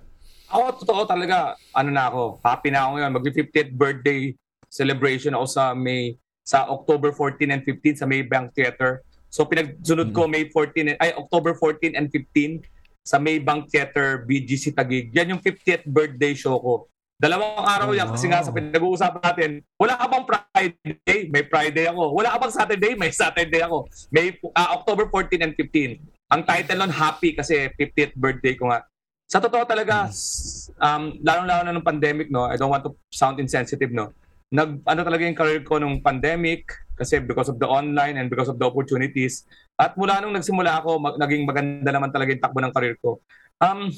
Ako, 0.49 0.85
totoo 0.85 1.01
talaga, 1.09 1.57
ano 1.73 1.89
na 1.89 2.05
ako, 2.09 2.39
happy 2.45 2.69
na 2.69 2.85
ako 2.85 2.89
ngayon. 2.97 3.11
Mag-50th 3.17 3.71
birthday 3.73 4.21
celebration 4.69 5.33
ako 5.33 5.45
sa 5.49 5.63
May, 5.73 6.19
sa 6.45 6.69
October 6.69 7.09
14 7.09 7.49
and 7.49 7.63
15 7.65 8.01
sa 8.01 8.05
Maybank 8.05 8.53
Theater. 8.53 9.01
So 9.33 9.43
pinagsunod 9.43 10.13
ko 10.13 10.29
May 10.29 10.47
14, 10.47 10.95
and- 10.95 11.01
ay 11.01 11.11
October 11.17 11.57
14 11.57 11.97
and 11.97 12.07
15 12.13 12.61
sa 13.01 13.17
Maybank 13.17 13.73
Theater 13.73 14.25
BGC 14.25 14.73
Taguig. 14.73 15.13
Yan 15.13 15.37
yung 15.37 15.41
50th 15.41 15.85
birthday 15.89 16.33
show 16.37 16.57
ko. 16.61 16.89
Dalawang 17.15 17.63
araw 17.63 17.87
Oh, 17.91 17.95
yan 17.95 18.11
kasi 18.11 18.27
nga 18.27 18.43
sa 18.43 18.51
pinag-uusapan 18.51 19.23
natin, 19.23 19.51
wala 19.79 19.95
ka 19.95 20.05
bang 20.11 20.25
Friday? 20.27 21.19
May 21.31 21.43
Friday 21.47 21.87
ako. 21.87 22.11
Wala 22.11 22.35
ka 22.35 22.37
bang 22.43 22.53
Saturday? 22.53 22.91
May 22.99 23.11
Saturday 23.15 23.61
ako. 23.63 23.87
May 24.11 24.35
ah, 24.51 24.75
October 24.75 25.07
14 25.07 25.39
and 25.47 25.55
15. 25.55 25.95
Ang 26.35 26.41
title 26.43 26.79
nun, 26.83 26.91
Happy 26.91 27.31
kasi 27.31 27.71
50th 27.79 28.19
birthday 28.19 28.59
ko 28.59 28.67
nga. 28.67 28.83
Sa 29.25 29.41
totoo 29.41 29.65
talaga, 29.65 30.05
s- 30.13 30.69
um, 30.77 31.17
lalong-lalo 31.25 31.61
na 31.65 31.73
nung 31.73 31.85
pandemic, 31.85 32.29
no, 32.29 32.45
I 32.45 32.61
don't 32.61 32.69
want 32.69 32.85
to 32.85 32.93
sound 33.09 33.41
insensitive, 33.41 33.89
no, 33.89 34.13
nag, 34.53 34.85
ano 34.85 35.01
talaga 35.01 35.25
yung 35.25 35.37
career 35.37 35.61
ko 35.65 35.81
nung 35.81 35.99
pandemic, 35.99 36.69
kasi 36.95 37.19
because 37.19 37.49
of 37.51 37.57
the 37.59 37.67
online 37.67 38.15
and 38.15 38.31
because 38.31 38.47
of 38.47 38.55
the 38.55 38.63
opportunities. 38.63 39.43
At 39.75 39.99
mula 39.99 40.23
nung 40.23 40.37
nagsimula 40.37 40.79
ako, 40.79 40.89
mag, 41.01 41.15
naging 41.19 41.43
maganda 41.43 41.89
naman 41.91 42.13
talaga 42.13 42.31
yung 42.31 42.43
takbo 42.43 42.59
ng 42.63 42.71
career 42.71 42.95
ko. 43.01 43.19
Um, 43.59 43.91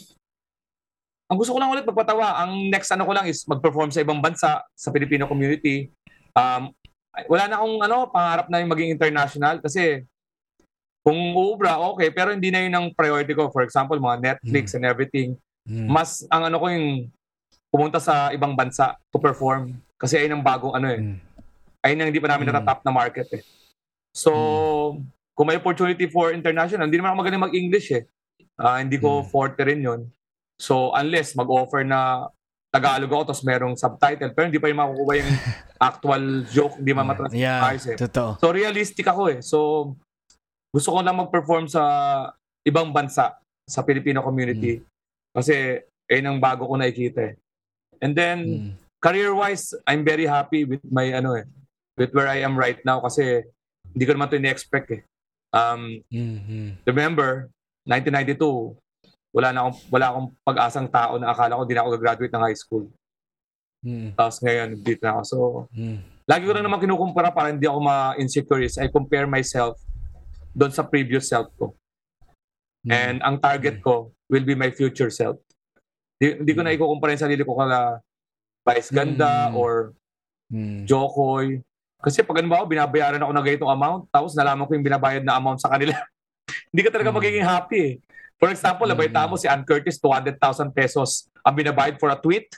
ang 1.27 1.37
gusto 1.37 1.53
ko 1.53 1.59
lang 1.59 1.75
ulit 1.75 1.83
magpatawa, 1.83 2.39
ang 2.41 2.71
next 2.71 2.89
ano 2.95 3.03
ko 3.03 3.11
lang 3.11 3.27
is 3.27 3.43
mag-perform 3.45 3.91
sa 3.91 4.01
ibang 4.01 4.23
bansa, 4.23 4.63
sa 4.63 4.89
Filipino 4.95 5.27
community. 5.27 5.91
Um, 6.33 6.71
wala 7.27 7.51
na 7.51 7.59
akong 7.59 7.77
ano, 7.83 7.97
pangarap 8.09 8.47
na 8.47 8.63
yung 8.63 8.71
maging 8.71 8.95
international 8.95 9.59
kasi 9.59 10.07
kung 11.07 11.15
uubra, 11.31 11.79
okay, 11.79 12.11
pero 12.11 12.35
hindi 12.35 12.51
na 12.51 12.59
yun 12.59 12.75
ang 12.75 12.91
priority 12.91 13.31
ko. 13.31 13.47
For 13.47 13.63
example, 13.63 13.95
mga 13.95 14.19
Netflix 14.19 14.75
and 14.75 14.83
everything. 14.83 15.39
Mm. 15.63 15.87
Mas 15.87 16.27
ang 16.27 16.43
ano 16.43 16.59
ko 16.59 16.67
yung 16.67 17.07
pumunta 17.71 18.03
sa 18.03 18.27
ibang 18.35 18.51
bansa 18.59 18.99
to 19.07 19.15
perform. 19.15 19.71
Kasi 19.95 20.19
ayun 20.19 20.35
ang 20.35 20.43
bagong 20.43 20.75
ano 20.75 20.91
eh. 20.91 20.99
Mm. 20.99 21.15
Ayun 21.79 21.99
ang 22.03 22.07
hindi 22.11 22.19
pa 22.19 22.27
namin 22.27 22.51
Mm. 22.51 22.51
natatap 22.51 22.83
na 22.83 22.91
market 22.91 23.27
eh. 23.31 23.43
So, 24.11 24.99
kung 25.31 25.47
may 25.47 25.55
opportunity 25.55 26.11
for 26.11 26.35
international, 26.35 26.91
hindi 26.91 26.99
naman 26.99 27.15
ako 27.15 27.23
magaling 27.23 27.45
mag-English 27.47 27.87
eh. 27.95 28.03
Ah, 28.59 28.83
hindi 28.83 28.99
ko 28.99 29.23
Mm. 29.23 29.31
forte 29.31 29.63
rin 29.63 29.79
yun. 29.79 30.01
So, 30.59 30.91
unless 30.91 31.39
mag-offer 31.39 31.87
na 31.87 32.27
Tagalog 32.67 33.07
ako 33.07 33.23
tapos 33.31 33.47
merong 33.47 33.79
subtitle, 33.79 34.35
pero 34.35 34.51
hindi 34.51 34.59
pa 34.59 34.67
yung 34.67 34.83
makukuha 34.83 35.13
yung 35.23 35.31
actual 35.87 36.23
joke, 36.51 36.75
hindi 36.75 36.91
man 36.91 37.07
matranslate 37.07 37.39
Yeah, 37.39 37.63
maayos 37.63 37.85
eh. 37.87 37.95
totoo. 37.95 38.43
So 38.43 38.51
realistic 38.51 39.07
ako 39.07 39.23
eh. 39.31 39.39
So 39.39 39.57
gusto 40.77 40.93
ko 40.93 41.01
lang 41.01 41.17
mag-perform 41.17 41.65
sa 41.65 41.81
ibang 42.61 42.93
bansa 42.93 43.33
sa 43.65 43.81
Filipino 43.81 44.21
community 44.21 44.77
kasi 45.33 45.81
ayun 46.05 46.29
ang 46.29 46.37
bago 46.37 46.69
ko 46.69 46.77
nakikita 46.77 47.33
eh. 47.33 47.35
And 47.97 48.13
then 48.13 48.37
Mm. 48.45 48.69
career-wise, 49.01 49.73
I'm 49.89 50.05
very 50.05 50.29
happy 50.29 50.69
with 50.69 50.85
my 50.85 51.09
ano 51.17 51.33
eh, 51.33 51.49
with 51.97 52.13
where 52.13 52.29
I 52.29 52.45
am 52.45 52.53
right 52.53 52.77
now 52.85 53.01
kasi 53.01 53.41
hindi 53.89 54.05
ko 54.05 54.13
naman 54.13 54.29
to 54.29 54.37
ni-expect 54.37 54.93
eh. 54.93 55.01
Um, 55.49 56.05
Mhm. 56.13 56.85
remember, 56.85 57.49
1992, 57.81 58.77
wala 59.33 59.49
na 59.49 59.65
akong, 59.65 59.77
wala 59.89 60.05
akong 60.13 60.29
pag-asang 60.45 60.87
tao 60.93 61.17
na 61.17 61.33
akala 61.33 61.57
ko 61.57 61.65
di 61.65 61.73
na 61.73 61.81
ako 61.81 61.97
graduate 61.97 62.33
ng 62.37 62.45
high 62.45 62.59
school. 62.59 62.85
Mm. 63.81 64.13
Tapos 64.13 64.37
ngayon, 64.45 64.69
dito 64.85 65.01
na 65.01 65.17
ako. 65.17 65.23
So, 65.25 65.37
Mm. 65.73 65.97
lagi 66.29 66.43
ko 66.45 66.53
rin 66.53 66.61
naman 66.61 66.77
kinukumpara 66.77 67.33
para 67.33 67.49
hindi 67.49 67.65
ako 67.65 67.81
ma-insecure 67.81 68.61
is 68.61 68.77
I 68.77 68.93
compare 68.93 69.25
myself 69.25 69.81
doon 70.57 70.73
sa 70.73 70.81
previous 70.81 71.29
self 71.29 71.53
ko. 71.53 71.77
Mm. 72.81 72.89
And 72.89 73.17
ang 73.21 73.37
target 73.37 73.77
ko 73.85 74.09
will 74.25 74.41
be 74.41 74.57
my 74.57 74.73
future 74.73 75.13
self. 75.13 75.37
Di, 76.17 76.41
hindi 76.41 76.57
ko 76.57 76.65
na 76.65 76.73
ikukumpara 76.73 77.13
yung 77.13 77.25
sarili 77.29 77.45
ko 77.45 77.53
kala 77.53 78.01
Vice 78.65 78.89
Ganda 78.89 79.53
Mm. 79.53 79.55
or 79.55 79.93
Mm. 80.49 80.89
Jokoy. 80.89 81.61
Kasi 82.01 82.25
pag 82.25 82.41
ano 82.41 82.49
ba 82.49 82.63
ako, 82.63 82.65
binabayaran 82.73 83.21
ako 83.21 83.31
ng 83.35 83.45
ganitong 83.45 83.73
amount, 83.73 84.01
tapos 84.09 84.33
nalaman 84.33 84.65
ko 84.65 84.73
yung 84.73 84.85
binabayad 84.85 85.21
na 85.21 85.37
amount 85.37 85.61
sa 85.61 85.69
kanila. 85.69 85.93
hindi 86.73 86.81
ka 86.81 86.89
talaga 86.89 87.13
Mm. 87.13 87.17
magiging 87.21 87.45
happy 87.45 87.77
eh. 87.77 87.93
For 88.41 88.49
example, 88.49 88.89
Mm. 88.89 88.97
nabay 88.97 89.09
mo 89.29 89.37
si 89.37 89.45
Ann 89.45 89.61
Curtis, 89.61 90.01
200,000 90.01 90.73
pesos 90.73 91.29
ang 91.45 91.53
binabayad 91.53 92.01
for 92.01 92.09
a 92.09 92.17
tweet. 92.17 92.49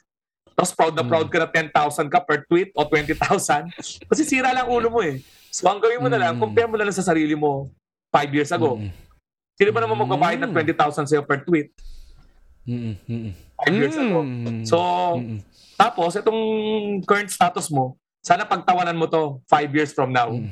Tapos 0.56 0.76
proud 0.76 0.92
na 0.92 1.08
proud 1.08 1.32
ka 1.32 1.40
na 1.40 1.48
10,000 1.48 2.12
ka 2.12 2.20
per 2.20 2.44
tweet 2.44 2.76
o 2.76 2.84
20,000. 2.84 3.72
Kasi 4.12 4.28
sira 4.28 4.52
lang 4.52 4.68
ulo 4.68 4.92
mo 4.92 5.00
eh. 5.00 5.24
So 5.50 5.72
ang 5.72 5.80
gawin 5.80 6.04
mo 6.04 6.12
na 6.12 6.20
lang, 6.20 6.36
compare 6.36 6.68
mo 6.68 6.76
na 6.76 6.84
lang 6.84 6.94
sa 6.94 7.02
sarili 7.02 7.32
mo 7.32 7.72
five 8.10 8.30
years 8.30 8.50
ago. 8.50 8.78
Mm. 8.78 8.90
Sino 9.54 9.70
ba 9.70 9.82
naman 9.82 9.98
magbabayad 9.98 10.40
ng 10.40 10.52
Mm. 10.52 10.58
20,000 10.74 11.06
sa'yo 11.06 11.24
per 11.24 11.44
tweet? 11.44 11.70
Mm. 12.64 12.94
Mm. 13.06 13.30
Five 13.56 13.76
years 13.76 13.96
ago. 13.96 14.20
Mm. 14.22 14.64
So, 14.64 14.78
Mm. 15.16 15.40
tapos 15.76 16.16
itong 16.16 16.42
current 17.04 17.30
status 17.30 17.70
mo, 17.70 17.96
sana 18.20 18.44
pagtawanan 18.44 18.96
mo 18.96 19.06
to 19.06 19.22
five 19.46 19.70
years 19.70 19.92
from 19.92 20.12
now. 20.12 20.30
Mm. 20.30 20.52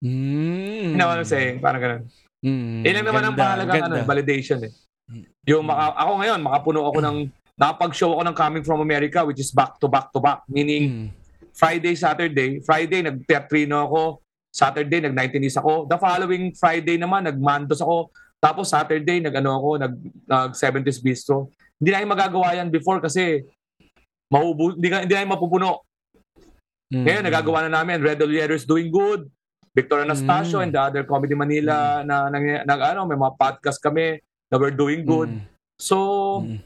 Mm. 0.00 0.86
You 0.94 0.98
know 0.98 1.08
what 1.08 1.18
I'm 1.18 1.26
saying? 1.26 1.58
Parang 1.58 1.80
ganun. 1.80 2.02
Mm. 2.40 2.84
Yun 2.84 2.94
lang 2.94 3.06
naman 3.06 3.22
ang 3.24 3.34
Ganda, 3.34 3.42
mahalaga 3.42 3.72
ano, 3.74 3.94
ganda. 3.96 4.06
validation 4.06 4.58
eh. 4.62 4.72
Mm. 5.08 5.24
Yung 5.46 5.64
maka, 5.64 5.96
ako 5.96 6.12
ngayon, 6.20 6.40
makapuno 6.40 6.80
ako 6.84 6.98
ng 7.00 7.16
nakapag-show 7.60 8.10
ako 8.12 8.22
ng 8.22 8.36
Coming 8.36 8.64
From 8.64 8.80
America 8.80 9.24
which 9.24 9.40
is 9.40 9.48
back 9.48 9.80
to 9.80 9.88
back 9.88 10.12
to 10.12 10.20
back. 10.20 10.44
Meaning, 10.46 10.84
Mm. 10.84 11.08
Friday, 11.56 11.96
Saturday. 11.96 12.60
Friday, 12.60 13.00
nag-teatrino 13.00 13.88
ako. 13.88 14.20
Saturday, 14.56 15.04
nag-19 15.04 15.52
ako. 15.60 15.84
The 15.84 16.00
following 16.00 16.56
Friday 16.56 16.96
naman, 16.96 17.28
nag-mandos 17.28 17.84
ako. 17.84 18.08
Tapos 18.40 18.72
Saturday, 18.72 19.20
nag-ano 19.20 19.52
ako, 19.52 19.68
nag, 19.76 19.92
nag-70s 20.24 21.04
bistro. 21.04 21.52
Hindi 21.76 21.92
namin 21.92 22.16
magagawa 22.16 22.56
yan 22.56 22.72
before 22.72 23.04
kasi 23.04 23.44
mahubu, 24.32 24.80
hindi, 24.80 24.88
hindi 24.88 25.12
namin 25.12 25.36
mapupuno. 25.36 25.84
Mm. 26.88 27.04
Ngayon, 27.04 27.24
nagagawa 27.28 27.58
na 27.68 27.84
namin. 27.84 28.00
Red 28.00 28.24
Oliero 28.24 28.56
is 28.56 28.64
doing 28.64 28.88
good. 28.88 29.28
Victor 29.76 30.00
Anastasio 30.00 30.64
Mm. 30.64 30.64
and 30.64 30.72
the 30.72 30.80
other 30.80 31.02
Comedy 31.04 31.36
Manila 31.36 32.00
na, 32.00 32.32
na, 32.32 32.38
na, 32.64 32.74
ano, 32.96 33.04
may 33.04 33.18
mga 33.20 33.36
podcast 33.36 33.76
kami 33.76 34.16
na 34.48 34.56
we're 34.56 34.72
doing 34.72 35.04
good. 35.04 35.28
Mm. 35.28 35.44
So, 35.76 35.96
Mm. 36.40 36.64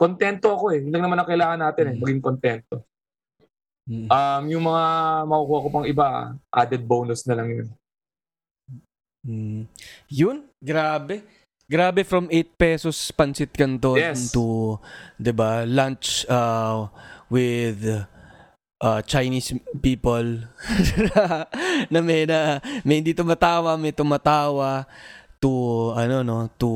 kontento 0.00 0.56
ako 0.56 0.72
eh. 0.72 0.80
Yun 0.80 0.92
lang 0.96 1.04
naman 1.04 1.20
ang 1.20 1.28
kailangan 1.28 1.60
natin 1.60 1.84
eh, 1.84 1.94
Mm. 1.94 2.00
maging 2.00 2.22
kontento. 2.24 2.74
Mm. 3.84 4.08
Um, 4.08 4.44
yung 4.48 4.64
mga 4.64 4.84
makukuha 5.28 5.60
ko 5.60 5.68
pang 5.68 5.86
iba, 5.88 6.32
added 6.48 6.82
bonus 6.88 7.20
na 7.28 7.36
lang 7.36 7.48
yun. 7.52 7.68
Mm. 9.24 9.62
Yun, 10.08 10.36
grabe. 10.60 11.24
Grabe 11.64 12.04
from 12.04 12.28
8 12.28 12.60
pesos 12.60 13.08
pansit 13.16 13.48
canton 13.56 13.96
Yes. 13.96 14.28
to 14.36 14.76
'di 15.16 15.32
ba 15.32 15.64
lunch 15.64 16.28
uh, 16.28 16.92
with 17.32 17.80
uh, 18.84 19.00
Chinese 19.08 19.56
people 19.80 20.44
na 21.92 22.00
may 22.04 22.28
na 22.28 22.60
may 22.84 23.00
hindi 23.00 23.16
tumatawa, 23.16 23.80
may 23.80 23.96
tumatawa 23.96 24.84
to 25.40 25.88
ano 25.96 26.20
no 26.20 26.52
to 26.60 26.70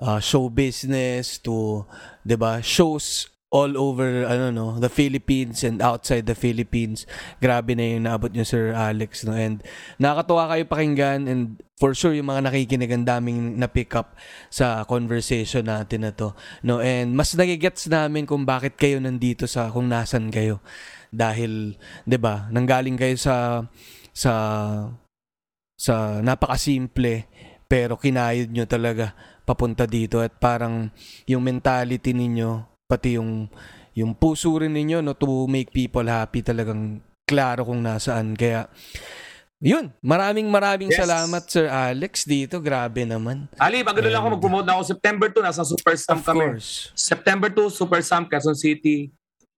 uh, 0.00 0.24
show 0.24 0.48
business 0.48 1.36
to 1.36 1.84
'di 2.24 2.36
ba 2.40 2.64
shows 2.64 3.28
all 3.54 3.78
over 3.78 4.26
ano 4.26 4.50
no 4.50 4.66
the 4.82 4.90
Philippines 4.90 5.62
and 5.62 5.78
outside 5.78 6.26
the 6.26 6.34
Philippines. 6.34 7.06
Grabe 7.38 7.78
na 7.78 7.86
yung 7.86 8.04
naabot 8.04 8.30
niyo 8.34 8.42
Sir 8.42 8.74
Alex 8.74 9.22
no? 9.22 9.38
And 9.38 9.62
nakakatuwa 10.02 10.50
kayo 10.50 10.64
pakinggan 10.66 11.30
and 11.30 11.62
for 11.78 11.94
sure 11.94 12.10
yung 12.10 12.26
mga 12.26 12.50
nakikinig 12.50 12.90
ang 12.90 13.06
daming 13.06 13.54
na 13.54 13.70
pick 13.70 13.94
up 13.94 14.18
sa 14.50 14.82
conversation 14.82 15.70
natin 15.70 16.04
na 16.04 16.12
to 16.12 16.34
no? 16.66 16.82
And 16.82 17.14
mas 17.14 17.38
nagigets 17.38 17.86
namin 17.86 18.26
kung 18.26 18.42
bakit 18.42 18.74
kayo 18.74 18.98
nandito 18.98 19.46
sa 19.46 19.70
kung 19.70 19.86
nasan 19.86 20.34
kayo. 20.34 20.58
Dahil 21.14 21.78
'di 22.02 22.18
ba 22.18 22.50
nanggaling 22.50 22.98
kayo 22.98 23.14
sa 23.14 23.62
sa 24.10 24.32
sa 25.78 26.18
napakasimple 26.18 27.30
pero 27.70 27.94
kinayod 27.94 28.50
nyo 28.50 28.66
talaga 28.66 29.14
papunta 29.46 29.86
dito 29.86 30.18
at 30.18 30.34
parang 30.42 30.90
yung 31.30 31.46
mentality 31.46 32.10
ninyo 32.10 32.75
pati 32.86 33.18
yung 33.18 33.50
yung 33.92 34.14
puso 34.14 34.54
rin 34.54 34.70
ninyo 34.72 35.02
no 35.02 35.18
to 35.18 35.50
make 35.50 35.74
people 35.74 36.06
happy 36.06 36.40
talagang 36.40 37.02
klaro 37.26 37.66
kung 37.66 37.82
nasaan 37.82 38.38
kaya 38.38 38.70
yun, 39.56 39.88
maraming 40.04 40.52
maraming 40.52 40.92
Yes. 40.92 41.00
salamat 41.00 41.42
Sir 41.48 41.64
Alex 41.64 42.28
dito. 42.28 42.60
Grabe 42.60 43.08
naman. 43.08 43.48
Ali, 43.56 43.80
pag 43.80 43.96
lang 43.96 44.20
ako 44.20 44.36
mag-promote 44.36 44.66
na 44.68 44.76
ako 44.76 44.84
September 44.84 45.32
2, 45.32 45.40
nasa 45.40 45.64
Super 45.64 45.96
Stamp 45.96 46.20
Of 46.20 46.28
kami. 46.28 46.44
course. 46.44 46.92
September 46.92 47.48
2, 47.48 47.72
Super 47.72 48.04
Stamp, 48.04 48.28
Quezon 48.28 48.52
City. 48.52 49.08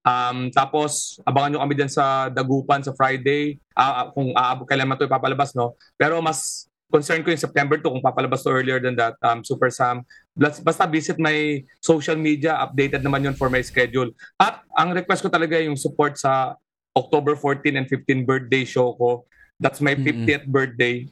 Um, 0.07 0.55
tapos, 0.55 1.19
abangan 1.27 1.51
nyo 1.51 1.61
kami 1.67 1.75
dyan 1.75 1.91
sa 1.91 2.31
Dagupan 2.31 2.87
sa 2.87 2.95
Friday. 2.95 3.59
Ah, 3.75 4.07
kung 4.15 4.31
aabot 4.39 4.71
kailan 4.71 4.87
man 4.87 4.95
ito 4.95 5.11
ipapalabas, 5.11 5.51
no? 5.59 5.75
Pero 5.99 6.23
mas 6.23 6.68
concern 6.89 7.21
ko 7.21 7.29
yung 7.29 7.41
September 7.41 7.77
2 7.77 7.85
kung 7.85 8.05
papalabas 8.05 8.41
to 8.41 8.51
earlier 8.51 8.81
than 8.81 8.97
that. 8.97 9.15
Um, 9.21 9.45
Super 9.45 9.69
Sam. 9.69 10.03
Bas- 10.33 10.61
Basta 10.61 10.89
visit 10.89 11.21
my 11.21 11.61
social 11.79 12.17
media. 12.17 12.57
Updated 12.59 13.05
naman 13.05 13.29
yun 13.29 13.37
for 13.37 13.53
my 13.53 13.61
schedule. 13.61 14.09
At 14.41 14.65
ang 14.73 14.97
request 14.97 15.21
ko 15.21 15.29
talaga 15.29 15.61
yung 15.61 15.77
support 15.77 16.17
sa 16.17 16.57
October 16.97 17.37
14 17.37 17.77
and 17.77 17.87
15 17.87 18.25
birthday 18.25 18.65
show 18.65 18.97
ko. 18.97 19.29
That's 19.61 19.85
my 19.85 19.95
Mm-mm. 19.95 20.25
50th 20.25 20.47
birthday. 20.49 21.07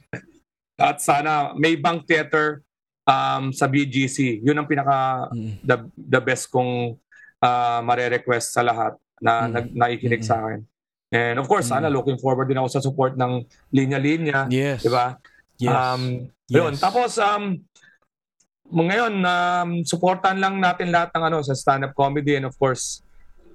At 0.75 0.99
sana 0.99 1.53
may 1.53 1.77
bank 1.77 2.09
theater 2.09 2.65
um, 3.05 3.53
sa 3.53 3.69
BGC. 3.69 4.41
Yun 4.41 4.57
ang 4.57 4.67
pinaka 4.67 5.29
Mm. 5.31 5.61
the 5.61 5.77
the 5.95 6.21
best 6.21 6.49
kong 6.49 6.97
uh, 7.37 7.79
mare-request 7.85 8.49
sa 8.51 8.65
lahat 8.65 8.97
na 9.21 9.45
Mm. 9.45 9.51
nag 9.53 9.65
naikinig 9.73 10.21
Mm. 10.25 10.27
sa 10.27 10.35
akin. 10.41 10.59
And 11.07 11.35
of 11.39 11.47
course, 11.47 11.69
Mm. 11.69 11.73
sana 11.79 11.87
looking 11.87 12.17
forward 12.17 12.49
din 12.49 12.57
ako 12.57 12.69
sa 12.69 12.81
support 12.81 13.13
ng 13.15 13.45
linya-linya, 13.71 14.49
Yes. 14.49 14.81
'di 14.81 14.89
ba? 14.91 15.15
Yes. 15.57 15.73
Um, 15.73 16.31
Yes. 16.47 16.63
yun. 16.63 16.73
Tapos 16.79 17.11
um 17.19 17.59
ngayon 18.67 19.13
um 19.19 19.69
supportan 19.83 20.39
lang 20.39 20.59
natin 20.63 20.91
lahat 20.91 21.11
ng 21.15 21.23
ano 21.27 21.39
sa 21.43 21.55
stand-up 21.55 21.91
comedy 21.95 22.35
and 22.35 22.47
of 22.47 22.55
course 22.55 23.03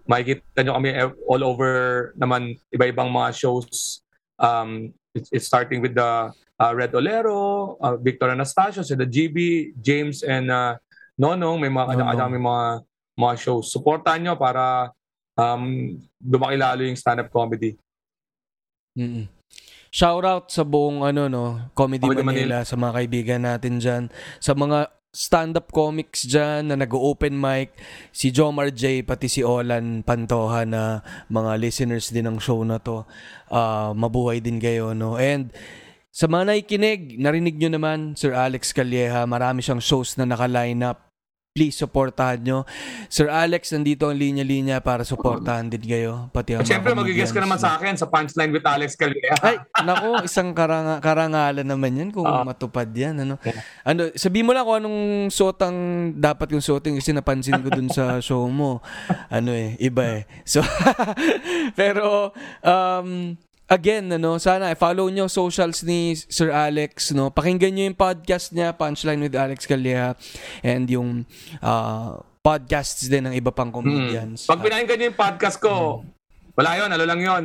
makikita 0.05 0.61
nyo 0.65 0.77
kami 0.77 0.93
all 1.29 1.43
over 1.45 1.73
naman 2.21 2.57
iba-ibang 2.69 3.09
mga 3.09 3.33
shows. 3.33 4.03
Um, 4.37 4.93
it's, 5.15 5.31
it's 5.33 5.47
starting 5.47 5.81
with 5.81 5.95
the 5.95 6.33
uh, 6.33 6.73
Red 6.75 6.93
Olero, 6.93 7.77
uh, 7.79 7.97
Victor 7.97 8.29
Anastasio, 8.29 8.83
si 8.83 8.99
the 8.99 9.07
GB, 9.07 9.73
James 9.79 10.27
and 10.27 10.51
uh, 10.51 10.75
Nonong. 11.17 11.63
May 11.63 11.71
mga 11.71 11.95
kanya-kanya 11.95 12.27
may 12.29 12.43
mga 12.43 12.67
mga 13.15 13.35
shows. 13.39 13.71
Supportan 13.71 14.27
nyo 14.27 14.35
para 14.35 14.91
um, 15.39 15.97
lumaki 16.19 16.57
lalo 16.59 16.83
yung 16.83 16.99
stand-up 16.99 17.31
comedy. 17.31 17.79
Mm. 18.99 19.31
Shout 19.93 20.25
out 20.25 20.49
sa 20.49 20.65
buong 20.65 21.05
ano 21.05 21.29
no, 21.29 21.69
Comedy, 21.77 22.09
Comedy 22.09 22.25
Manila, 22.25 22.65
sa 22.65 22.81
mga 22.81 22.93
kaibigan 22.97 23.45
natin 23.45 23.77
diyan, 23.77 24.09
sa 24.41 24.57
mga 24.57 24.89
stand-up 25.13 25.69
comics 25.69 26.25
diyan 26.25 26.73
na 26.73 26.81
nag-open 26.81 27.37
mic, 27.37 27.77
si 28.09 28.33
Jomar 28.33 28.73
J 28.73 29.05
pati 29.05 29.29
si 29.29 29.45
Olan 29.45 30.01
Pantoja 30.01 30.65
na 30.65 31.05
mga 31.29 31.61
listeners 31.61 32.09
din 32.09 32.25
ng 32.25 32.41
show 32.41 32.65
na 32.65 32.81
to. 32.81 33.05
Ah, 33.53 33.93
mabuhay 33.93 34.41
din 34.41 34.57
kayo 34.57 34.97
no. 34.97 35.21
And 35.21 35.53
sa 36.09 36.25
mga 36.25 36.49
nakikinig, 36.49 37.21
narinig 37.21 37.61
nyo 37.61 37.77
naman, 37.77 38.17
Sir 38.17 38.33
Alex 38.33 38.73
Calleja, 38.73 39.29
marami 39.29 39.61
siyang 39.61 39.85
shows 39.85 40.17
na 40.17 40.25
naka-line 40.25 40.81
up. 40.89 41.12
Please 41.53 41.77
supportahan 41.77 42.41
nyo. 42.41 42.65
Sir 43.13 43.29
Alex, 43.29 43.77
nandito 43.77 44.09
ang 44.09 44.17
linya-linya 44.17 44.81
para 44.81 45.05
supportahan 45.05 45.69
din 45.69 45.85
kayo. 45.85 46.33
Pati 46.33 46.57
ang 46.57 46.65
mga 46.65 46.97
magigess 46.97 47.29
ka 47.29 47.45
naman 47.45 47.61
na- 47.61 47.65
sa 47.69 47.77
akin 47.77 47.93
sa 47.93 48.09
Punchline 48.09 48.57
with 48.57 48.65
Alex 48.65 48.97
Calleja. 48.97 49.37
ay, 49.45 49.61
nako, 49.85 50.25
isang 50.25 50.57
karanga, 50.57 50.97
karangalan 50.97 51.69
naman 51.69 51.93
yan 51.93 52.09
kung 52.09 52.25
Oo. 52.25 52.41
matupad 52.41 52.89
yan. 52.89 53.21
Ano? 53.21 53.37
Ano, 53.85 54.09
sabi 54.17 54.41
mo 54.41 54.57
lang 54.57 54.65
kung 54.65 54.81
anong 54.81 55.01
suot 55.29 55.61
ang 55.61 55.77
dapat 56.17 56.57
yung 56.57 56.65
suotin 56.65 56.97
kasi 56.97 57.13
napansin 57.13 57.61
ko 57.61 57.69
dun 57.69 57.93
sa 57.93 58.17
show 58.25 58.49
mo. 58.49 58.81
Ano 59.29 59.53
eh, 59.53 59.77
iba 59.77 60.09
eh. 60.09 60.25
So, 60.49 60.65
pero, 61.77 62.33
um, 62.65 63.37
again, 63.73 64.05
ano, 64.13 64.37
sana 64.37 64.77
follow 64.77 65.09
nyo 65.09 65.33
socials 65.33 65.81
ni 65.81 66.13
Sir 66.13 66.53
Alex, 66.53 67.17
no? 67.17 67.33
Pakinggan 67.33 67.73
nyo 67.73 67.85
yung 67.89 67.97
podcast 67.97 68.53
niya, 68.53 68.77
Punchline 68.77 69.25
with 69.25 69.33
Alex 69.33 69.65
Calleja, 69.65 70.13
and 70.61 70.85
yung 70.93 71.25
uh, 71.65 72.21
podcasts 72.45 73.09
din 73.09 73.25
ng 73.25 73.35
iba 73.35 73.49
pang 73.49 73.73
comedians. 73.73 74.45
Hmm. 74.45 74.51
Pag 74.53 74.61
pinakinggan 74.69 74.97
niyo 75.01 75.09
yung 75.09 75.21
podcast 75.21 75.57
ko, 75.57 76.05
wala 76.53 76.77
yon 76.77 76.93
ano 76.93 77.05
lang 77.09 77.21
yon 77.25 77.45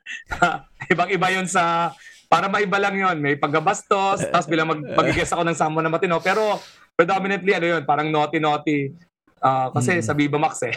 Ibang-iba 0.92 1.32
yon 1.32 1.48
sa, 1.48 1.96
para 2.28 2.52
maiba 2.52 2.76
lang 2.76 3.00
yon 3.00 3.16
May 3.16 3.40
paggabastos, 3.40 4.28
tapos 4.28 4.44
bilang 4.44 4.68
mag, 4.68 4.84
mag-guess 4.92 5.32
ako 5.32 5.40
ng 5.48 5.56
samo 5.56 5.80
na 5.80 5.88
matino. 5.88 6.20
Pero 6.20 6.60
predominantly, 6.92 7.56
ano 7.56 7.66
yon 7.78 7.82
parang 7.88 8.12
naughty-naughty. 8.12 8.92
Ah, 9.40 9.72
kasi 9.72 9.96
Mm. 9.96 10.04
sa 10.04 10.12
Viva 10.12 10.36
Max 10.36 10.60
eh. 10.68 10.76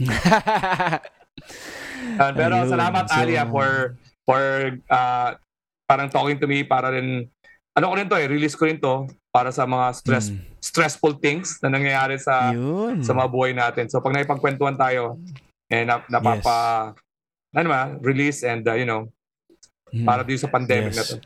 Ah, 2.16 2.30
pero 2.30 2.54
Ayun, 2.58 2.68
salamat 2.68 3.04
so- 3.04 3.14
Alia 3.14 3.44
for 3.44 3.96
for 4.22 4.42
ah, 4.86 5.36
parang 5.84 6.08
talking 6.08 6.36
to 6.36 6.46
me 6.46 6.62
para 6.62 6.90
rin 6.90 7.26
ano 7.72 7.84
ko 7.86 7.94
rin 7.94 8.06
to 8.06 8.16
eh 8.16 8.26
release 8.26 8.52
ko 8.52 8.64
rin 8.64 8.76
to 8.76 9.04
para 9.28 9.48
sa 9.48 9.64
mga 9.64 9.86
stress 9.92 10.28
Mm. 10.28 10.40
stressful 10.58 11.16
things 11.16 11.56
na 11.58 11.68
nangyayari 11.68 12.16
sa 12.16 12.52
Yun. 12.52 13.00
sa 13.00 13.12
mga 13.12 13.28
buhay 13.28 13.52
natin. 13.52 13.88
So 13.88 13.98
pag 13.98 14.12
naipagkwentuhan 14.12 14.76
tayo 14.76 15.16
eh 15.66 15.82
na, 15.82 16.04
napapa 16.06 16.92
ano 17.50 17.66
ba, 17.66 17.82
release 18.00 18.42
and 18.42 18.64
uh, 18.64 18.72
you 18.72 18.84
know 18.84 19.08
Mm. 19.88 20.04
para 20.04 20.22
dito 20.22 20.40
sa 20.40 20.48
pandemic 20.48 20.92
Yes. 20.92 20.98
na 20.98 21.04
to. 21.06 21.16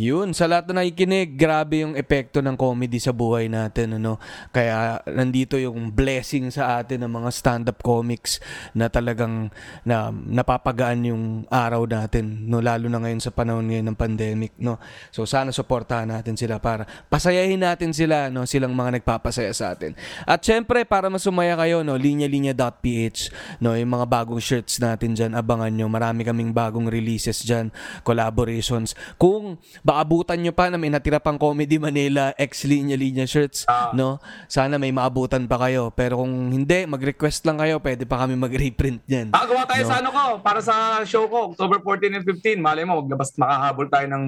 Yun, 0.00 0.32
sa 0.32 0.48
lahat 0.48 0.72
na 0.72 0.80
nakikinig, 0.80 1.36
grabe 1.36 1.84
yung 1.84 1.92
epekto 1.92 2.40
ng 2.40 2.56
comedy 2.56 2.96
sa 2.96 3.12
buhay 3.12 3.52
natin, 3.52 4.00
ano. 4.00 4.16
Kaya 4.48 5.04
nandito 5.04 5.60
yung 5.60 5.92
blessing 5.92 6.48
sa 6.48 6.80
atin 6.80 7.04
ng 7.04 7.12
mga 7.20 7.28
stand-up 7.28 7.84
comics 7.84 8.40
na 8.72 8.88
talagang 8.88 9.52
na 9.84 10.08
napapagaan 10.08 11.04
yung 11.04 11.24
araw 11.52 11.84
natin, 11.84 12.48
no 12.48 12.64
lalo 12.64 12.88
na 12.88 12.96
ngayon 12.96 13.20
sa 13.20 13.28
panahon 13.28 13.68
ngayon 13.68 13.92
ng 13.92 13.98
pandemic, 14.00 14.56
no. 14.56 14.80
So 15.12 15.28
sana 15.28 15.52
suportahan 15.52 16.08
natin 16.08 16.32
sila 16.32 16.56
para 16.56 16.88
pasayahin 17.12 17.60
natin 17.60 17.92
sila, 17.92 18.32
no, 18.32 18.48
silang 18.48 18.72
mga 18.72 19.04
nagpapasaya 19.04 19.52
sa 19.52 19.76
atin. 19.76 19.92
At 20.24 20.40
syempre, 20.40 20.88
para 20.88 21.12
masumaya 21.12 21.60
kayo, 21.60 21.84
no, 21.84 22.00
linya-linya.ph, 22.00 23.20
no, 23.60 23.76
yung 23.76 23.92
mga 24.00 24.06
bagong 24.08 24.40
shirts 24.40 24.80
natin 24.80 25.12
diyan, 25.12 25.36
abangan 25.36 25.68
nyo. 25.68 25.92
Marami 25.92 26.24
kaming 26.24 26.56
bagong 26.56 26.88
releases 26.88 27.44
diyan, 27.44 27.68
collaborations. 28.00 28.96
Kung 29.20 29.60
maabutan 29.90 30.38
nyo 30.38 30.54
pa 30.54 30.70
na 30.70 30.78
may 30.78 30.86
natira 30.86 31.18
pang 31.18 31.34
Comedy 31.34 31.74
Manila 31.76 32.30
X 32.38 32.62
Linya 32.62 32.94
Linya 32.94 33.26
shirts, 33.26 33.66
Ah. 33.66 33.90
no? 33.90 34.22
Sana 34.46 34.78
may 34.78 34.94
maabutan 34.94 35.44
pa 35.44 35.58
kayo. 35.58 35.90
Pero 35.90 36.22
kung 36.22 36.30
hindi, 36.48 36.86
mag-request 36.86 37.42
lang 37.44 37.58
kayo, 37.58 37.82
pwede 37.82 38.06
pa 38.06 38.22
kami 38.22 38.38
mag-reprint 38.38 39.02
yan. 39.04 39.34
Ah, 39.34 39.42
gawa 39.44 39.66
tayo 39.66 39.82
No. 39.82 39.88
sa 39.88 39.96
ano 39.98 40.08
ko, 40.08 40.22
para 40.38 40.60
sa 40.60 40.74
show 41.02 41.26
ko, 41.26 41.50
October 41.50 41.82
14 41.82 42.14
and 42.14 42.22
15. 42.22 42.62
Malay 42.62 42.86
mo, 42.86 43.02
maglabas, 43.02 43.34
makahabol 43.34 43.90
tayo 43.90 44.06
ng, 44.06 44.24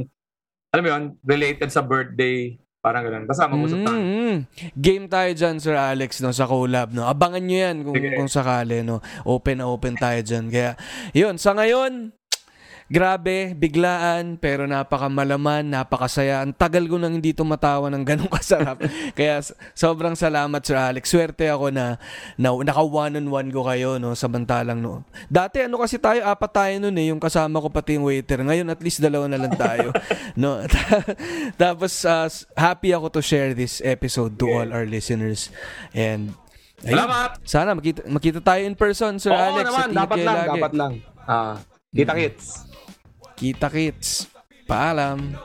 alam 0.68 0.82
mo 0.82 0.89
yun, 0.90 1.05
related 1.22 1.70
sa 1.70 1.80
birthday. 1.80 2.59
Parang 2.82 3.06
ganun. 3.06 3.30
Basta 3.30 3.47
mag-usap 3.47 3.78
tayo. 3.86 3.94
Mm, 3.94 4.36
Game 4.74 5.06
tayo 5.06 5.30
dyan, 5.30 5.62
Sir 5.62 5.78
Alex, 5.78 6.18
no, 6.18 6.34
sa 6.34 6.51
collab, 6.51 6.90
no. 6.90 7.06
Abangan 7.06 7.39
nyo 7.39 7.59
yan 7.60 7.76
kung, 7.86 7.94
Sige. 7.94 8.18
kung 8.18 8.26
sakali, 8.26 8.82
no. 8.82 8.98
Open 9.22 9.62
na 9.62 9.70
open 9.70 9.94
tayo 9.94 10.18
dyan. 10.18 10.51
Kaya, 10.51 10.74
yun, 11.12 11.39
sa 11.39 11.55
ngayon, 11.55 12.10
grabe, 12.93 13.56
biglaan, 13.56 14.36
pero 14.36 14.69
napakamalaman, 14.69 15.64
napakasaya. 15.64 16.44
Ang 16.44 16.52
tagal 16.52 16.85
ko 16.85 17.01
nang 17.01 17.16
hindi 17.16 17.32
tumatawa 17.32 17.89
ng 17.89 18.05
ganong 18.05 18.28
kasarap. 18.36 18.85
Kaya, 19.16 19.40
sobrang 19.73 20.12
salamat, 20.12 20.60
Sir 20.60 20.77
Alex. 20.77 21.09
Swerte 21.09 21.48
ako 21.48 21.73
na, 21.73 21.97
na 22.36 22.52
naka 22.52 22.85
one-on-one 22.85 23.48
ko 23.48 23.64
kayo, 23.64 23.97
no, 23.97 24.12
samantalang, 24.12 24.85
no. 24.85 25.09
Dati, 25.32 25.64
ano 25.64 25.81
kasi 25.81 25.97
tayo, 25.97 26.20
apat 26.28 26.52
tayo 26.52 26.74
nun, 26.85 27.01
eh, 27.01 27.09
yung 27.09 27.16
kasama 27.16 27.64
ko 27.64 27.73
pati 27.73 27.97
yung 27.97 28.05
waiter. 28.05 28.44
Ngayon, 28.44 28.69
at 28.69 28.85
least 28.85 29.01
dalawa 29.01 29.24
na 29.24 29.40
lang 29.40 29.56
tayo. 29.56 29.89
no. 30.43 30.60
Tapos, 31.62 32.05
uh, 32.05 32.28
happy 32.52 32.93
ako 32.93 33.09
to 33.09 33.24
share 33.24 33.56
this 33.56 33.81
episode 33.81 34.36
to 34.36 34.44
all 34.52 34.69
our 34.69 34.85
listeners. 34.85 35.48
And, 35.97 36.36
ayun. 36.85 37.01
Salamat! 37.01 37.31
Sana 37.48 37.73
makita, 37.73 38.05
makita 38.05 38.44
tayo 38.44 38.60
in 38.69 38.77
person, 38.77 39.16
Sir 39.16 39.32
Oo 39.32 39.40
Alex. 39.40 39.64
naman, 39.64 39.89
dapat 39.97 40.19
lang, 40.20 40.36
lagi. 40.36 40.60
dapat 40.60 40.73
lang. 40.77 40.93
Ah, 41.24 41.56
kita 41.89 42.12
kits. 42.12 42.72
Kita-kits. 43.36 44.26
Paalam. 44.68 45.36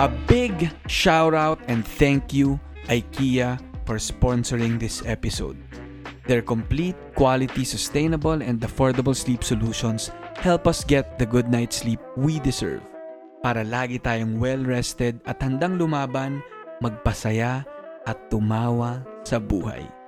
A 0.00 0.08
big 0.24 0.72
shout 0.88 1.36
out 1.36 1.60
and 1.68 1.84
thank 1.84 2.32
you, 2.32 2.56
IKEA, 2.88 3.60
for 3.84 4.00
sponsoring 4.00 4.80
this 4.80 5.04
episode. 5.04 5.60
Their 6.24 6.40
complete, 6.40 6.96
quality, 7.14 7.68
sustainable, 7.68 8.40
and 8.40 8.56
affordable 8.64 9.12
sleep 9.12 9.44
solutions 9.44 10.08
help 10.40 10.64
us 10.64 10.82
get 10.88 11.20
the 11.20 11.28
good 11.28 11.52
night's 11.52 11.84
sleep 11.84 12.00
we 12.16 12.40
deserve. 12.40 12.80
Para 13.44 13.60
lagi 13.60 14.00
tayong 14.00 14.40
well-rested 14.40 15.20
at 15.28 15.40
handang 15.40 15.76
lumaban, 15.76 16.40
magpasaya 16.80 17.64
at 18.08 18.18
tumawa 18.32 19.04
sa 19.24 19.36
buhay. 19.36 19.99